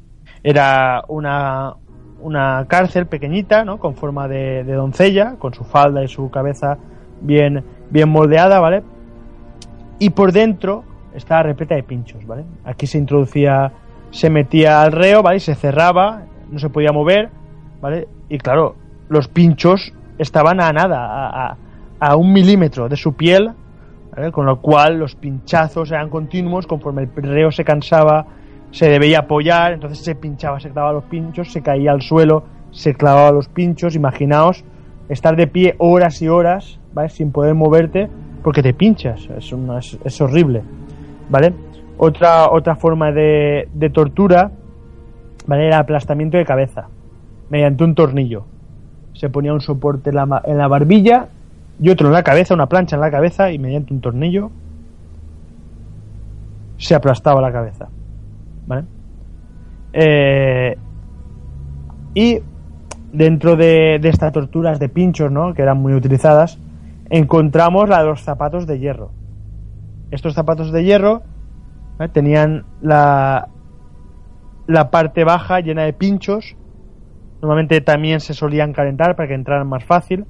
era 0.47 1.03
una, 1.07 1.73
una 2.21 2.67
cárcel 2.67 3.07
pequeñita, 3.07 3.65
¿no? 3.65 3.79
con 3.79 3.95
forma 3.95 4.27
de, 4.27 4.63
doncella, 4.63 5.37
con 5.39 5.55
su 5.55 5.63
falda 5.63 6.03
y 6.03 6.07
su 6.07 6.29
cabeza 6.29 6.77
bien, 7.19 7.63
bien 7.89 8.09
moldeada, 8.09 8.59
¿vale? 8.59 8.83
Y 9.97 10.11
por 10.11 10.31
dentro 10.31 10.83
estaba 11.15 11.41
repleta 11.41 11.73
de 11.73 11.81
pinchos, 11.81 12.27
¿vale? 12.27 12.43
Aquí 12.63 12.85
se 12.85 12.99
introducía, 12.99 13.71
se 14.11 14.29
metía 14.29 14.83
al 14.83 14.91
reo, 14.91 15.23
¿vale? 15.23 15.37
Y 15.37 15.39
se 15.39 15.55
cerraba, 15.55 16.25
no 16.51 16.59
se 16.59 16.69
podía 16.69 16.91
mover, 16.91 17.31
¿vale? 17.81 18.07
Y 18.29 18.37
claro, 18.37 18.75
los 19.09 19.27
pinchos 19.27 19.95
estaban 20.19 20.61
a 20.61 20.71
nada, 20.71 21.07
a, 21.09 21.57
a 21.99 22.15
un 22.17 22.31
milímetro 22.31 22.87
de 22.87 22.97
su 22.97 23.15
piel, 23.15 23.51
con 24.31 24.45
lo 24.45 24.61
cual 24.61 24.99
los 24.99 25.15
pinchazos 25.15 25.89
eran 25.89 26.11
continuos, 26.11 26.67
conforme 26.67 27.09
el 27.15 27.23
reo 27.23 27.51
se 27.51 27.63
cansaba, 27.63 28.27
se 28.71 28.89
debía 28.89 29.19
apoyar, 29.19 29.73
entonces 29.73 29.99
se 29.99 30.15
pinchaba, 30.15 30.59
se 30.59 30.69
clavaba 30.69 30.93
los 30.93 31.05
pinchos, 31.05 31.51
se 31.51 31.61
caía 31.61 31.91
al 31.91 32.01
suelo, 32.01 32.43
se 32.71 32.93
clavaba 32.93 33.31
los 33.31 33.47
pinchos, 33.47 33.95
imaginaos 33.95 34.63
estar 35.09 35.35
de 35.35 35.47
pie 35.47 35.75
horas 35.77 36.21
y 36.21 36.27
horas, 36.27 36.79
¿vale? 36.93 37.09
Sin 37.09 37.31
poder 37.31 37.55
moverte 37.55 38.09
porque 38.43 38.61
te 38.61 38.73
pinchas, 38.73 39.27
es, 39.37 39.53
es, 40.03 40.21
horrible, 40.21 40.61
¿vale? 41.29 41.53
Otra, 41.97 42.51
otra 42.51 42.75
forma 42.75 43.11
de, 43.11 43.69
de 43.73 43.89
tortura, 43.89 44.51
¿vale? 45.47 45.67
Era 45.67 45.79
aplastamiento 45.79 46.37
de 46.37 46.45
cabeza, 46.45 46.87
mediante 47.49 47.83
un 47.83 47.95
tornillo. 47.95 48.45
Se 49.13 49.29
ponía 49.29 49.53
un 49.53 49.61
soporte 49.61 50.09
en 50.09 50.15
la, 50.17 50.41
en 50.45 50.57
la 50.57 50.67
barbilla 50.67 51.29
y 51.79 51.89
otro 51.89 52.07
en 52.07 52.13
la 52.13 52.23
cabeza, 52.23 52.53
una 52.53 52.67
plancha 52.67 52.95
en 52.95 53.01
la 53.01 53.11
cabeza 53.11 53.51
y 53.51 53.59
mediante 53.59 53.93
un 53.93 54.01
tornillo 54.01 54.51
se 56.77 56.95
aplastaba 56.95 57.41
la 57.41 57.51
cabeza. 57.51 57.87
¿Vale? 58.67 58.85
Eh, 59.93 60.77
y 62.13 62.39
dentro 63.11 63.55
de, 63.55 63.95
estas 64.03 64.31
torturas 64.33 64.79
de 64.79 64.89
pinchos, 64.89 65.31
¿no? 65.31 65.53
que 65.53 65.61
eran 65.61 65.77
muy 65.77 65.93
utilizadas, 65.93 66.59
encontramos 67.09 67.89
la 67.89 67.99
de 67.99 68.05
los 68.05 68.21
zapatos 68.21 68.67
de 68.67 68.79
hierro. 68.79 69.11
Estos 70.11 70.33
zapatos 70.33 70.71
de 70.71 70.83
hierro 70.83 71.23
tenían 72.13 72.65
la, 72.81 73.49
la 74.67 74.91
parte 74.91 75.23
baja 75.23 75.59
llena 75.59 75.83
de 75.83 75.93
pinchos. 75.93 76.55
Normalmente 77.41 77.81
también 77.81 78.19
se 78.19 78.33
solían 78.33 78.73
calentar 78.73 79.15
para 79.15 79.27
que 79.27 79.35
entraran 79.35 79.67
más 79.67 79.83
fácil. 79.83 80.25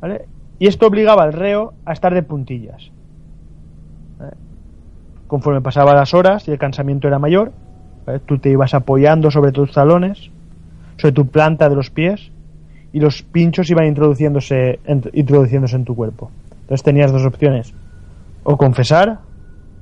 ¿vale? 0.00 0.26
Y 0.58 0.66
esto 0.66 0.86
obligaba 0.86 1.22
al 1.22 1.32
reo 1.32 1.74
a 1.84 1.92
estar 1.92 2.14
de 2.14 2.22
puntillas. 2.22 2.90
Conforme 5.26 5.60
pasaban 5.60 5.96
las 5.96 6.14
horas 6.14 6.46
y 6.48 6.52
el 6.52 6.58
cansamiento 6.58 7.08
era 7.08 7.18
mayor, 7.18 7.52
tú 8.26 8.38
te 8.38 8.50
ibas 8.50 8.74
apoyando 8.74 9.30
sobre 9.30 9.52
tus 9.52 9.72
talones, 9.72 10.30
sobre 10.96 11.12
tu 11.12 11.26
planta 11.26 11.68
de 11.68 11.76
los 11.76 11.90
pies, 11.90 12.30
y 12.92 13.00
los 13.00 13.22
pinchos 13.22 13.68
iban 13.70 13.86
introduciéndose 13.86 14.78
en, 14.84 15.02
introduciéndose 15.12 15.76
en 15.76 15.84
tu 15.84 15.96
cuerpo. 15.96 16.30
Entonces 16.62 16.82
tenías 16.82 17.12
dos 17.12 17.26
opciones, 17.26 17.74
o 18.44 18.56
confesar, 18.56 19.18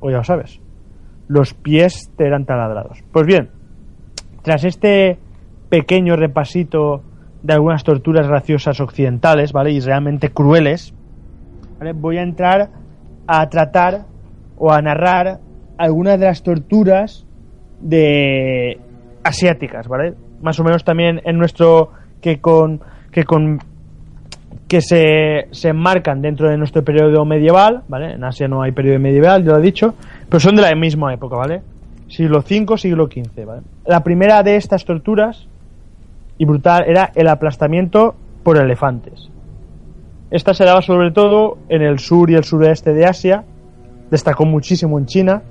o 0.01 0.11
ya 0.11 0.19
lo 0.19 0.25
sabes, 0.25 0.61
los 1.29 1.55
pies 1.55 2.11
te 2.17 2.27
eran 2.27 2.45
taladrados. 2.45 2.99
Pues 3.13 3.27
bien, 3.27 3.51
tras 4.43 4.65
este 4.65 5.19
pequeño 5.69 6.17
repasito 6.17 7.03
de 7.43 7.53
algunas 7.53 7.85
torturas 7.85 8.27
graciosas 8.27 8.81
occidentales, 8.81 9.53
¿vale? 9.53 9.73
Y 9.73 9.81
realmente 9.81 10.31
crueles, 10.31 10.95
¿vale? 11.79 11.93
Voy 11.93 12.19
a 12.19 12.23
entrar 12.23 12.71
a 13.27 13.49
tratar 13.49 14.07
o 14.65 14.71
a 14.71 14.81
narrar 14.81 15.41
algunas 15.77 16.21
de 16.21 16.27
las 16.27 16.45
torturas 16.45 17.27
de 17.81 18.79
asiáticas, 19.25 19.89
¿vale? 19.89 20.15
Más 20.41 20.61
o 20.61 20.63
menos 20.63 20.85
también 20.85 21.21
en 21.25 21.37
nuestro 21.37 21.91
que 22.21 22.41
con 22.41 22.81
que 23.11 23.25
con 23.25 23.59
que 24.69 24.81
se, 24.81 25.49
se 25.51 25.71
enmarcan 25.71 26.23
dentro 26.23 26.49
de 26.49 26.57
nuestro 26.57 26.85
periodo 26.85 27.25
medieval, 27.25 27.83
¿vale? 27.89 28.13
En 28.13 28.23
Asia 28.23 28.47
no 28.47 28.63
hay 28.63 28.71
periodo 28.71 29.01
medieval, 29.01 29.43
ya 29.43 29.51
lo 29.51 29.59
he 29.59 29.63
dicho, 29.63 29.97
pero 30.29 30.39
son 30.39 30.55
de 30.55 30.63
la 30.63 30.73
misma 30.77 31.13
época, 31.13 31.35
¿vale? 31.35 31.63
Siglo 32.07 32.39
V, 32.39 32.79
siglo 32.79 33.09
XV, 33.09 33.45
¿vale? 33.45 33.63
La 33.85 34.05
primera 34.05 34.45
de 34.45 34.55
estas 34.55 34.85
torturas 34.85 35.49
y 36.39 36.45
brutal 36.45 36.85
era 36.87 37.11
el 37.17 37.27
aplastamiento 37.27 38.15
por 38.45 38.59
elefantes. 38.59 39.29
Esta 40.31 40.55
se 40.55 40.65
daba 40.65 40.83
sobre 40.83 41.11
todo 41.11 41.59
en 41.69 41.83
el 41.83 41.99
sur 41.99 42.31
y 42.31 42.35
el 42.35 42.45
sureste 42.45 42.93
de 42.93 43.07
Asia, 43.07 43.45
destacó 44.13 44.45
muchísimo 44.45 44.99
en 45.01 45.07
China, 45.07 45.43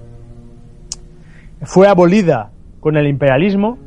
fue 1.63 1.87
abolida 1.89 2.51
con 2.79 2.95
el 2.95 3.07
imperialismo, 3.07 3.77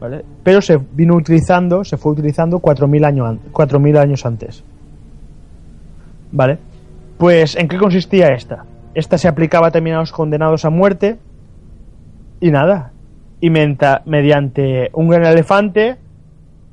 ¿vale? 0.00 0.24
pero 0.42 0.60
se 0.60 0.76
vino 0.78 1.14
utilizando, 1.14 1.84
se 1.84 1.96
fue 1.96 2.12
utilizando 2.12 2.58
4.000 2.58 3.04
años, 3.06 3.36
4.000 3.52 3.98
años 3.98 4.26
antes. 4.26 4.64
¿Vale? 6.32 6.58
Pues, 7.16 7.56
¿en 7.56 7.68
qué 7.68 7.78
consistía 7.78 8.28
esta? 8.28 8.64
Esta 8.94 9.16
se 9.18 9.28
aplicaba 9.28 9.70
también 9.70 9.96
a 9.96 10.00
los 10.00 10.12
condenados 10.12 10.64
a 10.64 10.70
muerte 10.70 11.18
y 12.40 12.50
nada. 12.50 12.92
Y 13.40 13.50
menta- 13.50 14.02
mediante 14.04 14.90
un 14.94 15.08
gran 15.08 15.24
elefante, 15.24 15.96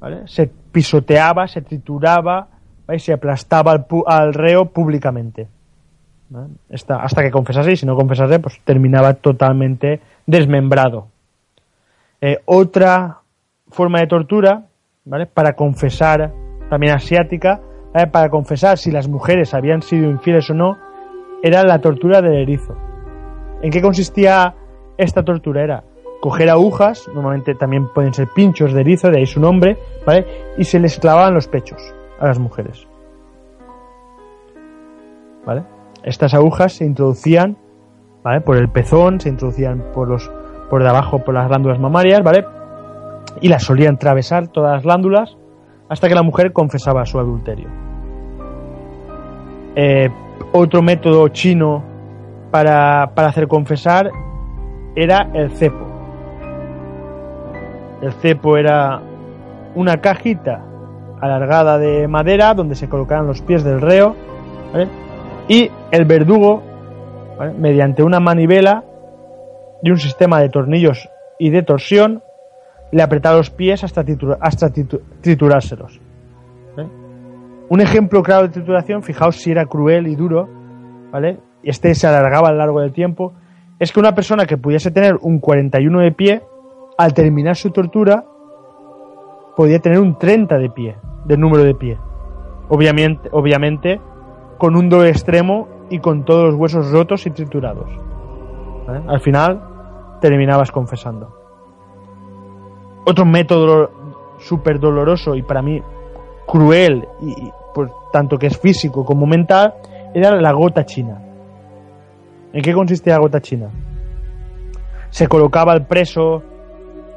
¿vale? 0.02 0.22
se 0.26 0.48
pisoteaba, 0.72 1.48
se 1.48 1.62
trituraba 1.62 2.48
y 2.94 3.00
se 3.00 3.14
aplastaba 3.14 3.72
al, 3.72 3.86
al 4.08 4.34
reo 4.34 4.66
públicamente. 4.66 5.48
Hasta 6.90 7.24
que 7.24 7.32
confesase, 7.32 7.74
y 7.74 7.76
si 7.76 7.86
no 7.86 7.96
confesase, 7.96 8.40
pues 8.40 8.60
terminaba 8.64 9.14
totalmente 9.14 10.02
desmembrado. 10.26 11.08
Eh, 12.22 12.40
otra 12.46 13.20
forma 13.70 14.00
de 14.00 14.08
tortura, 14.08 14.64
¿vale? 15.06 15.28
Para 15.28 15.54
confesar, 15.54 16.34
también 16.70 16.94
asiática, 16.94 17.62
para 18.12 18.30
confesar 18.30 18.78
si 18.78 18.92
las 18.92 19.08
mujeres 19.08 19.54
habían 19.54 19.82
sido 19.82 20.10
infieles 20.10 20.50
o 20.50 20.54
no, 20.54 20.78
era 21.42 21.64
la 21.64 21.80
tortura 21.80 22.22
del 22.22 22.34
erizo. 22.34 22.76
¿En 23.62 23.72
qué 23.72 23.82
consistía 23.82 24.56
esta 24.98 25.24
tortura? 25.24 25.64
Era 25.64 25.84
coger 26.22 26.50
agujas, 26.50 27.08
normalmente 27.14 27.56
también 27.56 27.88
pueden 27.94 28.14
ser 28.14 28.28
pinchos 28.36 28.74
de 28.74 28.82
erizo, 28.82 29.10
de 29.12 29.20
ahí 29.20 29.26
su 29.26 29.40
nombre, 29.40 29.78
¿vale? 30.06 30.26
Y 30.58 30.64
se 30.64 30.80
les 30.80 31.00
clavaban 31.00 31.34
los 31.34 31.48
pechos 31.48 31.94
a 32.20 32.28
las 32.28 32.40
mujeres. 32.40 32.88
¿Vale? 35.46 35.75
Estas 36.06 36.36
agujas 36.36 36.74
se 36.74 36.86
introducían. 36.86 37.58
Por 38.46 38.58
el 38.58 38.70
pezón, 38.70 39.20
se 39.20 39.30
introducían 39.30 39.84
por 39.94 40.08
los 40.08 40.32
por 40.70 40.84
debajo 40.84 41.20
por 41.20 41.34
las 41.34 41.48
glándulas 41.48 41.80
mamarias, 41.80 42.24
¿vale? 42.24 42.46
Y 43.42 43.50
las 43.50 43.64
solían 43.64 43.96
atravesar 43.96 44.48
todas 44.48 44.74
las 44.74 44.84
glándulas 44.84 45.38
hasta 45.90 46.08
que 46.08 46.16
la 46.16 46.24
mujer 46.24 46.54
confesaba 46.54 47.06
su 47.06 47.20
adulterio. 47.20 47.68
Eh, 49.76 50.10
otro 50.54 50.82
método 50.82 51.28
chino 51.30 51.84
para, 52.50 53.12
para 53.14 53.28
hacer 53.28 53.48
confesar 53.48 54.10
era 54.96 55.30
el 55.34 55.52
cepo. 55.52 55.86
El 58.02 58.12
cepo 58.14 58.58
era 58.58 59.02
una 59.76 59.98
cajita 59.98 60.64
alargada 61.22 61.78
de 61.78 62.08
madera 62.08 62.54
donde 62.54 62.76
se 62.76 62.90
colocaban 62.90 63.28
los 63.28 63.42
pies 63.42 63.64
del 63.64 63.82
reo 63.82 64.16
¿vale? 64.72 65.05
Y 65.48 65.70
el 65.92 66.06
verdugo, 66.06 66.62
¿vale? 67.38 67.54
mediante 67.54 68.04
una 68.04 68.20
manivela 68.20 68.84
y 69.84 69.92
un 69.92 69.98
sistema 69.98 70.40
de 70.42 70.50
tornillos 70.50 71.10
y 71.38 71.50
de 71.50 71.64
torsión, 71.64 72.24
le 72.92 73.04
apretaba 73.04 73.38
los 73.38 73.50
pies 73.50 73.84
hasta, 73.84 74.04
hasta 74.40 74.70
tritu- 74.72 75.02
triturárselos. 75.22 76.00
Un 77.68 77.82
ejemplo 77.82 78.22
claro 78.22 78.44
de 78.44 78.50
trituración, 78.50 79.02
fijaos 79.02 79.38
si 79.38 79.50
era 79.50 79.66
cruel 79.66 80.06
y 80.06 80.16
duro, 80.16 80.48
¿vale? 81.12 81.40
Y 81.64 81.72
este 81.72 81.96
se 81.96 82.06
alargaba 82.06 82.50
a 82.50 82.52
lo 82.52 82.60
largo 82.60 82.80
del 82.80 82.92
tiempo, 82.94 83.34
es 83.80 83.92
que 83.92 84.00
una 84.00 84.14
persona 84.14 84.46
que 84.46 84.56
pudiese 84.56 84.92
tener 84.92 85.18
un 85.20 85.40
41 85.40 86.00
de 86.00 86.12
pie, 86.12 86.44
al 86.98 87.14
terminar 87.16 87.56
su 87.56 87.72
tortura, 87.72 88.24
podía 89.58 89.80
tener 89.80 90.00
un 90.00 90.18
30 90.20 90.60
de 90.60 90.70
pie, 90.70 90.96
de 91.26 91.38
número 91.38 91.64
de 91.64 91.74
pie. 91.74 91.98
Obviamente, 92.70 93.30
obviamente 93.32 94.00
con 94.58 94.76
un 94.76 94.90
doble 94.90 95.10
extremo 95.10 95.68
y 95.90 96.00
con 96.00 96.26
todos 96.26 96.52
los 96.52 96.56
huesos 96.56 96.92
rotos 96.92 97.26
y 97.26 97.32
triturados. 97.32 97.90
¿vale? 98.88 99.02
Al 99.08 99.20
final, 99.20 99.62
terminabas 100.22 100.72
confesando. 100.72 101.34
Otro 103.06 103.26
método 103.26 103.92
súper 104.40 104.80
doloroso 104.80 105.36
y 105.36 105.42
para 105.42 105.62
mí 105.62 105.82
cruel, 106.48 107.08
y, 107.22 107.32
y, 107.32 107.52
pues, 107.74 107.92
tanto 108.12 108.38
que 108.38 108.48
es 108.48 108.58
físico 108.58 109.06
como 109.06 109.26
mental, 109.26 109.74
era 110.14 110.32
la 110.40 110.52
gota 110.52 110.86
china. 110.86 111.22
¿En 112.54 112.62
qué 112.62 112.74
consistía 112.74 113.14
la 113.14 113.20
gota 113.20 113.42
china? 113.42 113.70
Se 115.10 115.28
colocaba 115.28 115.74
al 115.74 115.86
preso, 115.86 116.42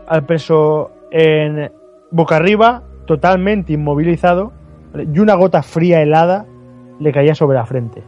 al 0.07 0.25
preso 0.25 0.91
en 1.11 1.71
boca 2.11 2.37
arriba, 2.37 2.83
totalmente 3.07 3.73
inmovilizado, 3.73 4.53
y 4.95 5.19
una 5.19 5.35
gota 5.35 5.63
fría 5.63 6.03
helada 6.03 6.47
le 6.99 7.13
caía 7.13 7.35
sobre 7.35 7.57
la 7.57 7.67
frente. 7.67 8.03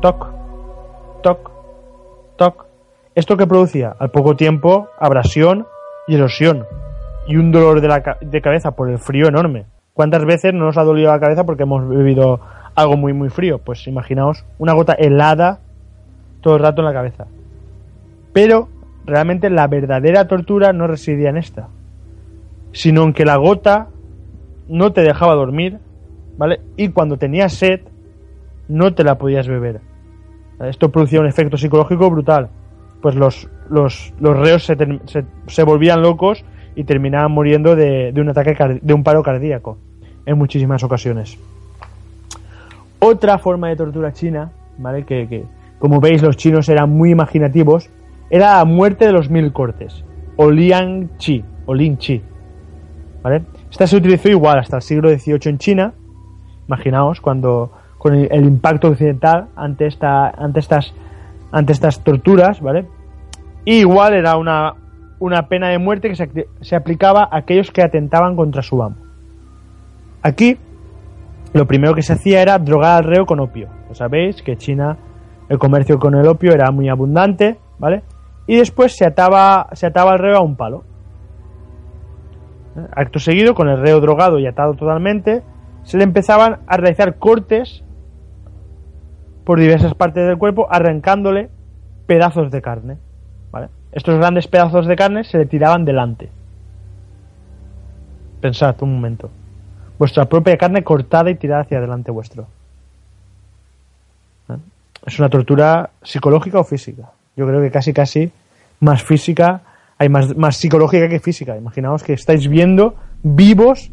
Toc, 0.00 0.28
toc, 1.22 1.50
toc. 2.36 2.66
¿Esto 3.14 3.36
que 3.36 3.46
producía? 3.46 3.96
Al 3.98 4.10
poco 4.10 4.36
tiempo, 4.36 4.88
abrasión 4.98 5.66
y 6.06 6.16
erosión. 6.16 6.64
Y 7.26 7.36
un 7.36 7.50
dolor 7.50 7.80
de, 7.80 7.88
la 7.88 8.18
de 8.20 8.40
cabeza 8.40 8.72
por 8.72 8.90
el 8.90 8.98
frío 8.98 9.26
enorme. 9.28 9.66
¿Cuántas 9.94 10.24
veces 10.24 10.52
no 10.52 10.66
nos 10.66 10.76
ha 10.76 10.84
dolido 10.84 11.10
la 11.10 11.18
cabeza 11.20 11.44
porque 11.44 11.62
hemos 11.62 11.88
bebido 11.88 12.40
algo 12.74 12.96
muy 12.96 13.14
muy 13.14 13.30
frío? 13.30 13.58
Pues 13.58 13.86
imaginaos 13.86 14.44
una 14.58 14.74
gota 14.74 14.92
helada 14.92 15.60
todo 16.42 16.56
el 16.56 16.62
rato 16.62 16.82
en 16.82 16.86
la 16.86 16.92
cabeza. 16.92 17.26
Pero 18.32 18.68
realmente 19.06 19.48
la 19.48 19.66
verdadera 19.66 20.28
tortura 20.28 20.72
no 20.72 20.86
residía 20.86 21.30
en 21.30 21.38
esta, 21.38 21.68
sino 22.72 23.04
en 23.04 23.14
que 23.14 23.24
la 23.24 23.36
gota 23.36 23.88
no 24.68 24.92
te 24.92 25.00
dejaba 25.00 25.34
dormir, 25.34 25.78
¿vale? 26.36 26.60
Y 26.76 26.88
cuando 26.88 27.16
tenías 27.16 27.54
sed, 27.54 27.80
no 28.68 28.94
te 28.94 29.04
la 29.04 29.18
podías 29.18 29.48
beber. 29.48 29.80
Esto 30.60 30.90
producía 30.90 31.20
un 31.20 31.26
efecto 31.26 31.56
psicológico 31.56 32.10
brutal. 32.10 32.48
Pues 33.02 33.14
los, 33.14 33.48
los, 33.68 34.12
los 34.20 34.36
reos 34.36 34.64
se, 34.64 34.76
se, 35.06 35.24
se 35.46 35.62
volvían 35.62 36.02
locos 36.02 36.44
y 36.74 36.84
terminaban 36.84 37.32
muriendo 37.32 37.76
de, 37.76 38.12
de 38.12 38.20
un 38.20 38.28
ataque 38.28 38.80
de 38.82 38.94
un 38.94 39.02
paro 39.02 39.22
cardíaco 39.22 39.78
en 40.24 40.38
muchísimas 40.38 40.82
ocasiones. 40.82 41.38
Otra 42.98 43.38
forma 43.38 43.68
de 43.68 43.76
tortura 43.76 44.12
china, 44.12 44.50
¿vale? 44.78 45.04
Que, 45.04 45.28
que, 45.28 45.44
como 45.78 46.00
veis 46.00 46.22
los 46.22 46.36
chinos 46.36 46.68
eran 46.68 46.90
muy 46.90 47.10
imaginativos, 47.10 47.90
era 48.30 48.58
la 48.58 48.64
muerte 48.64 49.06
de 49.06 49.12
los 49.12 49.30
mil 49.30 49.52
cortes, 49.52 50.04
o 50.36 50.50
liang 50.50 51.16
chi, 51.18 51.44
o 51.66 51.74
lin 51.74 51.98
chi, 51.98 52.20
¿vale? 53.22 53.42
Esta 53.70 53.86
se 53.86 53.96
utilizó 53.96 54.28
igual 54.28 54.58
hasta 54.58 54.76
el 54.76 54.82
siglo 54.82 55.10
XVIII 55.10 55.40
en 55.44 55.58
China, 55.58 55.94
imaginaos 56.68 57.20
cuando 57.20 57.70
con 57.98 58.14
el, 58.14 58.44
impacto 58.44 58.88
occidental 58.88 59.48
ante 59.56 59.86
esta, 59.86 60.28
ante 60.28 60.60
estas, 60.60 60.94
ante 61.50 61.72
estas 61.72 62.02
torturas, 62.04 62.60
¿vale? 62.60 62.86
Igual 63.64 64.14
era 64.14 64.36
una, 64.36 64.74
una 65.18 65.48
pena 65.48 65.68
de 65.68 65.78
muerte 65.78 66.08
que 66.08 66.14
se, 66.14 66.48
se 66.60 66.76
aplicaba 66.76 67.24
a 67.24 67.38
aquellos 67.38 67.70
que 67.70 67.82
atentaban 67.82 68.36
contra 68.36 68.62
su 68.62 68.82
amo. 68.82 68.96
Aquí, 70.22 70.56
lo 71.52 71.66
primero 71.66 71.94
que 71.94 72.02
se 72.02 72.12
hacía 72.12 72.42
era 72.42 72.58
drogar 72.58 72.98
al 72.98 73.04
reo 73.04 73.26
con 73.26 73.40
opio. 73.40 73.68
Lo 73.88 73.94
sabéis 73.94 74.42
que 74.42 74.56
China, 74.56 74.96
el 75.48 75.58
comercio 75.58 75.98
con 75.98 76.14
el 76.14 76.26
opio 76.26 76.52
era 76.52 76.70
muy 76.70 76.88
abundante, 76.88 77.58
¿vale? 77.78 78.02
Y 78.46 78.56
después 78.56 78.96
se 78.96 79.06
ataba, 79.06 79.68
se 79.72 79.86
ataba 79.86 80.12
al 80.12 80.18
reo 80.18 80.36
a 80.36 80.42
un 80.42 80.56
palo. 80.56 80.84
¿Eh? 82.76 82.86
Acto 82.94 83.18
seguido, 83.18 83.54
con 83.54 83.68
el 83.68 83.80
reo 83.80 84.00
drogado 84.00 84.38
y 84.38 84.46
atado 84.46 84.74
totalmente, 84.74 85.42
se 85.86 85.96
le 85.96 86.04
empezaban 86.04 86.58
a 86.66 86.76
realizar 86.76 87.16
cortes 87.16 87.82
por 89.44 89.60
diversas 89.60 89.94
partes 89.94 90.26
del 90.26 90.36
cuerpo, 90.36 90.66
arrancándole 90.68 91.48
pedazos 92.06 92.50
de 92.50 92.60
carne. 92.60 92.96
¿vale? 93.52 93.68
Estos 93.92 94.18
grandes 94.18 94.48
pedazos 94.48 94.86
de 94.86 94.96
carne 94.96 95.22
se 95.22 95.38
le 95.38 95.46
tiraban 95.46 95.84
delante. 95.84 96.28
Pensad 98.40 98.74
un 98.82 98.94
momento. 98.94 99.30
Vuestra 99.96 100.24
propia 100.24 100.58
carne 100.58 100.82
cortada 100.82 101.30
y 101.30 101.36
tirada 101.36 101.62
hacia 101.62 101.78
adelante 101.78 102.10
vuestro. 102.10 102.48
¿Eh? 104.48 104.56
Es 105.06 105.18
una 105.20 105.28
tortura 105.28 105.90
psicológica 106.02 106.58
o 106.58 106.64
física. 106.64 107.12
Yo 107.36 107.46
creo 107.46 107.62
que 107.62 107.70
casi 107.70 107.92
casi 107.92 108.32
más 108.80 109.04
física, 109.04 109.60
hay 109.98 110.08
más, 110.08 110.36
más 110.36 110.56
psicológica 110.56 111.08
que 111.08 111.20
física. 111.20 111.56
Imaginaos 111.56 112.02
que 112.02 112.14
estáis 112.14 112.48
viendo 112.48 112.96
vivos 113.22 113.92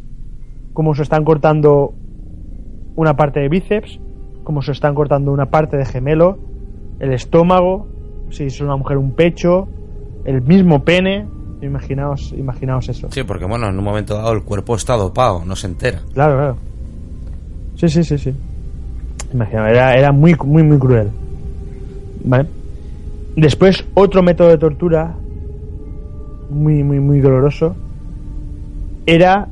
cómo 0.74 0.96
se 0.96 1.04
están 1.04 1.24
cortando 1.24 1.94
una 2.96 3.16
parte 3.16 3.40
de 3.40 3.50
bíceps, 3.50 4.00
cómo 4.44 4.62
se 4.62 4.72
están 4.72 4.96
cortando 4.96 5.32
una 5.32 5.48
parte 5.48 5.78
de 5.78 5.86
gemelo, 5.86 6.38
el 7.00 7.14
estómago, 7.14 7.88
si 8.30 8.46
es 8.46 8.60
una 8.62 8.76
mujer 8.76 8.98
un 8.98 9.12
pecho, 9.12 9.68
el 10.26 10.42
mismo 10.42 10.84
pene. 10.84 11.28
Imaginaos, 11.62 12.34
imaginaos 12.34 12.90
eso. 12.90 13.08
Sí, 13.12 13.24
porque 13.24 13.46
bueno, 13.46 13.70
en 13.70 13.78
un 13.78 13.84
momento 13.84 14.16
dado 14.16 14.34
el 14.34 14.44
cuerpo 14.44 14.76
está 14.76 14.98
dopado, 14.98 15.46
no 15.46 15.56
se 15.56 15.68
entera. 15.68 16.00
Claro, 16.14 16.36
claro. 16.36 16.58
Sí, 17.76 17.88
sí, 17.88 18.04
sí, 18.04 18.18
sí. 18.18 18.34
Imagina, 19.34 19.70
era, 19.70 19.94
era 19.94 20.12
muy, 20.12 20.36
muy, 20.44 20.64
muy 20.64 20.78
cruel. 20.78 21.10
¿Vale? 22.26 22.50
Después, 23.36 23.86
otro 23.94 24.22
método 24.22 24.50
de 24.50 24.58
tortura 24.58 25.16
muy, 26.50 26.84
muy, 26.84 27.00
muy 27.00 27.20
doloroso 27.20 27.76
era 29.06 29.48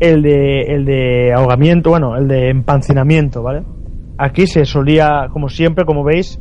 el 0.00 0.22
de, 0.22 0.62
el 0.62 0.84
de 0.86 1.32
ahogamiento, 1.34 1.90
bueno, 1.90 2.16
el 2.16 2.26
de 2.26 2.48
empancinamiento, 2.48 3.42
¿vale? 3.42 3.62
Aquí 4.18 4.46
se 4.46 4.64
solía, 4.64 5.28
como 5.30 5.48
siempre, 5.48 5.84
como 5.84 6.02
veis, 6.02 6.38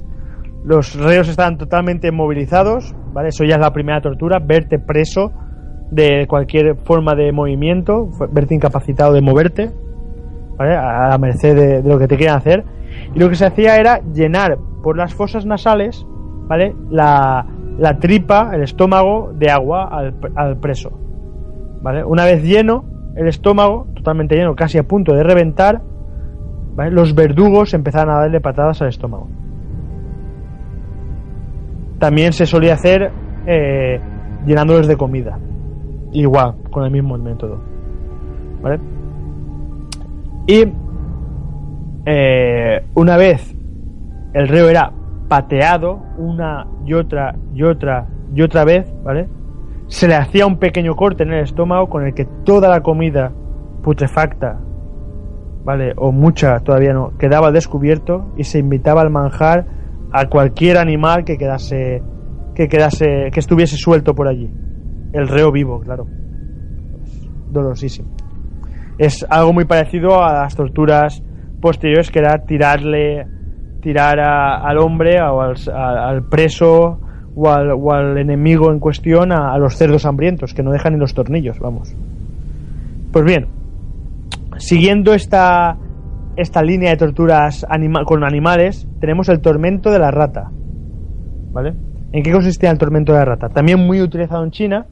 los 0.64 0.95
reos 0.95 1.28
estaban 1.28 1.57
totalmente 1.57 2.12
movilizados, 2.12 2.95
¿vale? 3.14 3.30
Eso 3.30 3.43
ya 3.43 3.55
es 3.55 3.62
la 3.62 3.74
primera 3.74 4.01
tortura, 4.01 4.39
verte 4.39 4.80
preso 4.80 5.32
de 5.91 6.26
cualquier 6.28 6.78
forma 6.84 7.16
de 7.16 7.32
movimiento, 7.32 8.10
verte 8.32 8.55
incapacitado 8.55 9.14
de 9.14 9.22
moverte, 9.22 9.72
¿vale? 10.57 10.76
A 10.76 11.10
la 11.10 11.18
merced 11.18 11.55
de, 11.55 11.82
de 11.82 11.89
lo 11.89 11.99
que 11.99 12.07
te 12.07 12.16
quieran 12.16 12.38
hacer. 12.38 12.64
Y 13.14 13.20
lo 13.20 13.30
que 13.30 13.36
se 13.36 13.45
hacía 13.45 13.76
era 13.76 13.99
llenar 14.14 14.57
por 14.84 14.97
las 14.97 15.14
fosas 15.14 15.45
nasales, 15.45 16.05
¿vale? 16.47 16.76
La, 16.89 17.45
la 17.78 17.97
tripa, 17.97 18.51
el 18.53 18.64
estómago 18.64 19.32
de 19.34 19.51
agua 19.51 19.89
al, 19.91 20.16
al 20.36 20.60
preso, 20.60 20.91
¿vale? 21.82 22.03
Una 22.03 22.26
vez 22.26 22.43
lleno 22.43 22.99
el 23.20 23.28
estómago, 23.28 23.86
totalmente 23.95 24.36
lleno, 24.36 24.55
casi 24.55 24.78
a 24.78 24.84
punto 24.84 25.13
de 25.13 25.24
reventar, 25.24 25.82
¿vale? 26.74 26.91
los 26.91 27.13
verdugos 27.13 27.74
empezaron 27.74 28.15
a 28.15 28.20
darle 28.20 28.39
patadas 28.39 28.82
al 28.82 28.88
estómago. 28.88 29.28
También 31.99 32.32
se 32.32 32.45
solía 32.45 32.76
hacer 32.76 33.11
eh, 33.45 33.99
llenándolos 34.45 34.88
de 34.88 34.95
comida. 34.95 35.38
Igual, 36.13 36.55
con 36.72 36.86
el 36.86 36.91
mismo 36.91 37.17
método. 37.17 37.59
¿Vale? 38.61 38.80
Y 40.47 40.63
eh, 42.05 42.86
una 42.95 43.17
vez 43.17 43.53
el 44.34 44.47
reo 44.47 44.70
era 44.70 44.93
pateado 45.28 45.99
una 46.17 46.65
y 46.86 46.93
otra 46.93 47.36
y 47.53 47.63
otra 47.63 48.07
y 48.34 48.41
otra 48.41 48.63
vez, 48.63 48.89
¿vale? 49.03 49.28
Se 49.90 50.08
le 50.08 50.16
hacía 50.16 50.46
un 50.46 50.58
pequeño 50.60 50.96
corte 50.96 51.24
en 51.24 51.34
el 51.34 51.44
estómago 51.44 51.90
con 51.90 52.06
el 52.06 52.14
que 52.14 52.26
toda 52.46 52.70
la 52.70 52.82
comida 52.82 53.34
putrefacta, 53.84 54.60
¿vale? 55.64 55.94
O 55.98 56.12
mucha, 56.12 56.60
todavía 56.60 56.94
no, 56.94 57.18
quedaba 57.18 57.52
descubierto 57.52 58.32
y 58.38 58.44
se 58.44 58.60
invitaba 58.60 59.02
al 59.02 59.10
manjar 59.10 59.66
a 60.12 60.28
cualquier 60.28 60.78
animal 60.78 61.26
que 61.26 61.38
quedase 61.38 62.04
que 62.54 62.68
quedase 62.68 63.30
que 63.32 63.40
estuviese 63.40 63.78
suelto 63.78 64.14
por 64.14 64.28
allí. 64.28 64.52
El 65.12 65.28
reo 65.28 65.52
vivo, 65.52 65.80
claro. 65.80 66.06
dolorosísimo. 67.50 68.16
Es 69.00 69.26
algo 69.28 69.54
muy 69.54 69.66
parecido 69.66 70.24
a 70.24 70.34
las 70.34 70.56
torturas 70.56 71.24
posteriores 71.62 72.12
que 72.12 72.20
era 72.20 72.46
tirarle 72.46 73.26
tirar 73.82 74.20
a, 74.20 74.58
al 74.62 74.78
hombre 74.78 75.20
o 75.22 75.42
al, 75.42 75.56
al 75.74 76.28
preso 76.28 77.00
o 77.42 77.94
al, 77.94 78.18
enemigo 78.18 78.72
en 78.72 78.80
cuestión 78.80 79.32
a, 79.32 79.58
los 79.58 79.76
cerdos 79.76 80.06
hambrientos 80.06 80.54
que 80.54 80.64
no 80.64 80.72
dejan 80.72 80.94
ni 80.94 81.00
los 81.00 81.14
tornillos, 81.14 81.60
vamos. 81.60 81.94
Pues 83.12 83.26
bien, 83.26 83.48
siguiendo 84.58 85.14
esta 85.14 85.78
esta 86.36 86.62
línea 86.62 86.92
de 86.92 86.98
torturas 86.98 87.66
con 88.06 88.24
animales, 88.24 88.88
tenemos 89.02 89.28
el 89.28 89.42
tormento 89.42 89.92
de 89.92 90.00
la 90.00 90.10
rata. 90.10 90.52
¿Vale? 91.52 91.74
¿En 92.14 92.24
qué 92.24 92.32
consistía 92.32 92.72
el 92.72 92.78
tormento 92.78 93.12
de 93.12 93.20
la 93.20 93.26
rata? 93.26 93.50
También 93.50 93.86
muy 93.86 94.02
utilizado 94.02 94.44
en 94.44 94.52
China, 94.52 94.86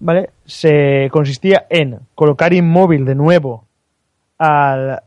¿vale? 0.00 0.30
Se 0.44 1.08
consistía 1.10 1.66
en 1.70 2.00
colocar 2.14 2.52
inmóvil 2.52 3.04
de 3.06 3.14
nuevo 3.14 3.64
al, 4.36 5.00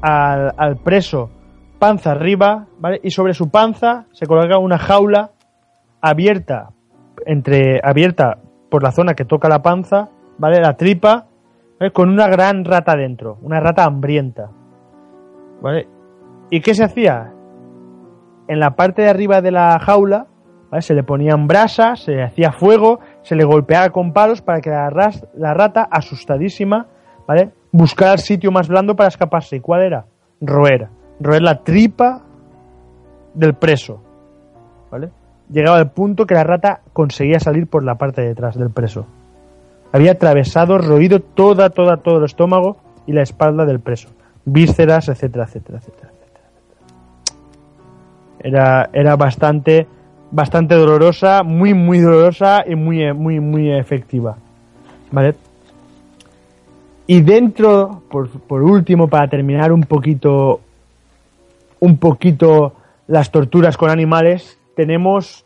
al, 0.00 0.54
al 0.56 0.76
preso 0.78 1.30
panza 1.78 2.12
arriba, 2.12 2.66
¿vale? 2.78 2.98
Y 3.02 3.10
sobre 3.10 3.34
su 3.34 3.50
panza 3.50 4.06
se 4.12 4.26
coloca 4.26 4.56
una 4.56 4.78
jaula 4.78 5.32
abierta 6.08 6.70
entre 7.26 7.80
abierta 7.82 8.38
por 8.70 8.82
la 8.82 8.92
zona 8.92 9.14
que 9.14 9.24
toca 9.24 9.48
la 9.48 9.62
panza, 9.62 10.10
¿vale? 10.38 10.60
La 10.60 10.76
tripa, 10.76 11.26
¿vale? 11.78 11.92
con 11.92 12.10
una 12.10 12.28
gran 12.28 12.64
rata 12.64 12.96
dentro, 12.96 13.38
una 13.42 13.60
rata 13.60 13.84
hambrienta. 13.84 14.50
¿Vale? 15.62 15.88
¿Y 16.50 16.60
qué 16.60 16.74
se 16.74 16.84
hacía? 16.84 17.32
En 18.48 18.60
la 18.60 18.72
parte 18.76 19.02
de 19.02 19.08
arriba 19.08 19.40
de 19.40 19.52
la 19.52 19.78
jaula, 19.78 20.26
¿vale? 20.70 20.82
Se 20.82 20.94
le 20.94 21.02
ponían 21.04 21.46
brasas, 21.46 22.00
se 22.00 22.12
le 22.12 22.24
hacía 22.24 22.52
fuego, 22.52 23.00
se 23.22 23.36
le 23.36 23.44
golpeaba 23.44 23.90
con 23.90 24.12
palos 24.12 24.42
para 24.42 24.60
que 24.60 24.70
la, 24.70 24.90
la 25.34 25.54
rata, 25.54 25.88
asustadísima, 25.90 26.88
¿vale? 27.26 27.52
Buscara 27.72 28.12
el 28.12 28.18
sitio 28.18 28.50
más 28.50 28.68
blando 28.68 28.94
para 28.94 29.08
escaparse. 29.08 29.56
¿Y 29.56 29.60
cuál 29.60 29.82
era? 29.82 30.06
Roer 30.40 30.88
roer 31.20 31.42
la 31.42 31.62
tripa 31.62 32.22
del 33.34 33.54
preso. 33.54 34.00
¿Vale? 34.90 35.10
Llegaba 35.50 35.76
al 35.76 35.90
punto 35.90 36.26
que 36.26 36.34
la 36.34 36.44
rata 36.44 36.80
conseguía 36.92 37.38
salir 37.38 37.66
por 37.66 37.84
la 37.84 37.96
parte 37.96 38.22
de 38.22 38.28
detrás 38.28 38.58
del 38.58 38.70
preso. 38.70 39.06
Había 39.92 40.12
atravesado, 40.12 40.78
roído 40.78 41.20
toda, 41.20 41.70
toda, 41.70 41.98
todo 41.98 42.18
el 42.18 42.24
estómago 42.24 42.78
y 43.06 43.12
la 43.12 43.22
espalda 43.22 43.66
del 43.66 43.80
preso. 43.80 44.08
Vísceras, 44.44 45.08
etcétera, 45.08 45.44
etcétera, 45.44 45.78
etcétera. 45.78 46.10
Era, 48.40 48.90
era 48.92 49.16
bastante, 49.16 49.86
bastante 50.30 50.74
dolorosa, 50.74 51.42
muy, 51.42 51.74
muy 51.74 52.00
dolorosa 52.00 52.64
y 52.66 52.74
muy, 52.74 53.12
muy, 53.12 53.40
muy 53.40 53.70
efectiva. 53.70 54.36
¿Vale? 55.12 55.34
Y 57.06 57.20
dentro, 57.20 58.02
por, 58.10 58.28
por 58.28 58.62
último, 58.62 59.08
para 59.08 59.28
terminar 59.28 59.72
un 59.72 59.82
poquito, 59.82 60.60
un 61.80 61.98
poquito 61.98 62.72
las 63.06 63.30
torturas 63.30 63.76
con 63.76 63.90
animales, 63.90 64.58
tenemos 64.74 65.44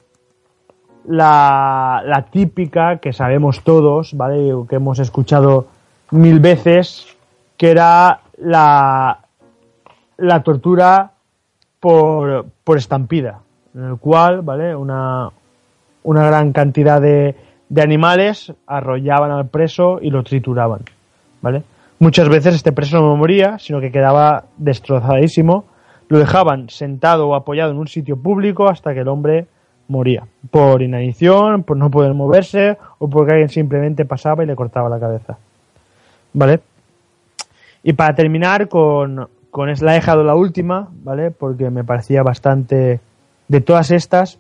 la, 1.07 2.27
típica 2.31 2.99
que 2.99 3.13
sabemos 3.13 3.63
todos, 3.63 4.15
¿vale? 4.15 4.53
Que 4.69 4.77
hemos 4.77 4.99
escuchado 4.99 5.67
mil 6.11 6.41
veces, 6.41 7.17
que 7.57 7.71
era 7.71 8.21
la, 8.39 9.21
la 10.17 10.43
tortura 10.43 11.13
por, 11.81 12.47
por 12.65 12.79
estampida, 12.79 13.41
en 13.75 13.85
el 13.85 13.97
cual, 13.97 14.43
¿vale? 14.43 14.75
Una, 14.75 15.31
una 16.03 16.27
gran 16.27 16.53
cantidad 16.53 17.01
de, 17.01 17.37
de 17.69 17.83
animales 17.83 18.53
arrollaban 18.67 19.31
al 19.31 19.49
preso 19.49 19.99
y 20.01 20.11
lo 20.11 20.23
trituraban, 20.23 20.83
¿vale? 21.41 21.63
Muchas 22.01 22.29
veces 22.29 22.55
este 22.55 22.73
preso 22.73 23.01
no 23.01 23.17
moría, 23.17 23.59
sino 23.59 23.81
que 23.81 23.91
quedaba 23.91 24.45
destrozadísimo 24.57 25.65
lo 26.09 26.19
dejaban 26.19 26.71
sentado 26.71 27.29
o 27.29 27.35
apoyado 27.35 27.71
en 27.71 27.79
un 27.79 27.89
sitio 27.89 28.17
público 28.17 28.69
hasta 28.69 28.95
que 28.95 29.01
el 29.01 29.09
hombre 29.09 29.47
moría. 29.89 30.25
Por 30.51 30.83
inanición, 30.83 31.63
por 31.63 31.77
no 31.77 31.91
poder 31.91 32.15
moverse 32.15 32.79
o 32.99 33.09
porque 33.09 33.33
alguien 33.33 33.49
simplemente 33.49 34.05
pasaba 34.05 34.43
y 34.43 34.47
le 34.47 34.57
cortaba 34.57 34.89
la 34.89 35.01
cabeza. 35.01 35.39
¿Vale? 36.33 36.61
Y 37.83 37.93
para 37.93 38.15
terminar 38.15 38.69
con, 38.69 39.29
con 39.51 39.73
la 39.73 39.93
he 39.93 39.95
dejado 39.97 40.25
la 40.25 40.35
última, 40.35 40.89
¿vale? 41.03 41.31
Porque 41.31 41.71
me 41.71 41.85
parecía 41.85 42.23
bastante... 42.23 43.01
De 43.49 43.63
todas 43.63 43.91
estas, 43.91 44.39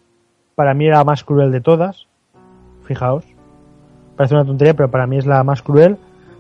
para 0.55 0.75
mí 0.75 0.87
era 0.87 0.99
la 0.99 1.05
más 1.05 1.25
cruel 1.25 1.51
de 1.51 1.62
todas. 1.62 2.07
Fijaos. 2.85 3.25
Parece 4.16 4.35
una 4.35 4.45
tontería, 4.45 4.75
pero 4.75 4.91
para 4.91 5.07
mí 5.07 5.16
es 5.16 5.25
la 5.25 5.43
más 5.45 5.62
cruel. 5.62 5.97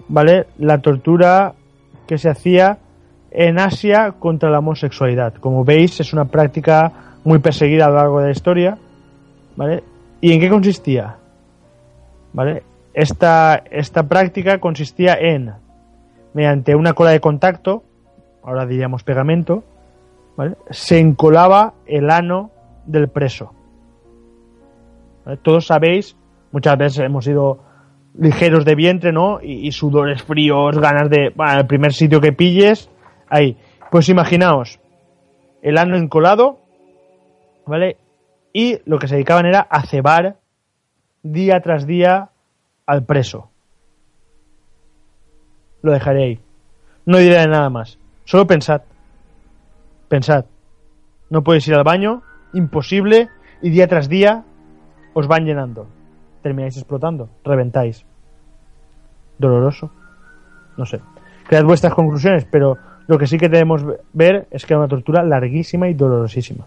¿Vale? 0.08 0.46
La 0.58 0.82
tortura 0.82 1.54
que 2.06 2.18
se 2.18 2.28
hacía 2.28 2.78
en 3.30 3.58
Asia 3.58 4.14
contra 4.18 4.50
la 4.50 4.58
homosexualidad. 4.58 5.34
Como 5.34 5.64
veis, 5.64 6.00
es 6.00 6.12
una 6.12 6.26
práctica 6.26 6.92
muy 7.24 7.38
perseguida 7.38 7.86
a 7.86 7.88
lo 7.88 7.96
largo 7.96 8.20
de 8.20 8.26
la 8.26 8.32
historia. 8.32 8.78
¿Vale? 9.56 9.82
¿Y 10.20 10.32
en 10.32 10.40
qué 10.40 10.48
consistía? 10.48 11.16
¿Vale? 12.32 12.62
Esta, 12.94 13.62
esta 13.70 14.04
práctica 14.04 14.58
consistía 14.58 15.14
en, 15.14 15.52
mediante 16.32 16.74
una 16.74 16.94
cola 16.94 17.10
de 17.10 17.20
contacto, 17.20 17.82
ahora 18.42 18.66
diríamos 18.66 19.04
pegamento, 19.04 19.62
¿vale? 20.36 20.56
se 20.70 20.98
encolaba 20.98 21.74
el 21.86 22.10
ano 22.10 22.50
del 22.86 23.08
preso. 23.08 23.52
Todos 25.42 25.66
sabéis, 25.66 26.16
muchas 26.52 26.78
veces 26.78 27.00
hemos 27.00 27.24
sido 27.24 27.58
ligeros 28.18 28.64
de 28.64 28.74
vientre, 28.74 29.12
¿no? 29.12 29.40
Y, 29.42 29.66
y 29.66 29.72
sudores 29.72 30.22
fríos, 30.22 30.78
ganas 30.78 31.10
de, 31.10 31.30
bueno, 31.36 31.60
el 31.60 31.66
primer 31.66 31.92
sitio 31.92 32.20
que 32.20 32.32
pilles, 32.32 32.88
ahí. 33.30 33.56
Pues 33.90 34.08
imaginaos, 34.08 34.80
el 35.62 35.78
ano 35.78 35.96
encolado, 35.96 36.58
¿vale? 37.66 37.96
Y 38.52 38.80
lo 38.84 38.98
que 38.98 39.08
se 39.08 39.14
dedicaban 39.14 39.46
era 39.46 39.60
a 39.60 39.82
cebar 39.82 40.36
día 41.22 41.60
tras 41.60 41.86
día 41.86 42.30
al 42.86 43.04
preso. 43.04 43.50
Lo 45.82 45.92
dejaré 45.92 46.24
ahí. 46.24 46.40
No 47.06 47.18
diré 47.18 47.46
nada 47.46 47.70
más. 47.70 47.98
Solo 48.24 48.46
pensad. 48.46 48.82
Pensad. 50.08 50.44
No 51.30 51.42
podéis 51.44 51.68
ir 51.68 51.74
al 51.74 51.84
baño, 51.84 52.22
imposible, 52.52 53.28
y 53.62 53.70
día 53.70 53.88
tras 53.88 54.08
día 54.08 54.44
os 55.14 55.26
van 55.26 55.44
llenando. 55.44 55.86
Termináis 56.42 56.76
explotando, 56.76 57.28
reventáis. 57.44 58.04
Doloroso. 59.38 59.90
No 60.76 60.86
sé. 60.86 61.00
Cread 61.46 61.64
vuestras 61.64 61.94
conclusiones, 61.94 62.46
pero 62.50 62.76
lo 63.08 63.18
que 63.18 63.26
sí 63.26 63.36
que 63.38 63.48
debemos 63.48 63.82
ver 64.12 64.46
es 64.52 64.64
que 64.64 64.74
era 64.74 64.78
una 64.80 64.88
tortura 64.88 65.24
larguísima 65.24 65.88
y 65.88 65.94
dolorosísima. 65.94 66.64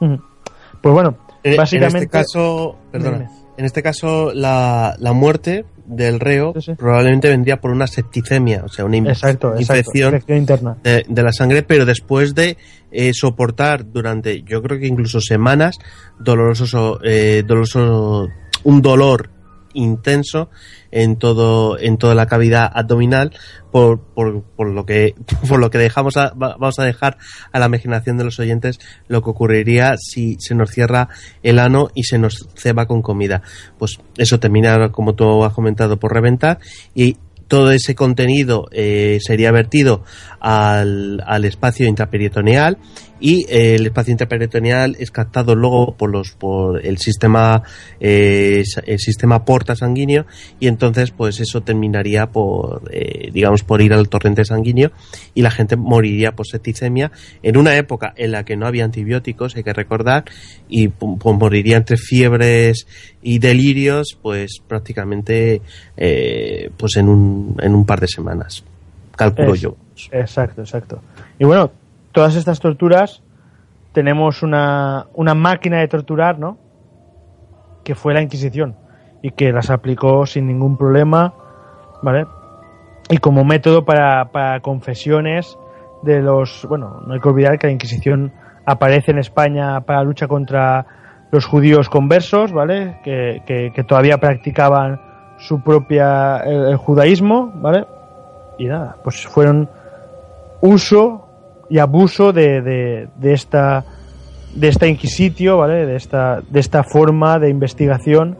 Pues 0.00 0.92
bueno, 0.94 1.16
en, 1.42 1.56
básicamente. 1.56 1.98
En 1.98 2.02
este 2.04 2.08
caso, 2.10 2.76
perdona. 2.90 3.30
En 3.56 3.64
este 3.64 3.82
caso, 3.82 4.32
la, 4.34 4.94
la 4.98 5.12
muerte 5.12 5.64
del 5.84 6.20
reo 6.20 6.52
Sí, 6.54 6.60
sí. 6.62 6.74
probablemente 6.74 7.28
vendría 7.28 7.60
por 7.60 7.70
una 7.72 7.86
septicemia, 7.86 8.62
o 8.64 8.68
sea, 8.68 8.84
una 8.84 8.98
Exacto, 8.98 9.54
infección 9.58 10.22
interna. 10.28 10.76
de, 10.82 11.04
de 11.08 11.22
la 11.22 11.32
sangre, 11.32 11.62
pero 11.62 11.84
después 11.84 12.34
de 12.34 12.56
eh, 12.92 13.10
soportar 13.14 13.90
durante, 13.90 14.42
yo 14.42 14.62
creo 14.62 14.78
que 14.78 14.86
incluso 14.86 15.20
semanas, 15.20 15.78
doloroso, 16.18 17.00
eh, 17.02 17.42
doloroso, 17.44 18.28
un 18.64 18.82
dolor 18.82 19.30
intenso 19.74 20.50
en 20.90 21.16
todo, 21.16 21.78
en 21.78 21.98
toda 21.98 22.14
la 22.14 22.26
cavidad 22.26 22.70
abdominal, 22.72 23.32
por, 23.70 24.00
por, 24.00 24.42
por 24.42 24.70
lo 24.72 24.86
que, 24.86 25.14
por 25.48 25.60
lo 25.60 25.70
que 25.70 25.78
dejamos 25.78 26.16
a- 26.16 26.30
va- 26.34 26.56
vamos 26.58 26.78
a 26.78 26.84
dejar 26.84 27.18
a 27.52 27.58
la 27.58 27.66
imaginación 27.66 28.16
de 28.18 28.24
los 28.24 28.38
oyentes 28.38 28.78
lo 29.08 29.22
que 29.22 29.30
ocurriría 29.30 29.94
si 29.98 30.36
se 30.40 30.54
nos 30.54 30.70
cierra 30.70 31.08
el 31.42 31.58
ano 31.58 31.88
y 31.94 32.04
se 32.04 32.18
nos 32.18 32.48
ceba 32.56 32.86
con 32.86 33.02
comida. 33.02 33.42
Pues 33.78 33.98
eso 34.16 34.40
termina, 34.40 34.90
como 34.90 35.14
tú 35.14 35.44
has 35.44 35.52
comentado, 35.52 35.98
por 35.98 36.12
reventar 36.14 36.58
y 36.94 37.16
todo 37.48 37.70
ese 37.72 37.94
contenido 37.94 38.66
eh, 38.72 39.18
sería 39.22 39.50
vertido 39.52 40.04
al, 40.38 41.22
al 41.26 41.44
espacio 41.46 41.86
intraperitoneal 41.86 42.76
y 43.20 43.44
eh, 43.48 43.74
el 43.74 43.86
espacio 43.86 44.12
intraperitoneal 44.12 44.96
es 44.98 45.10
captado 45.10 45.54
luego 45.54 45.94
por 45.96 46.10
los 46.10 46.32
por 46.32 46.84
el 46.84 46.98
sistema 46.98 47.62
eh, 48.00 48.62
el 48.86 48.98
sistema 48.98 49.44
porta 49.44 49.74
sanguíneo 49.74 50.26
y 50.60 50.66
entonces 50.68 51.10
pues 51.10 51.40
eso 51.40 51.60
terminaría 51.62 52.30
por 52.30 52.82
eh, 52.92 53.30
digamos 53.32 53.64
por 53.64 53.80
ir 53.82 53.92
al 53.92 54.08
torrente 54.08 54.44
sanguíneo 54.44 54.92
y 55.34 55.42
la 55.42 55.50
gente 55.50 55.76
moriría 55.76 56.32
por 56.32 56.46
septicemia. 56.46 57.10
En 57.42 57.56
una 57.56 57.76
época 57.76 58.12
en 58.16 58.32
la 58.32 58.44
que 58.44 58.56
no 58.56 58.66
había 58.66 58.84
antibióticos 58.84 59.56
hay 59.56 59.62
que 59.64 59.72
recordar 59.72 60.24
y 60.68 60.88
pu- 60.88 61.18
pues 61.18 61.36
moriría 61.38 61.76
entre 61.76 61.96
fiebres 61.96 62.86
y 63.22 63.38
delirios 63.38 64.16
pues 64.20 64.60
prácticamente 64.66 65.60
eh, 65.96 66.70
pues 66.76 66.96
en 66.96 67.08
un, 67.08 67.56
en 67.60 67.74
un 67.74 67.84
par 67.84 68.00
de 68.00 68.08
semanas. 68.08 68.64
Calculo 69.16 69.54
Es- 69.54 69.60
yo. 69.60 69.76
Exacto, 70.12 70.62
exacto. 70.62 71.02
Y 71.40 71.44
bueno, 71.44 71.72
todas 72.12 72.36
estas 72.36 72.60
torturas 72.60 73.22
tenemos 73.92 74.42
una, 74.42 75.06
una 75.14 75.34
máquina 75.34 75.78
de 75.78 75.88
torturar, 75.88 76.38
¿no? 76.38 76.58
Que 77.84 77.94
fue 77.94 78.14
la 78.14 78.22
Inquisición 78.22 78.76
y 79.22 79.30
que 79.32 79.52
las 79.52 79.70
aplicó 79.70 80.26
sin 80.26 80.46
ningún 80.46 80.76
problema, 80.76 81.32
¿vale? 82.02 82.26
Y 83.10 83.18
como 83.18 83.44
método 83.44 83.84
para, 83.84 84.26
para 84.30 84.60
confesiones 84.60 85.58
de 86.02 86.20
los... 86.20 86.66
Bueno, 86.68 87.00
no 87.06 87.14
hay 87.14 87.20
que 87.20 87.28
olvidar 87.28 87.58
que 87.58 87.66
la 87.66 87.72
Inquisición 87.72 88.32
aparece 88.66 89.10
en 89.12 89.18
España 89.18 89.80
para 89.80 90.02
lucha 90.04 90.28
contra 90.28 90.86
los 91.32 91.46
judíos 91.46 91.88
conversos, 91.88 92.52
¿vale? 92.52 93.00
Que, 93.02 93.42
que- 93.46 93.72
que 93.74 93.84
todavía 93.84 94.18
practicaban 94.18 95.00
su 95.38 95.62
propia... 95.62 96.38
el 96.38 96.76
judaísmo, 96.76 97.52
¿vale? 97.56 97.86
y 98.58 98.66
nada, 98.66 98.96
pues 99.04 99.24
fueron 99.26 99.70
uso 100.60 101.27
y 101.70 101.78
abuso 101.78 102.32
de, 102.32 102.62
de, 102.62 103.08
de 103.16 103.32
esta 103.32 103.84
de 104.54 104.68
esta 104.68 104.86
inquisitio, 104.86 105.58
¿vale? 105.58 105.86
De 105.86 105.96
esta 105.96 106.40
de 106.48 106.60
esta 106.60 106.82
forma 106.82 107.38
de 107.38 107.50
investigación 107.50 108.38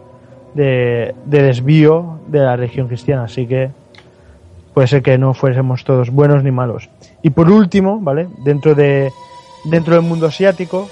de, 0.55 1.15
de 1.27 1.43
desvío 1.43 2.21
de 2.29 2.41
la 2.41 2.57
religión 2.57 2.89
cristiana, 2.89 3.25
así 3.25 3.47
que 3.47 3.71
puede 4.75 4.89
ser 4.89 5.03
que 5.03 5.19
no 5.19 5.35
fuésemos 5.35 5.85
todos 5.85 6.11
buenos 6.11 6.43
ni 6.43 6.51
malos. 6.51 6.89
Y 7.23 7.31
por 7.31 7.51
último, 7.51 8.01
¿vale? 8.01 8.29
Dentro 8.45 8.75
de 8.75 9.11
dentro 9.65 9.95
del 9.95 10.03
mundo 10.03 10.27
asiático, 10.27 10.89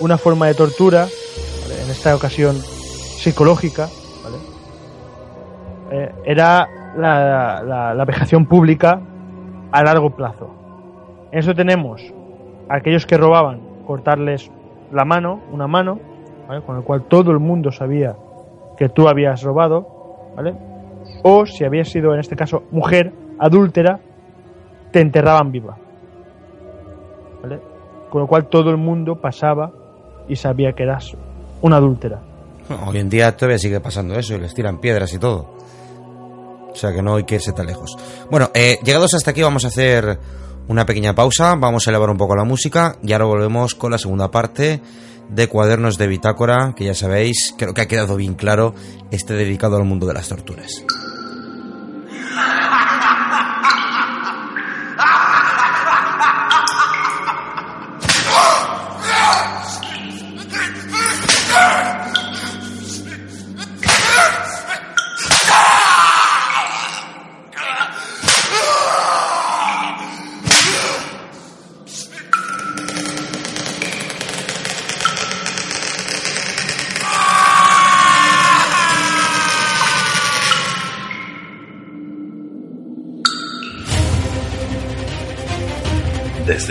una 0.00 0.16
forma 0.16 0.46
de 0.46 0.54
tortura, 0.54 1.06
en 1.84 1.90
esta 1.90 2.14
ocasión 2.14 2.56
psicológica, 2.56 3.88
¿vale? 4.24 4.36
Eh, 5.90 6.12
era 6.24 6.66
la, 6.96 7.94
la 7.94 8.04
vejación 8.04 8.46
pública 8.46 9.00
a 9.70 9.82
largo 9.82 10.10
plazo. 10.10 10.61
En 11.32 11.38
eso 11.38 11.54
tenemos 11.54 12.02
a 12.68 12.76
aquellos 12.76 13.06
que 13.06 13.16
robaban 13.16 13.60
cortarles 13.86 14.50
la 14.92 15.04
mano, 15.04 15.40
una 15.50 15.66
mano, 15.66 15.98
¿vale? 16.46 16.62
con 16.62 16.76
el 16.76 16.84
cual 16.84 17.04
todo 17.08 17.30
el 17.30 17.38
mundo 17.38 17.72
sabía 17.72 18.14
que 18.76 18.90
tú 18.90 19.08
habías 19.08 19.42
robado, 19.42 19.86
¿vale? 20.36 20.54
O 21.22 21.46
si 21.46 21.64
habías 21.64 21.88
sido, 21.88 22.12
en 22.14 22.20
este 22.20 22.36
caso, 22.36 22.64
mujer 22.70 23.12
adúltera, 23.38 24.00
te 24.90 25.00
enterraban 25.00 25.50
viva. 25.50 25.76
¿Vale? 27.42 27.60
Con 28.10 28.20
lo 28.20 28.26
cual 28.26 28.48
todo 28.48 28.70
el 28.70 28.76
mundo 28.76 29.20
pasaba 29.20 29.72
y 30.28 30.36
sabía 30.36 30.72
que 30.72 30.82
eras 30.82 31.16
una 31.62 31.76
adúltera. 31.76 32.20
Hoy 32.86 32.98
en 32.98 33.08
día 33.08 33.34
todavía 33.36 33.58
sigue 33.58 33.80
pasando 33.80 34.14
eso 34.14 34.34
y 34.34 34.38
les 34.38 34.54
tiran 34.54 34.78
piedras 34.78 35.12
y 35.14 35.18
todo. 35.18 35.54
O 36.70 36.74
sea 36.74 36.92
que 36.92 37.02
no 37.02 37.16
hay 37.16 37.24
que 37.24 37.36
irse 37.36 37.52
tan 37.52 37.66
lejos. 37.66 37.96
Bueno, 38.30 38.50
eh, 38.54 38.78
llegados 38.84 39.14
hasta 39.14 39.30
aquí 39.30 39.42
vamos 39.42 39.64
a 39.64 39.68
hacer 39.68 40.18
una 40.68 40.86
pequeña 40.86 41.14
pausa, 41.14 41.54
vamos 41.54 41.86
a 41.86 41.90
elevar 41.90 42.10
un 42.10 42.16
poco 42.16 42.36
la 42.36 42.44
música 42.44 42.96
y 43.02 43.12
ahora 43.12 43.26
volvemos 43.26 43.74
con 43.74 43.90
la 43.92 43.98
segunda 43.98 44.30
parte 44.30 44.80
de 45.28 45.48
Cuadernos 45.48 45.98
de 45.98 46.06
Bitácora, 46.06 46.74
que 46.76 46.84
ya 46.84 46.94
sabéis, 46.94 47.54
creo 47.56 47.74
que 47.74 47.80
ha 47.80 47.88
quedado 47.88 48.16
bien 48.16 48.34
claro, 48.34 48.74
este 49.10 49.34
dedicado 49.34 49.76
al 49.76 49.84
mundo 49.84 50.06
de 50.06 50.14
las 50.14 50.28
torturas. 50.28 50.84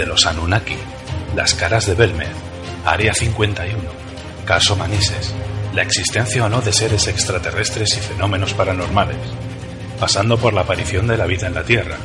Desde 0.02 0.14
los 0.14 0.26
Anunnaki, 0.26 0.78
las 1.36 1.54
caras 1.54 1.86
de 1.86 1.94
Belmer, 1.94 2.32
Área 2.88 3.14
51, 3.14 3.78
caso 4.46 4.76
Manises, 4.76 5.32
la 5.76 5.84
existencia 5.84 6.44
o 6.44 6.50
no 6.50 6.60
de 6.60 6.74
seres 6.74 7.08
extraterrestres 7.08 7.96
y 7.98 8.00
fenómenos 8.00 8.56
paranormales, 8.56 9.20
pasando 10.00 10.40
por 10.40 10.54
la 10.54 10.62
aparición 10.62 11.06
de 11.06 11.18
la 11.18 11.28
vida 11.28 11.46
en 11.46 11.54
la 11.54 11.62
Tierra, 11.62 11.98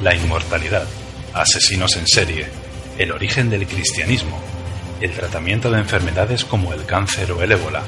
la 0.00 0.14
inmortalidad, 0.14 0.86
asesinos 1.34 1.94
en 1.96 2.08
serie, 2.08 2.46
el 2.96 3.12
origen 3.12 3.50
del 3.50 3.66
cristianismo, 3.66 4.40
el 5.02 5.12
tratamiento 5.12 5.70
de 5.70 5.80
enfermedades 5.80 6.46
como 6.46 6.72
el 6.72 6.86
cáncer 6.86 7.32
o 7.32 7.42
el 7.42 7.52
ébola, 7.52 7.82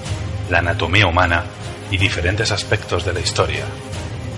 la 0.51 0.59
anatomía 0.59 1.07
humana 1.07 1.45
y 1.91 1.97
diferentes 1.97 2.53
aspectos 2.53 3.07
de 3.07 3.15
la 3.15 3.21
historia. 3.21 3.65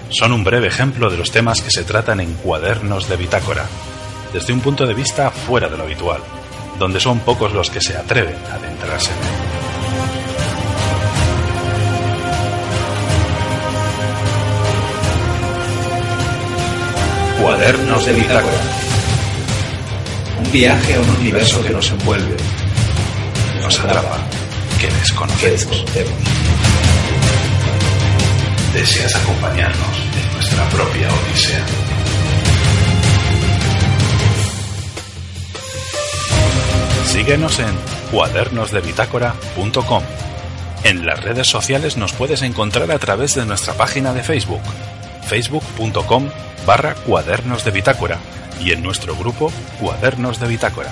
Son 0.08 0.32
un 0.32 0.44
breve 0.44 0.68
ejemplo 0.68 1.10
de 1.10 1.16
los 1.16 1.32
temas 1.32 1.62
que 1.62 1.72
se 1.72 1.82
tratan 1.82 2.20
en 2.20 2.32
cuadernos 2.34 3.08
de 3.08 3.16
bitácora, 3.16 3.66
desde 4.32 4.52
un 4.52 4.60
punto 4.60 4.86
de 4.86 4.94
vista 4.94 5.30
fuera 5.30 5.68
de 5.68 5.76
lo 5.76 5.84
habitual, 5.84 6.20
donde 6.78 7.00
son 7.00 7.20
pocos 7.20 7.52
los 7.52 7.70
que 7.70 7.80
se 7.80 7.96
atreven 7.96 8.36
a 8.50 8.54
adentrarse 8.54 9.10
en 9.10 9.18
él. 9.18 9.56
Cuadernos 17.40 18.06
de 18.06 18.12
bitácora. 18.12 18.60
Un 20.44 20.52
viaje 20.52 20.94
a 20.94 21.00
un 21.00 21.10
universo 21.10 21.62
que 21.62 21.70
nos 21.70 21.90
envuelve, 21.90 22.36
Nos 23.62 23.80
atrapa, 23.80 24.18
que 24.80 24.88
desconocemos. 24.88 25.84
¿Deseas 28.72 29.16
acompañarnos 29.16 29.96
en 29.98 30.34
nuestra 30.34 30.68
propia 30.68 31.08
odisea? 31.08 31.85
Síguenos 37.06 37.58
en 37.58 37.74
cuadernosdebitácora.com. 38.10 40.02
En 40.84 41.06
las 41.06 41.24
redes 41.24 41.48
sociales 41.48 41.96
nos 41.96 42.12
puedes 42.12 42.42
encontrar 42.42 42.90
a 42.90 42.98
través 42.98 43.34
de 43.34 43.46
nuestra 43.46 43.72
página 43.74 44.12
de 44.12 44.22
Facebook, 44.22 44.62
facebook.com 45.26 46.28
barra 46.66 46.94
cuadernos 46.94 47.64
de 47.64 47.70
bitácora 47.70 48.18
y 48.60 48.72
en 48.72 48.82
nuestro 48.82 49.16
grupo 49.16 49.50
Cuadernos 49.80 50.38
de 50.40 50.48
Bitácora. 50.48 50.90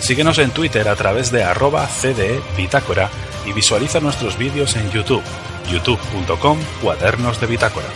Síguenos 0.00 0.38
en 0.38 0.50
Twitter 0.50 0.88
a 0.88 0.96
través 0.96 1.30
de 1.30 1.44
arroba 1.44 1.86
CDE 1.86 2.40
Bitácora 2.56 3.08
y 3.46 3.52
visualiza 3.52 4.00
nuestros 4.00 4.36
vídeos 4.38 4.74
en 4.76 4.90
YouTube, 4.90 5.22
youtube.com 5.70 6.58
Cuadernos 6.82 7.40
de 7.40 7.46
Bitácora. 7.46 7.86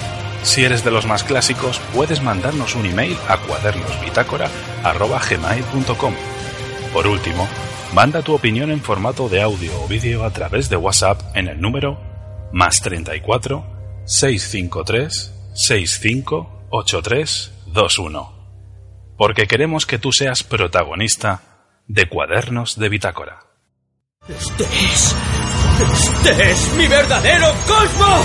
Si 0.43 0.65
eres 0.65 0.83
de 0.85 0.91
los 0.91 1.07
más 1.07 1.23
clásicos, 1.23 1.79
puedes 1.95 2.21
mandarnos 2.23 2.75
un 2.75 2.87
email 2.87 3.17
a 3.29 3.37
cuadernosbitácora.gmail.com. 3.37 6.15
Por 6.93 7.07
último, 7.07 7.49
manda 7.95 8.21
tu 8.21 8.35
opinión 8.35 8.71
en 8.71 8.83
formato 8.83 9.31
de 9.31 9.41
audio 9.41 9.73
o 9.83 9.89
vídeo 9.89 10.25
a 10.25 10.31
través 10.31 10.69
de 10.69 10.77
WhatsApp 10.77 11.23
en 11.35 11.49
el 11.49 11.59
número 11.59 11.99
más 12.53 12.83
34 12.83 13.65
653 14.05 15.33
658321. 15.55 18.43
Porque 19.17 19.47
queremos 19.47 19.87
que 19.87 19.99
tú 19.99 20.13
seas 20.13 20.43
protagonista 20.43 21.41
de 21.87 22.07
Cuadernos 22.09 22.79
de 22.79 22.91
Bitácora. 22.91 23.47
Este 24.29 24.65
es. 24.65 25.17
Este 25.95 26.51
es 26.51 26.75
mi 26.75 26.87
verdadero 26.89 27.55
cosmos. 27.67 28.21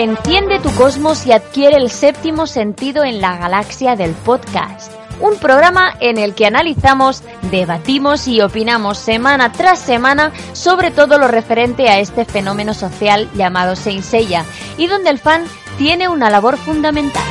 Enciende 0.00 0.58
tu 0.60 0.70
cosmos 0.76 1.26
y 1.26 1.32
adquiere 1.32 1.76
el 1.76 1.90
séptimo 1.90 2.46
sentido 2.46 3.04
en 3.04 3.20
la 3.20 3.36
galaxia 3.36 3.96
del 3.96 4.12
podcast. 4.12 4.90
Un 5.20 5.36
programa 5.36 5.94
en 6.00 6.16
el 6.16 6.34
que 6.34 6.46
analizamos, 6.46 7.22
debatimos 7.50 8.26
y 8.26 8.40
opinamos 8.40 8.96
semana 8.96 9.52
tras 9.52 9.78
semana 9.78 10.32
sobre 10.54 10.90
todo 10.90 11.18
lo 11.18 11.28
referente 11.28 11.90
a 11.90 11.98
este 11.98 12.24
fenómeno 12.24 12.72
social 12.72 13.28
llamado 13.34 13.76
Seiya 13.76 14.46
y 14.78 14.86
donde 14.86 15.10
el 15.10 15.18
fan 15.18 15.44
tiene 15.76 16.08
una 16.08 16.30
labor 16.30 16.56
fundamental. 16.56 17.22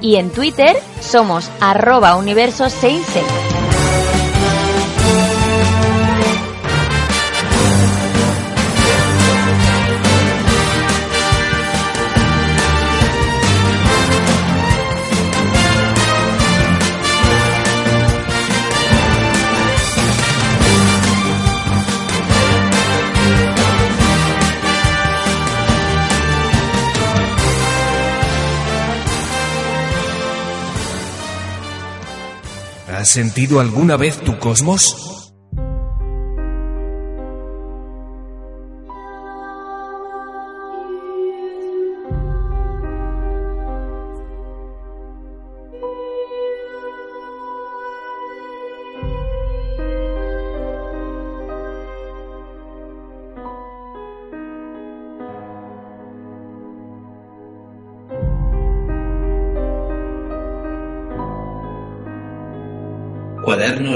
Y 0.00 0.16
en 0.16 0.30
Twitter 0.30 0.76
somos 1.00 1.50
arroba 1.60 2.16
Universo 2.16 2.68
Saint. 2.70 3.55
¿Has 33.06 33.12
sentido 33.12 33.60
alguna 33.60 33.96
vez 33.96 34.18
tu 34.18 34.36
cosmos? 34.40 35.15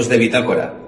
De 0.09 0.17
Bitácora. 0.17 0.81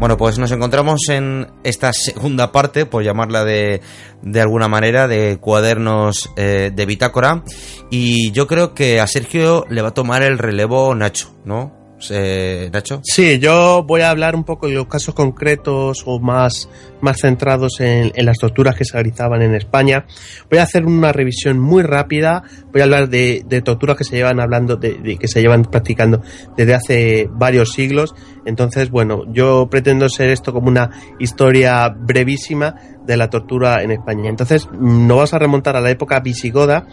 Bueno, 0.00 0.16
pues 0.16 0.38
nos 0.38 0.50
encontramos 0.50 1.02
en 1.10 1.48
esta 1.62 1.92
segunda 1.92 2.52
parte, 2.52 2.86
por 2.86 3.04
llamarla 3.04 3.44
de, 3.44 3.82
de 4.22 4.40
alguna 4.40 4.66
manera, 4.66 5.06
de 5.06 5.36
cuadernos 5.38 6.30
eh, 6.36 6.70
de 6.74 6.86
bitácora. 6.86 7.44
Y 7.90 8.32
yo 8.32 8.46
creo 8.46 8.72
que 8.72 8.98
a 8.98 9.06
Sergio 9.06 9.66
le 9.68 9.82
va 9.82 9.88
a 9.88 9.94
tomar 9.94 10.22
el 10.22 10.38
relevo 10.38 10.94
Nacho, 10.94 11.34
¿no? 11.44 11.79
Nacho. 12.72 13.00
Sí, 13.04 13.38
yo 13.38 13.84
voy 13.86 14.00
a 14.00 14.10
hablar 14.10 14.34
un 14.34 14.44
poco 14.44 14.68
de 14.68 14.74
los 14.74 14.86
casos 14.86 15.14
concretos 15.14 16.02
o 16.06 16.18
más, 16.18 16.68
más 17.00 17.18
centrados 17.20 17.80
en, 17.80 18.12
las 18.24 18.38
torturas 18.38 18.74
que 18.76 18.84
se 18.84 18.94
realizaban 18.94 19.42
en 19.42 19.54
España. 19.54 20.06
Voy 20.48 20.58
a 20.58 20.62
hacer 20.62 20.86
una 20.86 21.12
revisión 21.12 21.58
muy 21.58 21.82
rápida. 21.82 22.42
Voy 22.72 22.80
a 22.80 22.84
hablar 22.84 23.08
de, 23.08 23.44
torturas 23.64 23.96
que 23.96 24.04
se 24.04 24.16
llevan 24.16 24.40
hablando, 24.40 24.76
de- 24.76 25.18
que 25.18 25.28
se 25.28 25.42
llevan 25.42 25.64
practicando 25.64 26.22
desde 26.56 26.74
hace 26.74 27.28
varios 27.30 27.72
siglos. 27.72 28.14
Entonces, 28.44 28.90
bueno, 28.90 29.24
yo 29.32 29.68
pretendo 29.70 30.08
ser 30.08 30.30
esto 30.30 30.52
como 30.52 30.68
una 30.68 30.90
historia 31.18 31.88
brevísima 31.88 32.74
de 33.04 33.16
la 33.16 33.28
tortura 33.28 33.82
en 33.82 33.90
España. 33.90 34.28
Entonces, 34.28 34.68
nos 34.72 35.16
vamos 35.16 35.34
a 35.34 35.38
remontar 35.38 35.76
a 35.76 35.80
la 35.80 35.90
época 35.90 36.20
visigoda. 36.20 36.86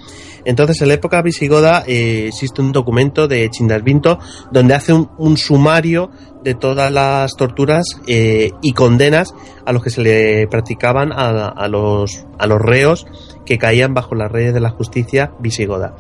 Entonces, 0.45 0.81
en 0.81 0.87
la 0.89 0.93
época 0.95 1.21
visigoda 1.21 1.83
eh, 1.85 2.27
existe 2.27 2.61
un 2.61 2.71
documento 2.71 3.27
de 3.27 3.49
Chindasvinto 3.49 4.19
donde 4.51 4.73
hace 4.73 4.93
un, 4.93 5.09
un 5.17 5.37
sumario 5.37 6.09
de 6.43 6.55
todas 6.55 6.91
las 6.91 7.33
torturas 7.35 7.85
eh, 8.07 8.51
y 8.61 8.71
condenas 8.71 9.33
a 9.65 9.73
los 9.73 9.83
que 9.83 9.89
se 9.89 10.01
le 10.01 10.47
practicaban 10.47 11.11
a, 11.11 11.47
a 11.49 11.67
los 11.67 12.25
reos 12.61 13.05
que 13.45 13.57
caían 13.57 13.93
bajo 13.93 14.15
las 14.15 14.31
redes 14.31 14.53
de 14.53 14.59
la 14.59 14.69
justicia 14.69 15.33
visigoda. 15.39 15.95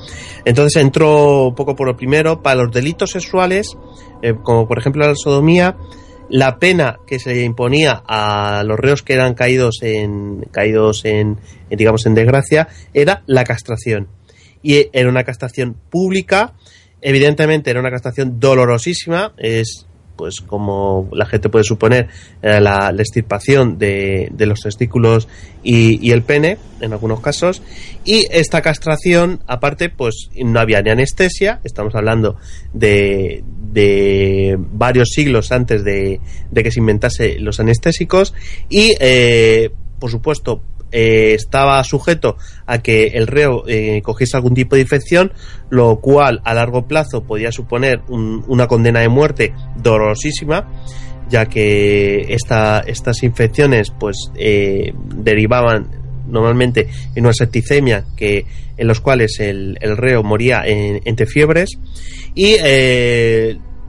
Entonces 0.45 0.81
entró 0.81 1.47
un 1.47 1.55
poco 1.55 1.75
por 1.75 1.87
lo 1.87 1.97
primero, 1.97 2.41
para 2.41 2.63
los 2.63 2.71
delitos 2.71 3.11
sexuales, 3.11 3.77
eh, 4.21 4.35
como 4.41 4.67
por 4.67 4.79
ejemplo 4.79 5.05
la 5.05 5.15
sodomía, 5.15 5.77
la 6.29 6.59
pena 6.59 6.99
que 7.07 7.19
se 7.19 7.43
imponía 7.43 8.03
a 8.05 8.63
los 8.65 8.77
reos 8.79 9.01
que 9.01 9.13
eran 9.13 9.33
caídos 9.33 9.79
en 9.81 10.45
caídos 10.51 11.05
en, 11.05 11.39
en, 11.69 11.77
digamos 11.77 12.05
en 12.05 12.15
desgracia 12.15 12.67
era 12.93 13.23
la 13.27 13.43
castración. 13.43 14.07
Y 14.61 14.89
era 14.91 15.07
una 15.07 15.23
castración 15.23 15.75
pública 15.89 16.53
evidentemente 17.01 17.69
era 17.69 17.79
una 17.79 17.91
castración 17.91 18.39
dolorosísima 18.39 19.33
es 19.37 19.85
pues 20.17 20.41
como 20.41 21.07
la 21.13 21.25
gente 21.25 21.47
puede 21.49 21.63
suponer 21.63 22.09
eh, 22.41 22.59
la, 22.59 22.89
extirpación 22.97 23.77
de, 23.77 24.29
de 24.31 24.45
los 24.45 24.59
testículos 24.59 25.27
y, 25.63 26.05
y 26.05 26.11
el 26.11 26.23
pene 26.23 26.57
en 26.81 26.91
algunos 26.91 27.21
casos. 27.21 27.61
Y 28.03 28.25
esta 28.31 28.61
castración 28.61 29.41
aparte 29.47 29.89
pues 29.89 30.29
no 30.35 30.59
había 30.59 30.81
ni 30.81 30.89
anestesia. 30.89 31.61
Estamos 31.63 31.95
hablando 31.95 32.37
de, 32.73 33.43
de 33.71 34.57
varios 34.57 35.09
siglos 35.09 35.51
antes 35.51 35.83
de, 35.83 36.19
de 36.51 36.63
que 36.63 36.71
se 36.71 36.79
inventase 36.79 37.39
los 37.39 37.59
anestésicos. 37.59 38.33
Y 38.69 38.93
eh, 38.99 39.71
por 39.99 40.11
supuesto 40.11 40.61
eh, 40.91 41.33
estaba 41.33 41.83
sujeto 41.83 42.37
a 42.65 42.79
que 42.81 43.07
el 43.07 43.27
reo 43.27 43.63
eh, 43.67 44.01
cogiese 44.03 44.37
algún 44.37 44.53
tipo 44.53 44.75
de 44.75 44.81
infección, 44.81 45.31
lo 45.69 45.99
cual 45.99 46.41
a 46.45 46.53
largo 46.53 46.87
plazo 46.87 47.23
podía 47.23 47.51
suponer 47.51 48.01
un- 48.09 48.43
una 48.47 48.67
condena 48.67 48.99
de 49.01 49.09
muerte 49.09 49.53
dolorosísima, 49.75 50.69
ya 51.29 51.45
que 51.47 52.33
esta, 52.33 52.79
estas 52.79 53.21
infecciones 53.23 53.91
pues 53.99 54.31
eh, 54.35 54.93
derivaban 55.15 55.89
normalmente 56.27 56.87
en 57.15 57.23
una 57.25 57.33
septicemia 57.33 58.05
que 58.15 58.45
en 58.77 58.87
los 58.87 58.99
cuales 59.01 59.39
el, 59.39 59.77
reo 59.97 60.23
moría 60.23 60.63
en- 60.65 61.01
entre 61.05 61.25
fiebres 61.25 61.71
y 62.35 62.55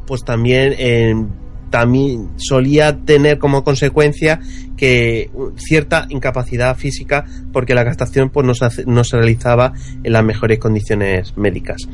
pues 0.07 0.25
también 0.25 0.75
en 0.79 1.29
también 1.71 2.31
solía 2.37 2.97
tener 2.97 3.39
como 3.39 3.65
consecuencia 3.65 4.41
que 4.77 5.31
cierta 5.57 6.07
incapacidad 6.09 6.77
física 6.77 7.25
porque 7.53 7.75
la 7.75 7.85
castración 7.85 8.31
pues 8.31 8.47
no 8.47 8.55
se, 8.55 8.85
no 8.87 9.05
se 9.05 9.17
realizaba 9.17 9.73
en 10.03 10.13
las 10.13 10.25
mejores 10.25 10.59
condiciones 10.59 11.37
médicas. 11.37 11.89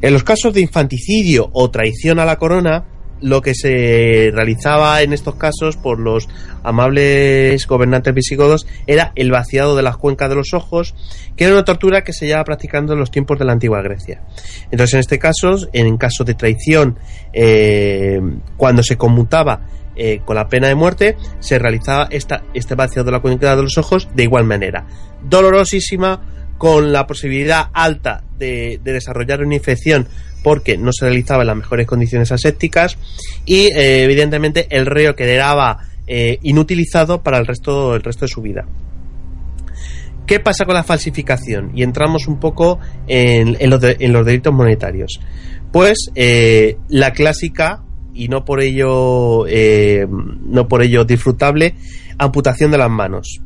En 0.00 0.12
los 0.12 0.22
casos 0.22 0.54
de 0.54 0.60
infanticidio 0.60 1.50
o 1.52 1.70
traición 1.70 2.20
a 2.20 2.24
la 2.24 2.36
corona, 2.38 2.84
lo 3.20 3.42
que 3.42 3.54
se 3.54 4.30
realizaba 4.32 5.02
en 5.02 5.12
estos 5.12 5.34
casos 5.34 5.76
por 5.76 5.98
los 5.98 6.28
amables 6.62 7.66
gobernantes 7.66 8.14
visigodos 8.14 8.66
era 8.86 9.12
el 9.14 9.30
vaciado 9.30 9.76
de 9.76 9.82
las 9.82 9.96
cuencas 9.96 10.28
de 10.28 10.36
los 10.36 10.54
ojos, 10.54 10.94
que 11.36 11.44
era 11.44 11.54
una 11.54 11.64
tortura 11.64 12.04
que 12.04 12.12
se 12.12 12.26
llevaba 12.26 12.44
practicando 12.44 12.92
en 12.92 12.98
los 12.98 13.10
tiempos 13.10 13.38
de 13.38 13.44
la 13.44 13.52
antigua 13.52 13.82
Grecia. 13.82 14.22
Entonces, 14.70 14.94
en 14.94 15.00
este 15.00 15.18
caso, 15.18 15.56
en 15.72 15.96
caso 15.96 16.24
de 16.24 16.34
traición, 16.34 16.98
eh, 17.32 18.20
cuando 18.56 18.82
se 18.82 18.96
conmutaba 18.96 19.62
eh, 19.96 20.20
con 20.24 20.36
la 20.36 20.48
pena 20.48 20.68
de 20.68 20.74
muerte, 20.74 21.16
se 21.40 21.58
realizaba 21.58 22.08
esta, 22.10 22.44
este 22.54 22.74
vaciado 22.74 23.06
de 23.06 23.12
la 23.12 23.20
cuenca 23.20 23.56
de 23.56 23.62
los 23.62 23.78
ojos 23.78 24.08
de 24.14 24.22
igual 24.22 24.44
manera. 24.44 24.86
Dolorosísima, 25.22 26.54
con 26.56 26.92
la 26.92 27.06
posibilidad 27.06 27.68
alta 27.72 28.24
de, 28.38 28.80
de 28.82 28.92
desarrollar 28.92 29.42
una 29.42 29.54
infección 29.56 30.06
porque 30.42 30.76
no 30.76 30.92
se 30.92 31.06
realizaba 31.06 31.42
en 31.42 31.48
las 31.48 31.56
mejores 31.56 31.86
condiciones 31.86 32.32
asépticas 32.32 32.96
y 33.44 33.66
eh, 33.66 34.04
evidentemente 34.04 34.66
el 34.70 34.86
reo 34.86 35.14
quedaba 35.14 35.78
eh, 36.06 36.38
inutilizado 36.42 37.22
para 37.22 37.38
el 37.38 37.46
resto, 37.46 37.94
el 37.94 38.02
resto 38.02 38.24
de 38.24 38.28
su 38.28 38.40
vida. 38.40 38.66
¿Qué 40.26 40.40
pasa 40.40 40.66
con 40.66 40.74
la 40.74 40.84
falsificación? 40.84 41.72
Y 41.74 41.82
entramos 41.82 42.28
un 42.28 42.38
poco 42.38 42.78
en, 43.06 43.56
los, 43.70 43.80
delitos 43.80 44.52
monetarios. 44.52 45.20
Pues 45.72 46.10
eh, 46.14 46.76
la 46.88 47.12
clásica, 47.12 47.82
y 48.12 48.28
no 48.28 48.44
por 48.44 48.60
ello, 48.60 49.46
no 49.46 50.68
por 50.68 50.82
ello 50.82 51.04
disfrutable, 51.04 51.76
amputación 52.18 52.70
de 52.70 52.78
las 52.78 52.90
manos 52.90 53.40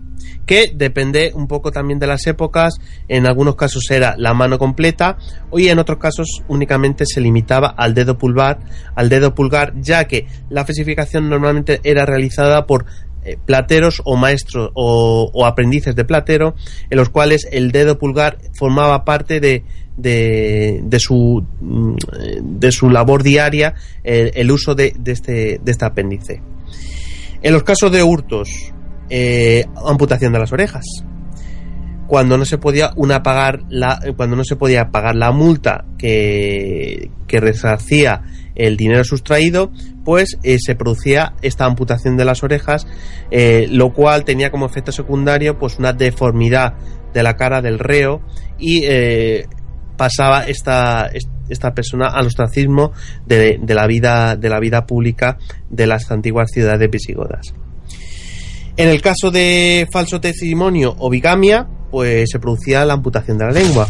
que 0.47 0.73
depende 0.75 1.33
un 1.35 1.47
poco 1.47 1.71
también 1.71 1.99
de 1.99 2.07
las 2.07 2.27
épocas, 2.27 2.75
en 3.09 3.27
algunos 3.27 3.57
casos 3.57 3.91
era 3.91 4.15
la 4.17 4.35
mano 4.35 4.59
completa 4.59 5.17
y 5.53 5.69
en 5.69 5.79
otros 5.79 5.99
casos 5.99 6.43
únicamente 6.49 7.05
se 7.07 7.21
limitaba 7.21 7.69
al 7.69 7.95
dedo 7.95 8.19
pulgar, 8.19 8.59
al 8.95 9.09
dedo 9.09 9.35
pulgar, 9.35 9.73
ya 9.81 10.05
que 10.07 10.27
la 10.51 10.65
falsificación 10.65 11.29
normalmente 11.29 11.81
era 11.85 12.07
realizada 12.07 12.67
por 12.67 12.87
eh, 13.25 13.37
plateros 13.45 14.03
o 14.05 14.17
maestros 14.17 14.71
o, 14.75 15.47
aprendices 15.47 15.95
de 15.95 16.05
platero, 16.05 16.55
en 16.91 16.99
los 16.99 17.09
cuales 17.09 17.47
el 17.53 17.71
dedo 17.71 17.99
pulgar 17.99 18.39
formaba 18.59 19.05
parte 19.05 19.39
de, 19.39 19.65
de, 19.97 20.99
su, 20.99 21.47
mm, 21.61 21.95
de 22.43 22.73
su 22.73 22.91
labor 22.91 23.23
diaria 23.23 23.75
el, 24.03 24.51
uso 24.51 24.75
de, 24.75 24.93
de, 24.99 25.13
este, 25.13 25.61
de 25.63 25.71
este 25.71 25.85
apéndice. 25.85 26.43
En 27.43 27.53
los 27.53 27.63
casos 27.63 27.91
de 27.91 28.03
hurtos, 28.03 28.73
eh, 29.09 29.67
amputación 29.87 30.33
de 30.33 30.39
las 30.39 30.53
orejas. 30.53 30.85
Cuando 32.07 32.37
no 32.37 32.45
se 32.45 32.59
podía 32.59 32.93
una 32.97 33.23
pagar 33.23 33.61
la, 33.69 33.99
cuando 34.17 34.37
no 34.37 34.45
se 34.45 34.57
podía 34.57 34.91
pagar 34.91 35.17
la 35.17 35.33
multa 35.33 35.87
que, 35.99 37.11
que 37.27 37.41
resarcía 37.41 38.23
el 38.55 38.77
dinero 38.77 39.03
sustraído, 39.03 39.73
pues 40.05 40.39
eh, 40.43 40.59
se 40.59 40.75
producía 40.75 41.35
esta 41.41 41.65
amputación 41.65 42.19
de 42.19 42.27
las 42.27 42.43
orejas, 42.43 42.87
eh, 43.31 43.67
lo 43.71 43.95
cual 43.95 44.25
tenía 44.25 44.51
como 44.51 44.67
efecto 44.67 44.93
secundario 44.93 45.59
pues 45.59 45.79
una 45.79 45.95
deformidad 45.95 46.75
de 47.15 47.23
la 47.23 47.35
cara 47.37 47.63
del 47.63 47.79
reo 47.79 48.21
y 48.59 48.85
pasaba 49.97 50.45
esta, 50.47 51.11
esta 51.49 51.75
persona 51.75 52.09
al 52.09 52.27
ostracismo 52.27 52.93
de, 53.27 53.59
de, 53.63 53.75
la 53.75 53.87
vida 53.87 54.37
de 54.37 54.49
la 54.49 54.59
vida 54.59 54.87
pública 54.87 55.39
de 55.71 55.87
las 55.87 56.11
antiguas 56.11 56.51
ciudades 56.51 56.91
visigodas. 56.91 57.55
En 58.77 58.89
el 58.89 59.03
caso 59.03 59.31
de 59.31 59.87
falso 59.93 60.21
testimonio 60.21 60.95
o 60.99 61.11
bigamia, 61.11 61.69
pues 61.91 62.31
se 62.31 62.39
producía 62.39 62.85
la 62.87 62.95
amputación 62.95 63.37
de 63.37 63.45
la 63.45 63.51
lengua, 63.51 63.87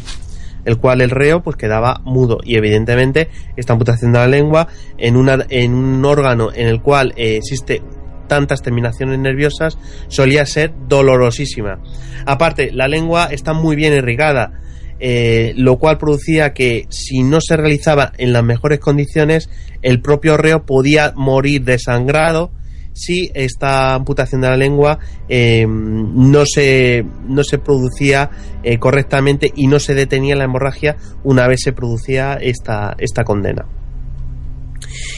el 0.65 0.79
cual 0.79 1.01
el 1.01 1.11
reo 1.11 1.41
pues 1.43 1.57
quedaba 1.57 2.01
mudo 2.05 2.39
y 2.43 2.57
evidentemente 2.57 3.29
esta 3.57 3.75
amputación 3.75 4.13
de 4.13 4.19
la 4.19 4.27
lengua 4.27 4.67
en, 4.99 5.17
una, 5.17 5.47
en 5.49 5.75
un 5.75 6.05
órgano 6.05 6.51
en 6.53 6.67
el 6.67 6.83
cual 6.83 7.15
eh, 7.17 7.37
existe 7.37 7.81
tantas 8.27 8.63
terminaciones 8.63 9.19
nerviosas 9.21 9.79
solía 10.09 10.47
ser 10.47 10.73
dolorosísima. 10.89 11.81
Aparte, 12.27 12.73
la 12.73 12.89
lengua 12.89 13.29
está 13.31 13.53
muy 13.53 13.77
bien 13.77 13.93
irrigada, 13.93 14.61
eh, 14.99 15.53
lo 15.57 15.79
cual 15.79 15.99
producía 15.99 16.55
que 16.55 16.87
si 16.89 17.23
no 17.23 17.41
se 17.41 17.57
realizaba 17.57 18.13
en 18.19 18.33
las 18.33 18.43
mejores 18.43 18.81
condiciones, 18.81 19.49
el 19.83 20.01
propio 20.01 20.37
reo 20.37 20.65
podía 20.65 21.13
morir 21.15 21.63
desangrado 21.65 22.51
si 22.93 23.31
esta 23.35 23.95
amputación 23.95 24.41
de 24.41 24.49
la 24.49 24.57
lengua 24.57 24.99
eh, 25.29 25.67
no, 25.67 26.45
se, 26.47 27.05
no 27.27 27.43
se 27.45 27.59
producía 27.59 28.31
eh, 28.63 28.79
correctamente 28.79 29.53
y 29.55 29.67
no 29.67 29.79
se 29.79 29.95
detenía 29.95 30.37
la 30.37 30.45
hemorragia 30.45 30.97
una 31.25 31.47
vez 31.47 31.61
se 31.63 31.73
producía 31.73 32.35
esta, 32.35 32.95
esta 32.99 33.25
condena. 33.25 33.67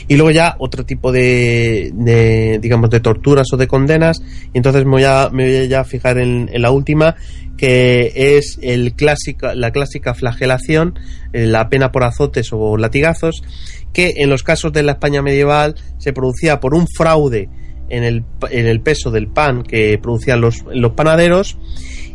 Y 0.09 0.17
luego 0.17 0.31
ya 0.31 0.57
otro 0.59 0.85
tipo 0.85 1.13
de, 1.13 1.91
de, 1.95 2.59
digamos, 2.61 2.91
de 2.91 3.01
torturas 3.01 3.47
o 3.53 3.57
de 3.57 3.67
condenas. 3.67 4.23
Y 4.53 4.59
entonces 4.59 4.85
me 4.85 4.91
voy 4.91 5.05
a, 5.05 5.31
me 5.33 5.45
voy 5.45 5.57
a 5.57 5.65
ya 5.65 5.85
fijar 5.85 6.19
en, 6.19 6.51
la 6.53 6.71
última, 6.71 7.17
que 7.57 8.13
es 8.15 8.59
el 8.63 8.95
clásica, 8.95 9.55
la 9.55 9.71
clásica 9.71 10.15
flagelación, 10.15 10.99
eh, 11.33 11.47
la 11.47 11.69
pena 11.69 11.91
por 11.91 12.05
azotes 12.05 12.51
o 12.53 12.77
latigazos, 12.77 13.43
que 13.95 14.15
en 14.17 14.29
los 14.29 14.43
casos 14.43 14.73
de 14.73 14.83
la 14.83 14.93
España 14.93 15.23
medieval 15.23 15.77
se 15.97 16.13
producía 16.13 16.61
por 16.61 16.75
un 16.75 16.87
fraude 16.87 17.49
en 17.89 18.03
el, 18.05 18.25
en 18.51 18.67
el 18.67 18.81
peso 18.81 19.11
del 19.11 19.29
pan 19.29 19.63
que 19.63 19.99
producían 19.99 20.41
los, 20.41 20.65
los 20.73 20.93
panaderos 20.93 21.57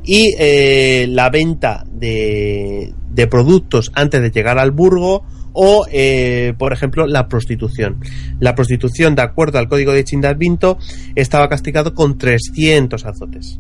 y 0.04 0.36
eh, 0.38 1.08
la 1.10 1.30
venta 1.30 1.84
de, 1.92 2.94
de, 3.10 3.28
productos 3.28 3.92
antes 3.96 4.22
de 4.22 4.32
llegar 4.32 4.60
al 4.60 4.72
burgo 4.72 5.24
o, 5.54 5.86
eh, 5.92 6.54
por 6.58 6.74
ejemplo, 6.74 7.08
la 7.08 7.28
prostitución. 7.28 8.00
La 8.40 8.56
prostitución, 8.56 9.16
de 9.16 9.24
acuerdo 9.24 9.60
al 9.60 9.68
código 9.68 9.92
de 9.92 10.04
Chindalvinto, 10.04 10.78
estaba 11.16 11.50
castigado 11.50 11.94
con 11.94 12.18
300 12.18 13.06
azotes. 13.06 13.60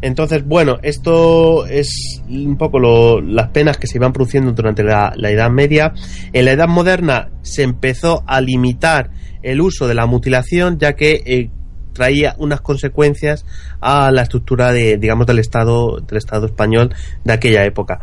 Entonces, 0.00 0.44
bueno, 0.46 0.78
esto 0.82 1.66
es 1.66 2.22
un 2.28 2.56
poco 2.56 3.20
las 3.20 3.48
penas 3.48 3.78
que 3.78 3.86
se 3.86 3.98
iban 3.98 4.12
produciendo 4.12 4.52
durante 4.52 4.84
la, 4.84 5.12
Edad 5.16 5.50
Media. 5.50 5.92
En 6.32 6.44
la 6.44 6.52
Edad 6.52 6.68
Moderna 6.68 7.30
se 7.42 7.62
empezó 7.62 8.22
a 8.26 8.40
limitar 8.40 9.10
el 9.42 9.60
uso 9.60 9.88
de 9.88 9.94
la 9.94 10.06
mutilación, 10.06 10.78
ya 10.78 10.94
que 10.94 11.22
eh, 11.26 11.50
traía 11.92 12.36
unas 12.38 12.60
consecuencias 12.60 13.44
a 13.80 14.10
la 14.10 14.22
estructura 14.22 14.72
de, 14.72 14.98
digamos, 14.98 15.26
del 15.26 15.40
Estado, 15.40 16.00
del 16.00 16.18
Estado 16.18 16.46
español 16.46 16.94
de 17.24 17.32
aquella 17.32 17.64
época. 17.64 18.00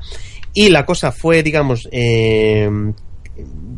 Y 0.53 0.69
la 0.69 0.85
cosa 0.85 1.11
fue, 1.11 1.43
digamos, 1.43 1.87
eh, 1.91 2.69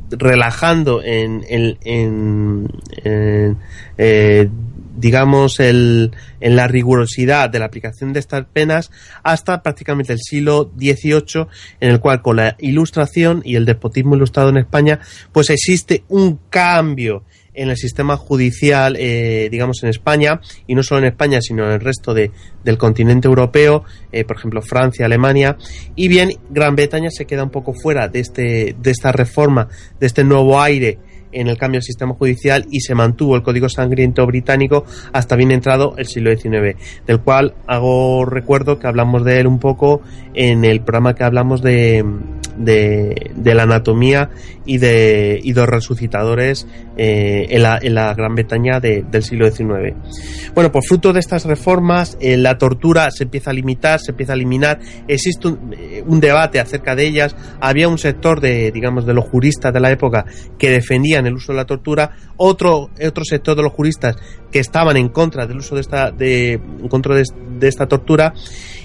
relajando 0.09 1.01
en, 1.03 1.43
en, 1.49 2.67
eh, 3.03 4.49
digamos, 4.97 5.59
el, 5.59 6.11
en 6.41 6.55
la 6.55 6.67
rigurosidad 6.67 7.49
de 7.49 7.59
la 7.59 7.65
aplicación 7.65 8.11
de 8.11 8.19
estas 8.19 8.45
penas 8.51 8.91
hasta 9.23 9.61
prácticamente 9.63 10.11
el 10.11 10.19
siglo 10.19 10.71
XVIII, 10.77 11.47
en 11.79 11.91
el 11.91 11.99
cual 11.99 12.21
con 12.21 12.35
la 12.35 12.55
ilustración 12.59 13.41
y 13.45 13.55
el 13.55 13.65
despotismo 13.65 14.15
ilustrado 14.15 14.49
en 14.49 14.57
España, 14.57 14.99
pues 15.31 15.49
existe 15.49 16.03
un 16.09 16.39
cambio 16.49 17.23
en 17.57 17.69
el 17.69 17.77
sistema 17.77 18.17
judicial, 18.17 18.95
eh, 18.99 19.49
digamos, 19.51 19.81
en 19.81 19.89
España, 19.89 20.39
y 20.67 20.75
no 20.75 20.83
solo 20.83 20.99
en 20.99 21.07
España, 21.07 21.41
sino 21.41 21.65
en 21.65 21.71
el 21.71 21.79
resto 21.79 22.13
de, 22.13 22.31
del 22.63 22.77
continente 22.77 23.27
europeo, 23.27 23.83
eh, 24.11 24.23
por 24.23 24.37
ejemplo, 24.37 24.61
Francia, 24.61 25.05
Alemania, 25.07 25.57
y 25.95 26.07
bien, 26.07 26.33
Gran 26.51 26.75
Bretaña 26.75 27.09
se 27.09 27.25
queda 27.25 27.43
un 27.43 27.49
poco 27.49 27.73
fuera 27.73 28.07
de, 28.07 28.19
este, 28.19 28.75
de 28.79 28.91
esta 28.91 29.11
reforma, 29.11 29.69
de 29.99 30.05
este 30.05 30.23
nuevo 30.23 30.61
aire 30.61 30.99
en 31.31 31.47
el 31.47 31.57
cambio 31.57 31.77
del 31.77 31.83
sistema 31.83 32.13
judicial 32.13 32.65
y 32.71 32.81
se 32.81 32.95
mantuvo 32.95 33.35
el 33.35 33.43
Código 33.43 33.69
Sangriento 33.69 34.25
británico 34.25 34.85
hasta 35.13 35.35
bien 35.35 35.51
entrado 35.51 35.93
el 35.97 36.05
siglo 36.05 36.35
XIX, 36.35 36.75
del 37.05 37.19
cual 37.19 37.53
hago 37.67 38.25
recuerdo 38.25 38.79
que 38.79 38.87
hablamos 38.87 39.23
de 39.23 39.39
él 39.39 39.47
un 39.47 39.59
poco 39.59 40.01
en 40.33 40.65
el 40.65 40.81
programa 40.81 41.15
que 41.15 41.23
hablamos 41.23 41.61
de, 41.61 42.03
de, 42.57 43.31
de 43.35 43.55
la 43.55 43.63
anatomía 43.63 44.29
y 44.65 44.77
de, 44.77 45.39
y 45.41 45.53
de 45.53 45.61
los 45.61 45.69
resucitadores 45.69 46.67
eh, 46.97 47.47
en, 47.49 47.63
la, 47.63 47.79
en, 47.81 47.95
la, 47.95 48.13
Gran 48.13 48.35
Bretaña 48.35 48.79
del 48.79 49.23
siglo 49.23 49.49
XIX. 49.49 49.95
Bueno, 50.53 50.71
por 50.71 50.83
fruto 50.83 51.13
de 51.13 51.19
estas 51.19 51.45
reformas, 51.45 52.17
eh, 52.19 52.37
la 52.37 52.57
tortura 52.57 53.09
se 53.11 53.23
empieza 53.23 53.51
a 53.51 53.53
limitar, 53.53 53.99
se 53.99 54.11
empieza 54.11 54.33
a 54.33 54.35
eliminar, 54.35 54.79
existe 55.07 55.47
un, 55.47 55.73
eh, 55.77 56.03
un, 56.05 56.19
debate 56.19 56.59
acerca 56.59 56.95
de 56.95 57.07
ellas, 57.07 57.35
había 57.61 57.87
un 57.87 57.97
sector 57.97 58.41
de, 58.41 58.71
digamos, 58.71 59.05
de 59.05 59.13
los 59.13 59.25
juristas 59.25 59.73
de 59.73 59.79
la 59.79 59.91
época 59.91 60.25
que 60.57 60.69
defendían 60.69 61.25
el 61.27 61.35
uso 61.35 61.53
de 61.53 61.57
la 61.57 61.65
tortura, 61.65 62.11
otro, 62.35 62.89
otro 63.05 63.23
sector 63.23 63.55
de 63.55 63.63
los 63.63 63.71
juristas 63.71 64.17
que 64.51 64.59
estaban 64.59 64.97
en 64.97 65.09
contra 65.09 65.45
del 65.45 65.57
uso 65.57 65.75
de 65.75 65.81
esta, 65.81 66.11
de, 66.11 66.53
en 66.53 66.87
contra 66.89 67.15
de, 67.15 67.23
de 67.57 67.67
esta 67.67 67.87
tortura, 67.87 68.33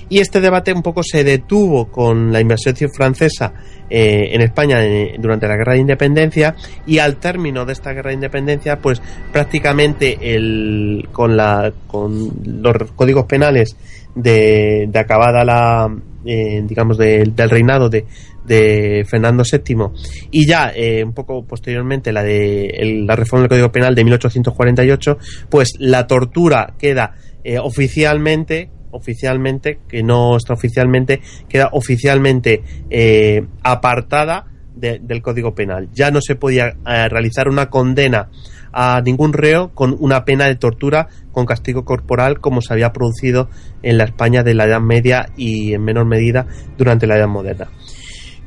y 0.08 0.20
este 0.20 0.40
debate 0.40 0.72
un 0.72 0.82
poco 0.82 1.02
se 1.02 1.24
detuvo 1.24 1.86
con 1.86 2.32
la 2.32 2.40
invasión 2.40 2.62
francesa 2.94 3.52
eh, 3.90 4.30
en 4.32 4.40
España 4.40 4.82
eh, 4.82 5.16
durante 5.18 5.46
la 5.46 5.56
guerra 5.56 5.74
de 5.74 5.80
independencia 5.80 6.54
y 6.86 6.98
al 6.98 7.16
término 7.16 7.64
de 7.64 7.72
esta 7.72 7.92
guerra 7.92 8.08
de 8.08 8.14
independencia 8.14 8.78
pues 8.78 9.02
prácticamente 9.32 10.34
el, 10.34 11.08
con, 11.12 11.36
la, 11.36 11.72
con 11.86 12.30
los 12.44 12.92
códigos 12.92 13.26
penales 13.26 13.76
de, 14.14 14.86
de 14.88 14.98
acabada 14.98 15.44
la 15.44 15.94
eh, 16.24 16.62
digamos 16.64 16.96
del 16.96 17.50
reinado 17.50 17.90
de, 17.90 18.06
de 18.46 19.04
Fernando 19.06 19.42
VII 19.42 19.88
y 20.30 20.46
ya 20.46 20.72
un 21.04 21.12
poco 21.12 21.44
posteriormente 21.44 22.12
la 22.12 22.22
de 22.22 23.02
la 23.06 23.16
reforma 23.16 23.42
del 23.42 23.50
Código 23.50 23.72
Penal 23.72 23.94
de 23.94 24.04
1848 24.04 25.18
pues 25.50 25.72
la 25.78 26.06
tortura 26.06 26.74
queda 26.78 27.16
oficialmente 27.60 28.70
oficialmente, 28.92 29.80
que 29.88 30.02
no 30.02 30.36
está 30.36 30.54
oficialmente, 30.54 31.20
queda 31.48 31.70
oficialmente 31.72 32.62
eh, 32.90 33.44
apartada 33.62 34.46
del 34.74 35.22
Código 35.22 35.54
Penal. 35.54 35.90
Ya 35.92 36.10
no 36.10 36.20
se 36.20 36.34
podía 36.34 36.76
eh, 36.86 37.08
realizar 37.08 37.48
una 37.48 37.68
condena 37.68 38.30
a 38.72 39.02
ningún 39.02 39.32
reo 39.32 39.70
con 39.74 39.94
una 40.00 40.24
pena 40.24 40.46
de 40.46 40.56
tortura 40.56 41.08
con 41.30 41.44
castigo 41.44 41.84
corporal 41.84 42.40
como 42.40 42.62
se 42.62 42.72
había 42.72 42.92
producido 42.92 43.50
en 43.82 43.98
la 43.98 44.04
España 44.04 44.42
de 44.42 44.54
la 44.54 44.64
Edad 44.64 44.80
Media 44.80 45.28
y 45.36 45.74
en 45.74 45.84
menor 45.84 46.06
medida 46.06 46.46
durante 46.78 47.06
la 47.06 47.16
Edad 47.16 47.28
Moderna. 47.28 47.68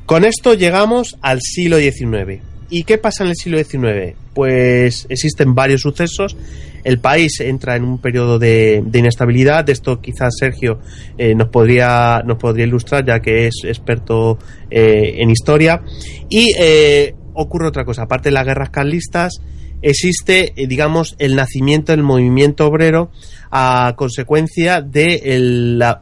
Con 0.07 0.25
esto 0.25 0.55
llegamos 0.55 1.17
al 1.21 1.39
siglo 1.41 1.77
XIX 1.77 2.54
¿Y 2.77 2.83
qué 2.83 2.97
pasa 2.97 3.23
en 3.23 3.29
el 3.29 3.37
siglo 3.37 3.57
XIX? 3.57 4.17
Pues 4.33 5.05
existen 5.07 5.55
varios 5.55 5.79
sucesos. 5.79 6.35
El 6.83 6.99
país 6.99 7.39
entra 7.39 7.77
en 7.77 7.85
un 7.85 7.99
periodo 7.99 8.37
de, 8.37 8.83
inestabilidad. 8.93 9.63
De 9.63 9.71
esto 9.71 10.01
quizás 10.01 10.33
Sergio 10.37 10.81
eh, 11.17 11.35
nos, 11.35 11.47
podría, 11.47 12.21
nos 12.25 12.37
podría 12.37 12.65
ilustrar, 12.65 13.05
ya 13.05 13.21
que 13.21 13.47
es 13.47 13.61
experto 13.63 14.39
eh, 14.69 15.13
en 15.19 15.29
historia. 15.29 15.83
Y 16.27 16.51
eh, 16.59 17.15
ocurre 17.33 17.69
otra 17.69 17.85
cosa. 17.85 18.01
Aparte 18.01 18.27
de 18.27 18.33
las 18.33 18.45
guerras 18.45 18.71
carlistas, 18.71 19.39
existe, 19.81 20.51
digamos, 20.67 21.15
el 21.17 21.37
nacimiento 21.37 21.93
del 21.93 22.03
movimiento 22.03 22.67
obrero 22.67 23.09
a 23.51 23.93
consecuencia 23.95 24.81
de 24.81 25.95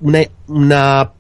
una 0.48 1.12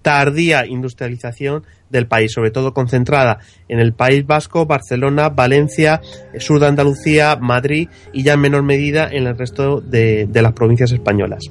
tardía 0.00 0.66
industrialización 0.66 1.64
del 1.94 2.06
país, 2.06 2.32
sobre 2.32 2.50
todo 2.50 2.74
concentrada 2.74 3.38
en 3.68 3.78
el 3.78 3.94
País 3.94 4.26
Vasco, 4.26 4.66
Barcelona, 4.66 5.30
Valencia, 5.30 6.00
sur 6.38 6.60
de 6.60 6.66
Andalucía, 6.66 7.36
Madrid 7.36 7.88
y 8.12 8.22
ya 8.22 8.34
en 8.34 8.40
menor 8.40 8.62
medida 8.62 9.08
en 9.10 9.26
el 9.26 9.38
resto 9.38 9.80
de, 9.80 10.28
las 10.34 10.52
provincias 10.52 10.92
españolas. 10.92 11.44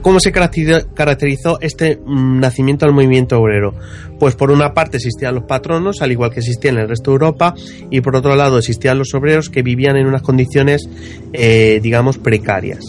¿Cómo 0.00 0.20
se 0.20 0.30
caracterizó 0.32 1.58
este 1.60 1.96
mm, 1.96 2.38
nacimiento 2.38 2.86
del 2.86 2.94
movimiento 2.94 3.38
obrero? 3.38 3.74
Pues 4.18 4.36
por 4.36 4.50
una 4.50 4.72
parte 4.72 4.96
existían 4.96 5.34
los 5.34 5.44
patronos, 5.44 6.00
al 6.00 6.12
igual 6.12 6.30
que 6.30 6.38
existían 6.38 6.76
en 6.76 6.82
el 6.82 6.88
resto 6.88 7.10
de 7.10 7.16
Europa, 7.16 7.54
y 7.90 8.00
por 8.00 8.16
otro 8.16 8.36
lado 8.36 8.58
existían 8.58 8.96
los 8.96 9.12
obreros 9.14 9.50
que 9.50 9.62
vivían 9.62 9.96
en 9.96 10.06
unas 10.06 10.22
condiciones, 10.22 10.88
eh, 11.32 11.80
digamos, 11.82 12.16
precarias 12.16 12.84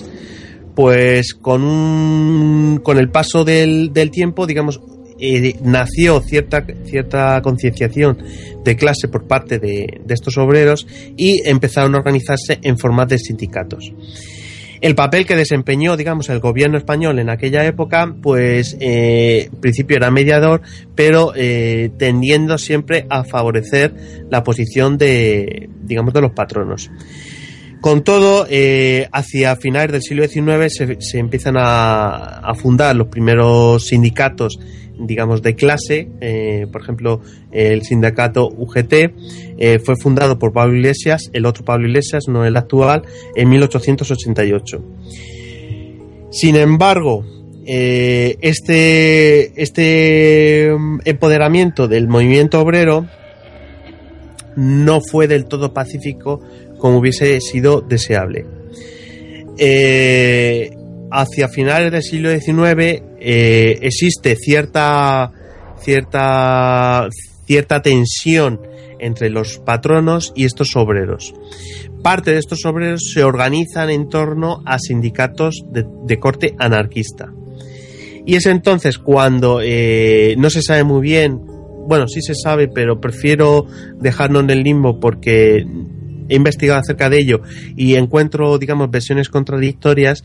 pues 0.79 1.33
con 1.33 2.79
con 2.81 2.97
el 2.97 3.09
paso 3.09 3.43
del, 3.43 3.91
tiempo 4.11 4.47
digamos 4.47 4.79
eh, 5.19 5.55
nació 5.61 6.21
cierta 6.21 6.65
cierta 6.85 7.41
concienciación 7.41 8.17
de 8.63 8.75
clase 8.75 9.07
por 9.07 9.27
parte 9.27 9.59
de, 9.59 10.01
estos 10.09 10.37
obreros 10.37 10.87
y 11.17 11.47
empezaron 11.47 11.95
a 11.95 11.99
organizarse 11.99 12.59
en 12.61 12.77
forma 12.77 13.05
de 13.05 13.17
sindicatos 13.17 13.93
el 14.81 14.95
papel 14.95 15.25
que 15.25 15.35
desempeñó, 15.35 15.97
digamos, 15.97 16.29
el 16.29 16.39
gobierno 16.39 16.77
español 16.77 17.19
en 17.19 17.29
aquella 17.29 17.65
época, 17.65 18.15
pues 18.21 18.77
eh, 18.79 19.49
en 19.51 19.59
principio 19.59 19.97
era 19.97 20.09
mediador, 20.09 20.61
pero 20.95 21.33
eh, 21.35 21.91
tendiendo 21.97 22.57
siempre 22.57 23.05
a 23.09 23.25
favorecer 23.25 23.93
la 24.29 24.41
posición 24.41 24.97
de, 24.97 25.69
digamos, 25.83 26.13
de 26.13 26.21
los 26.21 26.31
patronos. 26.31 26.89
Con 27.81 28.05
todo, 28.05 28.45
hacia 29.11 29.55
finales 29.57 29.91
del 29.91 30.01
siglo 30.01 30.25
XIX 30.25 30.97
se, 30.99 31.19
empiezan 31.19 31.55
a, 31.57 32.53
fundar 32.55 32.95
los 32.95 33.07
primeros 33.07 33.85
sindicatos, 33.87 34.59
digamos, 34.99 35.41
de 35.41 35.55
clase. 35.55 36.09
Eh, 36.21 36.67
por 36.71 36.81
ejemplo, 36.81 37.21
el 37.51 37.83
sindicato 37.83 38.47
UGT 38.47 38.93
eh, 39.57 39.79
fue 39.83 39.95
fundado 39.95 40.37
por 40.37 40.53
Pablo 40.53 40.75
Iglesias, 40.75 41.29
el 41.33 41.45
otro 41.45 41.65
Pablo 41.65 41.87
Iglesias, 41.87 42.25
no 42.27 42.45
el 42.45 42.57
actual, 42.57 43.03
en 43.35 43.49
1888. 43.49 44.83
Sin 46.31 46.55
embargo, 46.55 47.25
este, 47.65 49.61
este 49.61 50.73
mm, 50.77 50.99
empoderamiento 51.05 51.87
del 51.87 52.07
movimiento 52.07 52.59
obrero 52.59 53.07
no 54.55 55.01
fue 55.01 55.27
del 55.27 55.45
todo 55.45 55.73
pacífico 55.73 56.41
como 56.79 56.97
hubiese 56.97 57.39
sido 57.41 57.81
deseable. 57.81 58.45
Eh, 59.57 60.71
hacia 61.11 61.47
finales 61.47 61.91
del 61.91 62.03
siglo 62.03 62.29
XIX 62.29 63.03
eh, 63.19 63.79
existe 63.81 64.35
cierta, 64.35 65.31
cierta, 65.81 67.07
cierta 67.45 67.81
tensión 67.81 68.61
entre 68.99 69.29
los 69.29 69.59
patronos 69.59 70.33
y 70.35 70.45
estos 70.45 70.75
obreros. 70.75 71.33
Parte 72.03 72.31
de 72.31 72.39
estos 72.39 72.65
obreros 72.65 73.11
se 73.13 73.23
organizan 73.23 73.89
en 73.89 74.09
torno 74.09 74.61
a 74.65 74.77
sindicatos 74.79 75.63
de, 75.71 76.19
corte 76.19 76.55
anarquista. 76.57 77.33
Y 78.25 78.35
es 78.35 78.45
entonces 78.45 78.97
cuando 78.97 79.59
eh, 79.63 80.35
no 80.37 80.49
se 80.49 80.61
sabe 80.61 80.83
muy 80.83 81.01
bien, 81.01 81.39
bueno, 81.87 82.07
sí 82.07 82.21
se 82.21 82.35
sabe, 82.35 82.67
pero 82.67 83.01
prefiero 83.01 83.65
dejarlo 83.99 84.41
en 84.41 84.49
el 84.51 84.63
limbo 84.63 84.99
porque 84.99 85.65
he 86.29 86.35
investigado 86.35 86.79
acerca 86.79 87.09
de 87.09 87.19
ello 87.19 87.41
y 87.75 87.95
encuentro, 87.95 88.57
digamos, 88.59 88.91
versiones 88.91 89.29
contradictorias, 89.29 90.23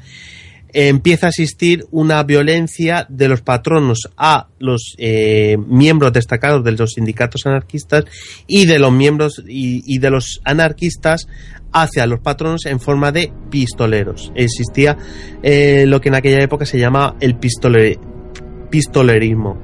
empieza 0.75 1.27
a 1.27 1.29
existir 1.29 1.87
una 1.93 2.21
violencia 2.25 3.07
de 3.09 3.29
los 3.29 3.43
patronos 3.43 4.11
a 4.17 4.49
los 4.59 4.97
eh, 4.99 5.57
miembros 5.69 6.13
destacados 6.13 6.65
de 6.65 6.73
los 6.73 6.95
sindicatos 6.95 7.47
anarquistas 7.47 8.07
y 8.49 8.67
de 8.67 8.81
los 8.81 8.93
miembros 8.93 9.41
y, 9.47 9.99
de 9.99 10.11
los 10.11 10.41
anarquistas 10.45 11.29
hacia 11.73 12.07
los 12.07 12.19
patronos 12.19 12.67
en 12.67 12.81
forma 12.81 13.13
de 13.13 13.33
pistoleros. 13.51 14.33
Existía 14.35 14.99
eh, 15.45 15.85
lo 15.87 16.01
que 16.01 16.09
en 16.09 16.17
aquella 16.17 16.43
época 16.43 16.67
se 16.67 16.81
llama 16.81 17.15
el 17.21 17.39
pistolerismo. 17.39 19.61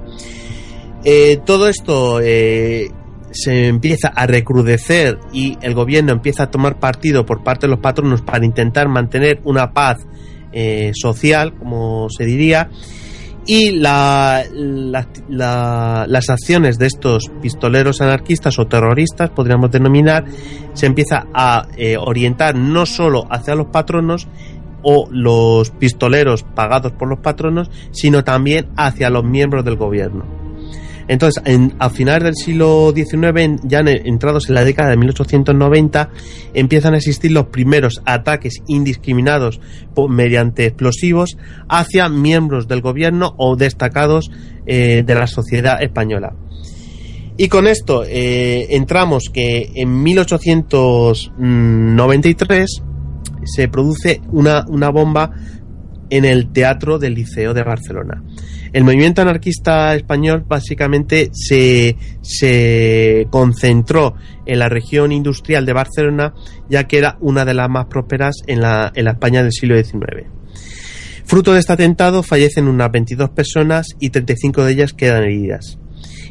Eh, 1.05 1.41
todo 1.45 1.69
esto 1.69 2.20
se 2.20 3.66
empieza 3.66 4.09
a 4.09 4.27
recrudecer 4.27 5.19
y 5.32 5.59
el 5.61 5.74
gobierno 5.74 6.12
empieza 6.12 6.45
a 6.45 6.51
tomar 6.53 6.78
partido 6.78 7.27
por 7.27 7.43
parte 7.43 7.66
de 7.66 7.73
los 7.73 7.81
patronos 7.81 8.23
para 8.23 8.45
intentar 8.45 8.89
mantener 8.89 9.41
una 9.45 9.73
paz 9.73 10.07
eh, 10.52 10.93
social, 10.94 11.55
como 11.55 12.09
se 12.10 12.24
diría, 12.24 12.70
y 13.47 13.72
las 13.72 14.47
acciones 16.28 16.78
de 16.78 16.86
estos 16.86 17.31
pistoleros 17.40 18.01
anarquistas 18.01 18.59
o 18.59 18.66
terroristas, 18.66 19.31
podríamos 19.31 19.70
denominar, 19.70 20.24
se 20.74 20.86
empieza 20.86 21.27
a 21.32 21.66
eh, 21.77 21.97
orientar 21.97 22.55
no 22.55 22.86
solo 22.86 23.27
hacia 23.31 23.55
los 23.55 23.66
patronos, 23.68 24.28
o 24.82 25.09
los 25.10 25.70
pistoleros 25.70 26.43
pagados 26.43 26.93
por 26.93 27.09
los 27.09 27.18
patronos, 27.20 27.70
sino 27.90 28.24
también 28.24 28.68
hacia 28.77 29.10
los 29.10 29.24
miembros 29.24 29.64
del 29.64 29.77
gobierno. 29.77 30.39
Entonces, 31.11 31.43
a 31.81 31.91
finales 31.91 32.23
del 32.23 32.37
siglo 32.37 32.95
XIX, 32.95 33.61
ya 33.65 33.81
entrados 33.81 34.49
en 34.49 34.55
la 34.55 34.62
década 34.62 34.91
de 34.91 34.97
1890, 34.97 36.09
empiezan 36.55 36.95
a 36.95 36.99
existir 36.99 37.32
los 37.32 37.47
primeros 37.47 38.01
ataques 38.05 38.62
indiscriminados 38.69 39.61
mediante 40.09 40.66
explosivos 40.66 41.37
hacia 41.69 42.09
miembros 42.09 42.69
del 42.69 42.81
gobierno 42.81 43.35
o 43.39 43.57
destacados 43.57 44.31
eh, 44.66 45.03
de 45.05 45.15
la 45.16 45.27
sociedad 45.27 45.82
española. 45.82 46.37
Y 47.37 47.49
con 47.49 47.66
esto 47.66 48.05
eh, 48.05 48.77
entramos 48.77 49.31
que 49.35 49.73
en 49.74 50.05
1893 50.05 52.82
se 53.43 53.66
produce 53.66 54.20
una 54.31 54.91
bomba 54.91 55.32
en 56.09 56.24
el 56.24 56.53
Teatro 56.53 57.01
del 57.01 57.15
Liceo 57.15 57.53
de 57.53 57.65
Barcelona. 57.65 58.23
El 58.72 58.84
movimiento 58.84 59.22
anarquista 59.22 59.94
español 59.94 60.44
básicamente 60.47 61.30
se, 61.32 61.97
se 62.22 63.26
concentró 63.30 64.14
en 64.47 64.59
la 64.59 64.68
región 64.68 65.12
industrial 65.12 65.66
de 65.66 65.72
Barcelona, 65.72 66.34
ya 66.68 66.84
que 66.84 66.98
era 66.98 67.16
una 67.20 67.44
de 67.44 67.55
las 67.55 67.68
más 67.68 67.86
prósperas 67.86 68.36
en 68.47 68.60
la, 68.60 68.92
en 68.94 69.05
la 69.05 69.12
España 69.12 69.42
del 69.42 69.52
siglo 69.52 69.76
XIX. 69.76 70.26
Fruto 71.24 71.52
de 71.52 71.60
este 71.60 71.72
atentado 71.72 72.22
fallecen 72.22 72.68
unas 72.68 72.90
22 72.90 73.30
personas 73.30 73.86
y 73.98 74.10
35 74.10 74.64
de 74.64 74.72
ellas 74.72 74.92
quedan 74.92 75.24
heridas. 75.24 75.78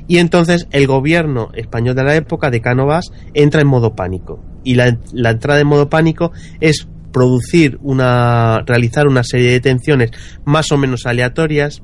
Y 0.08 0.18
entonces 0.18 0.68
el 0.72 0.88
gobierno 0.88 1.52
español 1.54 1.96
de 1.96 2.04
la 2.04 2.16
época 2.16 2.50
de 2.50 2.62
Cánovas 2.62 3.12
entra 3.34 3.62
en 3.62 3.68
modo 3.68 3.96
pánico. 3.96 4.44
Y 4.64 4.76
la, 4.76 4.98
la 5.14 5.30
entrada 5.30 5.60
en 5.60 5.68
modo 5.68 5.90
pánico 5.90 6.32
es 6.60 6.88
producir 7.12 7.78
una 7.82 8.62
realizar 8.66 9.08
una 9.08 9.24
serie 9.24 9.48
de 9.48 9.54
detenciones 9.54 10.12
más 10.46 10.72
o 10.72 10.78
menos 10.78 11.06
aleatorias 11.06 11.82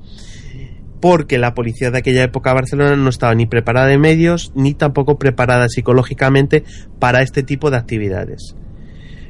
porque 1.06 1.38
la 1.38 1.53
policía 1.53 1.91
de 1.91 1.99
aquella 1.99 2.23
época 2.23 2.49
de 2.49 2.56
Barcelona 2.56 2.95
no 2.95 3.10
estaba 3.10 3.36
ni 3.36 3.45
preparada 3.45 3.86
de 3.86 3.99
medios 3.99 4.52
ni 4.56 4.73
tampoco 4.73 5.19
preparada 5.19 5.69
psicológicamente 5.69 6.64
para 6.98 7.22
este 7.22 7.44
tipo 7.44 7.69
de 7.69 7.77
actividades. 7.77 8.56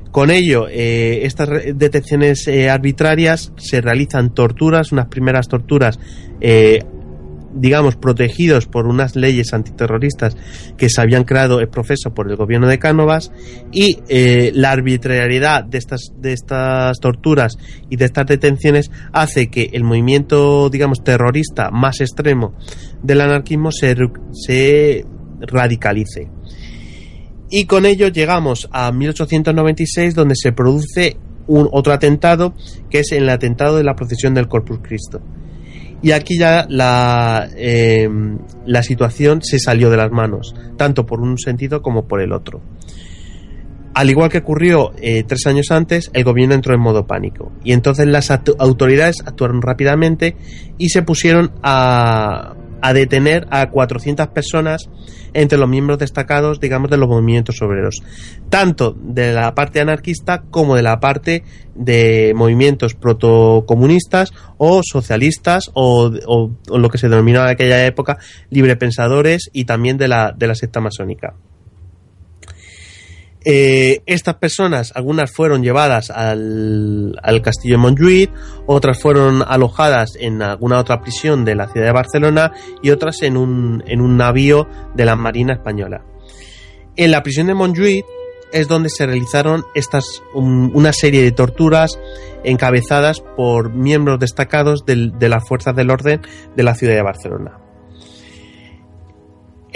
Con 0.09 0.31
ello, 0.31 0.69
eh, 0.69 1.25
estas 1.25 1.49
detenciones 1.75 2.47
eh, 2.47 2.69
arbitrarias 2.69 3.51
se 3.57 3.81
realizan 3.81 4.33
torturas, 4.33 4.93
unas 4.93 5.07
primeras 5.07 5.49
torturas 5.49 5.99
eh, 6.39 6.85
digamos, 7.55 7.95
protegidos 7.95 8.67
por 8.67 8.85
unas 8.85 9.15
leyes 9.15 9.53
antiterroristas 9.53 10.35
que 10.77 10.89
se 10.89 11.01
habían 11.01 11.23
creado 11.23 11.59
el 11.61 11.69
profeso 11.69 12.13
por 12.13 12.29
el 12.29 12.35
gobierno 12.35 12.67
de 12.67 12.79
Cánovas 12.79 13.31
y 13.71 13.99
eh, 14.09 14.51
la 14.53 14.71
arbitrariedad 14.71 15.63
de 15.63 15.77
estas, 15.77 16.11
de 16.19 16.33
estas 16.33 16.99
torturas 16.99 17.57
y 17.89 17.95
de 17.95 18.05
estas 18.05 18.27
detenciones 18.27 18.91
hace 19.13 19.47
que 19.47 19.69
el 19.73 19.83
movimiento, 19.83 20.69
digamos, 20.69 21.03
terrorista 21.03 21.71
más 21.71 22.01
extremo 22.01 22.55
del 23.01 23.21
anarquismo 23.21 23.71
se, 23.71 23.95
se 24.33 25.05
radicalice. 25.39 26.29
Y 27.49 27.65
con 27.65 27.85
ello 27.85 28.09
llegamos 28.09 28.67
a 28.71 28.91
1896 28.91 30.13
donde 30.13 30.35
se 30.35 30.51
produce 30.51 31.17
un 31.47 31.69
otro 31.71 31.93
atentado 31.93 32.53
que 32.89 32.99
es 32.99 33.11
el 33.11 33.29
atentado 33.29 33.77
de 33.77 33.83
la 33.83 33.95
procesión 33.95 34.33
del 34.33 34.47
Corpus 34.47 34.79
Christi 34.81 35.17
Y 36.01 36.11
aquí 36.11 36.37
ya 36.37 36.65
la, 36.69 37.49
eh, 37.55 38.07
la 38.65 38.83
situación 38.83 39.41
se 39.41 39.59
salió 39.59 39.89
de 39.89 39.97
las 39.97 40.11
manos, 40.11 40.53
tanto 40.77 41.05
por 41.05 41.21
un 41.21 41.37
sentido 41.37 41.81
como 41.81 42.07
por 42.07 42.21
el 42.21 42.31
otro. 42.31 42.61
Al 43.95 44.09
igual 44.09 44.29
que 44.29 44.39
ocurrió 44.39 44.91
eh, 44.97 45.23
tres 45.23 45.47
años 45.47 45.71
antes, 45.71 46.11
el 46.13 46.25
gobierno 46.25 46.53
entró 46.53 46.75
en 46.75 46.81
modo 46.81 47.07
pánico. 47.07 47.53
Y 47.63 47.71
entonces 47.71 48.05
las 48.07 48.29
autoridades 48.29 49.21
actuaron 49.25 49.61
rápidamente 49.61 50.35
y 50.77 50.89
se 50.89 51.01
pusieron 51.01 51.53
a, 51.63 52.55
a 52.81 52.93
detener 52.93 53.47
a 53.49 53.69
400 53.69 54.27
personas 54.27 54.89
entre 55.33 55.57
los 55.57 55.67
miembros 55.69 55.99
destacados, 55.99 56.59
digamos, 56.59 56.89
de 56.89 56.97
los 56.97 57.09
movimientos 57.09 57.61
obreros, 57.61 58.01
tanto 58.49 58.95
de 58.97 59.33
la 59.33 59.53
parte 59.53 59.81
anarquista 59.81 60.43
como 60.49 60.75
de 60.75 60.81
la 60.81 60.99
parte 60.99 61.43
de 61.75 62.33
movimientos 62.35 62.93
protocomunistas 62.93 64.33
o 64.57 64.81
socialistas 64.83 65.71
o, 65.73 66.09
lo 66.67 66.89
que 66.89 66.97
se 66.97 67.09
denominaba 67.09 67.47
en 67.47 67.51
aquella 67.51 67.85
época 67.85 68.17
librepensadores 68.49 69.49
y 69.51 69.65
también 69.65 69.97
de 69.97 70.07
la, 70.07 70.33
de 70.35 70.47
la 70.47 70.55
secta 70.55 70.79
masónica. 70.79 71.35
Eh, 73.47 74.01
estas 74.07 74.35
personas, 74.37 74.91
algunas 74.95 75.31
fueron 75.31 75.61
llevadas 75.61 76.09
al, 76.09 77.15
castillo 77.43 77.75
de 77.75 77.81
Montjuïc, 77.83 78.31
otras 78.65 78.99
fueron 78.99 79.43
alojadas 79.47 80.17
en 80.19 80.41
alguna 80.41 80.79
otra 80.79 80.99
prisión 80.99 81.45
de 81.45 81.53
la 81.53 81.67
ciudad 81.67 81.85
de 81.85 81.93
Barcelona 81.93 82.51
y 82.81 82.89
otras 82.89 83.21
en 83.21 83.37
un, 83.37 83.83
en 83.85 84.01
un 84.01 84.17
navío 84.17 84.67
de 84.95 85.05
la 85.05 85.15
Marina 85.15 85.53
Española. 85.53 86.03
En 86.95 87.11
la 87.11 87.21
prisión 87.21 87.45
de 87.45 87.53
Montjuïc 87.53 88.03
es 88.51 88.67
donde 88.67 88.89
se 88.89 89.05
realizaron 89.05 89.63
estas 89.75 90.23
una 90.33 90.93
serie 90.93 91.21
de 91.21 91.31
torturas 91.31 91.99
encabezadas 92.43 93.21
por 93.35 93.71
miembros 93.71 94.19
destacados 94.19 94.85
de 94.85 95.29
las 95.29 95.47
fuerzas 95.47 95.75
del 95.75 95.91
orden 95.91 96.21
de 96.55 96.63
la 96.63 96.73
ciudad 96.73 96.95
de 96.95 97.03
Barcelona. 97.03 97.64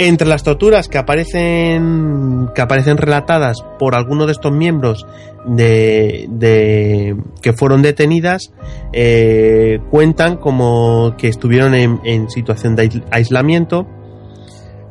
Entre 0.01 0.30
las 0.30 0.43
torturas 0.43 0.88
que 0.88 0.97
aparecen, 0.97 2.47
que 2.55 2.61
aparecen 2.61 2.95
relatadas 2.95 3.57
por 3.77 3.95
algunos 3.95 4.27
de 4.27 4.31
estos 4.31 4.53
miembros 4.53 5.05
de, 5.45 7.17
que 7.41 7.51
fueron 7.51 7.81
detenidas, 7.81 8.53
eh, 8.93 9.80
cuentan 9.91 10.38
como 10.38 11.15
que 11.17 11.27
estuvieron 11.27 11.76
en, 11.76 12.30
situación 12.30 12.77
de 12.77 13.03
aislamiento, 13.11 13.88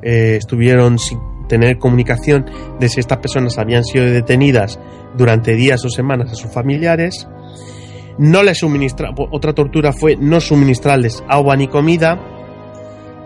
eh, 0.02 0.36
estuvieron 0.36 0.98
sin 0.98 1.18
tener 1.48 1.78
comunicación 1.78 2.44
de 2.78 2.90
si 2.90 3.01
estas 3.01 3.16
personas 3.16 3.56
habían 3.56 3.85
sido 3.85 4.05
detenidas 4.05 4.78
durante 5.16 5.55
días 5.55 5.82
o 5.86 5.89
semanas 5.89 6.32
a 6.32 6.35
sus 6.35 6.52
familiares. 6.52 7.26
No 8.18 8.43
les 8.43 8.59
suministra, 8.59 9.14
otra 9.30 9.55
tortura 9.55 9.94
fue 9.94 10.16
no 10.16 10.39
suministrarles 10.39 11.24
agua 11.28 11.56
ni 11.56 11.66
comida 11.66 12.38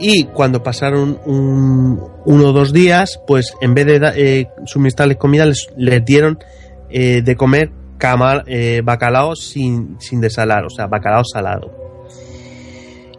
y 0.03 0.25
cuando 0.25 0.65
pasaron 0.65 1.21
un, 1.25 2.03
uno 2.27 2.49
o 2.49 2.53
dos 2.53 2.73
días, 2.73 3.21
pues 3.25 3.55
en 3.61 3.73
vez 3.73 3.87
de 3.87 4.13
eh, 4.17 4.49
suministrarles 4.67 5.17
comida, 5.17 5.47
les, 5.47 6.05
dieron 6.05 6.41
eh, 6.91 7.23
de 7.23 7.37
comer 7.37 7.71
eh, 8.47 8.83
bacalao 8.85 9.37
sin, 9.37 9.97
sin 10.01 10.21
desalar, 10.21 10.65
o 10.65 10.71
sea, 10.71 10.89
bacalao 10.89 11.25
salado. 11.25 11.71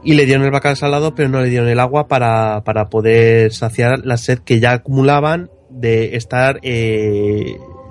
Y 0.03 0.15
le 0.15 0.25
dieron 0.25 0.43
el 0.43 0.51
bacalao 0.51 0.75
salado, 0.75 1.15
pero 1.15 1.29
no 1.29 1.39
le 1.39 1.49
dieron 1.49 1.69
el 1.69 1.79
agua 1.79 2.09
para, 2.09 2.65
para 2.65 2.89
poder 2.89 3.53
saciar 3.53 3.99
la 4.03 4.17
sed 4.17 4.39
que 4.39 4.59
ya 4.59 4.73
acumulaban 4.73 5.49
de 5.69 6.17
estar, 6.17 6.59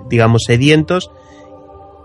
digamos, 0.07 0.43
sedientos 0.45 1.09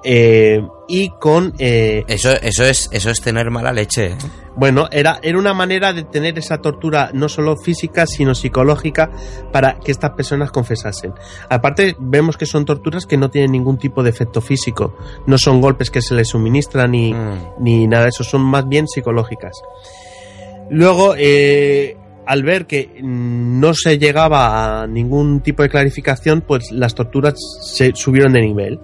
eh, 0.05 0.61
y 0.87 1.11
con 1.19 1.55
eh, 1.59 2.05
eso 2.07 2.31
eso 2.31 2.65
es 2.65 2.89
eso 2.93 3.11
es 3.11 3.20
tener 3.20 3.51
mala 3.51 3.73
leche 3.73 4.07
¿eh? 4.07 4.16
bueno 4.55 4.89
era 4.93 5.19
era 5.23 5.39
una 5.39 5.55
manera 5.55 5.93
de 5.93 6.05
tener 6.05 6.39
esa 6.39 6.59
tortura 6.59 7.11
no 7.12 7.29
solo 7.29 7.57
física 7.57 8.07
sino 8.07 8.35
psicológica 8.35 9.11
para 9.53 9.79
que 9.81 9.91
estas 9.91 10.12
personas 10.12 10.51
confesasen 10.51 11.15
aparte 11.51 11.97
vemos 11.99 12.37
que 12.37 12.47
son 12.47 12.65
torturas 12.65 13.07
que 13.07 13.16
no 13.16 13.29
tienen 13.29 13.53
ningún 13.53 13.79
tipo 13.79 14.03
de 14.03 14.11
efecto 14.11 14.41
físico 14.41 14.97
no 15.27 15.37
son 15.37 15.61
golpes 15.61 15.91
que 15.91 16.01
se 16.01 16.15
les 16.15 16.29
suministran 16.29 16.93
ni, 16.93 17.12
mm. 17.12 17.55
ni 17.61 17.87
nada 17.87 18.05
de 18.05 18.11
eso 18.11 18.25
son 18.25 18.43
más 18.43 18.69
bien 18.69 18.87
psicológicas 18.87 19.61
luego 20.70 21.15
al 22.29 22.43
ver 22.43 22.66
que 22.66 22.91
no 23.03 23.73
se 23.73 23.99
llegaba 23.99 24.83
a 24.83 24.87
ningún 24.87 25.41
tipo 25.41 25.62
de 25.62 25.70
clarificación, 25.70 26.43
pues 26.43 26.70
las 26.70 26.95
torturas 26.95 27.35
se 27.62 27.93
subieron 27.95 28.35
de 28.35 28.43
nivel. 28.43 28.81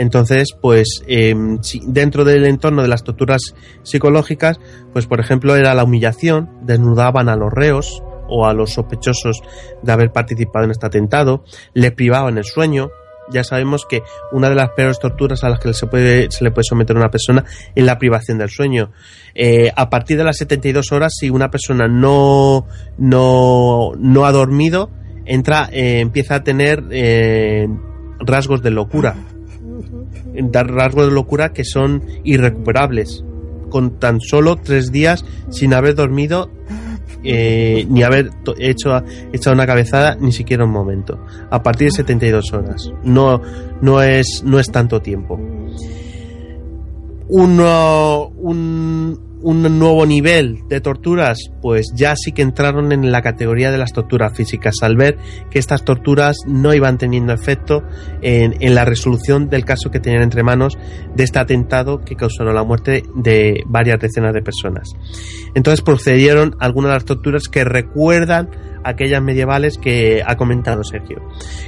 Entonces, 0.00 0.56
pues 0.58 1.02
em, 1.08 1.58
dentro 1.86 2.24
del 2.24 2.46
entorno 2.46 2.80
de 2.80 2.88
las 2.88 3.04
torturas 3.04 3.54
psicológicas, 3.82 4.58
pues 4.94 5.06
por 5.06 5.20
ejemplo 5.20 5.56
era 5.56 5.74
la 5.74 5.84
humillación, 5.84 6.48
desnudaban 6.62 7.28
a 7.28 7.36
los 7.36 7.52
reos 7.52 8.02
o 8.26 8.46
a 8.46 8.54
los 8.54 8.72
sospechosos 8.72 9.42
de 9.82 9.92
haber 9.92 10.10
participado 10.10 10.64
en 10.64 10.70
este 10.70 10.86
atentado, 10.86 11.44
le 11.74 11.90
privaban 11.92 12.38
el 12.38 12.44
sueño, 12.44 12.88
ya 13.30 13.44
sabemos 13.44 13.84
que 13.84 14.00
una 14.32 14.48
de 14.48 14.54
las 14.54 14.70
peores 14.70 14.98
torturas 14.98 15.44
a 15.44 15.50
las 15.50 15.60
que 15.60 15.74
se, 15.74 15.86
puede, 15.86 16.30
se 16.30 16.44
le 16.44 16.50
puede 16.50 16.64
someter 16.64 16.96
a 16.96 17.00
una 17.00 17.10
persona 17.10 17.44
es 17.74 17.84
la 17.84 17.98
privación 17.98 18.38
del 18.38 18.48
sueño. 18.48 18.92
Eh, 19.34 19.70
a 19.76 19.90
partir 19.90 20.16
de 20.16 20.24
las 20.24 20.38
72 20.38 20.92
horas, 20.92 21.12
si 21.14 21.28
una 21.28 21.50
persona 21.50 21.88
no, 21.88 22.66
no, 22.96 23.92
no 23.98 24.24
ha 24.24 24.32
dormido, 24.32 24.88
entra, 25.26 25.68
eh, 25.70 26.00
empieza 26.00 26.36
a 26.36 26.42
tener 26.42 26.84
eh, 26.90 27.68
rasgos 28.20 28.62
de 28.62 28.70
locura 28.70 29.14
dar 30.34 30.70
rasgos 30.70 31.06
de 31.08 31.12
locura 31.12 31.52
que 31.52 31.64
son 31.64 32.02
irrecuperables. 32.24 33.24
Con 33.68 33.98
tan 33.98 34.20
solo 34.20 34.56
tres 34.56 34.90
días 34.90 35.24
sin 35.50 35.74
haber 35.74 35.94
dormido 35.94 36.50
eh, 37.22 37.86
ni 37.88 38.02
haber 38.02 38.30
hecho, 38.58 39.02
hecho 39.32 39.52
una 39.52 39.66
cabezada 39.66 40.16
ni 40.16 40.32
siquiera 40.32 40.64
un 40.64 40.70
momento. 40.70 41.18
A 41.50 41.62
partir 41.62 41.88
de 41.88 41.92
72 41.92 42.52
horas. 42.52 42.90
No, 43.04 43.40
no, 43.80 44.02
es, 44.02 44.42
no 44.44 44.58
es 44.58 44.70
tanto 44.70 45.00
tiempo. 45.00 45.38
Uno, 47.28 48.28
un, 48.38 49.29
un 49.42 49.62
nuevo 49.78 50.06
nivel 50.06 50.60
de 50.68 50.80
torturas, 50.80 51.38
pues 51.60 51.92
ya 51.94 52.14
sí 52.16 52.32
que 52.32 52.42
entraron 52.42 52.92
en 52.92 53.10
la 53.10 53.22
categoría 53.22 53.70
de 53.70 53.78
las 53.78 53.92
torturas 53.92 54.36
físicas, 54.36 54.76
al 54.82 54.96
ver 54.96 55.16
que 55.50 55.58
estas 55.58 55.84
torturas 55.84 56.38
no 56.46 56.74
iban 56.74 56.98
teniendo 56.98 57.32
efecto 57.32 57.82
en, 58.22 58.56
en 58.60 58.74
la 58.74 58.84
resolución 58.84 59.48
del 59.48 59.64
caso 59.64 59.90
que 59.90 60.00
tenían 60.00 60.22
entre 60.22 60.42
manos 60.42 60.78
de 61.14 61.24
este 61.24 61.38
atentado 61.38 62.00
que 62.00 62.16
causó 62.16 62.44
la 62.44 62.64
muerte 62.64 63.02
de 63.14 63.62
varias 63.66 64.00
decenas 64.00 64.34
de 64.34 64.42
personas. 64.42 64.90
Entonces 65.54 65.82
procedieron 65.82 66.56
algunas 66.58 66.90
de 66.90 66.94
las 66.94 67.04
torturas 67.04 67.48
que 67.48 67.64
recuerdan 67.64 68.48
aquellas 68.84 69.22
medievales 69.22 69.78
que 69.78 70.22
ha 70.26 70.36
comentado 70.36 70.84
Sergio, 70.84 71.22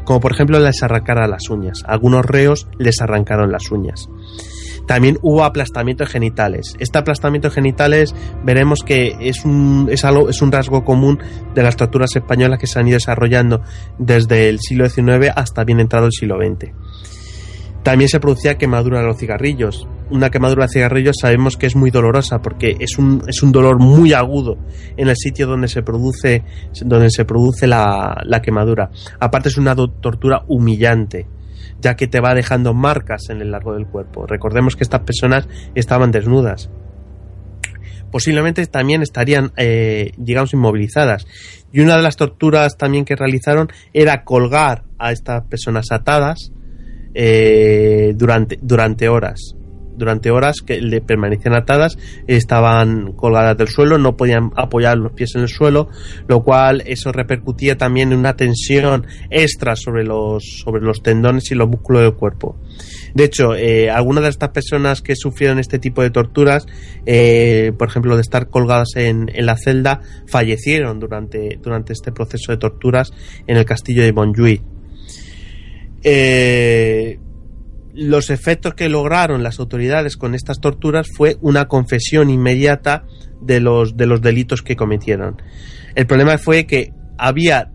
como 0.05 0.21
por 0.21 0.33
ejemplo 0.33 0.59
les 0.61 0.83
arrancar 0.83 1.29
las 1.29 1.51
uñas. 1.51 1.83
algunos 1.87 2.25
reos 2.25 2.69
les 2.79 3.01
arrancaron 3.01 3.53
las 3.53 3.71
uñas. 3.71 4.09
También 4.87 5.19
hubo 5.23 5.45
aplastamientos 5.45 6.09
genitales. 6.09 6.75
Este 6.79 6.99
aplastamiento 6.99 7.51
genitales 7.51 8.15
veremos 8.45 8.83
que 8.83 9.17
es 9.21 9.45
un, 9.45 9.89
es, 9.91 10.05
algo, 10.05 10.29
es 10.29 10.43
un 10.43 10.51
rasgo 10.51 10.85
común 10.85 11.21
de 11.55 11.63
las 11.63 11.77
torturas 11.77 12.15
españolas 12.17 12.59
que 12.59 12.67
se 12.67 12.79
han 12.81 12.89
ido 12.89 12.97
desarrollando 12.97 13.63
desde 13.99 14.49
el 14.49 14.59
siglo 14.61 14.89
XIX 14.89 15.31
hasta 15.35 15.65
bien 15.65 15.81
entrado 15.81 16.07
el 16.07 16.13
siglo 16.13 16.39
XX. 16.39 16.73
También 17.83 18.09
se 18.09 18.21
producía 18.21 18.59
quemadura 18.59 19.01
de 19.01 19.07
los 19.07 19.17
cigarrillos. 19.17 19.89
Una 20.11 20.31
quemadura 20.31 20.67
de 20.67 20.73
cigarrillos 20.73 21.17
sabemos 21.21 21.57
que 21.57 21.67
es 21.67 21.75
muy 21.75 21.91
dolorosa 21.91 22.41
porque 22.41 22.77
es 22.79 22.97
un, 22.99 23.23
es 23.27 23.43
un 23.43 23.51
dolor 23.51 23.81
muy 23.81 24.13
agudo 24.13 24.57
en 24.97 25.09
el 25.09 25.17
sitio 25.17 25.47
donde 25.47 25.69
se 25.69 25.83
produce, 25.83 26.45
donde 26.83 27.11
se 27.11 27.25
produce 27.25 27.67
la, 27.67 28.23
la 28.25 28.41
quemadura. 28.41 28.91
Aparte 29.19 29.49
es 29.49 29.59
una 29.59 29.75
tortura 29.75 30.45
humillante 30.47 31.27
ya 31.81 31.97
que 31.97 32.07
te 32.07 32.21
va 32.21 32.35
dejando 32.35 32.75
marcas 32.75 33.29
en 33.29 33.41
el 33.43 33.51
largo 33.51 33.75
del 33.75 33.87
cuerpo. 33.87 34.27
Recordemos 34.27 34.77
que 34.77 34.85
estas 34.85 35.01
personas 35.01 35.49
estaban 35.75 36.13
desnudas. 36.13 36.71
Posiblemente 38.13 38.65
también 38.67 39.03
estarían, 39.03 39.53
eh, 39.57 40.13
digamos, 40.17 40.53
inmovilizadas. 40.53 41.27
Y 41.73 41.81
una 41.81 41.97
de 41.97 42.03
las 42.03 42.17
torturas 42.17 42.77
también 42.77 43.05
que 43.05 43.17
realizaron 43.17 43.69
era 43.93 44.23
colgar 44.23 44.85
a 44.99 45.11
estas 45.11 45.45
personas 45.47 45.87
atadas 45.91 46.53
eh, 47.15 48.13
durante, 48.17 48.59
durante 48.61 49.09
horas 49.09 49.55
durante 49.97 50.31
horas 50.31 50.57
que 50.65 50.81
le 50.81 51.01
permanecían 51.01 51.55
atadas, 51.55 51.99
estaban 52.27 53.13
colgadas 53.13 53.57
del 53.57 53.69
suelo, 53.69 53.99
no 53.99 54.17
podían 54.17 54.51
apoyar 54.57 54.99
los 54.99 55.13
pies 55.13 55.35
en 55.35 55.43
el 55.43 55.49
suelo, 55.49 55.89
lo 56.29 56.43
cual 56.43 56.83
eso 56.87 57.13
repercutía 57.13 57.77
también 57.77 58.13
en 58.13 58.19
una 58.19 58.37
tensión 58.37 59.07
extra 59.31 59.77
sobre 59.77 60.05
los, 60.05 60.63
sobre 60.65 60.83
los 60.83 61.03
tendones 61.03 61.51
y 61.51 61.55
los 61.55 61.69
músculos 61.69 62.03
del 62.03 62.15
cuerpo. 62.15 62.57
De 63.15 63.25
hecho, 63.25 63.55
eh, 63.55 63.91
algunas 63.91 64.25
de 64.25 64.31
estas 64.31 64.51
personas 64.51 65.03
que 65.03 65.17
sufrieron 65.17 65.59
este 65.59 65.79
tipo 65.79 66.03
de 66.03 66.11
torturas, 66.11 66.67
eh, 67.05 67.73
por 67.79 67.89
ejemplo, 67.89 68.17
de 68.17 68.23
estar 68.23 68.49
colgadas 68.49 68.97
en, 68.97 69.31
en, 69.35 69.47
la 69.47 69.57
celda, 69.57 70.01
fallecieron 70.27 70.99
durante, 70.99 71.59
durante 71.63 71.93
este 71.93 72.13
proceso 72.13 72.53
de 72.53 72.59
torturas 72.59 73.13
en 73.47 73.57
el 73.57 73.65
castillo 73.65 74.03
de 74.03 74.15
Montjuïc. 74.15 74.63
Eh, 76.05 77.19
los 77.95 78.31
efectos 78.31 78.75
que 78.75 78.89
lograron 78.89 79.43
las 79.43 79.61
autoridades 79.61 80.17
con 80.17 80.35
estas 80.35 80.61
torturas 80.61 81.09
fue 81.15 81.37
una 81.41 81.69
confesión 81.69 82.31
inmediata 82.31 83.05
de 83.41 83.61
los, 83.61 83.97
de 83.97 84.07
los 84.07 84.23
delitos 84.23 84.63
que 84.63 84.77
cometieron. 84.77 85.43
El 85.95 86.07
problema 86.07 86.39
fue 86.39 86.67
que 86.67 86.93
había 87.19 87.71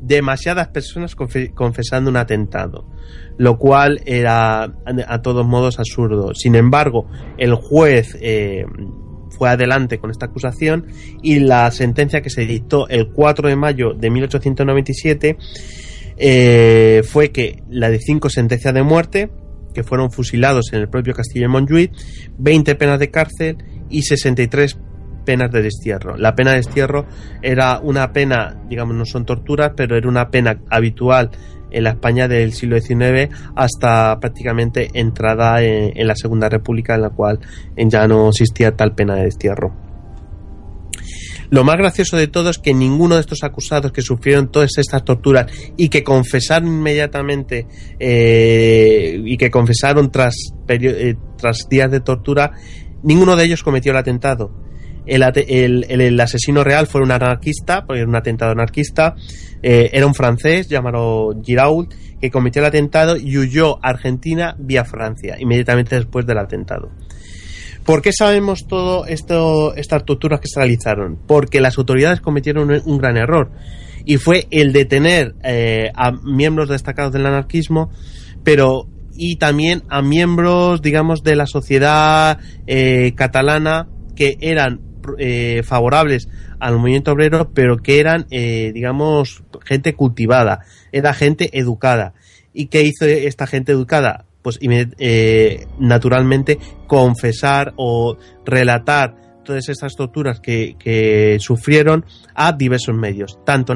demasiadas 0.00 0.68
personas 0.68 1.14
confesando 1.14 2.10
un 2.10 2.16
atentado, 2.16 2.86
lo 3.36 3.58
cual 3.58 4.00
era 4.06 4.64
a, 4.64 5.22
todos 5.22 5.46
modos 5.46 5.78
absurdo. 5.78 6.34
Sin 6.34 6.54
embargo, 6.54 7.06
el 7.36 7.54
juez 7.54 8.16
eh, 8.20 8.64
fue 9.30 9.50
adelante 9.50 9.98
con 9.98 10.10
esta 10.10 10.26
acusación 10.26 10.86
y 11.22 11.40
la 11.40 11.70
sentencia 11.70 12.22
que 12.22 12.30
se 12.30 12.46
dictó 12.46 12.88
el 12.88 13.10
4 13.12 13.48
de 13.48 13.56
mayo 13.56 13.92
de 13.92 14.10
1897 14.10 15.36
eh, 16.22 17.02
fue 17.02 17.30
que 17.30 17.62
la 17.70 17.88
de 17.88 17.98
cinco 17.98 18.28
sentencias 18.28 18.74
de 18.74 18.82
muerte, 18.82 19.30
que 19.72 19.82
fueron 19.82 20.10
fusilados 20.10 20.72
en 20.72 20.80
el 20.80 20.88
propio 20.88 21.14
castillo 21.14 21.44
de 21.44 21.48
Montjuic, 21.48 21.92
20 22.38 22.74
penas 22.74 22.98
de 22.98 23.10
cárcel 23.10 23.56
y 23.88 24.02
63 24.02 24.78
penas 25.24 25.50
de 25.50 25.62
destierro. 25.62 26.18
La 26.18 26.34
pena 26.34 26.50
de 26.50 26.58
destierro 26.58 27.06
era 27.40 27.80
una 27.80 28.12
pena, 28.12 28.62
digamos, 28.68 28.94
no 28.96 29.06
son 29.06 29.24
torturas, 29.24 29.72
pero 29.74 29.96
era 29.96 30.08
una 30.08 30.30
pena 30.30 30.60
habitual 30.68 31.30
en 31.70 31.84
la 31.84 31.90
España 31.90 32.28
del 32.28 32.52
siglo 32.52 32.78
XIX 32.78 33.34
hasta 33.54 34.18
prácticamente 34.20 34.90
entrada 34.92 35.62
en, 35.62 36.06
la 36.06 36.16
Segunda 36.16 36.50
República, 36.50 36.96
en 36.96 37.02
la 37.02 37.10
cual 37.10 37.40
ya 37.76 38.06
no 38.06 38.28
existía 38.28 38.76
tal 38.76 38.94
pena 38.94 39.14
de 39.14 39.22
destierro. 39.22 39.89
Lo 41.50 41.64
más 41.64 41.76
gracioso 41.76 42.16
de 42.16 42.28
todo 42.28 42.50
es 42.50 42.58
que 42.58 42.72
ninguno 42.72 43.16
de 43.16 43.22
estos 43.22 43.42
acusados 43.42 43.92
que 43.92 44.02
sufrieron 44.02 44.50
todas 44.50 44.70
estas 44.78 45.04
torturas 45.04 45.50
y 45.76 45.88
que 45.88 46.04
confesaron 46.04 46.68
inmediatamente 46.68 47.66
eh, 47.98 49.20
y 49.24 49.36
que 49.36 49.50
confesaron 49.50 50.10
tras, 50.10 50.34
eh, 50.68 51.14
días 51.68 51.90
de 51.90 52.00
tortura, 52.00 52.52
ninguno 53.02 53.36
de 53.36 53.44
ellos 53.44 53.62
cometió 53.62 53.92
el 53.92 53.98
atentado 53.98 54.52
el, 55.06 56.20
asesino 56.20 56.64
real 56.64 56.86
fue 56.86 57.02
un 57.02 57.10
anarquista, 57.10 57.84
porque 57.84 58.00
era 58.00 58.08
un 58.08 58.16
atentado 58.16 58.52
anarquista, 58.52 59.14
eh, 59.62 59.90
era 59.92 60.06
un 60.06 60.14
francés 60.14 60.68
llamado 60.68 61.34
Giraud, 61.42 61.88
que 62.20 62.30
cometió 62.30 62.60
el 62.60 62.66
atentado 62.66 63.16
y 63.16 63.38
huyó 63.38 63.84
a 63.84 63.90
Argentina 63.90 64.54
vía 64.58 64.84
Francia, 64.84 65.36
inmediatamente 65.38 65.96
después 65.96 66.26
del 66.26 66.38
atentado. 66.38 66.90
¿Por 67.84 68.02
qué 68.02 68.12
sabemos 68.12 68.66
todo 68.66 69.06
esto, 69.06 69.74
estas 69.74 70.04
torturas 70.04 70.40
que 70.40 70.48
se 70.48 70.60
realizaron? 70.60 71.18
Porque 71.26 71.60
las 71.60 71.78
autoridades 71.78 72.20
cometieron 72.20 72.70
un, 72.84 72.98
gran 72.98 73.16
error 73.16 73.50
y 74.04 74.16
fue 74.16 74.46
el 74.50 74.72
detener 74.72 75.34
eh, 75.42 75.90
a 75.94 76.12
miembros 76.12 76.68
destacados 76.68 77.12
del 77.12 77.26
anarquismo, 77.26 77.90
pero 78.44 78.86
y 79.22 79.36
también 79.36 79.82
a 79.88 80.02
miembros, 80.02 80.80
digamos, 80.80 81.22
de 81.22 81.36
la 81.36 81.46
sociedad 81.46 82.38
eh, 82.66 83.12
catalana 83.14 83.88
que 84.16 84.38
eran 84.40 84.80
eh, 85.18 85.62
favorables 85.64 86.28
al 86.58 86.78
movimiento 86.78 87.12
obrero, 87.12 87.52
pero 87.52 87.78
que 87.78 88.00
eran, 88.00 88.26
eh, 88.30 88.70
digamos, 88.72 89.42
gente 89.64 89.94
cultivada, 89.94 90.60
era 90.92 91.14
gente 91.14 91.58
educada. 91.58 92.14
¿Y 92.52 92.66
qué 92.66 92.82
hizo 92.82 93.04
esta 93.06 93.46
gente 93.46 93.72
educada? 93.72 94.26
Pues 94.42 94.58
eh, 94.62 95.66
naturalmente 95.78 96.58
confesar 96.86 97.74
o 97.76 98.16
relatar 98.44 99.16
todas 99.44 99.68
esas 99.68 99.94
torturas 99.96 100.40
que, 100.40 101.36
sufrieron 101.40 102.04
a 102.34 102.52
diversos 102.52 102.94
medios, 102.94 103.38
tanto, 103.44 103.74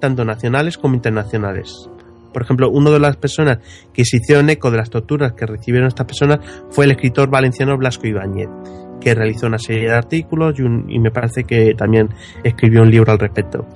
tanto 0.00 0.24
nacionales 0.24 0.78
como 0.78 0.94
internacionales. 0.94 1.88
Por 2.32 2.42
ejemplo, 2.42 2.70
una 2.70 2.90
de 2.90 3.00
las 3.00 3.16
personas 3.16 3.58
que 3.92 4.04
se 4.04 4.18
hicieron 4.18 4.50
eco 4.50 4.70
de 4.70 4.76
las 4.76 4.90
torturas 4.90 5.32
que 5.32 5.46
recibieron 5.46 5.88
estas 5.88 6.06
personas 6.06 6.38
fue 6.70 6.84
el 6.84 6.92
escritor 6.92 7.30
valenciano 7.30 7.76
Blasco 7.76 8.06
Ibáñez 8.06 8.48
que 9.00 9.14
realizó 9.14 9.46
una 9.46 9.58
serie 9.58 9.88
de 9.88 9.94
artículos 9.94 10.54
y, 10.58 10.98
me 10.98 11.10
parece 11.10 11.44
que 11.44 11.74
también 11.74 12.08
escribió 12.42 12.82
un 12.82 12.90
libro 12.90 13.12
al 13.12 13.18
respecto. 13.18 13.66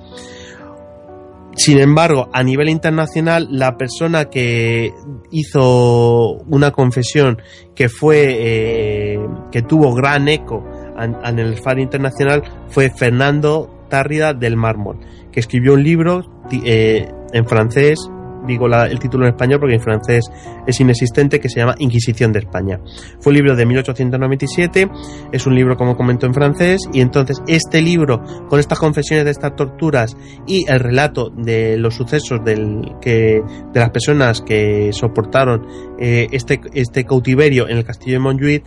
Sin 1.55 1.79
embargo, 1.79 2.29
a 2.33 2.43
nivel 2.43 2.69
internacional, 2.69 3.47
la 3.51 3.77
persona 3.77 4.25
que 4.25 4.93
hizo 5.31 6.33
una 6.47 6.71
confesión 6.71 7.41
que 7.75 7.89
fue 7.89 8.35
eh, 8.39 9.19
que 9.51 9.61
tuvo 9.61 9.93
gran 9.93 10.27
eco 10.27 10.63
en 10.97 11.39
el 11.39 11.57
faro 11.57 11.81
internacional 11.81 12.43
fue 12.69 12.89
Fernando 12.89 13.85
Tárrida 13.89 14.33
del 14.33 14.55
Mármol, 14.55 14.99
que 15.31 15.39
escribió 15.39 15.73
un 15.73 15.83
libro 15.83 16.23
eh, 16.51 17.07
en 17.33 17.45
francés 17.47 17.99
digo 18.47 18.67
el 18.67 18.99
título 18.99 19.25
en 19.25 19.33
español 19.33 19.59
porque 19.59 19.75
en 19.75 19.81
francés 19.81 20.23
es 20.65 20.79
inexistente, 20.79 21.39
que 21.39 21.49
se 21.49 21.59
llama 21.59 21.75
Inquisición 21.79 22.31
de 22.31 22.39
España. 22.39 22.79
Fue 23.19 23.31
un 23.31 23.35
libro 23.35 23.55
de 23.55 23.65
1897, 23.65 24.89
es 25.31 25.45
un 25.45 25.55
libro 25.55 25.75
como 25.75 25.95
comento 25.95 26.25
en 26.25 26.33
francés, 26.33 26.81
y 26.93 27.01
entonces 27.01 27.41
este 27.47 27.81
libro, 27.81 28.21
con 28.49 28.59
estas 28.59 28.79
confesiones 28.79 29.25
de 29.25 29.31
estas 29.31 29.55
torturas 29.55 30.15
y 30.47 30.65
el 30.69 30.79
relato 30.79 31.29
de 31.29 31.77
los 31.77 31.95
sucesos 31.95 32.43
del, 32.43 32.95
que, 33.01 33.41
de 33.73 33.79
las 33.79 33.89
personas 33.89 34.41
que 34.41 34.91
soportaron 34.93 35.65
eh, 35.99 36.27
este, 36.31 36.59
este 36.73 37.05
cautiverio 37.05 37.67
en 37.67 37.77
el 37.77 37.83
castillo 37.83 38.13
de 38.13 38.19
Montjuic, 38.19 38.63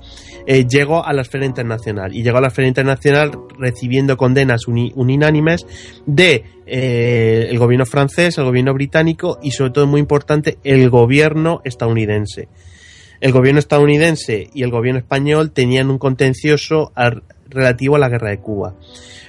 eh, 0.46 0.64
llegó 0.66 1.04
a 1.04 1.12
la 1.12 1.22
esfera 1.22 1.44
internacional 1.44 2.14
y 2.14 2.22
llegó 2.22 2.38
a 2.38 2.40
la 2.40 2.48
esfera 2.48 2.68
internacional 2.68 3.32
recibiendo 3.58 4.16
condenas 4.16 4.68
uninánimes 4.68 5.66
de 6.06 6.44
eh, 6.66 7.46
el 7.48 7.58
gobierno 7.58 7.86
francés, 7.86 8.38
el 8.38 8.44
gobierno 8.44 8.74
británico 8.74 9.38
y 9.42 9.52
sobre 9.52 9.65
todo 9.72 9.86
muy 9.86 10.00
importante 10.00 10.58
el 10.64 10.90
gobierno 10.90 11.60
estadounidense. 11.64 12.48
El 13.20 13.32
gobierno 13.32 13.58
estadounidense 13.58 14.50
y 14.52 14.62
el 14.62 14.70
gobierno 14.70 14.98
español 14.98 15.50
tenían 15.50 15.90
un 15.90 15.98
contencioso 15.98 16.92
relativo 17.48 17.96
a 17.96 17.98
la 17.98 18.08
guerra 18.08 18.30
de 18.30 18.40
Cuba 18.40 18.74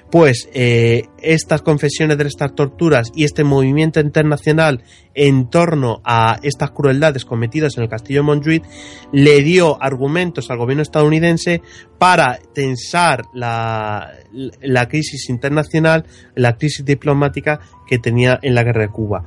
pues 0.10 0.50
eh, 0.54 1.04
estas 1.22 1.62
confesiones 1.62 2.18
de 2.18 2.28
estas 2.28 2.56
torturas 2.56 3.12
y 3.14 3.26
este 3.26 3.44
movimiento 3.44 4.00
internacional 4.00 4.84
en 5.14 5.50
torno 5.50 6.02
a 6.04 6.40
estas 6.44 6.72
crueldades 6.72 7.26
cometidas 7.26 7.78
en 7.78 7.84
el 7.84 7.90
castillo 7.90 8.20
de 8.22 8.26
Montjuic 8.26 8.64
le 9.12 9.42
dio 9.42 9.82
argumentos 9.82 10.50
al 10.50 10.58
gobierno 10.58 10.84
estadounidense 10.84 11.62
para 11.98 12.40
tensar 12.54 13.24
la, 13.34 14.14
la 14.62 14.88
crisis 14.88 15.30
internacional, 15.30 16.06
la 16.36 16.56
crisis 16.58 16.86
diplomática 16.86 17.60
que 17.88 18.00
tenía 18.00 18.40
en 18.42 18.56
la 18.56 18.64
guerra 18.64 18.84
de 18.84 18.90
Cuba. 18.90 19.26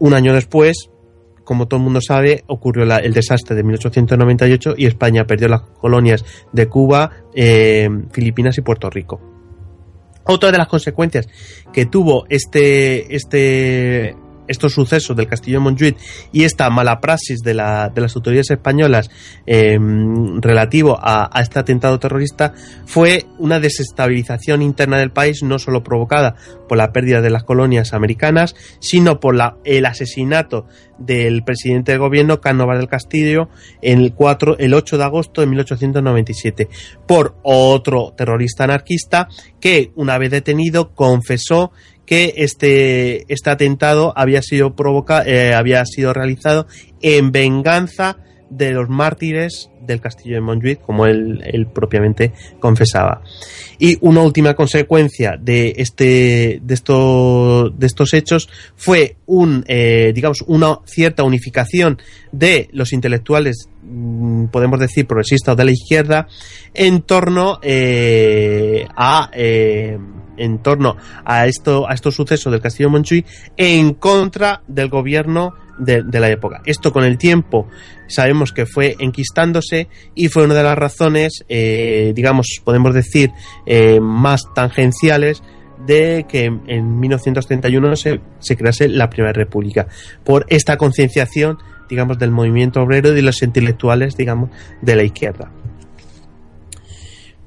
Un 0.00 0.14
año 0.14 0.32
después, 0.32 0.90
como 1.44 1.66
todo 1.66 1.78
el 1.78 1.84
mundo 1.84 2.00
sabe, 2.00 2.44
ocurrió 2.46 2.84
el 2.84 3.12
desastre 3.12 3.56
de 3.56 3.62
1898 3.62 4.74
y 4.76 4.86
España 4.86 5.26
perdió 5.26 5.48
las 5.48 5.62
colonias 5.62 6.24
de 6.52 6.68
Cuba, 6.68 7.10
eh, 7.34 7.88
Filipinas 8.12 8.58
y 8.58 8.60
Puerto 8.60 8.90
Rico. 8.90 9.20
Otra 10.24 10.52
de 10.52 10.58
las 10.58 10.68
consecuencias 10.68 11.26
que 11.72 11.86
tuvo 11.86 12.26
este, 12.28 13.16
este, 13.16 14.14
estos 14.48 14.72
sucesos 14.72 15.16
del 15.16 15.28
castillo 15.28 15.58
de 15.58 15.64
Montjuic 15.64 15.96
y 16.32 16.44
esta 16.44 16.68
mala 16.70 17.00
praxis 17.00 17.40
de, 17.40 17.54
la, 17.54 17.90
de 17.94 18.00
las 18.00 18.16
autoridades 18.16 18.50
españolas 18.50 19.10
em, 19.46 20.40
relativo 20.40 20.98
a, 21.00 21.30
este 21.40 21.58
atentado 21.58 21.98
terrorista 21.98 22.52
fue 22.86 23.24
una 23.38 23.60
desestabilización 23.60 24.62
interna 24.62 24.98
del 24.98 25.10
país 25.10 25.42
no 25.42 25.58
solo 25.58 25.82
provocada 25.82 26.34
por 26.68 26.78
la 26.78 26.92
pérdida 26.92 27.20
de 27.20 27.30
las 27.30 27.44
colonias 27.44 27.94
americanas, 27.94 28.54
sino 28.80 29.20
por 29.20 29.34
la, 29.34 29.56
el 29.64 29.86
asesinato 29.86 30.66
del 30.98 31.44
presidente 31.44 31.92
del 31.92 32.00
gobierno, 32.00 32.40
Cánovas 32.40 32.78
del 32.78 32.88
Castillo, 32.88 33.48
el, 33.82 34.12
4, 34.14 34.58
el 34.58 34.74
8 34.74 34.98
de 34.98 35.04
agosto 35.04 35.40
de 35.40 35.46
1897, 35.46 36.68
por 37.06 37.36
otro 37.42 38.12
terrorista 38.16 38.64
anarquista 38.64 39.28
que, 39.60 39.92
una 39.94 40.18
vez 40.18 40.30
detenido, 40.30 40.94
confesó 40.94 41.72
que 42.08 42.32
este, 42.38 43.30
este 43.30 43.50
atentado 43.50 44.14
había 44.16 44.40
sido, 44.40 44.74
provoca, 44.74 45.24
eh, 45.26 45.52
había 45.52 45.84
sido 45.84 46.14
realizado 46.14 46.66
en 47.02 47.32
venganza 47.32 48.16
de 48.48 48.72
los 48.72 48.88
mártires 48.88 49.68
del 49.82 50.00
castillo 50.00 50.36
de 50.36 50.40
Montjuic, 50.40 50.80
como 50.80 51.04
él, 51.04 51.42
él, 51.44 51.66
propiamente 51.66 52.32
confesaba. 52.60 53.20
Y 53.78 53.98
una 54.00 54.22
última 54.22 54.54
consecuencia 54.54 55.36
de 55.38 55.74
este, 55.76 56.60
de 56.62 56.74
estos, 56.74 57.78
de 57.78 57.86
estos 57.86 58.14
hechos 58.14 58.48
fue 58.74 59.16
un, 59.26 59.62
eh, 59.68 60.12
digamos, 60.14 60.42
una 60.46 60.78
cierta 60.86 61.24
unificación 61.24 61.98
de 62.32 62.70
los 62.72 62.94
intelectuales, 62.94 63.68
mm, 63.82 64.46
podemos 64.46 64.80
decir, 64.80 65.06
progresistas 65.06 65.54
de 65.58 65.64
la 65.66 65.72
izquierda, 65.72 66.26
en 66.72 67.02
torno 67.02 67.58
eh, 67.62 68.86
a 68.96 69.30
eh, 69.34 69.98
en 70.38 70.58
torno 70.58 70.96
a 71.24 71.46
esto 71.46 71.88
a 71.88 71.94
estos 71.94 72.14
sucesos 72.14 72.52
del 72.52 72.60
castillo 72.60 72.90
Montjuic 72.90 73.26
en 73.56 73.94
contra 73.94 74.62
del 74.66 74.88
gobierno 74.88 75.54
de, 75.78 76.02
la 76.20 76.28
época. 76.28 76.60
Esto 76.64 76.92
con 76.92 77.04
el 77.04 77.18
tiempo 77.18 77.68
sabemos 78.08 78.52
que 78.52 78.66
fue 78.66 78.96
enquistándose 78.98 79.88
y 80.14 80.28
fue 80.28 80.44
una 80.44 80.54
de 80.54 80.62
las 80.62 80.76
razones, 80.76 81.44
eh, 81.48 82.12
digamos, 82.14 82.60
podemos 82.64 82.94
decir, 82.94 83.30
eh, 83.66 84.00
más 84.00 84.42
tangenciales 84.54 85.42
de 85.86 86.26
que 86.28 86.46
en 86.46 86.98
1931 86.98 87.94
se, 87.94 88.20
se 88.40 88.56
crease 88.56 88.88
la 88.88 89.08
Primera 89.08 89.32
República, 89.32 89.86
por 90.24 90.46
esta 90.48 90.76
concienciación 90.76 91.58
digamos, 91.88 92.18
del 92.18 92.30
movimiento 92.30 92.82
obrero 92.82 93.12
y 93.12 93.14
de 93.14 93.22
los 93.22 93.42
intelectuales, 93.42 94.14
digamos, 94.14 94.50
de 94.82 94.94
la 94.94 95.04
izquierda 95.04 95.50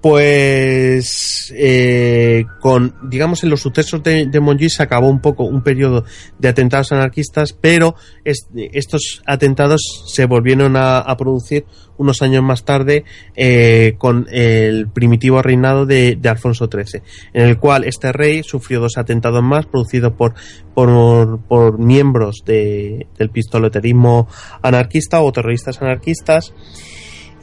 pues 0.01 1.53
eh, 1.55 2.45
con 2.59 2.95
digamos 3.03 3.43
en 3.43 3.51
los 3.51 3.61
sucesos 3.61 4.01
de, 4.01 4.25
de 4.25 4.69
se 4.69 4.81
acabó 4.81 5.07
un 5.07 5.21
poco 5.21 5.43
un 5.43 5.61
periodo 5.61 6.05
de 6.39 6.47
atentados 6.47 6.91
anarquistas 6.91 7.53
pero 7.53 7.95
estos 8.23 9.21
atentados 9.27 10.05
se 10.07 10.25
volvieron 10.25 10.75
a, 10.75 11.15
producir 11.17 11.65
unos 11.97 12.23
años 12.23 12.41
más 12.41 12.65
tarde 12.65 13.05
eh, 13.35 13.93
con 13.99 14.25
el 14.31 14.89
primitivo 14.89 15.43
reinado 15.43 15.85
de, 15.85 16.17
Alfonso 16.25 16.67
XIII 16.71 17.03
en 17.33 17.47
el 17.47 17.59
cual 17.59 17.83
este 17.83 18.11
rey 18.11 18.41
sufrió 18.43 18.79
dos 18.79 18.97
atentados 18.97 19.43
más 19.43 19.67
producidos 19.67 20.13
por 20.13 20.33
por, 20.73 21.39
por 21.41 21.77
miembros 21.77 22.43
de, 22.45 23.07
del 23.19 23.29
pistoleterismo 23.29 24.27
anarquista 24.61 25.21
o 25.21 25.31
terroristas 25.31 25.81
anarquistas. 25.81 26.53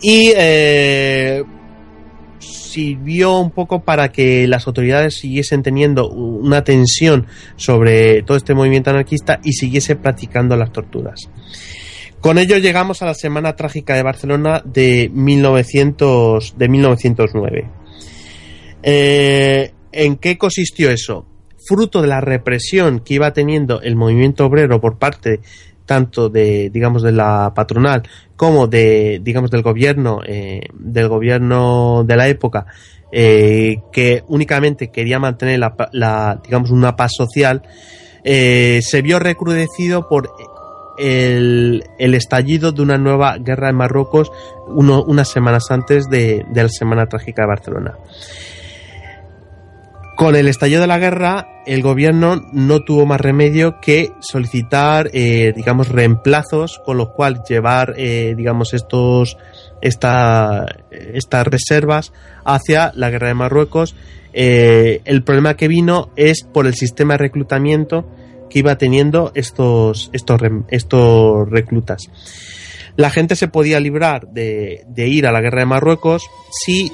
Y 0.00 0.32
eh, 0.34 1.44
sirvió 2.68 3.38
un 3.38 3.50
poco 3.50 3.80
para 3.80 4.10
que 4.10 4.46
las 4.46 4.66
autoridades 4.66 5.14
siguiesen 5.14 5.62
teniendo 5.62 6.08
una 6.08 6.62
tensión 6.64 7.26
sobre 7.56 8.22
todo 8.22 8.36
este 8.36 8.54
movimiento 8.54 8.90
anarquista 8.90 9.40
y 9.42 9.52
siguiese 9.52 9.96
practicando 9.96 10.56
las 10.56 10.72
torturas. 10.72 11.28
Con 12.20 12.38
ello 12.38 12.58
llegamos 12.58 13.00
a 13.02 13.06
la 13.06 13.14
Semana 13.14 13.54
Trágica 13.54 13.94
de 13.94 14.02
Barcelona 14.02 14.60
de, 14.64 15.08
1900, 15.12 16.58
de 16.58 16.68
1909. 16.68 17.70
Eh, 18.82 19.72
¿En 19.92 20.16
qué 20.16 20.36
consistió 20.36 20.90
eso? 20.90 21.26
Fruto 21.68 22.02
de 22.02 22.08
la 22.08 22.20
represión 22.20 23.00
que 23.00 23.14
iba 23.14 23.32
teniendo 23.32 23.80
el 23.82 23.94
movimiento 23.94 24.46
obrero 24.46 24.80
por 24.80 24.98
parte 24.98 25.40
tanto 25.88 26.28
de 26.28 26.68
digamos 26.68 27.02
de 27.02 27.12
la 27.12 27.52
patronal 27.54 28.02
como 28.36 28.66
de 28.68 29.20
digamos 29.22 29.50
del 29.50 29.62
gobierno 29.62 30.20
eh, 30.24 30.60
del 30.74 31.08
gobierno 31.08 32.04
de 32.06 32.16
la 32.16 32.28
época 32.28 32.66
eh, 33.10 33.78
que 33.90 34.22
únicamente 34.28 34.90
quería 34.90 35.18
mantener 35.18 35.58
la, 35.58 36.40
digamos 36.44 36.70
una 36.70 36.94
paz 36.94 37.12
social 37.16 37.62
eh, 38.22 38.80
se 38.82 39.00
vio 39.00 39.18
recrudecido 39.18 40.06
por 40.08 40.30
el, 40.98 41.82
estallido 41.98 42.72
de 42.72 42.82
una 42.82 42.98
nueva 42.98 43.38
guerra 43.38 43.70
en 43.70 43.76
Marruecos 43.76 44.30
unas 44.68 45.28
semanas 45.28 45.70
antes 45.70 46.10
de 46.10 46.44
la 46.52 46.68
Semana 46.68 47.06
Trágica 47.06 47.42
de 47.42 47.48
Barcelona. 47.48 47.94
Con 50.18 50.34
el 50.34 50.48
estallido 50.48 50.80
de 50.80 50.88
la 50.88 50.98
guerra, 50.98 51.62
el 51.64 51.80
gobierno 51.80 52.44
no 52.52 52.80
tuvo 52.80 53.06
más 53.06 53.20
remedio 53.20 53.78
que 53.80 54.10
solicitar, 54.18 55.10
eh, 55.12 55.52
digamos, 55.54 55.90
reemplazos 55.90 56.80
con 56.84 56.96
los 56.96 57.10
cuales 57.10 57.42
llevar, 57.48 57.94
eh, 57.96 58.34
digamos, 58.36 58.74
estos, 58.74 59.38
esta, 59.80 60.66
estas 60.90 61.46
reservas 61.46 62.12
hacia 62.44 62.90
la 62.96 63.10
guerra 63.10 63.28
de 63.28 63.34
Marruecos. 63.34 63.94
Eh, 64.32 65.02
el 65.04 65.22
problema 65.22 65.54
que 65.54 65.68
vino 65.68 66.10
es 66.16 66.42
por 66.42 66.66
el 66.66 66.74
sistema 66.74 67.14
de 67.14 67.18
reclutamiento 67.18 68.04
que 68.50 68.58
iba 68.58 68.76
teniendo 68.76 69.30
estos, 69.36 70.10
estos, 70.12 70.40
estos 70.66 71.48
reclutas. 71.48 72.10
La 72.96 73.10
gente 73.10 73.36
se 73.36 73.46
podía 73.46 73.78
librar 73.78 74.26
de, 74.32 74.84
de 74.88 75.06
ir 75.06 75.28
a 75.28 75.30
la 75.30 75.40
guerra 75.40 75.60
de 75.60 75.66
Marruecos 75.66 76.28
si 76.50 76.90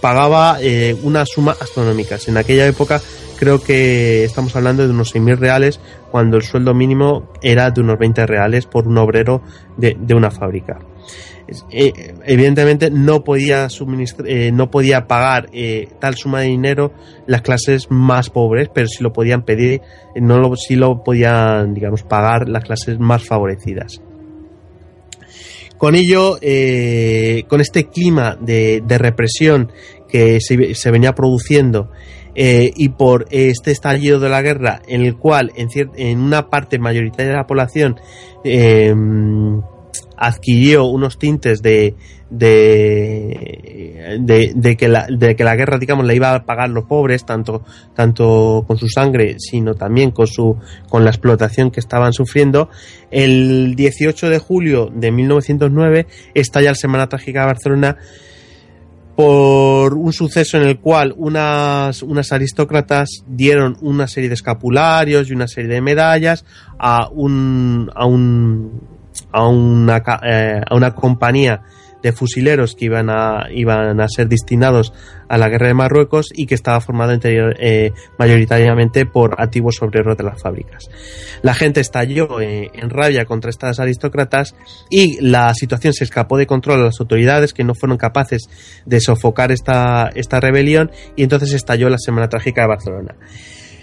pagaba 0.00 0.58
eh, 0.60 0.96
una 1.02 1.24
suma 1.26 1.56
astronómica. 1.60 2.16
En 2.26 2.36
aquella 2.36 2.66
época 2.66 3.00
creo 3.38 3.62
que 3.62 4.24
estamos 4.24 4.54
hablando 4.56 4.84
de 4.84 4.90
unos 4.92 5.14
6.000 5.14 5.38
reales 5.38 5.80
cuando 6.10 6.36
el 6.36 6.42
sueldo 6.42 6.74
mínimo 6.74 7.30
era 7.42 7.70
de 7.70 7.80
unos 7.80 7.98
20 7.98 8.26
reales 8.26 8.66
por 8.66 8.86
un 8.86 8.98
obrero 8.98 9.42
de, 9.76 9.96
una 10.14 10.30
fábrica. 10.30 10.78
Eh, 11.70 12.14
evidentemente 12.26 12.90
no 12.90 13.24
podía 13.24 13.66
eh, 14.24 14.52
no 14.52 14.70
podía 14.70 15.08
pagar 15.08 15.50
tal 15.98 16.14
suma 16.14 16.42
de 16.42 16.46
dinero 16.46 16.92
las 17.26 17.42
clases 17.42 17.90
más 17.90 18.30
pobres, 18.30 18.68
pero 18.72 18.86
sí 18.86 19.02
lo 19.02 19.12
podían 19.12 19.44
pedir, 19.44 19.80
no 20.14 20.38
lo, 20.38 20.54
sí 20.56 20.76
lo 20.76 21.02
podían, 21.02 21.74
digamos, 21.74 22.02
pagar 22.02 22.48
las 22.48 22.64
clases 22.64 22.98
más 23.00 23.24
favorecidas. 23.24 24.00
Con 25.80 25.94
ello, 25.94 26.36
eh, 26.42 27.44
con 27.48 27.62
este 27.62 27.86
clima 27.86 28.36
de, 28.38 28.82
represión 28.86 29.72
que 30.10 30.38
se, 30.38 30.90
venía 30.90 31.14
produciendo 31.14 31.90
eh, 32.34 32.70
y 32.76 32.90
por 32.90 33.24
este 33.30 33.70
estallido 33.70 34.20
de 34.20 34.28
la 34.28 34.42
guerra 34.42 34.82
en 34.86 35.00
el 35.00 35.16
cual 35.16 35.52
en, 35.56 35.68
en 35.96 36.20
una 36.20 36.50
parte 36.50 36.78
mayoritaria 36.78 37.30
de 37.30 37.38
la 37.38 37.46
población 37.46 37.98
eh, 38.44 38.94
adquirió 40.16 40.84
unos 40.84 41.18
tintes 41.18 41.62
de, 41.62 41.94
de, 42.30 44.18
de, 44.54 44.76
que 44.76 44.88
la, 44.88 45.06
de 45.06 45.34
que 45.34 45.44
la 45.44 45.56
guerra, 45.56 45.78
digamos, 45.78 46.06
la 46.06 46.14
iba 46.14 46.34
a 46.34 46.44
pagar 46.44 46.70
los 46.70 46.84
pobres, 46.84 47.24
tanto, 47.24 47.62
tanto 47.94 48.64
con 48.66 48.76
su 48.78 48.88
sangre, 48.88 49.36
sino 49.38 49.74
también 49.74 50.10
con, 50.10 50.26
su, 50.26 50.56
con 50.88 51.04
la 51.04 51.10
explotación 51.10 51.70
que 51.70 51.80
estaban 51.80 52.12
sufriendo. 52.12 52.68
El 53.10 53.74
18 53.74 54.28
de 54.28 54.38
julio 54.38 54.90
de 54.94 55.10
1909 55.10 56.06
estalla 56.34 56.70
la 56.70 56.74
Semana 56.74 57.08
Trágica 57.08 57.40
de 57.40 57.46
Barcelona 57.46 57.96
por 59.16 59.94
un 59.94 60.14
suceso 60.14 60.56
en 60.56 60.62
el 60.62 60.78
cual 60.78 61.12
unas, 61.14 62.02
unas 62.02 62.32
aristócratas 62.32 63.22
dieron 63.26 63.76
una 63.82 64.06
serie 64.06 64.30
de 64.30 64.34
escapularios 64.34 65.28
y 65.28 65.34
una 65.34 65.46
serie 65.46 65.68
de 65.74 65.82
medallas 65.82 66.46
a 66.78 67.06
un, 67.10 67.90
a 67.94 68.06
un 68.06 68.89
a 69.32 69.46
una, 69.46 70.02
eh, 70.22 70.60
a 70.68 70.74
una 70.74 70.94
compañía 70.94 71.62
de 72.02 72.12
fusileros 72.12 72.74
que 72.74 72.86
iban 72.86 73.10
a, 73.10 73.46
iban 73.52 74.00
a 74.00 74.08
ser 74.08 74.28
destinados 74.28 74.92
a 75.28 75.38
la 75.38 75.48
guerra 75.48 75.68
de 75.68 75.74
Marruecos 75.74 76.30
y 76.34 76.46
que 76.46 76.54
estaba 76.54 76.80
formada 76.80 77.18
eh, 77.22 77.92
mayoritariamente 78.18 79.06
por 79.06 79.40
antiguos 79.40 79.80
obreros 79.82 80.16
de 80.16 80.24
las 80.24 80.40
fábricas. 80.40 80.90
La 81.42 81.54
gente 81.54 81.80
estalló 81.80 82.40
eh, 82.40 82.70
en 82.74 82.90
rabia 82.90 83.24
contra 83.26 83.50
estas 83.50 83.78
aristócratas 83.80 84.54
y 84.88 85.20
la 85.20 85.54
situación 85.54 85.92
se 85.92 86.04
escapó 86.04 86.36
de 86.36 86.46
control 86.46 86.80
a 86.80 86.84
las 86.86 87.00
autoridades 87.00 87.52
que 87.52 87.64
no 87.64 87.74
fueron 87.74 87.98
capaces 87.98 88.48
de 88.86 89.00
sofocar 89.00 89.52
esta, 89.52 90.10
esta 90.14 90.40
rebelión 90.40 90.90
y 91.16 91.22
entonces 91.22 91.52
estalló 91.52 91.88
la 91.88 91.98
Semana 91.98 92.28
Trágica 92.28 92.62
de 92.62 92.68
Barcelona. 92.68 93.14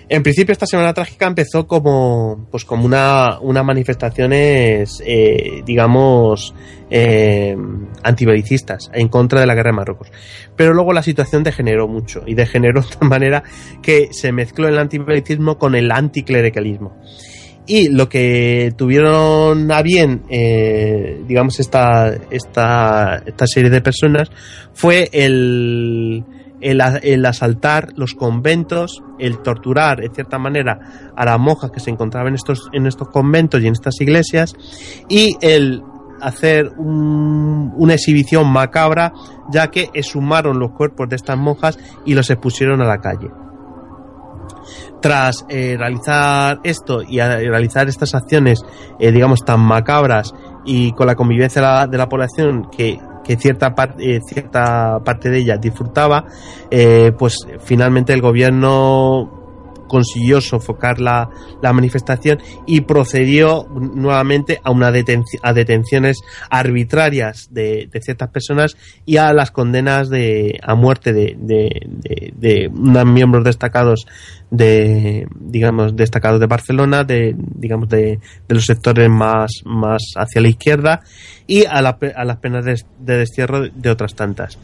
En 0.10 0.24
principio 0.24 0.54
esta 0.54 0.66
semana 0.66 0.94
trágica 0.94 1.28
empezó 1.28 1.68
como 1.68 2.48
pues 2.50 2.64
como 2.64 2.86
una, 2.86 3.40
una 3.42 3.62
manifestaciones 3.62 5.04
eh, 5.06 5.62
digamos 5.66 6.54
eh, 6.90 7.58
antibelicistas 8.04 8.90
en 8.94 9.10
contra 9.10 9.42
de 9.42 9.48
la 9.48 9.54
guerra 9.54 9.72
de 9.72 9.78
Marruecos. 9.78 10.12
Pero 10.56 10.74
luego 10.74 10.94
la 10.94 11.04
situación 11.04 11.44
degeneró 11.44 11.90
mucho 11.90 12.24
y 12.26 12.36
degeneró 12.36 12.82
de 12.84 12.88
tal 12.88 13.10
manera 13.10 13.44
que 13.82 14.08
se 14.12 14.32
mezcló 14.32 14.70
el 14.70 14.80
antibelicismo 14.80 15.58
con 15.58 15.76
el 15.76 15.92
anticlericalismo. 15.92 16.96
Y 17.70 17.90
lo 17.90 18.08
que 18.08 18.74
tuvieron 18.78 19.70
a 19.74 19.82
bien, 19.82 20.24
eh, 20.30 21.22
digamos, 21.28 21.60
esta, 21.60 22.16
esta, 22.32 23.22
esta 23.26 23.46
serie 23.46 23.70
de 23.70 23.82
personas 23.82 24.32
fue 24.72 25.10
el, 25.12 26.24
el, 26.62 27.26
asaltar 27.26 27.94
los 27.96 28.14
conventos, 28.14 29.04
el 29.20 29.40
torturar, 29.40 30.04
en 30.04 30.14
cierta 30.14 30.38
manera, 30.40 31.12
a 31.16 31.26
las 31.26 31.40
monjas 31.40 31.72
que 31.72 31.80
se 31.80 31.90
encontraban 31.90 32.30
en 32.30 32.36
estos, 32.36 32.70
en 32.74 32.88
estos 32.88 33.10
conventos 33.10 33.62
y 33.62 33.68
en 33.68 33.74
estas 33.74 34.00
iglesias, 34.02 34.56
y 35.08 35.38
el 35.42 35.84
hacer 36.22 36.72
una 36.78 37.94
exhibición 37.94 38.52
macabra, 38.52 39.14
ya 39.52 39.70
que 39.70 39.90
exhumaron 39.94 40.60
los 40.60 40.72
cuerpos 40.72 41.08
de 41.10 41.16
estas 41.16 41.38
monjas 41.38 41.78
y 42.06 42.16
los 42.16 42.30
expusieron 42.30 42.82
a 42.82 42.86
la 42.86 42.98
calle. 43.00 43.30
Tras 45.00 45.46
eh, 45.48 45.76
realizar 45.78 46.60
esto 46.64 47.02
y 47.08 47.20
realizar 47.20 47.88
estas 47.88 48.16
acciones, 48.16 48.60
eh, 49.00 49.12
digamos, 49.12 49.46
tan 49.46 49.60
macabras 49.60 50.34
y 50.66 50.92
con 50.94 51.08
la 51.08 51.16
convivencia 51.16 51.88
de 51.88 51.98
la 51.98 52.10
población 52.10 52.68
que 52.76 53.00
que 53.28 53.36
cierta, 53.36 53.76
eh, 54.00 54.22
cierta 54.26 55.00
parte 55.04 55.30
de 55.30 55.40
ella 55.40 55.58
disfrutaba, 55.58 56.26
eh, 56.72 57.12
pues 57.18 57.46
finalmente 57.60 58.14
el 58.14 58.22
gobierno 58.22 59.37
consiguió 59.88 60.42
sofocar 60.42 61.00
la, 61.00 61.30
la 61.62 61.74
manifestación 61.74 62.40
y 62.66 62.82
procedió 62.82 63.68
nuevamente 63.70 64.60
a 64.64 64.72
una 64.72 64.88
a 64.88 65.54
detenciones 65.54 66.22
arbitrarias 66.50 67.48
de, 67.52 67.90
de, 67.92 68.02
ciertas 68.02 68.30
personas 68.30 68.78
y 69.06 69.18
a 69.18 69.34
las 69.34 69.52
condenas 69.52 70.10
de 70.10 70.60
a 70.64 70.76
muerte 70.76 71.14
de, 71.14 71.36
de, 71.38 72.32
de, 72.36 72.68
unos 72.68 73.06
miembros 73.06 73.44
destacados 73.44 74.08
de 74.50 75.28
digamos 75.36 75.96
destacados 75.96 76.40
de 76.40 76.48
Barcelona 76.48 77.04
de 77.04 77.36
digamos 77.38 77.90
de, 77.90 78.20
los 78.48 78.66
sectores 78.66 79.10
más 79.10 79.52
más 79.66 80.14
hacia 80.16 80.42
la 80.42 80.50
izquierda 80.50 81.02
y 81.48 81.66
a, 81.66 81.80
a 81.80 82.26
las 82.26 82.38
penas 82.38 82.66
de, 82.66 82.78
destierro 83.18 83.68
de 83.68 83.90
otras 83.90 84.16
tantas 84.16 84.58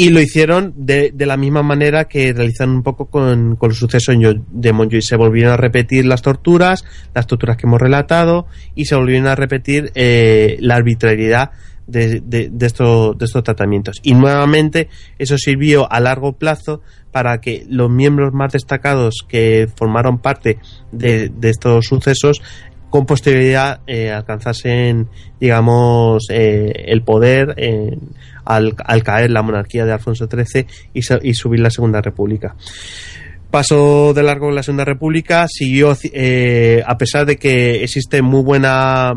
Y 0.00 0.08
lo 0.08 0.18
hicieron 0.22 0.72
de, 0.76 1.10
de 1.12 1.26
la 1.26 1.36
misma 1.36 1.62
manera 1.62 2.06
que 2.06 2.32
realizaron 2.32 2.76
un 2.76 2.82
poco 2.82 3.10
con, 3.10 3.56
con 3.56 3.68
los 3.68 3.76
sucesos 3.76 4.16
de 4.50 4.72
Monjoy. 4.72 5.02
Se 5.02 5.14
volvieron 5.14 5.52
a 5.52 5.58
repetir 5.58 6.06
las 6.06 6.22
torturas, 6.22 6.86
las 7.14 7.26
torturas 7.26 7.58
que 7.58 7.66
hemos 7.66 7.82
relatado, 7.82 8.46
y 8.74 8.86
se 8.86 8.94
volvieron 8.94 9.26
a 9.26 9.34
repetir 9.34 9.92
eh, 9.94 10.56
la 10.60 10.76
arbitrariedad 10.76 11.50
de, 11.86 12.22
de, 12.24 12.48
de, 12.50 12.66
estos, 12.66 13.14
tratamientos. 13.44 14.00
Y 14.02 14.14
nuevamente 14.14 14.88
eso 15.18 15.36
sirvió 15.36 15.86
a 15.92 16.00
largo 16.00 16.32
plazo 16.32 16.80
para 17.12 17.42
que 17.42 17.66
los 17.68 17.90
miembros 17.90 18.32
más 18.32 18.54
destacados 18.54 19.26
que 19.28 19.68
formaron 19.76 20.16
parte 20.16 20.60
de, 20.92 21.30
estos 21.42 21.84
sucesos 21.84 22.40
con 22.88 23.04
posterioridad 23.04 23.82
eh, 23.86 24.10
alcanzasen, 24.10 25.08
digamos, 25.38 26.24
eh, 26.30 26.86
el 26.86 27.02
poder 27.02 27.52
eh, 27.58 27.98
al, 28.44 28.74
caer 29.02 29.30
la 29.30 29.42
monarquía 29.42 29.84
de 29.84 29.92
Alfonso 29.92 30.28
XIII 30.30 30.66
y, 30.92 31.34
subir 31.34 31.60
la 31.60 31.70
Segunda 31.70 32.00
República. 32.00 32.54
Pasó 33.50 34.14
de 34.14 34.22
largo 34.22 34.52
la 34.52 34.62
Segunda 34.62 34.84
República, 34.84 35.46
siguió, 35.48 35.96
eh, 36.12 36.84
a 36.86 36.96
pesar 36.96 37.26
de 37.26 37.36
que 37.36 37.82
existe 37.82 38.22
muy 38.22 38.42
buena, 38.42 39.12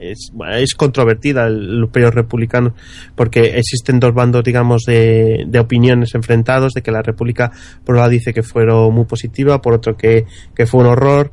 es, 0.00 0.32
es 0.56 0.74
controvertida 0.74 1.46
el, 1.46 1.80
los 1.80 1.90
periodos 1.90 2.16
republicanos, 2.16 2.72
porque 3.14 3.58
existen 3.58 4.00
dos 4.00 4.14
bandos, 4.14 4.42
digamos, 4.42 4.82
de, 4.82 5.44
de, 5.46 5.58
opiniones 5.60 6.16
enfrentados, 6.16 6.72
de 6.72 6.82
que 6.82 6.90
la 6.90 7.02
República, 7.02 7.52
por 7.84 7.94
un 7.94 8.00
lado, 8.00 8.10
dice 8.10 8.34
que 8.34 8.42
fueron 8.42 8.92
muy 8.92 9.04
positiva, 9.04 9.62
por 9.62 9.74
otro 9.74 9.96
que, 9.96 10.26
que 10.56 10.66
fue 10.66 10.80
un 10.80 10.86
horror, 10.86 11.30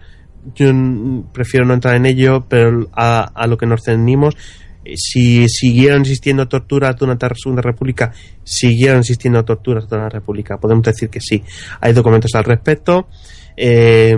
yo 0.54 0.72
prefiero 1.34 1.66
no 1.66 1.74
entrar 1.74 1.96
en 1.96 2.06
ello, 2.06 2.46
pero 2.48 2.90
a, 2.94 3.22
a 3.22 3.48
lo 3.48 3.58
que 3.58 3.66
nos 3.66 3.84
cernimos, 3.84 4.36
si 4.96 5.48
siguieron 5.48 6.02
existiendo 6.02 6.48
torturas 6.48 6.96
durante 6.96 7.28
la 7.28 7.36
Segunda 7.36 7.62
República, 7.62 8.12
siguieron 8.44 9.00
existiendo 9.00 9.44
torturas 9.44 9.88
durante 9.88 10.16
la 10.16 10.20
República. 10.20 10.58
Podemos 10.58 10.84
decir 10.84 11.10
que 11.10 11.22
sí. 11.22 11.44
Hay 11.82 11.94
documentos 11.94 12.34
al 12.36 12.44
respecto. 12.44 13.08
Eh, 13.56 14.18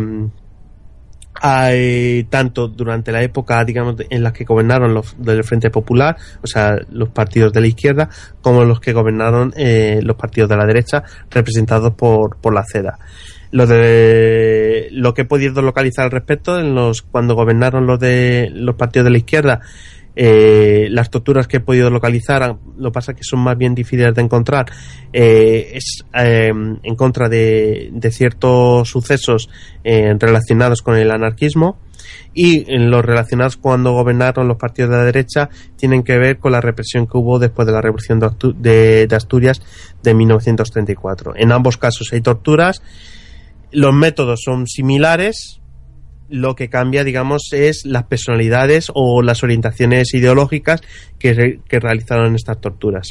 hay 1.44 2.26
tanto 2.26 2.68
durante 2.68 3.12
la 3.12 3.24
época, 3.24 3.64
digamos, 3.66 3.96
en 4.10 4.24
la 4.24 4.32
que 4.32 4.44
gobernaron 4.44 4.94
los 4.94 5.16
del 5.18 5.44
Frente 5.44 5.72
Popular, 5.72 6.16
o 6.44 6.48
sea, 6.48 6.76
los 6.92 7.10
partidos 7.10 7.52
de 7.52 7.62
la 7.62 7.68
izquierda, 7.68 8.10
como 8.42 8.64
los 8.64 8.80
que 8.80 8.94
gobernaron 8.94 9.52
eh, 9.58 10.02
los 10.04 10.16
partidos 10.18 10.50
de 10.50 10.58
la 10.58 10.66
derecha, 10.68 11.04
representados 11.32 11.94
por, 11.96 12.38
por 12.38 12.54
la 12.54 12.64
CEDA 12.64 13.00
lo 13.52 13.68
de 13.68 14.88
lo 14.92 15.14
que 15.14 15.24
he 15.24 15.26
podido 15.26 15.62
localizar 15.62 16.06
al 16.06 16.12
respecto 16.12 16.58
en 16.58 16.74
los 16.74 17.02
cuando 17.02 17.36
gobernaron 17.36 17.86
los 17.86 18.00
de 18.00 18.50
los 18.54 18.76
partidos 18.76 19.04
de 19.04 19.12
la 19.12 19.18
izquierda 19.18 19.60
eh, 20.16 20.88
las 20.90 21.10
torturas 21.10 21.48
que 21.48 21.58
he 21.58 21.60
podido 21.60 21.90
localizar 21.90 22.58
lo 22.78 22.92
que 22.92 22.94
pasa 22.94 23.14
que 23.14 23.24
son 23.24 23.40
más 23.40 23.58
bien 23.58 23.74
difíciles 23.74 24.14
de 24.14 24.22
encontrar 24.22 24.66
eh, 25.14 25.72
es 25.74 26.04
eh, 26.14 26.50
en 26.50 26.96
contra 26.96 27.30
de, 27.30 27.92
ciertos 28.12 28.90
sucesos 28.90 29.50
eh, 29.84 30.14
relacionados 30.20 30.82
con 30.82 30.98
el 30.98 31.12
anarquismo 31.12 31.78
y 32.34 32.72
en 32.74 32.90
los 32.90 33.06
relacionados 33.06 33.58
cuando 33.58 33.94
gobernaron 33.94 34.48
los 34.48 34.58
partidos 34.58 34.92
de 34.92 34.98
la 34.98 35.04
derecha 35.04 35.50
tienen 35.78 36.04
que 36.04 36.18
ver 36.18 36.40
con 36.40 36.52
la 36.52 36.62
represión 36.62 37.08
que 37.08 37.18
hubo 37.18 37.40
después 37.40 37.66
de 37.66 37.74
la 37.74 37.82
revolución 37.82 38.20
de, 38.20 39.08
de 39.08 39.16
Asturias 39.16 39.62
de 40.04 40.14
1934 40.14 41.34
en 41.36 41.52
ambos 41.52 41.78
casos 41.78 42.12
hay 42.12 42.22
torturas 42.22 42.82
los 43.72 43.94
métodos 43.94 44.42
son 44.44 44.68
similares, 44.68 45.61
lo 46.32 46.56
que 46.56 46.70
cambia, 46.70 47.04
digamos, 47.04 47.50
es 47.52 47.86
las 47.86 48.04
personalidades 48.06 48.92
o 48.94 49.22
las 49.22 49.44
orientaciones 49.44 50.14
ideológicas 50.14 50.82
que, 51.20 51.60
que 51.68 51.80
realizaron 51.80 52.36
estas 52.36 52.60
torturas. 52.60 53.10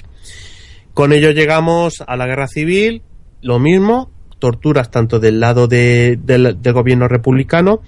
Con 0.94 1.12
ello 1.12 1.30
llegamos 1.30 2.02
a 2.06 2.16
la 2.16 2.26
guerra 2.26 2.48
civil, 2.48 3.02
lo 3.42 3.58
mismo, 3.58 4.10
torturas 4.40 4.90
tanto 4.90 5.20
del 5.20 5.38
lado 5.38 5.68
de, 5.68 6.18
del, 6.20 6.56
gobierno 6.72 7.06
republicano 7.06 7.82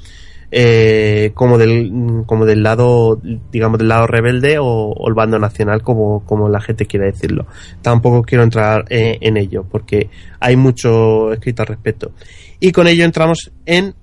eh, 0.53 1.33
como 1.35 1.57
del 1.57 1.91
como 2.27 2.45
del 2.45 2.63
lado 2.63 3.19
digamos 3.51 3.79
del 3.79 3.89
lado 3.89 4.07
rebelde 4.07 4.59
o, 4.59 4.67
o, 4.67 5.09
el 5.09 5.15
bando 5.15 5.39
nacional 5.39 5.83
como, 5.83 6.25
como 6.27 6.49
la 6.51 6.61
gente 6.61 6.85
quiera 6.85 7.07
decirlo 7.07 7.47
tampoco 7.81 8.23
quiero 8.23 8.45
entrar 8.45 8.85
eh, 8.91 9.17
en 9.23 9.39
ello 9.39 9.65
porque 9.69 10.11
hay 10.39 10.57
mucho 10.57 11.33
escrito 11.33 11.63
al 11.63 11.69
respecto 11.69 12.13
y 12.61 12.71
con 12.71 12.87
ello 12.87 13.05
entramos 13.05 13.51
en 13.65 13.95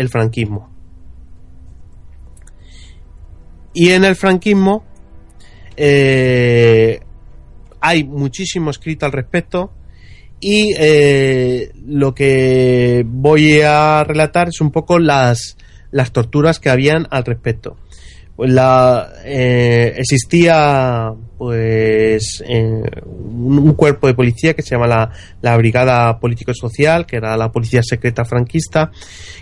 el 0.00 0.08
franquismo. 0.08 0.70
Y 3.74 3.90
en 3.90 4.04
el 4.04 4.16
franquismo 4.16 4.82
eh, 5.76 7.00
hay 7.80 8.04
muchísimo 8.04 8.70
escrito 8.70 9.04
al 9.04 9.12
respecto 9.12 9.72
y 10.40 10.72
eh, 10.78 11.70
lo 11.86 12.14
que 12.14 13.04
voy 13.06 13.60
a 13.60 14.02
relatar 14.04 14.48
es 14.48 14.62
un 14.62 14.70
poco 14.70 14.98
las, 14.98 15.58
las 15.90 16.12
torturas 16.12 16.60
que 16.60 16.70
habían 16.70 17.06
al 17.10 17.24
respecto. 17.24 17.76
La, 18.38 19.12
eh, 19.22 19.92
existía 19.98 21.12
pues 21.40 22.44
eh, 22.46 22.82
un, 23.06 23.72
cuerpo 23.72 24.06
de 24.06 24.12
policía 24.12 24.52
que 24.52 24.60
se 24.60 24.74
llama 24.74 24.86
la, 24.86 25.10
la 25.40 25.56
Brigada 25.56 26.20
Político 26.20 26.52
Social, 26.52 27.06
que 27.06 27.16
era 27.16 27.34
la 27.38 27.50
policía 27.50 27.82
secreta 27.82 28.26
franquista, 28.26 28.90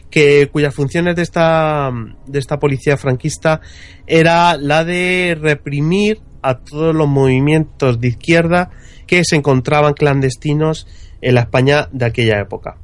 que 0.08 0.48
cuyas 0.52 0.72
funciones 0.72 1.16
de 1.16 1.22
esta 1.22 1.90
de 2.24 2.38
esta 2.38 2.60
policía 2.60 2.96
franquista 2.96 3.62
era 4.06 4.56
la 4.56 4.84
de 4.84 5.36
reprimir 5.40 6.20
a 6.40 6.58
todos 6.58 6.94
los 6.94 7.08
movimientos 7.08 7.98
de 7.98 8.06
izquierda 8.06 8.70
que 9.08 9.24
se 9.24 9.34
encontraban 9.34 9.94
clandestinos 9.94 10.86
en 11.20 11.34
la 11.34 11.40
España 11.40 11.88
de 11.90 12.04
aquella 12.06 12.38
época. 12.38 12.76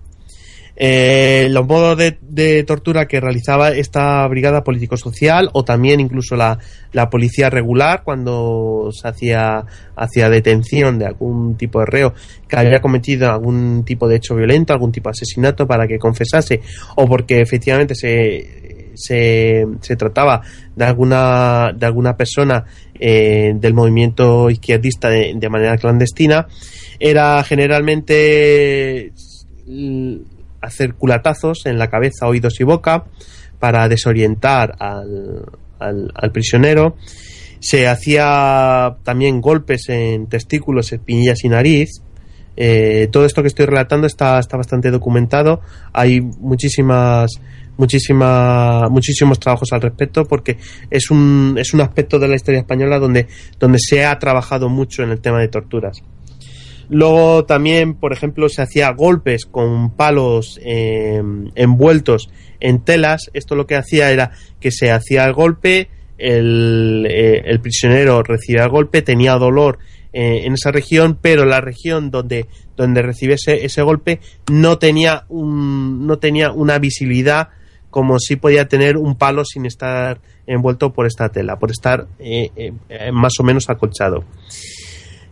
Eh, 0.76 1.46
los 1.50 1.64
modos 1.66 1.96
de, 1.96 2.18
de, 2.20 2.64
tortura 2.64 3.06
que 3.06 3.20
realizaba 3.20 3.68
esta 3.70 4.26
brigada 4.26 4.64
político-social 4.64 5.50
o 5.52 5.64
también 5.64 6.00
incluso 6.00 6.34
la, 6.34 6.58
la, 6.92 7.10
policía 7.10 7.48
regular 7.48 8.02
cuando 8.02 8.90
se 8.90 9.06
hacía, 9.06 9.64
hacía 9.94 10.28
detención 10.28 10.98
de 10.98 11.06
algún 11.06 11.56
tipo 11.56 11.78
de 11.78 11.86
reo 11.86 12.14
que 12.48 12.56
había 12.56 12.80
cometido 12.80 13.30
algún 13.30 13.84
tipo 13.84 14.08
de 14.08 14.16
hecho 14.16 14.34
violento, 14.34 14.72
algún 14.72 14.90
tipo 14.90 15.08
de 15.08 15.12
asesinato 15.12 15.64
para 15.64 15.86
que 15.86 15.98
confesase 15.98 16.60
o 16.96 17.06
porque 17.06 17.40
efectivamente 17.40 17.94
se, 17.94 18.90
se, 18.94 19.64
se 19.80 19.94
trataba 19.94 20.40
de 20.74 20.84
alguna, 20.84 21.72
de 21.72 21.86
alguna 21.86 22.16
persona 22.16 22.64
eh, 22.98 23.52
del 23.54 23.74
movimiento 23.74 24.50
izquierdista 24.50 25.08
de, 25.08 25.34
de 25.36 25.48
manera 25.48 25.76
clandestina, 25.76 26.48
era 26.98 27.44
generalmente 27.44 29.12
hacer 30.64 30.94
culatazos 30.94 31.66
en 31.66 31.78
la 31.78 31.88
cabeza, 31.88 32.26
oídos 32.26 32.60
y 32.60 32.64
boca 32.64 33.04
para 33.58 33.88
desorientar 33.88 34.74
al, 34.78 35.44
al, 35.78 36.32
prisionero. 36.32 36.96
Se 37.60 37.88
hacía 37.88 38.96
también 39.02 39.40
golpes 39.40 39.88
en 39.88 40.26
testículos, 40.26 40.92
espinillas 40.92 41.44
y 41.44 41.48
nariz. 41.48 42.02
Eh, 42.56 43.08
todo 43.10 43.24
esto 43.24 43.42
que 43.42 43.48
estoy 43.48 43.66
relatando 43.66 44.06
está, 44.06 44.38
está 44.38 44.56
bastante 44.56 44.90
documentado. 44.90 45.60
Hay 45.92 46.20
muchísimas 46.20 47.40
muchísima, 47.76 48.88
muchísimos 48.88 49.40
trabajos 49.40 49.72
al 49.72 49.80
respecto 49.80 50.24
porque 50.24 50.58
es 50.90 51.10
un, 51.10 51.56
es 51.58 51.74
un 51.74 51.80
aspecto 51.80 52.18
de 52.18 52.28
la 52.28 52.36
historia 52.36 52.60
española 52.60 52.98
donde, 52.98 53.26
donde 53.58 53.78
se 53.80 54.04
ha 54.04 54.18
trabajado 54.18 54.68
mucho 54.68 55.02
en 55.02 55.10
el 55.10 55.20
tema 55.20 55.40
de 55.40 55.48
torturas. 55.48 56.02
Luego 56.88 57.44
también, 57.44 57.94
por 57.94 58.12
ejemplo, 58.12 58.48
se 58.48 58.62
hacía 58.62 58.90
golpes 58.90 59.46
con 59.46 59.90
palos 59.90 60.60
eh, 60.62 61.22
envueltos 61.54 62.30
en 62.60 62.80
telas. 62.80 63.30
Esto 63.32 63.54
lo 63.54 63.66
que 63.66 63.76
hacía 63.76 64.10
era 64.10 64.32
que 64.60 64.70
se 64.70 64.90
hacía 64.90 65.24
el 65.24 65.32
golpe, 65.32 65.88
el, 66.18 67.06
eh, 67.08 67.42
el 67.46 67.60
prisionero 67.60 68.22
recibía 68.22 68.64
el 68.64 68.70
golpe, 68.70 69.02
tenía 69.02 69.34
dolor 69.34 69.78
eh, 70.12 70.42
en 70.44 70.54
esa 70.54 70.70
región, 70.70 71.18
pero 71.20 71.44
la 71.44 71.60
región 71.60 72.10
donde, 72.10 72.46
donde 72.76 73.02
recibiese 73.02 73.64
ese 73.64 73.82
golpe 73.82 74.20
no 74.50 74.78
tenía, 74.78 75.24
un, 75.28 76.06
no 76.06 76.18
tenía 76.18 76.52
una 76.52 76.78
visibilidad 76.78 77.48
como 77.90 78.18
si 78.18 78.36
podía 78.36 78.68
tener 78.68 78.96
un 78.96 79.16
palo 79.16 79.44
sin 79.44 79.66
estar 79.66 80.20
envuelto 80.46 80.92
por 80.92 81.06
esta 81.06 81.28
tela, 81.30 81.58
por 81.58 81.70
estar 81.70 82.06
eh, 82.18 82.72
más 83.12 83.32
o 83.38 83.44
menos 83.44 83.70
acolchado. 83.70 84.24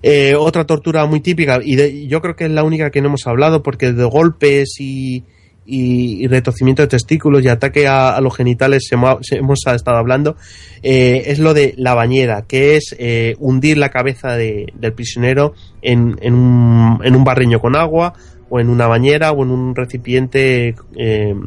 Eh, 0.02 0.34
otra 0.34 0.64
tortura 0.66 1.06
muy 1.06 1.20
típica, 1.20 1.60
y 1.62 1.76
de, 1.76 2.06
yo 2.08 2.20
creo 2.20 2.34
que 2.34 2.44
es 2.44 2.50
la 2.50 2.64
única 2.64 2.90
que 2.90 3.00
no 3.00 3.08
hemos 3.08 3.26
hablado, 3.26 3.62
porque 3.62 3.92
de 3.92 4.04
golpes 4.04 4.74
y, 4.80 5.22
y, 5.64 6.24
y 6.24 6.26
retorcimiento 6.26 6.82
de 6.82 6.88
testículos 6.88 7.44
y 7.44 7.48
ataque 7.48 7.86
a, 7.86 8.20
los 8.20 8.36
genitales 8.36 8.88
hemos, 8.90 9.20
hemos 9.30 9.60
estado 9.64 9.96
hablando, 9.96 10.36
eh, 10.82 11.22
es 11.26 11.38
lo 11.38 11.54
de 11.54 11.74
la 11.76 11.94
bañera, 11.94 12.42
que 12.48 12.74
es 12.74 12.96
eh, 12.98 13.36
hundir 13.38 13.78
la 13.78 13.90
cabeza 13.90 14.36
de, 14.36 14.66
del 14.74 14.92
prisionero 14.92 15.54
en, 15.82 16.18
en, 16.20 16.34
un, 16.34 17.00
en 17.04 17.14
un 17.14 17.22
barreño 17.22 17.60
con 17.60 17.76
agua, 17.76 18.14
o 18.54 18.60
en 18.60 18.68
una 18.68 18.86
bañera 18.86 19.32
o 19.32 19.42
en 19.44 19.50
un 19.50 19.74
recipiente 19.74 20.74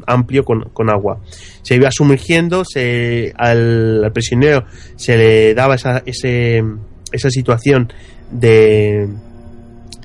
amplio 0.07 0.43
con, 0.43 0.69
con, 0.73 0.89
agua. 0.89 1.19
Se 1.61 1.75
iba 1.75 1.91
sumergiendo, 1.91 2.65
se, 2.65 3.31
al, 3.37 4.03
al, 4.03 4.11
prisionero 4.11 4.65
se 4.95 5.15
le 5.15 5.53
daba 5.53 5.75
esa, 5.75 6.01
ese, 6.03 6.63
esa 7.11 7.29
situación 7.29 7.93
de, 8.31 9.07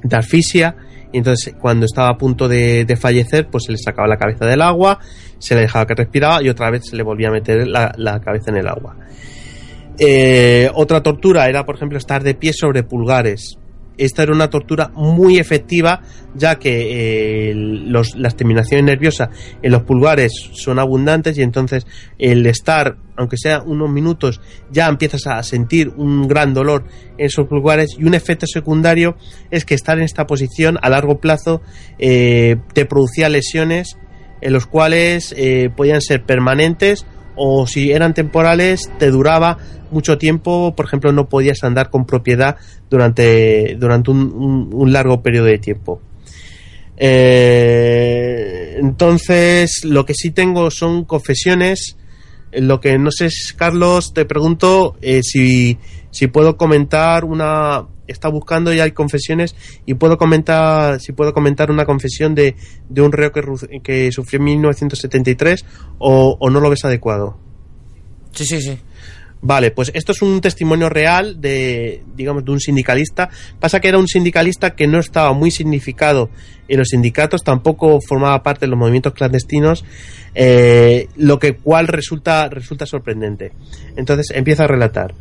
de 0.03 0.17
asfixia 0.17 0.77
y 1.13 1.19
entonces 1.19 1.55
cuando 1.61 1.87
estaba 1.87 2.11
a 2.11 2.19
punto 2.19 2.49
de, 2.49 2.87
fallecer 3.01 3.49
pues 3.51 3.65
se 3.65 3.73
le 3.73 3.79
sacaba 3.79 4.07
la 4.07 4.17
cabeza 4.17 4.47
del 4.47 4.63
agua, 4.63 4.99
se 5.39 5.55
le 5.55 5.63
dejaba 5.63 5.87
que 5.87 5.95
respiraba 5.95 6.43
y 6.43 6.49
otra 6.49 6.71
vez 6.71 6.87
se 6.89 6.97
le 6.97 7.03
volvía 7.03 7.29
a 7.29 7.33
meter 7.33 7.67
la, 7.67 7.93
la 7.97 8.21
cabeza 8.21 8.51
en 8.51 8.59
el 8.59 8.69
agua. 8.69 8.97
Eh, 9.99 10.71
otra 10.75 11.03
tortura 11.03 11.47
era 11.47 11.65
por 11.65 11.77
ejemplo 11.77 11.99
estar 11.99 12.23
de 12.23 12.35
pie 12.35 12.53
sobre 12.53 12.83
pulgares. 12.83 13.59
Esta 13.97 14.23
era 14.23 14.33
una 14.33 14.49
tortura 14.49 14.91
muy 14.95 15.39
efectiva 15.39 16.03
ya 16.35 16.59
que 16.59 17.51
eh, 17.51 17.55
los, 17.55 18.17
las 18.17 18.37
terminaciones 18.37 18.85
nerviosas 18.85 19.31
en 19.63 19.73
los 19.73 19.83
pulgares 19.83 20.33
son 20.53 20.79
abundantes 20.79 21.37
y 21.39 21.43
entonces 21.43 21.87
el 22.19 22.47
estar, 22.47 22.97
aunque 23.17 23.37
sea 23.37 23.63
unos 23.63 23.91
minutos, 23.91 24.41
ya 24.71 24.87
empiezas 24.87 25.27
a 25.27 25.43
sentir 25.43 25.89
un 25.97 26.29
gran 26.29 26.55
dolor 26.55 26.85
en 27.19 27.27
esos 27.27 27.47
pulgares 27.47 27.97
y 27.99 28.05
un 28.05 28.15
efecto 28.15 28.47
secundario 28.47 29.17
es 29.51 29.65
que 29.65 29.75
estar 29.75 29.99
en 29.99 30.05
esta 30.05 30.27
posición 30.27 30.79
a 30.83 30.89
largo 30.89 31.19
plazo 31.19 31.63
eh, 31.99 32.57
te 32.73 32.85
producía 32.85 33.29
lesiones 33.29 33.97
en 34.41 34.53
los 34.53 34.67
cuales 34.67 35.35
eh, 35.37 35.71
podían 35.77 36.01
ser 36.01 36.25
permanentes 36.25 37.07
o 37.43 37.67
si 37.67 37.91
eran 37.91 38.13
temporales 38.13 38.91
te 38.99 39.11
duraba 39.11 39.57
mucho 39.91 40.19
tiempo, 40.19 40.75
por 40.77 40.85
ejemplo, 40.85 41.11
no 41.11 41.27
podías 41.27 41.65
andar 41.65 41.89
con 41.89 42.05
propiedad 42.05 42.57
durante, 42.91 43.77
durante 43.79 44.11
un, 44.11 44.93
largo 44.93 45.23
periodo 45.23 45.47
de 45.47 45.59
tiempo. 45.59 46.03
Eh, 46.99 48.77
entonces, 48.79 49.85
lo 49.85 50.05
que 50.05 50.13
sí 50.13 50.33
tengo 50.33 50.71
son 50.71 51.05
confesiones. 51.05 51.97
Lo 52.53 52.79
que 52.79 52.99
no 52.99 53.11
sé, 53.11 53.31
Carlos, 53.57 54.13
te 54.13 54.27
pregunto 54.27 54.97
eh, 55.01 55.23
si, 55.23 55.79
si 56.11 56.27
puedo 56.27 56.59
comentar 56.59 57.25
una. 57.25 57.87
Está 58.11 58.29
buscando 58.29 58.73
y 58.73 58.81
hay 58.81 58.93
confesiones 58.93 59.55
y 59.87 59.95
puedo 59.95 60.19
comentar 60.19 61.01
si 61.01 61.13
puedo 61.13 61.33
comentar 61.33 61.71
una 61.71 61.85
confesión 61.85 62.35
de, 62.35 62.57
de 62.89 63.03
un 63.03 63.13
reo 63.13 63.33
que, 63.33 63.43
que 63.83 64.13
sufrió 64.13 64.39
en 64.39 64.45
1973 64.45 65.65
o, 65.99 66.37
o 66.39 66.51
no 66.51 66.61
lo 66.61 66.71
ves 66.71 66.85
adecuado. 66.85 67.39
Sí, 68.33 68.45
sí, 68.45 68.61
sí. 68.61 68.79
Vale, 69.43 69.71
pues 69.71 69.91
esto 69.95 70.13
es 70.13 70.21
un 70.21 70.41
testimonio 70.43 70.91
real 70.91 71.41
de, 71.41 72.03
digamos, 72.15 72.45
de 72.45 72.51
un 72.51 72.61
sindicalista. 72.61 73.31
Pasa 73.59 73.81
que 73.81 73.89
era 73.89 73.99
un 73.99 74.07
sindicalista 74.07 74.75
que 74.75 74.87
no 74.87 74.99
estaba 74.99 75.33
muy 75.33 75.51
significado 75.51 76.29
en 76.69 76.79
los 76.79 76.89
sindicatos, 76.89 77.43
tampoco 77.43 78.01
formaba 78.07 78.43
parte 78.43 78.67
de 78.67 78.71
los 78.71 78.79
movimientos 78.79 79.15
clandestinos, 79.15 79.85
eh, 80.35 81.09
lo 81.17 81.39
que 81.39 81.55
cual 81.57 81.89
resulta, 81.89 82.49
resulta 82.51 82.85
sorprendente. 82.85 83.53
Entonces 83.97 84.27
empieza 84.35 84.65
a 84.65 84.69
relatar. 84.69 85.15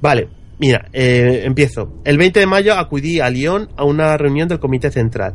Vale, 0.00 0.28
mira, 0.58 0.88
eh, 0.92 1.42
empiezo. 1.44 2.00
El 2.04 2.18
20 2.18 2.40
de 2.40 2.46
mayo 2.46 2.74
acudí 2.74 3.20
a 3.20 3.30
Lyon 3.30 3.68
a 3.76 3.84
una 3.84 4.16
reunión 4.16 4.48
del 4.48 4.58
Comité 4.58 4.90
Central 4.90 5.34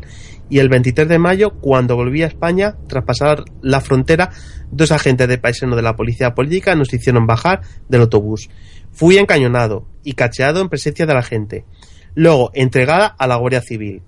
y 0.50 0.60
el 0.60 0.68
23 0.68 1.08
de 1.08 1.18
mayo, 1.18 1.52
cuando 1.62 1.96
volví 1.96 2.24
a 2.24 2.28
España, 2.28 2.76
tras 2.88 3.06
pasar 3.06 3.46
la 3.62 3.80
frontera, 3.80 4.32
dos 4.70 4.92
agentes 4.92 5.28
de 5.30 5.38
paisano 5.38 5.78
de 5.78 5.82
la 5.82 5.96
policía 5.96 6.34
política 6.34 6.76
nos 6.76 6.94
hicieron 6.94 7.26
bajar 7.26 7.62
del 7.88 8.02
autobús. 8.02 8.50
Fui 8.92 9.18
encañonado 9.18 9.88
y 10.04 10.14
cacheado 10.14 10.60
en 10.60 10.68
presencia 10.68 11.06
de 11.06 11.14
la 11.14 11.24
gente. 11.24 11.66
Luego, 12.16 12.52
entregada 12.54 13.08
a 13.08 13.28
la 13.28 13.38
Guardia 13.38 13.62
Civil, 13.62 14.02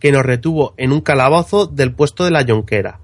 que 0.00 0.10
nos 0.10 0.24
retuvo 0.24 0.74
en 0.76 0.90
un 0.90 1.00
calabozo 1.00 1.66
del 1.66 1.94
puesto 1.94 2.24
de 2.24 2.32
la 2.32 2.42
Yonquera, 2.42 2.98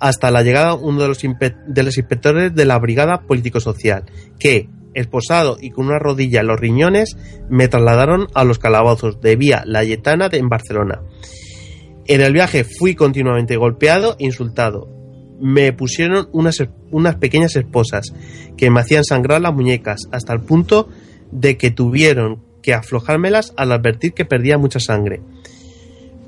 hasta 0.00 0.32
la 0.32 0.42
llegada 0.42 0.74
uno 0.74 1.00
de 1.00 1.06
los, 1.06 1.22
de 1.22 1.82
los 1.84 1.96
inspectores 1.96 2.52
de 2.52 2.64
la 2.64 2.76
Brigada 2.80 3.22
Político-Social, 3.22 4.04
que, 4.40 4.68
esposado 4.94 5.56
y 5.60 5.70
con 5.70 5.86
una 5.86 5.98
rodilla 5.98 6.40
en 6.40 6.46
los 6.46 6.58
riñones, 6.58 7.16
me 7.48 7.68
trasladaron 7.68 8.28
a 8.34 8.44
los 8.44 8.58
calabozos 8.58 9.20
de 9.20 9.36
Vía 9.36 9.62
Layetana 9.66 10.28
en 10.32 10.48
Barcelona. 10.48 11.02
En 12.06 12.20
el 12.20 12.32
viaje 12.32 12.64
fui 12.64 12.94
continuamente 12.94 13.56
golpeado 13.56 14.16
e 14.18 14.26
insultado. 14.26 14.88
Me 15.40 15.72
pusieron 15.72 16.28
unas, 16.32 16.62
unas 16.90 17.16
pequeñas 17.16 17.56
esposas 17.56 18.12
que 18.56 18.70
me 18.70 18.80
hacían 18.80 19.04
sangrar 19.04 19.40
las 19.40 19.54
muñecas 19.54 20.02
hasta 20.12 20.32
el 20.32 20.40
punto 20.40 20.88
de 21.32 21.56
que 21.56 21.70
tuvieron 21.70 22.42
que 22.62 22.74
aflojármelas 22.74 23.52
al 23.56 23.72
advertir 23.72 24.12
que 24.12 24.24
perdía 24.24 24.58
mucha 24.58 24.80
sangre. 24.80 25.22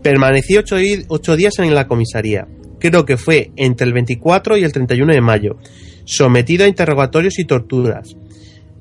Permanecí 0.02 0.56
ocho, 0.56 0.76
ocho 1.09 1.36
días 1.36 1.59
en 1.59 1.74
la 1.74 1.86
comisaría. 1.86 2.47
Creo 2.78 3.05
que 3.05 3.16
fue 3.16 3.52
entre 3.56 3.86
el 3.86 3.93
24 3.93 4.56
y 4.56 4.64
el 4.64 4.72
31 4.72 5.14
de 5.14 5.20
mayo, 5.20 5.56
sometido 6.05 6.64
a 6.64 6.68
interrogatorios 6.68 7.38
y 7.38 7.44
torturas 7.44 8.16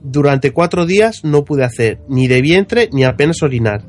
durante 0.05 0.51
cuatro 0.51 0.85
días 0.85 1.21
no 1.23 1.43
pude 1.45 1.63
hacer 1.63 1.99
ni 2.07 2.27
de 2.27 2.41
vientre 2.41 2.89
ni 2.91 3.03
apenas 3.03 3.41
orinar. 3.41 3.83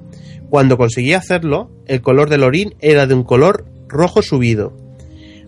Cuando 0.49 0.79
conseguí 0.79 1.13
hacerlo, 1.13 1.71
el 1.87 2.01
color 2.01 2.31
del 2.31 2.43
orín 2.43 2.75
era 2.81 3.07
de 3.07 3.15
un 3.15 3.23
color 3.23 3.67
rojo 3.89 4.23
subido. 4.23 4.75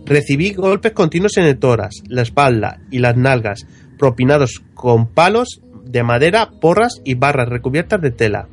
Recibí 0.05 0.53
golpes 0.53 0.93
continuos 0.93 1.37
en 1.39 1.45
el 1.45 1.59
tórax, 1.59 2.03
la 2.09 2.23
espalda 2.23 2.81
y 2.91 2.99
las 2.99 3.17
nalgas, 3.17 3.67
propinados 3.99 4.63
con 4.75 5.07
palos 5.07 5.61
de 5.85 6.03
madera, 6.03 6.51
porras 6.61 7.01
y 7.05 7.15
barras 7.15 7.49
recubiertas 7.49 8.01
de 8.01 8.11
tela. 8.11 8.49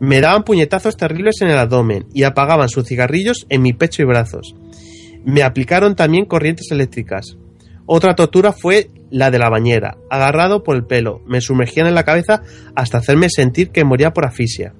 Me 0.00 0.20
daban 0.20 0.44
puñetazos 0.44 0.96
terribles 0.96 1.40
en 1.40 1.48
el 1.48 1.58
abdomen 1.58 2.06
y 2.14 2.24
apagaban 2.24 2.68
sus 2.68 2.86
cigarrillos 2.86 3.46
en 3.48 3.62
mi 3.62 3.72
pecho 3.72 4.02
y 4.02 4.06
brazos. 4.06 4.54
Me 5.24 5.42
aplicaron 5.42 5.94
también 5.94 6.24
corrientes 6.24 6.70
eléctricas. 6.70 7.36
Otra 7.90 8.14
tortura 8.14 8.52
fue 8.52 8.90
la 9.10 9.30
de 9.30 9.38
la 9.38 9.48
bañera. 9.48 9.96
Agarrado 10.10 10.62
por 10.62 10.76
el 10.76 10.84
pelo, 10.84 11.22
me 11.26 11.40
sumergían 11.40 11.86
en 11.86 11.94
la 11.94 12.04
cabeza 12.04 12.42
hasta 12.74 12.98
hacerme 12.98 13.28
sentir 13.30 13.70
que 13.70 13.82
moría 13.82 14.12
por 14.12 14.26
asfixia. 14.26 14.74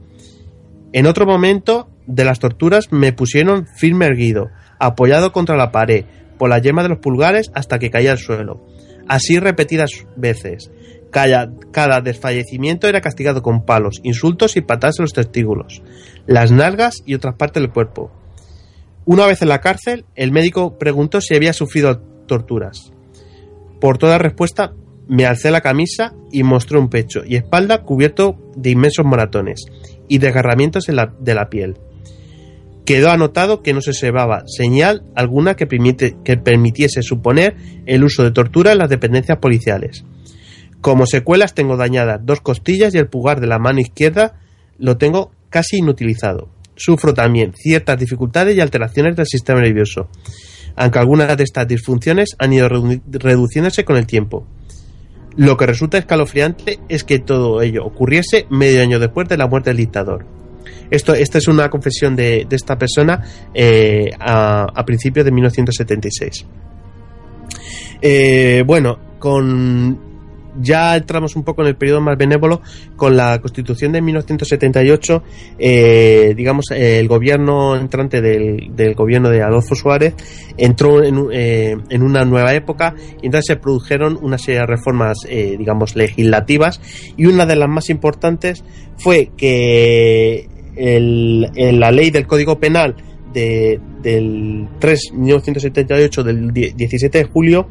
En 0.93 1.07
otro 1.07 1.25
momento 1.25 1.89
de 2.07 2.27
las 2.27 2.39
torturas 2.39 2.93
me 2.93 3.15
pusieron 3.15 3.67
firme 3.67 4.05
erguido, 4.05 4.51
apoyado 4.79 5.33
contra 5.33 5.57
la 5.57 5.73
pared, 5.73 6.05
por 6.37 6.51
la 6.51 6.59
yema 6.59 6.83
de 6.83 6.91
los 6.91 6.99
pulgares 6.99 7.51
hasta 7.55 7.79
que 7.79 7.91
caía 7.91 8.13
al 8.13 8.19
suelo. 8.19 8.67
Así 9.09 9.39
repetidas 9.39 9.91
veces. 10.17 10.71
Cada, 11.11 11.51
cada, 11.73 12.03
desfallecimiento 12.03 12.89
era 12.89 13.01
castigado 13.01 13.41
con 13.41 13.65
palos, 13.65 14.01
insultos 14.03 14.59
y 14.59 14.61
patadas 14.61 14.99
en 14.99 15.05
los 15.05 15.15
testículos, 15.15 15.83
las 16.27 16.53
nalgas 16.53 16.97
y 17.07 17.15
otras 17.15 17.37
partes 17.37 17.63
del 17.63 17.73
cuerpo. 17.73 18.13
Una 19.07 19.27
vez 19.27 19.41
en 19.41 19.49
la 19.49 19.63
cárcel, 19.63 20.05
el 20.15 20.31
médico 20.31 20.77
preguntó 20.77 21.23
si 21.23 21.35
había 21.35 21.55
sufrido 21.55 22.01
torturas. 22.27 22.93
Por 23.81 23.99
toda 23.99 24.19
respuesta, 24.19 24.75
me 25.09 25.25
alcé 25.25 25.51
la 25.51 25.61
camisa 25.61 26.15
y 26.31 26.43
mostré 26.43 26.79
un 26.79 26.91
pecho 26.91 27.23
y 27.25 27.37
espalda 27.37 27.83
cubierto 27.83 28.37
de 28.57 28.71
inmensos 28.71 29.07
maratones 29.07 29.67
y 30.09 30.19
desgarramientos 30.19 30.89
la, 30.89 31.15
de 31.19 31.35
la 31.35 31.49
piel. 31.49 31.77
Quedó 32.85 33.11
anotado 33.11 33.63
que 33.63 33.75
no 33.75 33.81
se 33.81 33.91
observaba 33.91 34.45
señal 34.47 35.05
alguna 35.15 35.55
que, 35.55 35.67
permite, 35.67 36.17
que 36.25 36.37
permitiese 36.37 37.03
suponer 37.03 37.57
el 37.87 38.05
uso 38.05 38.25
de 38.25 38.31
tortura 38.31 38.73
en 38.73 38.79
las 38.79 38.89
dependencias 38.89 39.39
policiales. 39.39 40.05
Como 40.81 41.07
secuelas 41.07 41.55
tengo 41.55 41.77
dañadas 41.77 42.21
dos 42.23 42.41
costillas 42.41 42.95
y 42.95 42.99
el 42.99 43.09
pulgar 43.09 43.41
de 43.41 43.47
la 43.47 43.59
mano 43.59 43.81
izquierda 43.81 44.41
lo 44.79 44.97
tengo 44.97 45.33
casi 45.51 45.79
inutilizado. 45.79 46.49
Sufro 46.77 47.13
también 47.13 47.53
ciertas 47.55 47.99
dificultades 47.99 48.57
y 48.57 48.61
alteraciones 48.61 49.17
del 49.17 49.27
sistema 49.27 49.61
nervioso 49.61 50.09
aunque 50.79 50.99
algunas 50.99 51.37
de 51.37 51.45
estas 51.45 51.67
disfunciones 51.67 52.37
han 52.39 52.53
ido 52.53 52.69
redu 52.69 53.01
reduciéndose 53.11 53.85
con 53.85 53.97
el 53.97 54.07
tiempo. 54.07 54.47
Lo 55.37 55.57
que 55.57 55.67
resulta 55.67 55.99
escalofriante 55.99 56.79
es 56.89 57.05
que 57.05 57.19
todo 57.19 57.63
ello 57.63 57.85
ocurriese 57.85 58.47
medio 58.51 58.83
año 58.83 58.99
después 58.99 59.29
de 59.29 59.37
la 59.37 59.47
muerte 59.47 59.71
del 59.71 59.77
dictador. 59.77 60.25
Esto, 60.91 61.15
esta 61.15 61.39
es 61.39 61.49
una 61.49 61.69
confesión 61.69 62.17
de, 62.17 62.47
esta 62.51 62.79
persona 62.79 63.23
eh, 63.53 64.11
a, 64.19 64.67
a, 64.75 64.85
principios 64.85 65.25
de 65.25 65.33
1976. 65.33 66.47
Eh, 68.01 68.63
bueno, 68.67 68.99
con 69.19 70.08
ya 70.61 70.97
entramos 70.97 71.37
un 71.37 71.45
poco 71.45 71.63
en 71.63 71.69
el 71.69 71.77
periodo 71.77 72.01
más 72.01 72.17
benévolo 72.17 72.61
con 72.97 73.17
la 73.17 73.39
constitución 73.41 73.93
de 73.93 74.03
1978 74.03 75.23
eh, 75.59 76.35
digamos 76.37 76.67
el 76.71 77.07
gobierno 77.09 77.77
entrante 77.77 78.21
del, 78.21 78.95
gobierno 78.95 79.31
de 79.31 79.43
Adolfo 79.43 79.75
Suárez 79.75 80.15
entró 80.57 81.03
en, 81.03 81.29
eh, 81.33 81.77
en, 81.89 82.03
una 82.03 82.25
nueva 82.25 82.55
época 82.55 82.95
y 83.23 83.27
entonces 83.27 83.47
se 83.47 83.57
produjeron 83.57 84.19
una 84.21 84.39
serie 84.39 84.61
de 84.61 84.67
reformas 84.67 85.19
eh, 85.29 85.57
digamos 85.59 85.97
legislativas 85.97 86.81
y 87.17 87.27
una 87.27 87.47
de 87.47 87.57
las 87.57 87.69
más 87.69 87.91
importantes 87.91 88.65
fue 88.97 89.31
que 89.37 90.49
en 90.77 91.81
la 91.81 91.91
ley 91.91 92.11
del 92.11 92.27
Código 92.27 92.61
Penal 92.61 92.95
de, 93.33 93.81
del 94.03 94.69
3 94.79 95.13
1978 95.13 96.23
del 96.23 96.53
17 96.53 97.19
de 97.19 97.25
julio 97.25 97.69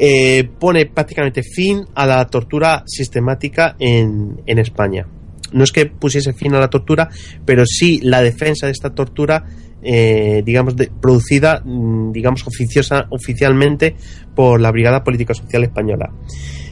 eh, 0.00 0.48
pone 0.60 0.86
prácticamente 0.86 1.42
fin 1.42 1.84
a 1.94 2.06
la 2.06 2.24
tortura 2.26 2.84
sistemática 2.86 3.74
en, 3.80 4.40
en, 4.46 4.58
España. 4.60 5.04
No 5.52 5.64
es 5.64 5.72
que 5.72 5.86
pusiese 5.86 6.32
fin 6.34 6.54
a 6.54 6.60
la 6.60 6.70
tortura, 6.70 7.08
pero 7.44 7.66
sí 7.66 8.00
la 8.04 8.22
defensa 8.22 8.66
de 8.66 8.72
esta 8.72 8.94
tortura, 8.94 9.44
eh, 9.82 10.42
digamos, 10.44 10.76
de, 10.76 10.88
producida, 11.00 11.62
mm, 11.64 12.12
digamos, 12.12 12.46
oficiosa, 12.46 13.06
oficialmente 13.10 13.96
por 14.36 14.60
la 14.60 14.70
Brigada 14.70 15.02
Política 15.02 15.34
Social 15.34 15.64
Española. 15.64 16.12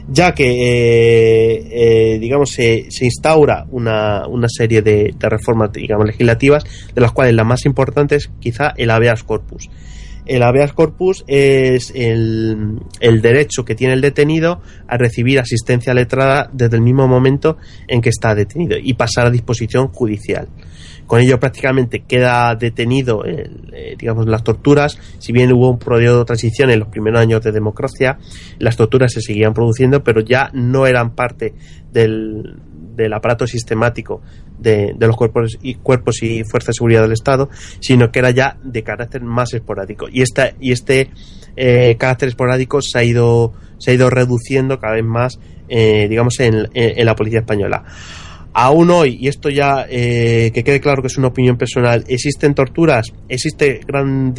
ya 0.08 0.32
que, 0.32 1.64
eh, 1.68 2.18
digamos, 2.20 2.50
se, 2.52 2.86
se 2.90 3.06
instaura 3.06 3.66
una, 3.72 4.28
una 4.28 4.46
serie 4.48 4.80
de, 4.80 5.12
de 5.18 5.28
reformas, 5.28 5.72
digamos, 5.72 6.06
legislativas, 6.06 6.62
de 6.94 7.00
las 7.00 7.10
cuales 7.10 7.34
la 7.34 7.42
más 7.42 7.66
importante 7.66 8.14
es 8.14 8.30
quizá 8.38 8.72
el 8.76 8.90
habeas 8.90 9.24
corpus. 9.24 9.68
El 10.26 10.42
habeas 10.42 10.72
corpus 10.72 11.24
es 11.28 11.92
el, 11.94 12.80
el, 13.00 13.22
derecho 13.22 13.64
que 13.64 13.74
tiene 13.74 13.94
el 13.94 14.00
detenido 14.00 14.60
a 14.88 14.96
recibir 14.96 15.38
asistencia 15.38 15.94
letrada 15.94 16.50
desde 16.52 16.76
el 16.76 16.82
mismo 16.82 17.06
momento 17.06 17.56
en 17.86 18.00
que 18.00 18.08
está 18.08 18.34
detenido 18.34 18.76
y 18.76 18.94
pasar 18.94 19.26
a 19.26 19.30
disposición 19.30 19.88
judicial. 19.88 20.48
Con 21.06 21.20
ello 21.20 21.38
prácticamente 21.38 22.00
queda 22.00 22.54
detenido, 22.56 23.24
eh, 23.24 23.94
digamos, 23.96 24.26
las 24.26 24.42
torturas. 24.42 24.98
Si 25.18 25.32
bien 25.32 25.52
hubo 25.52 25.70
un 25.70 25.78
periodo 25.78 26.20
de 26.20 26.24
transición 26.24 26.70
en 26.70 26.80
los 26.80 26.88
primeros 26.88 27.20
años 27.20 27.42
de 27.42 27.52
democracia, 27.52 28.18
las 28.58 28.76
torturas 28.76 29.12
se 29.12 29.20
seguían 29.20 29.54
produciendo, 29.54 30.02
pero 30.02 30.20
ya 30.20 30.50
no 30.52 30.86
eran 30.86 31.14
parte 31.14 31.54
del, 31.92 32.56
del 32.96 33.12
aparato 33.12 33.46
sistemático 33.46 34.22
de, 34.58 34.94
de, 34.96 35.06
los 35.06 35.16
cuerpos 35.16 35.56
y, 35.62 35.74
cuerpos 35.74 36.22
y 36.22 36.44
fuerzas 36.44 36.68
de 36.68 36.74
seguridad 36.74 37.02
del 37.02 37.12
Estado, 37.12 37.48
sino 37.80 38.10
que 38.10 38.18
era 38.18 38.30
ya 38.30 38.58
de 38.62 38.82
carácter 38.82 39.22
más 39.22 39.52
esporádico. 39.54 40.06
Y, 40.10 40.22
esta, 40.22 40.52
y 40.60 40.72
este 40.72 41.10
eh, 41.56 41.96
carácter 41.98 42.28
esporádico 42.28 42.80
se 42.82 42.98
ha 42.98 43.04
ido, 43.04 43.52
se 43.78 43.90
ha 43.90 43.94
ido 43.94 44.10
reduciendo 44.10 44.78
cada 44.78 44.94
vez 44.94 45.04
más, 45.04 45.38
eh, 45.68 46.06
digamos, 46.08 46.38
en, 46.40 46.68
en, 46.74 46.98
en 46.98 47.06
la 47.06 47.14
policía 47.14 47.40
española 47.40 47.84
aún 48.58 48.90
hoy, 48.90 49.18
y 49.20 49.28
esto 49.28 49.50
ya 49.50 49.86
eh, 49.86 50.50
que 50.54 50.64
quede 50.64 50.80
claro 50.80 51.02
que 51.02 51.08
es 51.08 51.18
una 51.18 51.28
opinión 51.28 51.58
personal, 51.58 52.04
existen 52.08 52.54
torturas, 52.54 53.12
existe 53.28 53.80
gran, 53.86 54.32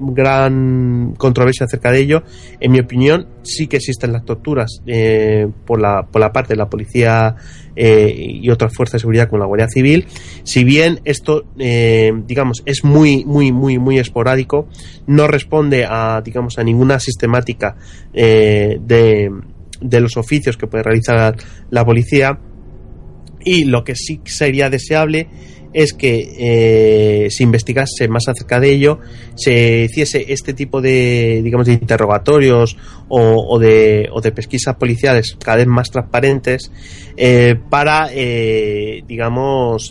gran 0.00 1.14
controversia 1.16 1.66
acerca 1.66 1.92
de 1.92 2.00
ello. 2.00 2.24
En 2.58 2.72
mi 2.72 2.80
opinión, 2.80 3.28
sí 3.42 3.68
que 3.68 3.76
existen 3.76 4.12
las 4.12 4.24
torturas 4.24 4.82
eh, 4.84 5.46
por, 5.64 5.80
la, 5.80 6.02
por 6.10 6.20
la 6.20 6.32
parte 6.32 6.54
de 6.54 6.56
la 6.56 6.68
policía 6.68 7.36
eh, 7.76 8.12
y 8.42 8.50
otras 8.50 8.74
fuerzas 8.74 8.94
de 8.94 8.98
seguridad 8.98 9.28
como 9.28 9.38
la 9.38 9.46
Guardia 9.46 9.68
Civil. 9.68 10.06
Si 10.42 10.64
bien 10.64 10.98
esto, 11.04 11.44
eh, 11.56 12.10
digamos, 12.26 12.64
es 12.66 12.82
muy, 12.82 13.24
muy, 13.24 13.52
muy, 13.52 13.78
muy 13.78 14.00
esporádico, 14.00 14.66
no 15.06 15.28
responde 15.28 15.86
a, 15.88 16.20
digamos, 16.20 16.58
a 16.58 16.64
ninguna 16.64 16.98
sistemática 16.98 17.76
de, 18.12 19.30
de 19.80 20.00
los 20.00 20.16
oficios 20.16 20.56
que 20.56 20.66
puede 20.66 20.82
realizar 20.82 21.36
la 21.70 21.84
policía 21.84 22.40
y 23.44 23.64
lo 23.64 23.84
que 23.84 23.94
sí 23.94 24.20
sería 24.24 24.70
deseable 24.70 25.28
es 25.72 25.92
que 25.94 27.24
eh, 27.26 27.30
se 27.30 27.42
investigase 27.42 28.08
más 28.08 28.28
acerca 28.28 28.60
de 28.60 28.72
ello, 28.72 28.98
se 29.34 29.84
hiciese 29.84 30.32
este 30.32 30.52
tipo 30.52 30.80
de, 30.80 31.40
digamos, 31.42 31.66
de 31.66 31.74
interrogatorios 31.74 32.76
o, 33.08 33.58
de, 33.58 34.08
o 34.12 34.20
de, 34.20 34.32
pesquisas 34.32 34.76
policiales 34.76 35.36
cada 35.42 35.58
vez 35.58 35.66
más 35.66 35.90
transparentes 35.90 36.70
eh, 37.16 37.56
para, 37.70 38.08
eh, 38.12 39.02
digamos, 39.06 39.90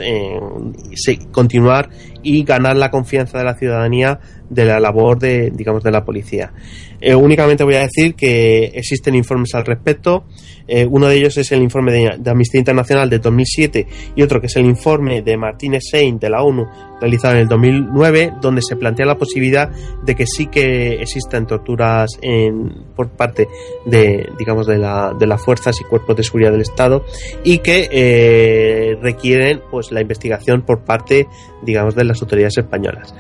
continuar 1.31 1.89
y 2.23 2.43
ganar 2.43 2.75
la 2.75 2.91
confianza 2.91 3.39
de 3.39 3.43
la 3.43 3.55
ciudadanía 3.55 4.19
de 4.51 4.65
la 4.65 4.79
labor 4.79 5.17
de, 5.17 5.49
digamos, 5.49 5.81
de 5.81 5.91
la 5.91 6.03
policía. 6.03 6.51
Eh, 6.99 7.15
únicamente 7.15 7.63
voy 7.63 7.75
a 7.75 7.79
decir 7.79 8.13
que 8.13 8.65
existen 8.75 9.15
informes 9.15 9.55
al 9.55 9.65
respecto. 9.65 10.25
Eh, 10.67 10.85
uno 10.85 11.07
de 11.07 11.15
ellos 11.15 11.37
es 11.37 11.51
el 11.51 11.63
informe 11.63 11.91
de, 11.91 12.17
de, 12.19 12.29
Amnistía 12.29 12.59
Internacional 12.59 13.09
de 13.09 13.19
2007 13.19 13.87
y 14.15 14.21
otro 14.21 14.39
que 14.39 14.47
es 14.47 14.55
el 14.57 14.65
informe 14.65 15.21
de 15.21 15.35
Martínez 15.37 15.83
Sein 15.89 16.19
de 16.19 16.29
la 16.29 16.43
ONU 16.43 16.67
realizado 17.01 17.33
en 17.33 17.41
el 17.41 17.47
2009, 17.47 18.33
donde 18.39 18.61
se 18.61 18.75
plantea 18.75 19.07
la 19.07 19.17
posibilidad 19.17 19.71
de 20.03 20.15
que 20.15 20.25
sí 20.27 20.45
que 20.47 21.01
existan 21.01 21.47
torturas 21.47 22.11
en, 22.21 22.85
por 22.95 23.09
parte 23.09 23.47
de, 23.85 24.29
digamos, 24.37 24.67
de, 24.67 24.77
la, 24.77 25.13
de 25.17 25.25
las 25.25 25.41
fuerzas 25.43 25.75
y 25.81 25.83
cuerpos 25.83 26.15
de 26.15 26.23
seguridad 26.23 26.51
del 26.51 26.61
Estado 26.61 27.03
y 27.43 27.57
que 27.57 27.89
eh, 27.91 28.97
requieren 29.01 29.61
pues 29.71 29.91
la 29.91 30.01
investigación 30.01 30.61
por 30.61 30.83
parte, 30.83 31.27
digamos, 31.63 31.95
de 31.95 32.03
las 32.03 32.21
autoridades 32.21 32.59
españolas. 32.59 33.15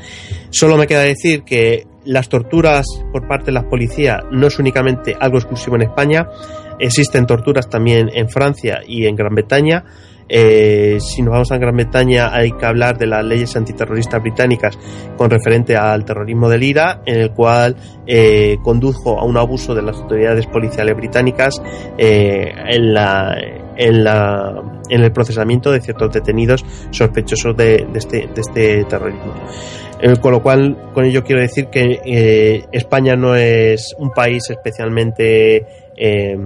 Solo 0.51 0.77
me 0.77 0.85
queda 0.85 1.01
decir 1.01 1.20
que 1.45 1.87
las 2.05 2.29
torturas 2.29 2.85
por 3.11 3.27
parte 3.27 3.47
de 3.47 3.51
la 3.53 3.69
policía 3.69 4.23
no 4.31 4.47
es 4.47 4.57
únicamente 4.59 5.15
algo 5.19 5.37
exclusivo 5.37 5.75
en 5.75 5.83
España, 5.83 6.27
existen 6.79 7.25
torturas 7.25 7.69
también 7.69 8.09
en 8.13 8.29
Francia 8.29 8.79
y 8.85 9.05
en 9.05 9.15
Gran 9.15 9.35
Bretaña. 9.35 9.85
Eh, 10.33 10.97
si 11.01 11.21
nos 11.21 11.33
vamos 11.33 11.51
a 11.51 11.57
Gran 11.57 11.75
Bretaña 11.75 12.33
hay 12.33 12.53
que 12.53 12.65
hablar 12.65 12.97
de 12.97 13.05
las 13.05 13.23
leyes 13.25 13.53
antiterroristas 13.57 14.21
británicas 14.21 14.79
con 15.17 15.29
referente 15.29 15.75
al 15.75 16.05
terrorismo 16.05 16.47
del 16.49 16.63
IRA, 16.63 17.01
en 17.05 17.19
el 17.19 17.31
cual 17.31 17.75
eh, 18.07 18.57
condujo 18.63 19.19
a 19.19 19.25
un 19.25 19.35
abuso 19.35 19.75
de 19.75 19.81
las 19.81 19.97
autoridades 19.97 20.47
policiales 20.47 20.95
británicas 20.95 21.61
eh, 21.97 22.49
en, 22.69 22.93
la, 22.93 23.35
en, 23.75 24.03
la, 24.05 24.81
en, 24.89 25.01
el 25.01 25.11
procesamiento 25.11 25.69
de 25.69 25.81
ciertos 25.81 26.13
detenidos 26.13 26.63
sospechosos 26.91 27.57
de, 27.57 27.85
este, 27.93 28.29
de 28.33 28.41
este 28.41 28.85
terrorismo. 28.85 29.33
Eh, 30.01 30.15
con 30.19 30.31
lo 30.31 30.41
cual, 30.41 30.91
con 30.93 31.05
ello 31.05 31.23
quiero 31.23 31.41
decir 31.41 31.67
que 31.67 32.01
eh, 32.03 32.65
España 32.71 33.15
no 33.15 33.35
es 33.35 33.95
un 33.99 34.11
país 34.11 34.49
especialmente 34.49 35.65
eh, 35.95 36.37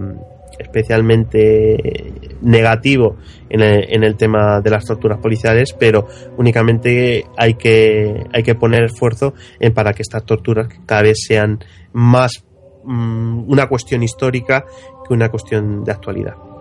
especialmente 0.59 2.13
negativo 2.41 3.17
en 3.49 3.61
el, 3.61 3.93
en 3.93 4.03
el, 4.03 4.15
tema 4.15 4.61
de 4.61 4.69
las 4.69 4.85
torturas 4.85 5.19
policiales, 5.19 5.73
pero 5.77 6.07
únicamente 6.37 7.25
hay 7.37 7.55
que 7.55 8.25
hay 8.33 8.43
que 8.43 8.55
poner 8.55 8.85
esfuerzo 8.85 9.33
en 9.59 9.73
para 9.73 9.93
que 9.93 10.01
estas 10.01 10.25
torturas 10.25 10.67
cada 10.85 11.03
vez 11.03 11.25
sean 11.25 11.59
más 11.93 12.43
mmm, 12.83 13.49
una 13.49 13.67
cuestión 13.67 14.03
histórica 14.03 14.65
que 15.07 15.13
una 15.13 15.29
cuestión 15.29 15.83
de 15.83 15.91
actualidad. 15.91 16.54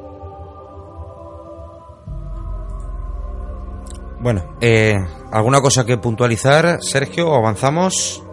Bueno, 4.24 4.42
eh, 4.59 4.96
¿alguna 5.30 5.60
cosa 5.60 5.84
que 5.84 5.98
puntualizar, 5.98 6.78
Sergio? 6.80 7.28
¿O 7.28 7.34
avanzamos? 7.34 8.24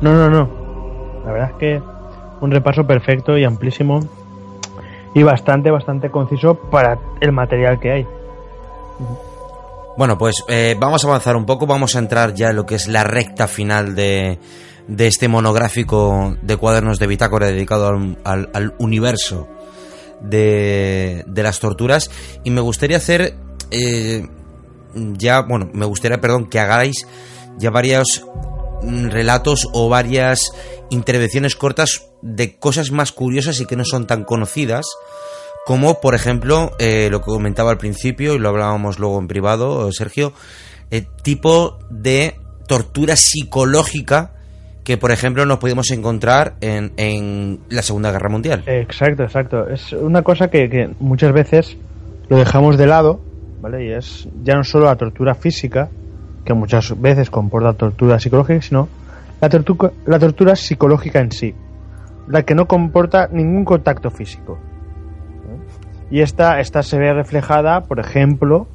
No, 0.00 0.12
no, 0.12 0.28
no. 0.28 1.22
La 1.24 1.30
verdad 1.30 1.50
es 1.52 1.56
que 1.56 1.82
un 2.40 2.50
repaso 2.50 2.84
perfecto 2.84 3.38
y 3.38 3.44
amplísimo 3.44 4.00
y 5.14 5.22
bastante, 5.22 5.70
bastante 5.70 6.10
conciso 6.10 6.56
para 6.56 6.98
el 7.20 7.30
material 7.30 7.78
que 7.78 7.92
hay. 7.92 8.06
Bueno, 9.96 10.18
pues 10.18 10.42
eh, 10.48 10.74
vamos 10.76 11.04
a 11.04 11.06
avanzar 11.06 11.36
un 11.36 11.46
poco, 11.46 11.64
vamos 11.64 11.94
a 11.94 12.00
entrar 12.00 12.34
ya 12.34 12.50
en 12.50 12.56
lo 12.56 12.66
que 12.66 12.74
es 12.74 12.88
la 12.88 13.04
recta 13.04 13.46
final 13.46 13.94
de, 13.94 14.40
de 14.88 15.06
este 15.06 15.28
monográfico 15.28 16.34
de 16.42 16.56
cuadernos 16.56 16.98
de 16.98 17.06
bitácora 17.06 17.46
dedicado 17.46 17.86
al, 17.86 18.18
al, 18.24 18.50
al 18.52 18.74
universo 18.80 19.46
de, 20.22 21.22
de, 21.28 21.42
las 21.44 21.60
torturas 21.60 22.10
y 22.42 22.50
me 22.50 22.60
gustaría 22.60 22.96
hacer 22.96 23.36
eh, 23.70 24.26
ya, 24.94 25.40
bueno, 25.42 25.70
me 25.72 25.86
gustaría, 25.86 26.20
perdón, 26.20 26.48
que 26.48 26.58
hagáis 26.58 27.06
ya 27.58 27.70
varios 27.70 28.24
relatos 28.82 29.68
o 29.72 29.88
varias 29.88 30.52
intervenciones 30.90 31.56
cortas 31.56 32.10
de 32.22 32.56
cosas 32.56 32.90
más 32.90 33.12
curiosas 33.12 33.60
y 33.60 33.66
que 33.66 33.76
no 33.76 33.84
son 33.84 34.06
tan 34.06 34.24
conocidas 34.24 34.86
como 35.66 36.00
por 36.00 36.14
ejemplo 36.14 36.72
eh, 36.78 37.08
lo 37.10 37.20
que 37.20 37.26
comentaba 37.26 37.70
al 37.70 37.78
principio 37.78 38.34
y 38.34 38.38
lo 38.38 38.48
hablábamos 38.48 38.98
luego 38.98 39.18
en 39.18 39.28
privado 39.28 39.90
Sergio 39.92 40.32
el 40.90 41.06
tipo 41.22 41.78
de 41.90 42.36
tortura 42.66 43.16
psicológica 43.16 44.32
que 44.84 44.96
por 44.96 45.10
ejemplo 45.12 45.44
nos 45.44 45.58
podemos 45.58 45.90
encontrar 45.90 46.54
en, 46.60 46.92
en 46.96 47.60
la 47.68 47.82
Segunda 47.82 48.10
Guerra 48.10 48.30
Mundial. 48.30 48.64
Exacto 48.66 49.22
exacto. 49.22 49.68
Es 49.68 49.92
una 49.92 50.22
cosa 50.22 50.48
que, 50.48 50.68
que 50.70 50.88
muchas 50.98 51.32
veces 51.32 51.76
lo 52.28 52.38
dejamos 52.38 52.78
de 52.78 52.86
lado 52.86 53.20
¿vale? 53.60 53.86
Y 53.86 53.92
es 53.92 54.28
ya 54.42 54.54
no 54.56 54.64
solo 54.64 54.86
la 54.86 54.96
tortura 54.96 55.34
física, 55.34 55.88
que 56.44 56.54
muchas 56.54 57.00
veces 57.00 57.30
comporta 57.30 57.72
tortura 57.74 58.18
psicológica, 58.18 58.62
sino 58.62 58.88
la, 59.40 59.48
tortura, 59.48 59.92
la 60.06 60.18
tortura 60.18 60.56
psicológica 60.56 61.20
en 61.20 61.32
sí, 61.32 61.54
la 62.28 62.42
que 62.42 62.54
no 62.54 62.66
comporta 62.66 63.28
ningún 63.30 63.64
contacto 63.64 64.10
físico. 64.10 64.58
Y 66.10 66.20
esta, 66.22 66.60
esta 66.60 66.82
se 66.82 66.98
ve 66.98 67.12
reflejada, 67.12 67.82
por 67.82 68.00
ejemplo, 68.00 68.66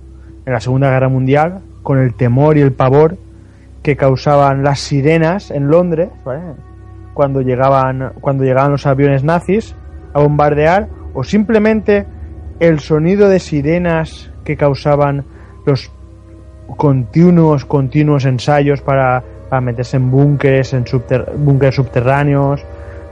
en 0.45 0.53
la 0.53 0.59
Segunda 0.59 0.89
Guerra 0.89 1.09
Mundial, 1.09 1.61
con 1.83 1.99
el 1.99 2.13
temor 2.13 2.57
y 2.57 2.61
el 2.61 2.71
pavor 2.71 3.17
que 3.83 3.95
causaban 3.95 4.63
las 4.63 4.79
sirenas 4.79 5.51
en 5.51 5.67
Londres, 5.67 6.09
¿vale? 6.23 6.41
cuando 7.13 7.41
llegaban 7.41 8.13
cuando 8.19 8.43
llegaban 8.43 8.71
los 8.71 8.85
aviones 8.85 9.23
nazis 9.23 9.75
a 10.13 10.21
bombardear, 10.21 10.87
o 11.13 11.23
simplemente 11.23 12.05
el 12.59 12.79
sonido 12.79 13.29
de 13.29 13.39
sirenas 13.39 14.31
que 14.45 14.55
causaban 14.55 15.25
los 15.65 15.91
continuos, 16.77 17.65
continuos 17.65 18.25
ensayos 18.25 18.81
para, 18.81 19.23
para 19.49 19.61
meterse 19.61 19.97
en 19.97 20.09
búnkeres, 20.09 20.73
en 20.73 20.87
subter, 20.87 21.25
subterráneos, 21.71 22.63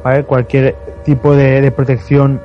¿vale? 0.03 0.23
cualquier 0.23 0.76
tipo 1.03 1.35
de, 1.35 1.69
protección, 1.72 2.41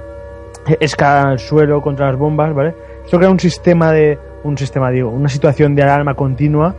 escala 0.81 1.31
al 1.31 1.39
suelo 1.39 1.81
contra 1.81 2.07
las 2.07 2.19
bombas, 2.19 2.55
¿vale? 2.55 2.75
Esto 3.05 3.19
crea 3.19 3.31
un 3.31 3.41
sistema 3.41 3.93
de, 3.93 4.19
un 4.45 4.59
sistema, 4.59 4.91
digo, 4.91 5.11
una 5.11 5.29
situación 5.29 5.75
de 5.75 5.83
alarma 5.83 6.15
continua. 6.15 6.75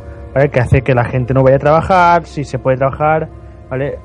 Que 0.51 0.59
hace 0.59 0.83
que 0.83 0.93
la 0.93 1.03
gente 1.03 1.33
no 1.33 1.43
vaya 1.43 1.57
a 1.57 1.59
trabajar, 1.59 2.25
si 2.25 2.43
se 2.45 2.59
puede 2.59 2.77
trabajar, 2.77 3.27
¿vale? 3.69 3.97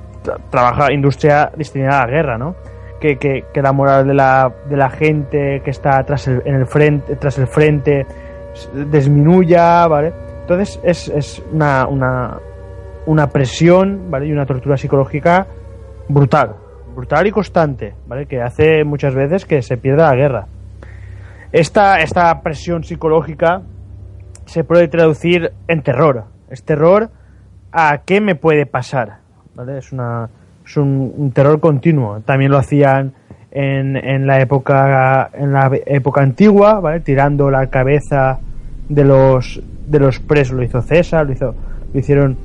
Trabaja 0.50 0.90
industria 0.92 1.52
destinada 1.54 2.00
a 2.00 2.06
la 2.06 2.12
guerra, 2.12 2.38
¿no? 2.38 2.56
Que, 3.04 3.62
la 3.62 3.72
moral 3.72 4.06
de 4.06 4.14
la, 4.14 4.52
de 4.68 4.76
la 4.76 4.90
gente 4.90 5.60
que 5.62 5.70
está 5.70 6.02
tras 6.04 6.26
el, 6.26 6.42
en 6.44 6.54
el 6.54 6.66
frente, 6.66 7.16
tras 7.16 7.38
el 7.38 7.46
frente 7.46 8.06
disminuya, 8.90 9.86
¿vale? 9.86 10.12
Entonces 10.40 10.80
es, 10.82 11.08
es 11.08 11.42
una, 11.52 11.86
una, 11.86 12.38
una 13.06 13.28
presión, 13.28 14.10
¿vale? 14.10 14.26
Y 14.26 14.32
una 14.32 14.46
tortura 14.46 14.76
psicológica 14.76 15.46
brutal, 16.08 16.56
brutal 16.94 17.26
y 17.26 17.30
constante, 17.30 17.94
¿vale? 18.06 18.26
Que 18.26 18.40
hace 18.40 18.84
muchas 18.84 19.14
veces 19.14 19.44
que 19.44 19.62
se 19.62 19.76
pierda 19.76 20.10
la 20.10 20.16
guerra. 20.16 20.46
Esta, 21.52 22.00
esta 22.00 22.40
presión 22.42 22.84
psicológica 22.84 23.62
se 24.46 24.64
puede 24.64 24.88
traducir 24.88 25.52
en 25.68 25.82
terror. 25.82 26.24
Es 26.48 26.64
terror 26.64 27.10
a 27.72 28.02
qué 28.04 28.20
me 28.20 28.34
puede 28.34 28.66
pasar, 28.66 29.18
¿vale? 29.54 29.78
Es, 29.78 29.92
una, 29.92 30.30
es 30.64 30.76
un, 30.76 31.32
terror 31.34 31.60
continuo. 31.60 32.20
También 32.20 32.50
lo 32.50 32.58
hacían 32.58 33.12
en, 33.50 33.96
en, 33.96 34.26
la 34.26 34.40
época 34.40 35.30
en 35.32 35.52
la 35.52 35.70
época 35.86 36.22
antigua, 36.22 36.80
¿vale? 36.80 37.00
Tirando 37.00 37.50
la 37.50 37.66
cabeza 37.68 38.38
de 38.88 39.04
los 39.04 39.62
de 39.86 39.98
los 39.98 40.18
presos, 40.20 40.56
lo 40.56 40.62
hizo 40.62 40.80
César, 40.82 41.26
lo 41.26 41.32
hizo 41.32 41.54
lo 41.92 42.00
hicieron, 42.00 42.36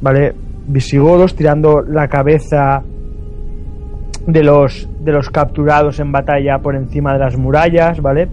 ¿vale? 0.00 0.34
Visigodos 0.66 1.34
tirando 1.34 1.80
la 1.82 2.08
cabeza 2.08 2.82
de 4.26 4.42
los 4.42 4.88
de 5.00 5.12
los 5.12 5.30
capturados 5.30 5.98
en 6.00 6.12
batalla 6.12 6.58
por 6.58 6.74
encima 6.76 7.12
de 7.14 7.18
las 7.20 7.36
murallas, 7.36 8.00
¿vale? 8.00 8.28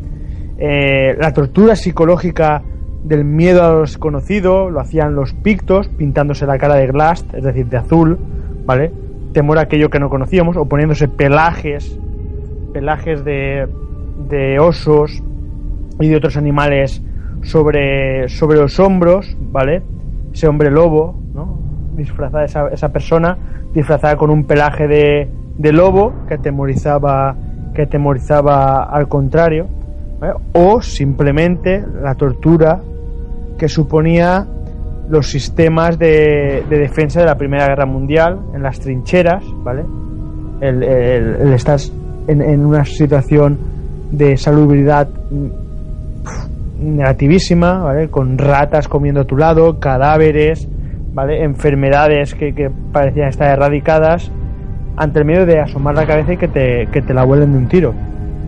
Eh, 0.57 1.15
la 1.19 1.31
tortura 1.33 1.75
psicológica 1.75 2.63
del 3.03 3.23
miedo 3.23 3.63
a 3.63 3.71
lo 3.71 3.81
desconocido 3.81 4.69
lo 4.69 4.79
hacían 4.79 5.15
los 5.15 5.33
pictos 5.33 5.87
pintándose 5.87 6.45
la 6.45 6.57
cara 6.57 6.75
de 6.75 6.87
glast, 6.87 7.33
es 7.33 7.43
decir, 7.43 7.67
de 7.67 7.77
azul, 7.77 8.17
¿vale? 8.65 8.91
Temor 9.37 9.59
a 9.59 9.61
aquello 9.61 9.91
que 9.91 9.99
no 9.99 10.09
conocíamos 10.09 10.57
o 10.57 10.65
poniéndose 10.65 11.07
pelajes 11.07 11.95
pelajes 12.73 13.23
de, 13.23 13.67
de 14.27 14.59
osos 14.59 15.21
y 15.99 16.07
de 16.07 16.15
otros 16.15 16.37
animales 16.37 17.03
sobre, 17.43 18.29
sobre 18.29 18.57
los 18.57 18.79
hombros, 18.79 19.37
¿vale? 19.51 19.83
Ese 20.33 20.47
hombre 20.47 20.71
lobo, 20.71 21.21
¿no? 21.35 21.55
Disfrazada, 21.95 22.45
esa, 22.45 22.69
esa 22.69 22.91
persona 22.91 23.37
disfrazada 23.75 24.17
con 24.17 24.31
un 24.31 24.45
pelaje 24.45 24.87
de, 24.87 25.29
de 25.55 25.71
lobo 25.71 26.13
que 26.27 26.33
atemorizaba, 26.33 27.35
que 27.75 27.83
atemorizaba 27.83 28.85
al 28.85 29.07
contrario, 29.07 29.67
¿vale? 30.19 30.33
o 30.53 30.81
simplemente 30.81 31.85
la 32.01 32.15
tortura 32.15 32.81
que 33.55 33.67
suponía 33.67 34.47
los 35.09 35.29
sistemas 35.29 35.97
de, 35.97 36.63
de, 36.69 36.79
defensa 36.79 37.21
de 37.21 37.25
la 37.25 37.37
Primera 37.37 37.67
Guerra 37.67 37.85
Mundial 37.85 38.39
en 38.53 38.63
las 38.63 38.79
trincheras, 38.79 39.43
¿vale? 39.63 39.83
El, 40.59 40.83
el, 40.83 41.53
estar 41.53 41.79
en, 42.27 42.65
una 42.65 42.83
situación 42.83 43.57
de 44.11 44.35
salubridad 44.37 45.07
negativísima, 46.79 47.79
¿vale? 47.79 48.09
Con 48.09 48.37
ratas 48.37 48.87
comiendo 48.87 49.21
a 49.21 49.25
tu 49.25 49.37
lado, 49.37 49.79
cadáveres, 49.79 50.67
¿vale? 51.13 51.43
Enfermedades 51.43 52.35
que, 52.35 52.53
que 52.53 52.69
parecían 52.91 53.29
estar 53.29 53.49
erradicadas 53.49 54.31
ante 54.97 55.19
el 55.19 55.25
miedo 55.25 55.45
de 55.45 55.59
asomar 55.59 55.95
la 55.95 56.05
cabeza 56.05 56.33
y 56.33 56.37
que 56.37 56.47
te, 56.47 56.87
que 56.91 57.01
te 57.01 57.13
la 57.13 57.23
vuelen 57.23 57.53
de 57.53 57.57
un 57.59 57.67
tiro. 57.67 57.93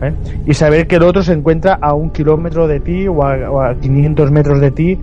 ¿eh? 0.02 0.14
Y 0.46 0.54
saber 0.56 0.88
que 0.88 0.96
el 0.96 1.04
otro 1.04 1.22
se 1.22 1.34
encuentra 1.34 1.78
a 1.80 1.94
un 1.94 2.10
kilómetro 2.10 2.68
de 2.68 2.80
ti 2.80 3.08
o 3.08 3.24
a, 3.24 3.50
o 3.50 3.62
a 3.62 3.76
500 3.76 4.32
metros 4.32 4.60
de 4.60 4.72
ti 4.72 5.00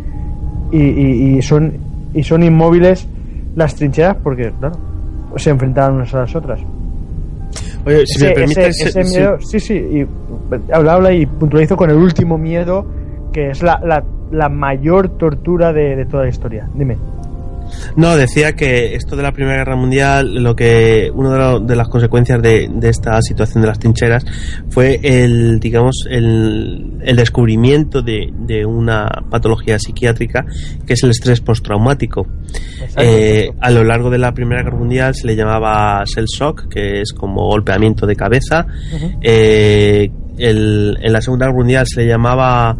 y, 0.72 0.78
y, 0.78 1.38
y, 1.38 1.42
son, 1.42 1.72
y 2.14 2.22
son 2.22 2.42
inmóviles 2.42 3.08
las 3.54 3.74
trincheras 3.74 4.16
porque, 4.22 4.52
claro, 4.58 4.76
se 5.36 5.50
enfrentaron 5.50 5.96
unas 5.96 6.14
a 6.14 6.20
las 6.20 6.34
otras. 6.34 6.60
Oye, 7.84 8.04
si 8.06 8.16
ese, 8.16 8.28
me 8.28 8.34
permites, 8.34 8.80
ese, 8.80 9.00
ese 9.00 9.18
miedo, 9.18 9.38
sí, 9.40 9.60
sí, 9.60 9.74
y 9.74 10.06
habla, 10.72 10.94
habla 10.94 11.12
y 11.12 11.24
puntualizo 11.26 11.76
con 11.76 11.90
el 11.90 11.96
último 11.96 12.36
miedo 12.36 12.84
que 13.32 13.50
es 13.50 13.62
la, 13.62 13.80
la, 13.84 14.02
la 14.30 14.48
mayor 14.48 15.10
tortura 15.10 15.72
de, 15.72 15.94
de, 15.94 16.06
toda 16.06 16.24
la 16.24 16.30
historia. 16.30 16.68
Dime. 16.74 16.96
No, 17.96 18.16
decía 18.16 18.54
que 18.54 18.94
esto 18.94 19.16
de 19.16 19.22
la 19.22 19.32
Primera 19.32 19.58
Guerra 19.58 19.76
Mundial, 19.76 20.42
lo 20.42 20.54
que 20.54 21.10
una 21.14 21.58
de, 21.58 21.66
de 21.66 21.76
las 21.76 21.88
consecuencias 21.88 22.40
de, 22.42 22.68
de, 22.70 22.88
esta 22.88 23.20
situación 23.22 23.62
de 23.62 23.68
las 23.68 23.78
trincheras 23.78 24.24
fue 24.70 25.00
el, 25.02 25.60
digamos, 25.60 26.06
el, 26.08 26.98
el 27.02 27.16
descubrimiento 27.16 28.02
de, 28.02 28.30
de, 28.32 28.64
una 28.64 29.08
patología 29.30 29.78
psiquiátrica 29.78 30.44
que 30.86 30.94
es 30.94 31.02
el 31.02 31.10
estrés 31.10 31.40
postraumático. 31.40 32.26
Eh, 32.96 33.50
a 33.60 33.70
lo 33.70 33.84
largo 33.84 34.10
de 34.10 34.18
la 34.18 34.32
Primera 34.32 34.62
Guerra 34.62 34.76
Mundial 34.76 35.14
se 35.14 35.26
le 35.26 35.36
llamaba 35.36 36.02
cell 36.06 36.26
shock, 36.26 36.68
que 36.68 37.00
es 37.00 37.12
como 37.12 37.46
golpeamiento 37.46 38.06
de 38.06 38.16
cabeza. 38.16 38.66
Uh 38.66 38.96
-huh. 38.96 39.18
eh, 39.22 40.10
el, 40.38 40.98
en 41.00 41.12
la 41.12 41.20
Segunda 41.20 41.46
Guerra 41.46 41.56
Mundial 41.56 41.86
se 41.86 42.02
le 42.02 42.08
llamaba 42.08 42.76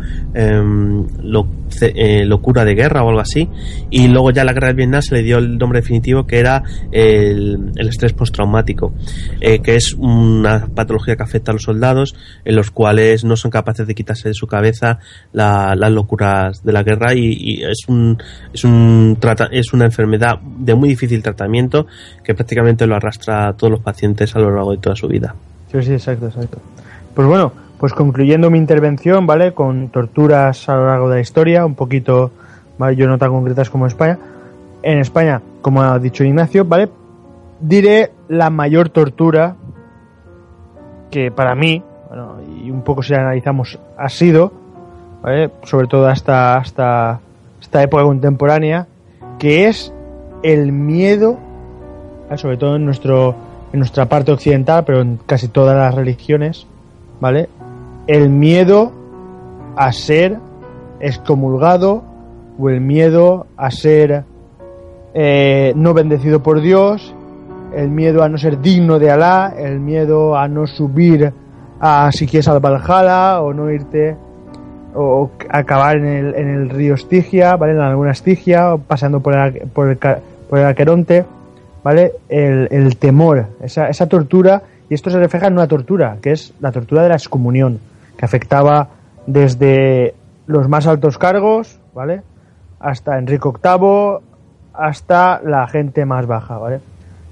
lo, 1.23 1.49
eh, 1.81 2.25
locura 2.25 2.65
de 2.65 2.75
guerra 2.75 3.03
o 3.03 3.09
algo 3.09 3.21
así, 3.21 3.49
y 3.91 4.09
luego 4.09 4.31
ya 4.31 4.43
en 4.43 4.47
la 4.47 4.53
guerra 4.53 4.69
de 4.69 4.75
Vietnam 4.75 5.03
se 5.03 5.15
le 5.17 5.23
dio 5.23 5.39
el 5.39 5.59
nombre 5.59 5.81
definitivo 5.81 6.27
que 6.27 6.39
era 6.39 6.63
el, 6.93 7.73
estrés 7.77 8.13
postraumático, 8.13 8.93
eh, 9.41 9.61
que 9.61 9.77
es 9.77 9.95
una 9.95 10.67
patología 10.75 11.17
que 11.17 11.23
afecta 11.23 11.53
a 11.53 11.55
los 11.55 11.63
soldados, 11.63 12.15
en 12.45 12.57
los 12.57 12.71
cuales 12.71 13.25
no 13.25 13.37
son 13.37 13.51
capaces 13.51 13.87
de 13.87 13.95
quitarse 13.95 14.29
de 14.29 14.35
su 14.35 14.47
cabeza 14.47 14.99
la, 15.33 15.75
las 15.75 15.91
locuras 15.91 16.65
de 16.65 16.73
la 16.73 16.83
guerra 16.83 17.15
y, 17.15 17.33
y 17.37 17.63
es, 17.63 17.89
un, 17.89 18.19
es, 18.53 18.65
un 18.65 19.19
es 19.51 19.73
una 19.73 19.85
enfermedad 19.87 20.39
de 20.41 20.75
muy 20.75 20.89
difícil 20.89 21.23
tratamiento 21.23 21.87
que 22.23 22.35
prácticamente 22.35 22.87
lo 22.87 22.97
arrastra 22.97 23.49
a 23.49 23.53
todos 23.55 23.71
los 23.71 23.81
pacientes 23.81 24.35
a 24.37 24.39
lo 24.39 24.51
largo 24.51 24.73
de 24.73 24.79
toda 24.79 24.97
su 24.97 25.09
vida. 25.09 25.35
Sí, 25.71 25.83
sí, 25.83 25.93
exacto, 25.93 26.27
exacto. 26.27 26.61
Pues 27.17 27.27
bueno, 27.27 27.51
pues 27.79 27.95
concluyendo 27.95 28.51
mi 28.51 28.59
intervención, 28.59 29.27
¿vale? 29.27 29.55
Con 29.55 29.89
torturas 29.89 30.69
a 30.69 30.77
lo 30.77 30.87
largo 30.87 31.09
de 31.09 31.15
la 31.15 31.21
historia, 31.23 31.65
un 31.65 31.75
poquito, 31.75 32.31
¿vale? 32.77 32.95
Yo 32.95 33.09
no 33.09 33.17
tan 33.17 33.31
concretas 33.31 33.71
como 33.71 33.87
España. 33.87 34.19
En 34.83 34.99
España, 34.99 35.41
como 35.63 35.81
ha 35.81 35.99
dicho 35.99 36.25
Ignacio, 36.25 36.67
¿vale? 36.67 36.91
Diré 37.59 38.13
la 38.29 38.51
mayor 38.51 38.91
tortura 38.91 39.57
que 41.11 41.31
para 41.31 41.55
mí, 41.55 41.83
bueno, 42.11 42.37
y 42.63 42.71
un 42.71 42.83
poco 42.83 43.03
si 43.03 43.15
la 43.15 43.21
analizamos, 43.21 43.79
ha 43.97 44.11
sido, 44.11 44.53
¿vale? 45.23 45.51
Sobre 45.63 45.87
todo 45.87 46.09
hasta, 46.09 46.57
hasta 46.57 47.21
esta 47.63 47.83
época 47.83 48.03
contemporánea, 48.03 48.89
que 49.39 49.69
es 49.69 49.91
el 50.43 50.71
miedo, 50.71 51.39
sobre 52.35 52.59
todo 52.59 52.77
en, 52.77 52.85
nuestro, 52.85 53.35
en 53.73 53.79
nuestra 53.79 54.05
parte 54.05 54.33
occidental, 54.33 54.85
pero 54.85 55.01
en 55.01 55.19
casi 55.25 55.49
todas 55.49 55.75
las 55.79 55.95
religiones, 55.95 56.67
¿vale? 57.21 57.49
El 58.07 58.31
miedo 58.31 58.93
a 59.77 59.93
ser 59.93 60.39
excomulgado 61.01 62.03
o 62.59 62.71
el 62.71 62.81
miedo 62.81 63.47
a 63.57 63.71
ser 63.71 64.25
eh, 65.15 65.73
no 65.77 65.95
bendecido 65.95 66.43
por 66.43 66.61
Dios, 66.61 67.15
el 67.75 67.91
miedo 67.91 68.23
a 68.23 68.29
no 68.29 68.39
ser 68.39 68.61
digno 68.61 68.99
de 68.99 69.11
Alá, 69.11 69.55
el 69.57 69.81
miedo 69.81 70.37
a 70.37 70.49
no 70.49 70.67
subir 70.67 71.33
a 71.81 72.11
si 72.13 72.27
quieres 72.27 72.49
al 72.49 72.61
Valhalla 72.61 73.41
o 73.43 73.53
no 73.53 73.71
irte 73.71 74.17
o 74.95 75.31
acabar 75.51 75.99
en 75.99 76.07
el, 76.07 76.35
en 76.35 76.49
el 76.49 76.71
río 76.71 76.95
Estigia, 76.95 77.57
¿vale? 77.57 77.73
En 77.73 77.81
alguna 77.81 78.13
Estigia, 78.13 78.75
o 78.75 78.79
pasando 78.79 79.21
por 79.21 79.37
el, 79.37 79.69
por 79.69 79.89
el, 79.89 79.99
por 79.99 80.59
el 80.59 80.65
Aqueronte, 80.65 81.25
¿vale? 81.85 82.13
El, 82.31 82.69
el 82.71 82.97
temor, 82.97 83.47
esa, 83.61 83.91
esa 83.91 84.09
tortura 84.09 84.63
y 84.89 84.95
esto 84.95 85.11
se 85.11 85.19
refleja 85.19 85.49
en 85.49 85.55
una 85.55 85.67
tortura, 85.67 86.19
que 86.23 86.33
es 86.33 86.55
la 86.61 86.73
tortura 86.73 87.03
de 87.03 87.09
la 87.09 87.17
excomunión, 87.17 87.81
que 88.17 88.25
afectaba 88.25 88.89
desde 89.27 90.15
los 90.47 90.69
más 90.69 90.87
altos 90.87 91.19
cargos, 91.19 91.81
¿vale? 91.95 92.23
Hasta 92.79 93.19
Enrique 93.19 93.49
VIII, 93.49 94.19
hasta 94.73 95.41
la 95.43 95.67
gente 95.67 96.05
más 96.05 96.27
baja, 96.27 96.59
¿vale? 96.59 96.81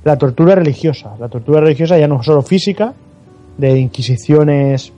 La 0.03 0.17
tortura 0.17 0.55
religiosa, 0.55 1.15
la 1.19 1.29
tortura 1.29 1.61
religiosa 1.61 1.99
ya 1.99 2.09
no 2.09 2.23
solo 2.23 2.43
física, 2.43 2.93
de 3.57 3.79
inquisiciones 3.79 4.93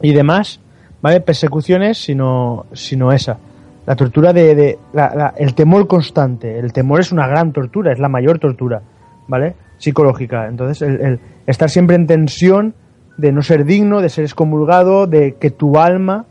y 0.00 0.12
demás, 0.12 0.60
¿vale? 1.02 1.20
Persecuciones, 1.20 1.98
sino, 1.98 2.66
sino 2.72 3.12
esa. 3.12 3.38
La 3.86 3.96
tortura 3.96 4.32
de, 4.32 4.78
la, 4.92 5.34
el 5.36 5.54
temor 5.54 5.86
constante. 5.86 6.58
El 6.58 6.72
temor 6.72 7.00
es 7.00 7.12
una 7.12 7.26
gran 7.26 7.52
tortura, 7.52 7.92
es 7.92 7.98
la 7.98 8.08
mayor 8.08 8.38
tortura, 8.38 8.82
¿vale? 9.26 9.54
Psicológica. 9.80 10.46
Entonces, 10.46 10.82
el, 10.82 11.00
el 11.00 11.20
estar 11.46 11.68
siempre 11.68 11.96
en 11.96 12.06
tensión 12.06 12.74
de 13.16 13.32
no 13.32 13.42
ser 13.42 13.64
digno, 13.64 14.00
de 14.00 14.08
ser 14.08 14.24
excomulgado, 14.24 15.06
de 15.06 15.34
que 15.34 15.50
tu 15.50 15.78
alma, 15.78 16.26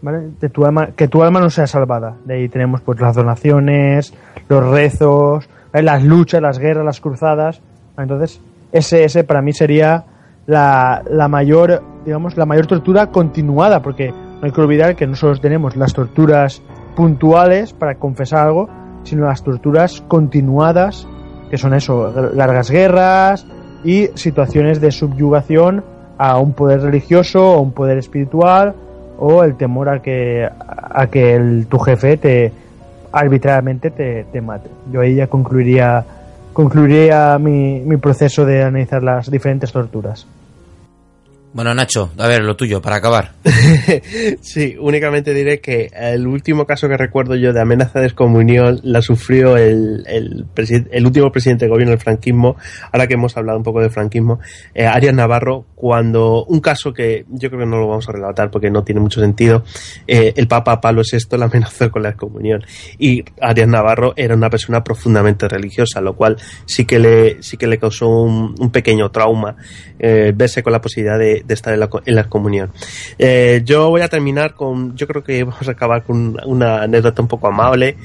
¿vale? 0.00 0.30
De 0.40 0.48
tu 0.48 0.64
alma, 0.64 0.92
que 0.96 1.08
tu 1.08 1.22
alma 1.22 1.40
no 1.40 1.50
sea 1.50 1.66
salvada. 1.66 2.16
De 2.24 2.34
ahí 2.34 2.48
tenemos 2.48 2.80
pues 2.80 3.00
las 3.00 3.14
donaciones, 3.14 4.14
los 4.48 4.64
rezos, 4.64 5.48
las 5.72 6.02
luchas, 6.04 6.40
las 6.40 6.58
guerras, 6.58 6.84
las 6.84 7.00
cruzadas. 7.00 7.60
Entonces, 7.96 8.40
ese, 8.72 9.04
ese 9.04 9.24
para 9.24 9.42
mí 9.42 9.52
sería 9.52 10.04
la, 10.46 11.02
la 11.10 11.28
mayor, 11.28 11.82
digamos, 12.04 12.36
la 12.36 12.46
mayor 12.46 12.66
tortura 12.66 13.08
continuada, 13.08 13.82
porque 13.82 14.10
no 14.10 14.40
hay 14.42 14.52
que 14.52 14.60
olvidar 14.60 14.96
que 14.96 15.06
no 15.06 15.14
solo 15.14 15.36
tenemos 15.38 15.76
las 15.76 15.92
torturas 15.92 16.62
puntuales 16.96 17.72
para 17.72 17.96
confesar 17.96 18.46
algo, 18.46 18.68
sino 19.04 19.26
las 19.26 19.42
torturas 19.42 20.02
continuadas, 20.08 21.06
que 21.48 21.58
son 21.58 21.74
eso, 21.74 22.32
largas 22.34 22.70
guerras, 22.70 23.46
y 23.84 24.08
situaciones 24.14 24.80
de 24.80 24.90
subyugación 24.90 25.84
a 26.18 26.38
un 26.38 26.52
poder 26.52 26.80
religioso 26.80 27.52
o 27.52 27.60
un 27.60 27.72
poder 27.72 27.98
espiritual 27.98 28.74
o 29.18 29.44
el 29.44 29.56
temor 29.56 29.88
a 29.88 30.00
que, 30.00 30.48
a 30.48 31.06
que 31.08 31.64
tu 31.68 31.78
jefe 31.78 32.16
te 32.16 32.52
arbitrariamente 33.12 33.90
te, 33.90 34.24
te 34.24 34.40
mate. 34.40 34.68
Yo 34.92 35.00
ahí 35.00 35.14
ya 35.14 35.26
concluiría, 35.26 36.04
concluiría 36.52 37.38
mi, 37.38 37.80
mi 37.80 37.96
proceso 37.96 38.44
de 38.44 38.62
analizar 38.62 39.02
las 39.02 39.30
diferentes 39.30 39.72
torturas. 39.72 40.26
Bueno, 41.54 41.74
Nacho, 41.74 42.10
a 42.18 42.26
ver, 42.26 42.42
lo 42.42 42.56
tuyo, 42.56 42.82
para 42.82 42.96
acabar. 42.96 43.32
sí, 44.42 44.76
únicamente 44.78 45.32
diré 45.32 45.60
que 45.60 45.90
el 45.94 46.26
último 46.26 46.66
caso 46.66 46.88
que 46.88 46.96
recuerdo 46.98 47.36
yo 47.36 47.54
de 47.54 47.60
amenaza 47.60 48.00
de 48.00 48.06
excomunión 48.06 48.80
la 48.82 49.00
sufrió 49.00 49.56
el, 49.56 50.04
el, 50.06 50.46
el 50.90 51.06
último 51.06 51.32
presidente 51.32 51.64
de 51.64 51.70
gobierno 51.70 51.92
del 51.92 52.00
franquismo, 52.00 52.56
ahora 52.92 53.06
que 53.06 53.14
hemos 53.14 53.36
hablado 53.36 53.56
un 53.56 53.64
poco 53.64 53.80
de 53.80 53.88
franquismo, 53.88 54.40
eh, 54.74 54.86
Arias 54.86 55.14
Navarro, 55.14 55.64
cuando 55.74 56.44
un 56.44 56.60
caso 56.60 56.92
que 56.92 57.24
yo 57.30 57.48
creo 57.48 57.60
que 57.60 57.66
no 57.66 57.78
lo 57.78 57.88
vamos 57.88 58.08
a 58.08 58.12
relatar 58.12 58.50
porque 58.50 58.70
no 58.70 58.84
tiene 58.84 59.00
mucho 59.00 59.20
sentido, 59.20 59.64
eh, 60.06 60.34
el 60.36 60.48
Papa 60.48 60.80
Pablo 60.82 61.02
VI 61.10 61.38
la 61.38 61.46
amenazó 61.46 61.90
con 61.90 62.02
la 62.02 62.10
excomunión 62.10 62.62
y 62.98 63.24
Arias 63.40 63.68
Navarro 63.68 64.12
era 64.16 64.34
una 64.34 64.50
persona 64.50 64.84
profundamente 64.84 65.48
religiosa, 65.48 66.02
lo 66.02 66.14
cual 66.14 66.36
sí 66.66 66.84
que 66.84 66.98
le, 66.98 67.42
sí 67.42 67.56
que 67.56 67.66
le 67.66 67.78
causó 67.78 68.08
un, 68.08 68.54
pequeño 68.70 69.10
trauma 69.10 69.56
eh, 69.98 70.32
verse 70.36 70.62
con 70.62 70.74
la 70.74 70.80
posibilidad 70.80 71.18
de 71.18 71.42
de 71.48 71.54
estar 71.54 71.74
en 71.74 71.80
la, 71.80 71.88
en 72.04 72.14
la 72.14 72.24
comunión. 72.24 72.70
Eh, 73.18 73.62
yo 73.64 73.88
voy 73.88 74.02
a 74.02 74.08
terminar 74.08 74.54
con, 74.54 74.94
yo 74.96 75.08
creo 75.08 75.24
que 75.24 75.42
vamos 75.42 75.66
a 75.66 75.72
acabar 75.72 76.04
con 76.04 76.36
una 76.46 76.82
anécdota 76.82 77.22
un 77.22 77.28
poco 77.28 77.48
amable. 77.48 77.96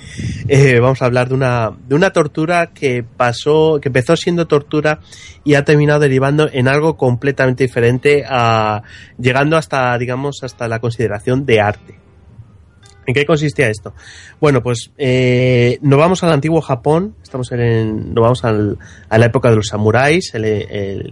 Eh, 0.47 0.79
vamos 0.79 1.01
a 1.01 1.05
hablar 1.05 1.27
de 1.27 1.35
una, 1.35 1.71
de 1.87 1.93
una 1.93 2.11
tortura 2.11 2.67
que 2.67 3.03
pasó, 3.03 3.79
que 3.81 3.89
empezó 3.89 4.15
siendo 4.15 4.47
tortura 4.47 4.99
y 5.43 5.55
ha 5.55 5.65
terminado 5.65 5.99
derivando 5.99 6.49
en 6.51 6.67
algo 6.67 6.95
completamente 6.95 7.65
diferente, 7.65 8.23
a, 8.27 8.81
llegando 9.19 9.57
hasta, 9.57 9.97
digamos, 9.97 10.43
hasta 10.43 10.67
la 10.67 10.79
consideración 10.79 11.45
de 11.45 11.59
arte. 11.59 12.02
¿En 13.05 13.13
qué 13.13 13.25
consistía 13.25 13.69
esto? 13.69 13.93
Bueno, 14.39 14.63
pues 14.63 14.91
eh, 14.97 15.77
nos 15.81 15.99
vamos 15.99 16.23
al 16.23 16.31
antiguo 16.31 16.61
Japón, 16.61 17.15
estamos 17.21 17.51
en, 17.51 18.13
nos 18.13 18.21
vamos 18.21 18.43
al, 18.45 18.77
a 19.09 19.17
la 19.17 19.25
época 19.25 19.49
de 19.49 19.57
los 19.57 19.67
samuráis, 19.67 20.31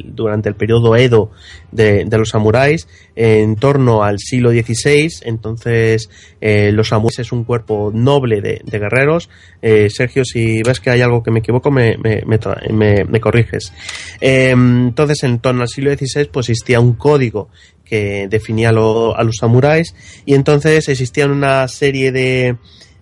durante 0.05 0.49
el 0.49 0.55
periodo 0.55 0.95
Edo 0.95 1.31
de, 1.71 2.05
los 2.09 2.29
samuráis, 2.29 2.87
en 3.15 3.55
torno 3.55 4.03
al 4.03 4.19
siglo 4.19 4.51
XVI. 4.51 5.09
Entonces, 5.23 6.09
eh, 6.39 6.71
los 6.71 6.89
samuráis 6.89 7.19
es 7.19 7.31
un 7.31 7.43
cuerpo 7.43 7.91
noble 7.93 8.41
de, 8.41 8.61
guerreros. 8.65 9.29
Eh, 9.61 9.89
Sergio, 9.89 10.23
si 10.23 10.61
ves 10.63 10.79
que 10.79 10.91
hay 10.91 11.01
algo 11.01 11.23
que 11.23 11.31
me 11.31 11.39
equivoco, 11.39 11.71
me, 11.71 11.97
me, 11.97 12.23
me, 12.25 13.03
me 13.05 13.19
corriges. 13.19 13.73
Entonces, 14.19 15.23
en 15.23 15.39
torno 15.39 15.61
al 15.61 15.67
siglo 15.67 15.93
XVI, 15.93 16.25
pues 16.31 16.49
existía 16.49 16.79
un 16.79 16.93
código 16.93 17.49
que 17.91 18.29
definía 18.29 18.69
a 18.69 18.71
los 18.71 19.35
samuráis 19.37 19.93
y 20.25 20.33
entonces 20.33 20.87
existían 20.87 21.29
una 21.29 21.67
serie 21.67 22.13
de, 22.13 22.55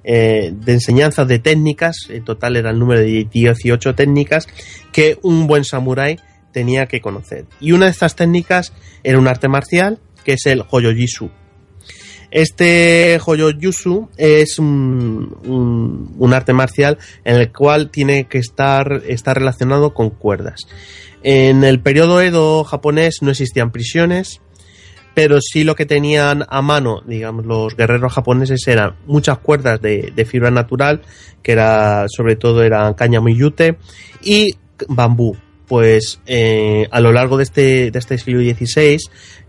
eh, 0.03 0.51
de 0.51 0.73
enseñanzas 0.73 1.27
de 1.27 1.37
técnicas, 1.37 2.07
en 2.09 2.23
total 2.23 2.55
era 2.55 2.71
el 2.71 2.79
número 2.79 3.01
de 3.01 3.27
18 3.31 3.93
técnicas 3.93 4.47
que 4.91 5.19
un 5.21 5.45
buen 5.45 5.63
samurái 5.63 6.17
tenía 6.51 6.87
que 6.87 7.01
conocer. 7.01 7.45
Y 7.61 7.73
una 7.73 7.85
de 7.85 7.91
estas 7.91 8.15
técnicas 8.15 8.73
era 9.03 9.19
un 9.19 9.27
arte 9.27 9.47
marcial 9.47 9.99
que 10.23 10.33
es 10.33 10.47
el 10.47 10.63
Hoyojisu. 10.67 11.29
Este 12.31 13.19
Hoyojisu 13.23 14.09
es 14.17 14.57
un, 14.57 16.31
arte 16.33 16.53
marcial 16.53 16.97
en 17.23 17.35
el 17.35 17.51
cual 17.51 17.91
tiene 17.91 18.23
que 18.23 18.39
estar, 18.39 19.03
estar 19.07 19.37
relacionado 19.37 19.93
con 19.93 20.09
cuerdas. 20.09 20.61
En 21.21 21.63
el 21.63 21.79
periodo 21.79 22.21
Edo 22.21 22.63
japonés 22.63 23.17
no 23.21 23.29
existían 23.29 23.71
prisiones, 23.71 24.41
pero 25.13 25.39
sí 25.41 25.63
lo 25.63 25.75
que 25.75 25.85
tenían 25.85 26.45
a 26.47 26.61
mano, 26.61 27.01
digamos, 27.05 27.45
los 27.45 27.75
guerreros 27.75 28.13
japoneses 28.13 28.67
eran 28.67 28.95
muchas 29.05 29.39
cuerdas 29.39 29.81
de, 29.81 30.25
fibra 30.25 30.51
natural, 30.51 31.01
que 31.43 31.53
era, 31.53 32.05
sobre 32.07 32.35
todo 32.35 32.63
eran 32.63 32.93
cáñamo 32.93 33.29
y 33.29 33.37
yute, 33.37 33.77
y 34.21 34.55
bambú. 34.87 35.35
Pues 35.67 36.19
eh, 36.25 36.87
a 36.89 36.99
lo 36.99 37.11
largo 37.11 37.37
de 37.37 37.43
este, 37.43 37.91
de 37.91 37.99
este 37.99 38.17
siglo 38.17 38.41
XVI 38.41 38.97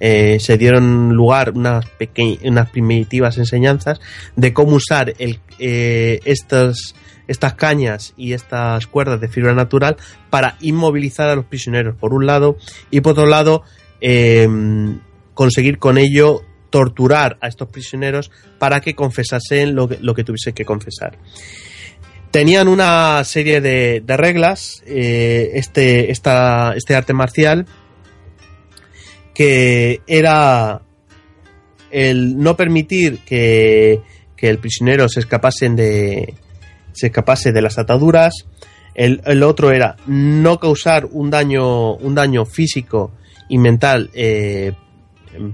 eh, 0.01 0.37
se 0.39 0.59
dieron 0.59 1.15
lugar 1.15 1.53
unas, 1.55 1.87
unas 2.43 2.71
primitivas 2.71 3.39
enseñanzas 3.39 4.01
de 4.37 4.53
cómo 4.53 4.77
usar 4.77 5.15
el, 5.19 5.41
eh, 5.59 6.21
estas, 6.27 6.95
estas 7.27 7.55
cañas 7.55 8.13
y 8.19 8.35
estas 8.35 8.87
cuerdas 8.87 9.21
de 9.23 9.29
fibra 9.29 9.55
natural 9.55 9.97
para 10.29 10.57
inmovilizar 10.61 11.31
a 11.31 11.37
los 11.37 11.47
prisioneros, 11.47 11.97
por 11.97 12.13
un 12.13 12.27
lado, 12.27 12.59
y 12.91 13.01
por 13.01 13.13
otro 13.13 13.27
lado, 13.27 13.63
eh, 14.03 14.47
conseguir 15.41 15.79
con 15.79 15.97
ello 15.97 16.43
torturar 16.69 17.39
a 17.41 17.49
estos 17.49 17.71
prisioneros 17.71 18.31
para 18.59 18.83
que 18.83 18.95
confesasen 18.95 19.75
lo 19.75 19.89
que, 19.89 19.97
lo 19.99 20.15
que 20.15 20.23
tuviese 20.23 20.53
que 20.53 20.67
confesar. 20.67 21.17
Tenían 22.31 22.69
una 22.69 23.25
serie 23.25 23.63
de, 23.63 24.03
reglas, 24.19 24.83
eh, 24.85 25.53
este, 25.55 26.11
este 26.11 26.95
arte 26.95 27.15
marcial, 27.15 27.65
que 29.33 30.03
era 30.07 30.83
el 31.91 32.37
no 32.37 32.55
permitir 32.55 33.21
que, 33.21 34.03
que 34.37 34.51
el 34.51 34.59
prisionero 34.59 35.09
se 35.09 35.21
escapasen 35.21 35.75
de, 35.75 36.35
se 36.93 37.07
escapase 37.07 37.51
de 37.51 37.63
las 37.63 37.79
ataduras. 37.79 38.45
El, 38.95 39.23
el, 39.25 39.43
otro 39.43 39.73
era 39.73 39.97
no 40.07 40.61
causar 40.61 41.07
un 41.11 41.31
daño, 41.31 41.95
un 41.95 42.15
daño 42.15 42.45
físico 42.45 43.13
y 43.49 43.57
mental 43.57 44.11
eh, 44.13 44.73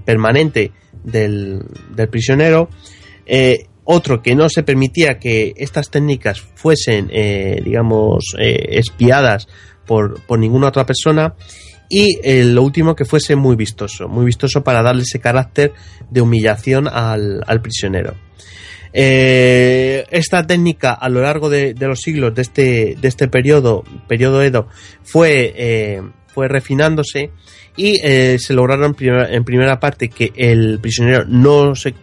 permanente 0.05 0.71
del, 1.03 1.63
del 1.95 2.09
prisionero. 2.09 2.69
Eh, 3.25 3.65
otro 3.83 4.21
que 4.21 4.35
no 4.35 4.49
se 4.49 4.63
permitía 4.63 5.17
que 5.17 5.53
estas 5.55 5.89
técnicas 5.89 6.41
fuesen, 6.41 7.09
eh, 7.11 7.61
digamos, 7.63 8.35
eh, 8.37 8.67
espiadas 8.71 9.47
por, 9.85 10.21
por, 10.25 10.39
ninguna 10.39 10.67
otra 10.67 10.85
persona. 10.85 11.35
Y 11.89 12.17
lo 12.43 12.63
último 12.63 12.97
que 12.97 13.05
fuese 13.05 13.37
muy 13.37 13.55
vistoso, 13.55 14.09
muy 14.09 14.25
vistoso 14.25 14.61
para 14.61 14.81
darle 14.81 15.03
ese 15.03 15.21
carácter 15.21 15.71
de 16.09 16.19
humillación 16.19 16.89
al, 16.89 17.41
al 17.47 17.61
prisionero. 17.61 18.13
Esta 18.91 20.45
técnica 20.45 20.91
a 20.91 21.07
lo 21.07 21.21
largo 21.21 21.49
de, 21.49 21.73
de, 21.73 21.87
los 21.87 22.01
siglos 22.01 22.35
de 22.35 22.41
este, 22.41 22.97
de 22.99 23.07
este 23.07 23.29
periodo, 23.29 23.85
periodo 24.05 24.43
Edo, 24.43 24.67
fue, 25.03 26.01
fue 26.33 26.47
refinándose 26.47 27.31
y 27.75 27.99
eh, 28.03 28.37
se 28.39 28.53
lograron 28.53 28.93
primera, 28.93 29.31
en 29.31 29.43
primera 29.43 29.79
parte 29.79 30.09
que 30.09 30.33
el 30.35 30.79
prisionero 30.79 31.25
no 31.25 31.75
se 31.75 31.93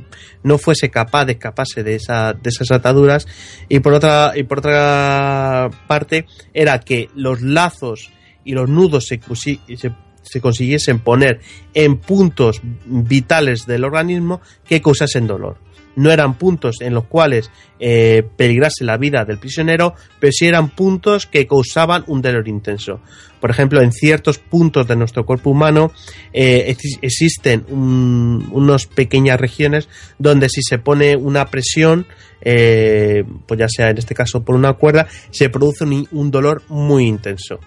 no 0.42 0.58
fuese 0.58 0.90
capaz 0.90 1.24
de 1.24 1.32
escaparse 1.32 1.82
de, 1.82 1.94
esa, 1.96 2.34
de 2.34 2.50
esas 2.50 2.70
ataduras 2.70 3.26
y 3.68 3.80
por 3.80 3.94
otra 3.94 4.32
y 4.36 4.42
por 4.44 4.58
otra 4.58 5.70
parte 5.86 6.26
era 6.52 6.80
que 6.80 7.08
los 7.14 7.40
lazos 7.40 8.10
y 8.44 8.52
los 8.52 8.68
nudos 8.68 9.06
se, 9.06 9.20
se, 9.34 9.92
se 10.22 10.40
consiguiesen 10.40 10.98
poner 10.98 11.40
en 11.72 11.96
puntos 11.96 12.60
vitales 12.84 13.66
del 13.66 13.84
organismo 13.84 14.42
que 14.68 14.82
causasen 14.82 15.26
dolor 15.26 15.56
no 15.96 16.10
eran 16.10 16.34
puntos 16.34 16.76
en 16.80 16.94
los 16.94 17.04
cuales 17.04 17.50
eh, 17.78 18.22
peligrase 18.36 18.84
la 18.84 18.96
vida 18.96 19.24
del 19.24 19.38
prisionero, 19.38 19.94
pero 20.20 20.32
sí 20.32 20.46
eran 20.46 20.70
puntos 20.70 21.26
que 21.26 21.46
causaban 21.46 22.04
un 22.06 22.22
dolor 22.22 22.48
intenso. 22.48 23.00
Por 23.40 23.50
ejemplo, 23.50 23.82
en 23.82 23.92
ciertos 23.92 24.38
puntos 24.38 24.86
de 24.88 24.96
nuestro 24.96 25.26
cuerpo 25.26 25.50
humano 25.50 25.92
eh, 26.32 26.76
existen 27.02 27.66
un, 27.68 28.48
unas 28.52 28.86
pequeñas 28.86 29.38
regiones 29.38 29.88
donde 30.18 30.48
si 30.48 30.62
se 30.62 30.78
pone 30.78 31.16
una 31.16 31.46
presión, 31.46 32.06
eh, 32.40 33.24
pues 33.46 33.60
ya 33.60 33.66
sea 33.68 33.90
en 33.90 33.98
este 33.98 34.14
caso 34.14 34.42
por 34.44 34.54
una 34.54 34.72
cuerda, 34.74 35.06
se 35.30 35.50
produce 35.50 35.84
un 35.84 36.30
dolor 36.30 36.62
muy 36.68 37.06
intenso. 37.06 37.60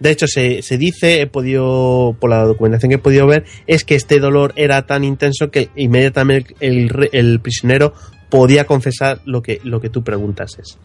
De 0.00 0.10
hecho, 0.10 0.26
se, 0.26 0.62
se, 0.62 0.76
dice, 0.78 1.22
he 1.22 1.26
podido, 1.26 2.16
por 2.20 2.30
la 2.30 2.42
documentación 2.44 2.90
que 2.90 2.96
he 2.96 2.98
podido 2.98 3.26
ver, 3.26 3.44
es 3.66 3.84
que 3.84 3.94
este 3.94 4.20
dolor 4.20 4.52
era 4.56 4.86
tan 4.86 5.04
intenso 5.04 5.50
que 5.50 5.70
inmediatamente 5.74 6.54
el, 6.60 7.40
prisionero 7.40 7.94
podía 8.28 8.66
confesar 8.66 9.20
lo 9.24 9.42
que, 9.42 9.60
lo 9.64 9.80
que 9.80 9.88
tú 9.88 10.04
preguntases. 10.04 10.78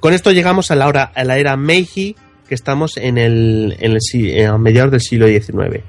Con 0.00 0.12
esto 0.12 0.32
llegamos 0.32 0.70
a 0.70 0.76
la, 0.76 0.88
hora, 0.88 1.04
a 1.14 1.24
la 1.24 1.38
era 1.38 1.56
Meiji, 1.56 2.16
que 2.48 2.54
estamos 2.54 2.96
en 2.96 3.16
el, 3.18 3.76
en 3.78 3.92
el 3.92 4.58
mediados 4.58 4.90
del 4.90 5.00
siglo 5.00 5.28
XIX. 5.28 5.84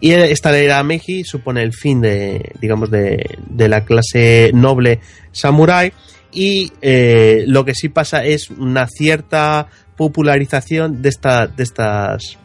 Y 0.00 0.12
esta 0.12 0.56
era 0.58 0.82
Meiji 0.82 1.24
supone 1.24 1.62
el 1.62 1.74
fin 1.74 2.00
de, 2.00 2.52
digamos, 2.60 2.90
de, 2.90 3.38
de 3.48 3.68
la 3.68 3.84
clase 3.84 4.50
noble 4.54 5.00
samurai 5.32 5.92
y 6.32 6.72
eh, 6.80 7.44
lo 7.46 7.64
que 7.64 7.74
sí 7.74 7.88
pasa 7.88 8.24
es 8.24 8.50
una 8.50 8.86
cierta 8.86 9.68
popularización 10.00 11.02
de, 11.02 11.10
esta, 11.10 11.46
de 11.46 11.62
estas 11.62 12.38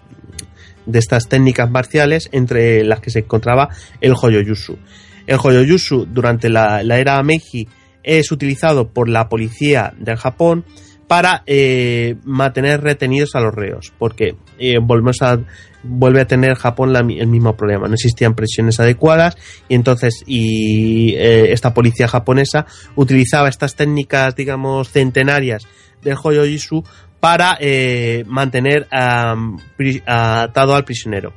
de 0.85 0.99
estas 0.99 1.29
técnicas 1.29 1.71
marciales 1.71 2.27
entre 2.33 2.83
las 2.83 2.99
que 2.99 3.09
se 3.09 3.19
encontraba 3.19 3.69
el 4.01 4.11
Hoyoyusu. 4.11 4.77
El 5.25 5.39
Hoyoyusu 5.41 6.05
durante 6.05 6.49
la, 6.49 6.83
la 6.83 6.99
era 6.99 7.23
Meiji 7.23 7.65
es 8.03 8.29
utilizado 8.33 8.89
por 8.89 9.07
la 9.07 9.29
policía 9.29 9.93
del 9.97 10.17
Japón 10.17 10.65
para 11.07 11.43
eh, 11.45 12.17
mantener 12.25 12.81
retenidos 12.81 13.35
a 13.35 13.39
los 13.39 13.55
reos, 13.55 13.93
porque 13.97 14.35
eh, 14.59 14.79
volvemos 14.81 15.21
a 15.21 15.39
vuelve 15.81 16.19
a 16.19 16.27
tener 16.27 16.55
Japón 16.55 16.93
el 16.93 17.27
mismo 17.27 17.55
problema. 17.55 17.87
No 17.87 17.93
existían 17.93 18.35
presiones 18.35 18.81
adecuadas 18.81 19.37
y 19.69 19.75
entonces 19.75 20.23
y 20.27 21.13
eh, 21.15 21.53
esta 21.53 21.73
policía 21.73 22.09
japonesa 22.09 22.65
utilizaba 22.97 23.47
estas 23.47 23.75
técnicas, 23.75 24.35
digamos, 24.35 24.91
centenarias 24.91 25.65
del 26.01 26.17
Hoyojisu 26.21 26.83
para 27.25 27.57
eh, 27.59 28.23
mantener 28.27 28.87
atado 28.91 30.75
al 30.75 30.85
prisionero. 30.85 31.33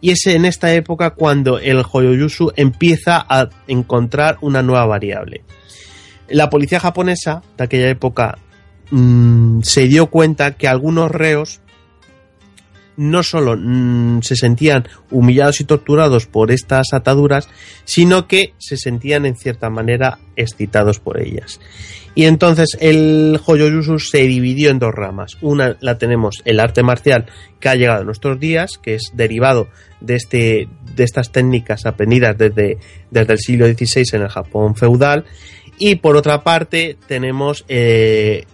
Y 0.00 0.12
es 0.12 0.26
en 0.28 0.46
esta 0.46 0.72
época 0.72 1.10
cuando 1.10 1.58
el 1.58 1.84
Hoyoyusu 1.92 2.54
empieza 2.56 3.22
a 3.28 3.50
encontrar 3.66 4.38
una 4.40 4.62
nueva 4.62 4.86
variable. 4.86 5.44
La 6.28 6.48
policía 6.48 6.80
japonesa 6.80 7.42
de 7.58 7.64
aquella 7.64 7.90
época 7.90 8.38
mm, 8.90 9.60
se 9.60 9.86
dio 9.88 10.06
cuenta 10.06 10.52
que 10.52 10.68
algunos 10.68 11.10
reos 11.10 11.60
no 12.96 13.22
solo 13.22 13.56
mm, 13.56 14.22
se 14.22 14.36
sentían 14.36 14.88
humillados 15.10 15.60
y 15.60 15.64
torturados 15.64 16.26
por 16.26 16.50
estas 16.50 16.92
ataduras, 16.92 17.48
sino 17.84 18.26
que 18.26 18.54
se 18.58 18.76
sentían 18.76 19.26
en 19.26 19.36
cierta 19.36 19.70
manera 19.70 20.18
excitados 20.36 20.98
por 20.98 21.20
ellas. 21.20 21.60
Y 22.16 22.24
entonces 22.24 22.78
el 22.80 23.38
Hoyoyusu 23.44 23.98
se 23.98 24.22
dividió 24.22 24.70
en 24.70 24.78
dos 24.78 24.94
ramas. 24.94 25.36
Una 25.42 25.76
la 25.80 25.98
tenemos 25.98 26.40
el 26.46 26.60
arte 26.60 26.82
marcial 26.82 27.26
que 27.60 27.68
ha 27.68 27.74
llegado 27.74 28.00
a 28.00 28.04
nuestros 28.04 28.40
días, 28.40 28.78
que 28.82 28.94
es 28.94 29.10
derivado 29.12 29.68
de, 30.00 30.16
este, 30.16 30.66
de 30.94 31.04
estas 31.04 31.30
técnicas 31.30 31.84
aprendidas 31.84 32.38
desde, 32.38 32.78
desde 33.10 33.32
el 33.34 33.38
siglo 33.38 33.66
XVI 33.66 34.04
en 34.14 34.22
el 34.22 34.28
Japón 34.28 34.74
feudal. 34.76 35.26
Y 35.78 35.96
por 35.96 36.16
otra 36.16 36.42
parte 36.42 36.96
tenemos 37.06 37.66
eh, 37.68 38.46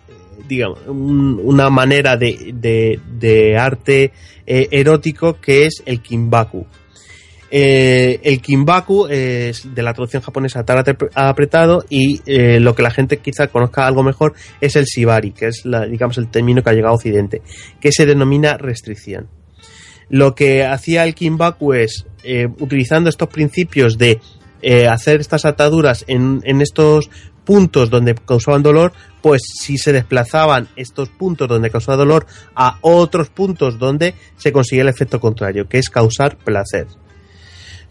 digamos, 0.48 0.80
un- 0.86 1.40
una 1.42 1.70
manera 1.70 2.16
de, 2.16 2.52
de- 2.54 3.56
arte 3.58 4.12
eh, 4.46 4.68
erótico 4.70 5.40
que 5.40 5.66
es 5.66 5.82
el 5.86 6.00
kimbaku. 6.00 6.66
Eh, 7.54 8.18
el 8.22 8.40
kimbaku 8.40 9.08
es 9.08 9.74
de 9.74 9.82
la 9.82 9.92
traducción 9.92 10.22
japonesa 10.22 10.64
tarate 10.64 10.96
apretado 11.14 11.84
y 11.90 12.22
eh, 12.24 12.58
lo 12.60 12.74
que 12.74 12.82
la 12.82 12.90
gente 12.90 13.18
quizá 13.18 13.48
conozca 13.48 13.86
algo 13.86 14.02
mejor 14.02 14.32
es 14.62 14.74
el 14.76 14.84
shibari, 14.86 15.32
que 15.32 15.48
es 15.48 15.62
digamos 15.90 16.16
el 16.16 16.28
término 16.30 16.62
que 16.62 16.70
ha 16.70 16.72
llegado 16.72 16.94
a 16.94 16.96
Occidente, 16.96 17.42
que 17.78 17.92
se 17.92 18.06
denomina 18.06 18.56
restricción. 18.56 19.28
Lo 20.08 20.34
que 20.34 20.64
hacía 20.64 21.04
el 21.04 21.14
kimbaku 21.14 21.74
es, 21.74 22.06
utilizando 22.58 23.10
estos 23.10 23.28
principios 23.28 23.98
de 23.98 24.18
hacer 24.88 25.20
estas 25.20 25.44
ataduras 25.44 26.04
en, 26.08 26.40
en 26.44 26.60
estos 26.62 27.10
puntos 27.44 27.90
donde 27.90 28.14
causaban 28.14 28.62
dolor, 28.62 28.92
pues 29.20 29.42
si 29.60 29.78
se 29.78 29.92
desplazaban 29.92 30.68
estos 30.76 31.08
puntos 31.08 31.48
donde 31.48 31.70
causaba 31.70 31.96
dolor 31.96 32.26
a 32.54 32.78
otros 32.80 33.28
puntos 33.30 33.78
donde 33.78 34.14
se 34.36 34.52
consigue 34.52 34.82
el 34.82 34.88
efecto 34.88 35.20
contrario, 35.20 35.68
que 35.68 35.78
es 35.78 35.88
causar 35.88 36.36
placer. 36.36 36.86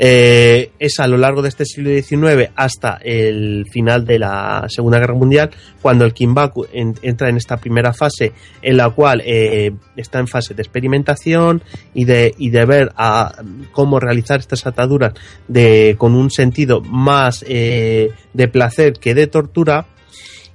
Eh, 0.04 0.72
es 0.80 1.00
a 1.00 1.06
lo 1.06 1.16
largo 1.16 1.44
de 1.44 1.50
este 1.50 1.64
siglo 1.64 1.92
XIX 1.92 2.50
hasta 2.56 2.98
el 3.04 3.68
final 3.72 4.04
de 4.04 4.18
la 4.18 4.66
Segunda 4.68 4.98
Guerra 4.98 5.14
Mundial 5.14 5.52
cuando 5.80 6.06
el 6.06 6.14
Kimbaku 6.14 6.66
en- 6.74 6.96
entra 7.04 7.30
en 7.30 7.38
esta 7.38 7.58
primera 7.58 7.94
fase 7.94 8.32
en 8.64 8.78
la 8.78 8.90
cual 8.90 9.22
eh, 9.24 9.70
está 9.96 10.18
en 10.18 10.28
fase 10.28 10.56
de 10.56 10.64
experimentación 10.64 11.62
y 11.94 12.06
de, 12.06 12.34
y 12.40 12.50
de 12.50 12.66
ver 12.66 12.92
a 12.96 13.44
cómo 13.74 14.00
realizar 14.00 14.40
estas 14.40 14.66
ataduras 14.66 15.14
de, 15.48 15.94
con 16.00 16.16
un 16.16 16.32
sentido 16.32 16.82
más 16.82 17.46
eh, 17.48 18.10
de 18.34 18.48
placer 18.48 18.94
que 18.94 19.14
de 19.14 19.28
tortura. 19.28 19.86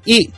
Y 0.05 0.31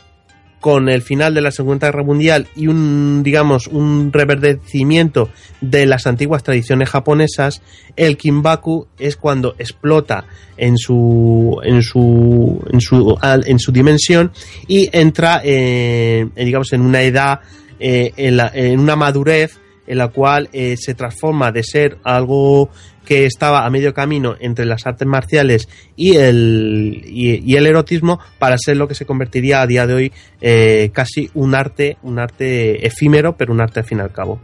con 0.59 0.89
el 0.89 1.01
final 1.01 1.33
de 1.33 1.41
la 1.41 1.51
Segunda 1.51 1.87
Guerra 1.87 2.03
Mundial 2.03 2.47
y 2.55 2.67
un, 2.67 3.23
digamos, 3.23 3.67
un 3.67 4.11
reverdecimiento 4.11 5.29
de 5.61 5.85
las 5.85 6.05
antiguas 6.07 6.43
tradiciones 6.43 6.89
japonesas, 6.89 7.61
el 7.95 8.17
kimbaku 8.17 8.87
es 8.97 9.15
cuando 9.15 9.55
explota 9.57 10.25
en 10.57 10.77
su, 10.77 11.59
en 11.63 11.81
su, 11.81 12.61
en 12.71 12.81
su, 12.81 13.17
en 13.21 13.59
su 13.59 13.71
dimensión 13.71 14.31
y 14.67 14.89
entra, 14.91 15.41
eh, 15.43 16.27
en, 16.35 16.45
digamos, 16.45 16.73
en 16.73 16.81
una 16.81 17.01
edad, 17.01 17.39
eh, 17.79 18.11
en 18.17 18.79
una 18.79 18.95
madurez 18.95 19.59
en 19.89 19.97
la 19.97 20.07
cual 20.07 20.47
eh, 20.53 20.75
se 20.77 20.93
transforma 20.93 21.51
de 21.51 21.63
ser 21.63 21.97
algo 22.05 22.69
que 23.05 23.25
estaba 23.25 23.65
a 23.65 23.69
medio 23.71 23.93
camino 23.93 24.35
entre 24.39 24.65
las 24.65 24.85
artes 24.85 25.07
marciales 25.07 25.67
y 25.95 26.15
el, 26.15 27.01
y, 27.07 27.55
el 27.55 27.65
erotismo 27.65 28.19
para 28.37 28.55
ser 28.57 28.77
lo 28.77 28.87
que 28.87 28.93
se 28.95 29.05
convertiría 29.05 29.61
a 29.61 29.67
día 29.67 29.87
de 29.87 29.93
hoy 29.95 30.11
eh, 30.41 30.91
casi 30.93 31.29
un 31.33 31.55
arte, 31.55 31.97
un 32.03 32.19
arte 32.19 32.85
efímero, 32.85 33.35
pero 33.35 33.51
un 33.51 33.61
arte 33.61 33.79
al 33.81 33.85
fin 33.87 33.97
y 33.97 34.01
al 34.01 34.11
cabo. 34.13 34.39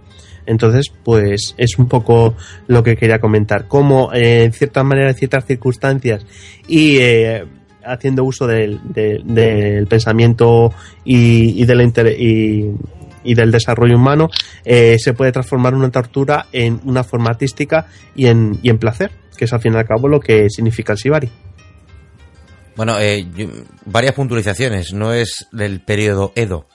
Entonces, 0.47 0.91
pues 1.03 1.55
es 1.57 1.77
un 1.79 1.87
poco 1.87 2.35
lo 2.67 2.83
que 2.83 2.95
quería 2.95 3.19
comentar. 3.19 3.67
Cómo, 3.67 4.11
eh, 4.13 4.43
en 4.43 4.51
cierta 4.53 4.83
manera, 4.83 5.09
en 5.09 5.15
ciertas 5.15 5.45
circunstancias 5.45 6.25
y 6.67 6.97
eh, 6.97 7.43
haciendo 7.83 8.23
uso 8.23 8.47
del, 8.47 8.79
del- 8.83 9.23
del 9.25 9.85
pensamiento 9.87 10.71
y, 11.03 11.61
y 11.61 11.65
de 11.65 11.75
la 11.75 11.83
inter- 11.83 12.15
y 13.25 13.33
del 13.35 13.51
desarrollo 13.51 13.95
humano, 13.97 14.29
eh, 14.63 14.97
se 14.99 15.13
puede 15.13 15.31
transformar 15.31 15.73
una 15.73 15.89
tortura 15.91 16.45
en 16.53 16.79
una 16.85 17.03
forma 17.03 17.29
artística 17.31 17.87
y 18.15 18.27
en, 18.27 18.59
y 18.63 18.69
en 18.69 18.77
placer, 18.77 19.11
que 19.37 19.45
es 19.45 19.53
al 19.53 19.59
fin 19.61 19.73
y 19.73 19.77
al 19.77 19.85
cabo 19.85 20.07
lo 20.07 20.19
que 20.19 20.49
significa 20.49 20.93
el 20.93 20.99
Shibari. 20.99 21.29
Bueno, 22.75 22.99
eh, 22.99 23.25
yo- 23.35 23.47
varias 23.85 24.13
puntualizaciones. 24.15 24.93
No 24.93 25.13
es 25.13 25.47
del 25.51 25.79
periodo 25.81 26.31
Edo. 26.35 26.65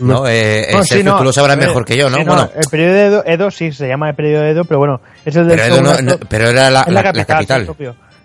No, 0.00 0.26
eh, 0.28 0.66
Bueno, 0.70 0.84
Sergio, 0.84 0.96
sí, 0.98 1.02
no, 1.02 1.18
tú 1.18 1.24
lo 1.24 1.32
sabrás 1.32 1.56
ver, 1.58 1.66
mejor 1.66 1.84
que 1.84 1.96
yo, 1.96 2.08
¿no? 2.08 2.16
sí, 2.18 2.22
bueno, 2.24 2.48
el 2.54 2.70
periodo 2.70 2.92
de 2.94 3.06
Edo, 3.06 3.24
Edo 3.26 3.50
sí 3.50 3.72
se 3.72 3.88
llama 3.88 4.08
el 4.10 4.14
periodo 4.14 4.42
de 4.44 4.50
Edo, 4.50 4.64
pero 4.64 4.78
bueno, 4.78 5.00
es 5.24 5.34
el 5.34 5.48
del 5.48 5.58
pero, 5.58 5.74
Edo 5.74 5.82
no- 5.82 5.90
shogunato- 5.94 6.20
no- 6.20 6.28
pero 6.28 6.48
era 6.48 6.70
la, 6.70 6.80
es 6.82 6.86
la- 6.92 7.02
la 7.12 7.12
capital. 7.26 7.68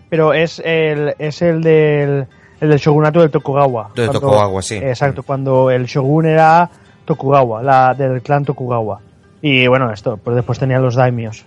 Pero 0.08 0.34
es 0.36 0.62
el, 0.64 1.16
es 1.18 1.42
el 1.42 1.62
del, 1.62 2.28
el 2.66 2.72
del 2.72 2.80
shogunato 2.80 3.22
del 3.22 3.32
Tokugawa. 3.32 3.92
Del 3.96 4.08
Cuando- 4.08 4.20
Tokugawa, 4.20 4.62
sí. 4.62 4.76
Exacto, 4.76 5.24
cuando 5.24 5.72
el 5.72 5.86
shogun 5.86 6.26
era 6.26 6.70
Tokugawa, 7.06 7.64
la 7.64 7.94
del 7.94 8.22
clan 8.22 8.44
Tokugawa. 8.46 9.00
Y 9.42 9.68
bueno, 9.68 9.92
esto, 9.92 10.18
pues 10.18 10.36
después 10.36 10.58
tenía 10.60 10.80
los 10.80 10.96
daimios. 10.96 11.46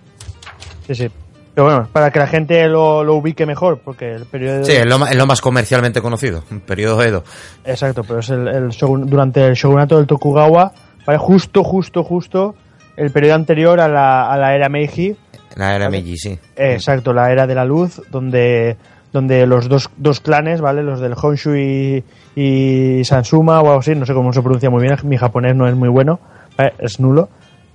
Sí, 0.87 0.95
sí. 0.95 1.09
Pero 1.53 1.65
bueno, 1.67 1.87
para 1.91 2.09
que 2.11 2.19
la 2.19 2.27
gente 2.27 2.67
lo, 2.67 3.03
lo 3.03 3.15
ubique 3.15 3.45
mejor, 3.45 3.79
porque 3.83 4.13
el 4.13 4.25
periodo 4.25 4.63
Sí, 4.63 4.71
es 4.73 4.85
lo, 4.85 5.05
es 5.05 5.15
lo 5.15 5.25
más 5.25 5.41
comercialmente 5.41 6.01
conocido, 6.01 6.43
periodo 6.65 7.01
Edo. 7.03 7.23
Exacto, 7.65 8.03
pero 8.03 8.19
es 8.19 8.29
el, 8.29 8.47
el 8.47 8.69
shogun- 8.69 9.05
durante 9.05 9.45
el 9.45 9.55
shogunato 9.55 9.97
del 9.97 10.07
Tokugawa, 10.07 10.71
¿vale? 11.05 11.19
justo, 11.19 11.63
justo, 11.63 12.03
justo 12.03 12.55
el 12.95 13.11
periodo 13.11 13.35
anterior 13.35 13.79
a 13.81 13.87
la, 13.89 14.31
a 14.31 14.37
la 14.37 14.55
era 14.55 14.69
Meiji, 14.69 15.15
La 15.55 15.75
era 15.75 15.89
Meiji, 15.89 16.15
sí. 16.17 16.39
eh, 16.55 16.73
exacto, 16.75 17.11
la 17.11 17.29
era 17.31 17.45
de 17.47 17.55
la 17.55 17.65
luz, 17.65 18.01
donde, 18.09 18.77
donde 19.11 19.45
los 19.47 19.67
dos, 19.69 19.89
dos 19.97 20.19
clanes, 20.19 20.61
¿vale? 20.61 20.83
Los 20.83 20.99
del 20.99 21.13
Honshu 21.13 21.55
y, 21.55 23.03
Sansuma 23.03 23.61
o 23.61 23.67
algo 23.67 23.79
así, 23.79 23.95
no 23.95 24.05
sé 24.05 24.13
cómo 24.13 24.31
se 24.31 24.41
pronuncia 24.41 24.69
muy 24.69 24.83
bien, 24.83 24.95
mi 25.03 25.17
japonés 25.17 25.55
no 25.55 25.67
es 25.67 25.75
muy 25.75 25.89
bueno, 25.89 26.19
¿vale? 26.57 26.73
es 26.79 26.99
nulo, 26.99 27.29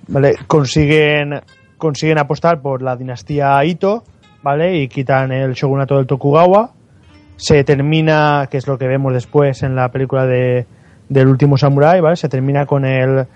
¿vale? 0.08 0.34
Consiguen, 0.46 1.40
consiguen 1.76 2.18
apostar 2.18 2.60
por 2.60 2.82
la 2.82 2.96
dinastía 2.96 3.62
Ito, 3.64 4.04
¿vale? 4.42 4.78
Y 4.78 4.88
quitan 4.88 5.32
el 5.32 5.52
shogunato 5.54 5.96
del 5.96 6.06
Tokugawa, 6.06 6.72
se 7.36 7.64
termina, 7.64 8.48
que 8.50 8.58
es 8.58 8.66
lo 8.66 8.78
que 8.78 8.86
vemos 8.86 9.12
después 9.12 9.62
en 9.62 9.74
la 9.74 9.90
película 9.90 10.24
de, 10.26 10.66
del 11.08 11.28
último 11.28 11.58
samurai, 11.58 12.00
¿vale? 12.00 12.16
Se 12.16 12.28
termina 12.28 12.64
con 12.66 12.84
el 12.84 13.26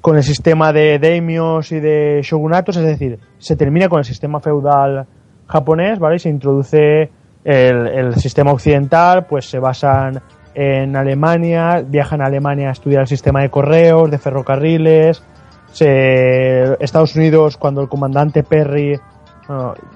con 0.00 0.16
el 0.16 0.22
sistema 0.22 0.72
de 0.72 0.98
daimios 1.00 1.72
y 1.72 1.80
de 1.80 2.20
shogunatos, 2.22 2.76
es 2.76 2.84
decir, 2.84 3.18
se 3.38 3.56
termina 3.56 3.88
con 3.88 3.98
el 3.98 4.04
sistema 4.04 4.38
feudal 4.38 5.06
japonés, 5.48 5.98
¿vale? 5.98 6.16
Y 6.16 6.18
se 6.20 6.28
introduce 6.28 7.10
el, 7.44 8.14
sistema 8.16 8.52
occidental, 8.52 9.26
pues 9.26 9.48
se 9.48 9.58
basan 9.58 10.20
en 10.54 10.96
Alemania, 10.96 11.84
viajan 11.86 12.20
a 12.20 12.26
Alemania 12.26 12.68
a 12.68 12.72
estudiar 12.72 13.02
el 13.02 13.08
sistema 13.08 13.42
de 13.42 13.50
correos, 13.50 14.10
de 14.10 14.18
ferrocarriles, 14.18 15.22
Estados 15.70 17.14
Unidos 17.14 17.56
cuando 17.56 17.82
el 17.82 17.88
comandante 17.88 18.42
Perry 18.42 18.98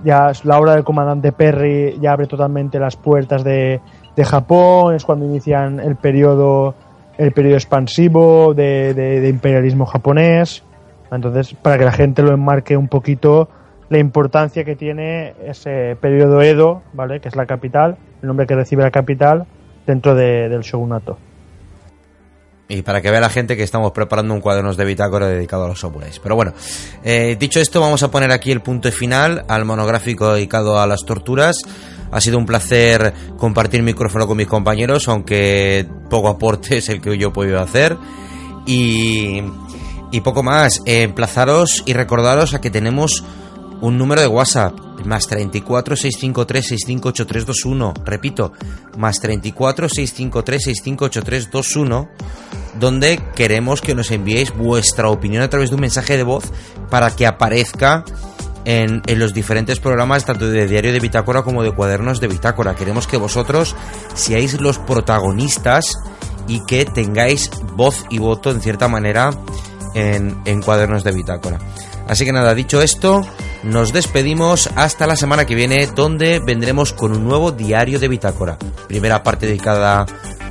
ya 0.05 0.31
es 0.31 0.44
la 0.44 0.59
obra 0.59 0.74
del 0.74 0.85
comandante 0.85 1.32
Perry 1.32 1.98
ya 2.01 2.12
abre 2.12 2.27
totalmente 2.27 2.78
las 2.78 2.97
puertas 2.97 3.43
de, 3.43 3.81
de 4.14 4.24
Japón, 4.24 4.94
es 4.94 5.05
cuando 5.05 5.24
inician 5.24 5.81
el 5.81 5.97
periodo 5.97 6.74
el 7.19 7.32
periodo 7.32 7.56
expansivo 7.56 8.55
de 8.55 9.28
imperialismo 9.28 9.85
japonés. 9.86 10.62
Entonces, 11.12 11.55
para 11.55 11.78
que 11.78 11.85
la 11.85 11.93
gente 11.93 12.23
lo 12.23 12.32
enmarque 12.32 12.77
un 12.77 12.89
poquito 12.89 13.48
la 13.93 13.98
importancia 13.98 14.64
que 14.64 14.74
tiene 14.74 15.35
ese 15.47 15.97
periodo 16.01 16.40
Edo, 16.43 16.82
¿vale? 16.93 17.20
Que 17.20 17.28
es 17.28 17.36
la 17.36 17.47
capital, 17.47 17.97
el 18.23 18.27
nombre 18.28 18.47
que 18.47 18.55
recibe 18.56 18.82
la 18.82 18.90
capital 18.90 19.47
dentro 19.86 20.14
de- 20.14 20.48
del 20.48 20.62
shogunato. 20.62 21.19
Y 22.69 22.81
para 22.82 23.02
que 23.02 23.10
vea 23.10 23.20
la 23.20 23.28
gente 23.28 23.55
que 23.56 23.62
estamos 23.64 23.93
preparando 23.93 24.32
un 24.32 24.40
cuadernos 24.40 24.78
de 24.78 24.85
bitácora 24.86 25.27
dedicado 25.27 25.64
a 25.66 25.69
los 25.69 25.81
samuráis. 25.81 26.19
Pero 26.20 26.36
bueno, 26.36 26.55
eh, 27.05 27.36
dicho 27.39 27.60
esto, 27.60 27.81
vamos 27.82 28.02
a 28.02 28.10
poner 28.10 28.31
aquí 28.32 28.51
el 28.51 28.62
punto 28.62 28.90
final 28.90 29.44
al 29.47 29.66
monográfico 29.66 30.32
dedicado 30.32 30.81
a 30.81 30.86
las 30.86 31.01
torturas. 31.05 31.56
Ha 32.10 32.20
sido 32.20 32.39
un 32.39 32.47
placer 32.47 33.12
compartir 33.36 33.82
micrófono 33.82 34.27
con 34.27 34.39
mis 34.39 34.47
compañeros, 34.47 35.06
aunque 35.09 35.86
poco 36.09 36.28
aporte 36.28 36.78
es 36.78 36.89
el 36.89 37.01
que 37.02 37.19
yo 37.19 37.28
he 37.28 37.32
podido 37.32 37.60
hacer. 37.60 37.97
Y, 38.64 39.43
y 40.10 40.20
poco 40.23 40.43
más. 40.43 40.81
emplazaros 40.86 41.82
y 41.85 41.93
recordaros 41.93 42.55
a 42.55 42.60
que 42.62 42.70
tenemos 42.70 43.23
un 43.82 43.98
número 43.98 44.20
de 44.20 44.28
WhatsApp 44.28 44.72
más 45.04 45.26
34 45.26 45.96
653 45.96 46.66
658321 46.66 47.94
repito 48.04 48.52
más 48.96 49.20
34 49.20 49.88
653 49.88 50.62
658321 50.62 52.09
donde 52.78 53.20
queremos 53.34 53.82
que 53.82 53.94
nos 53.94 54.10
enviéis 54.10 54.56
vuestra 54.56 55.10
opinión 55.10 55.42
a 55.42 55.50
través 55.50 55.70
de 55.70 55.74
un 55.74 55.82
mensaje 55.82 56.16
de 56.16 56.22
voz 56.22 56.44
para 56.90 57.10
que 57.14 57.26
aparezca 57.26 58.04
en, 58.64 59.02
los 59.18 59.34
diferentes 59.34 59.80
programas 59.80 60.24
tanto 60.24 60.48
de 60.48 60.66
Diario 60.66 60.92
de 60.92 61.00
Bitácora 61.00 61.42
como 61.42 61.62
de 61.62 61.72
Cuadernos 61.72 62.20
de 62.20 62.28
Bitácora. 62.28 62.74
Queremos 62.74 63.06
que 63.06 63.16
vosotros 63.16 63.74
seáis 64.14 64.60
los 64.60 64.78
protagonistas 64.78 65.98
y 66.46 66.64
que 66.64 66.84
tengáis 66.84 67.50
voz 67.74 68.04
y 68.10 68.18
voto 68.18 68.50
en 68.50 68.60
cierta 68.60 68.88
manera 68.88 69.30
en, 69.94 70.40
en 70.44 70.62
Cuadernos 70.62 71.04
de 71.04 71.12
Bitácora. 71.12 71.59
Así 72.12 72.26
que 72.26 72.32
nada, 72.32 72.55
dicho 72.55 72.82
esto, 72.82 73.26
nos 73.62 73.94
despedimos 73.94 74.68
hasta 74.76 75.06
la 75.06 75.16
semana 75.16 75.47
que 75.47 75.55
viene 75.55 75.86
donde 75.86 76.40
vendremos 76.40 76.93
con 76.93 77.12
un 77.12 77.24
nuevo 77.24 77.52
Diario 77.52 77.98
de 77.98 78.09
Bitácora. 78.09 78.59
Primera 78.86 79.22
parte 79.22 79.47
dedicada 79.47 80.05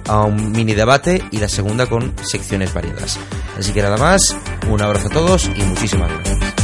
a 0.08 0.24
un 0.24 0.52
mini 0.54 0.74
debate 0.74 1.24
y 1.30 1.38
la 1.38 1.48
segunda 1.48 1.86
con 1.86 2.16
secciones 2.24 2.74
variadas. 2.74 3.20
Así 3.60 3.74
que 3.74 3.84
nada 3.84 3.98
más, 3.98 4.36
un 4.72 4.82
abrazo 4.82 5.06
a 5.10 5.12
todos 5.12 5.52
y 5.56 5.62
muchísimas 5.62 6.10
gracias. 6.12 6.61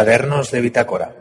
Cuadernos 0.00 0.50
de 0.50 0.62
Bitácora 0.62 1.19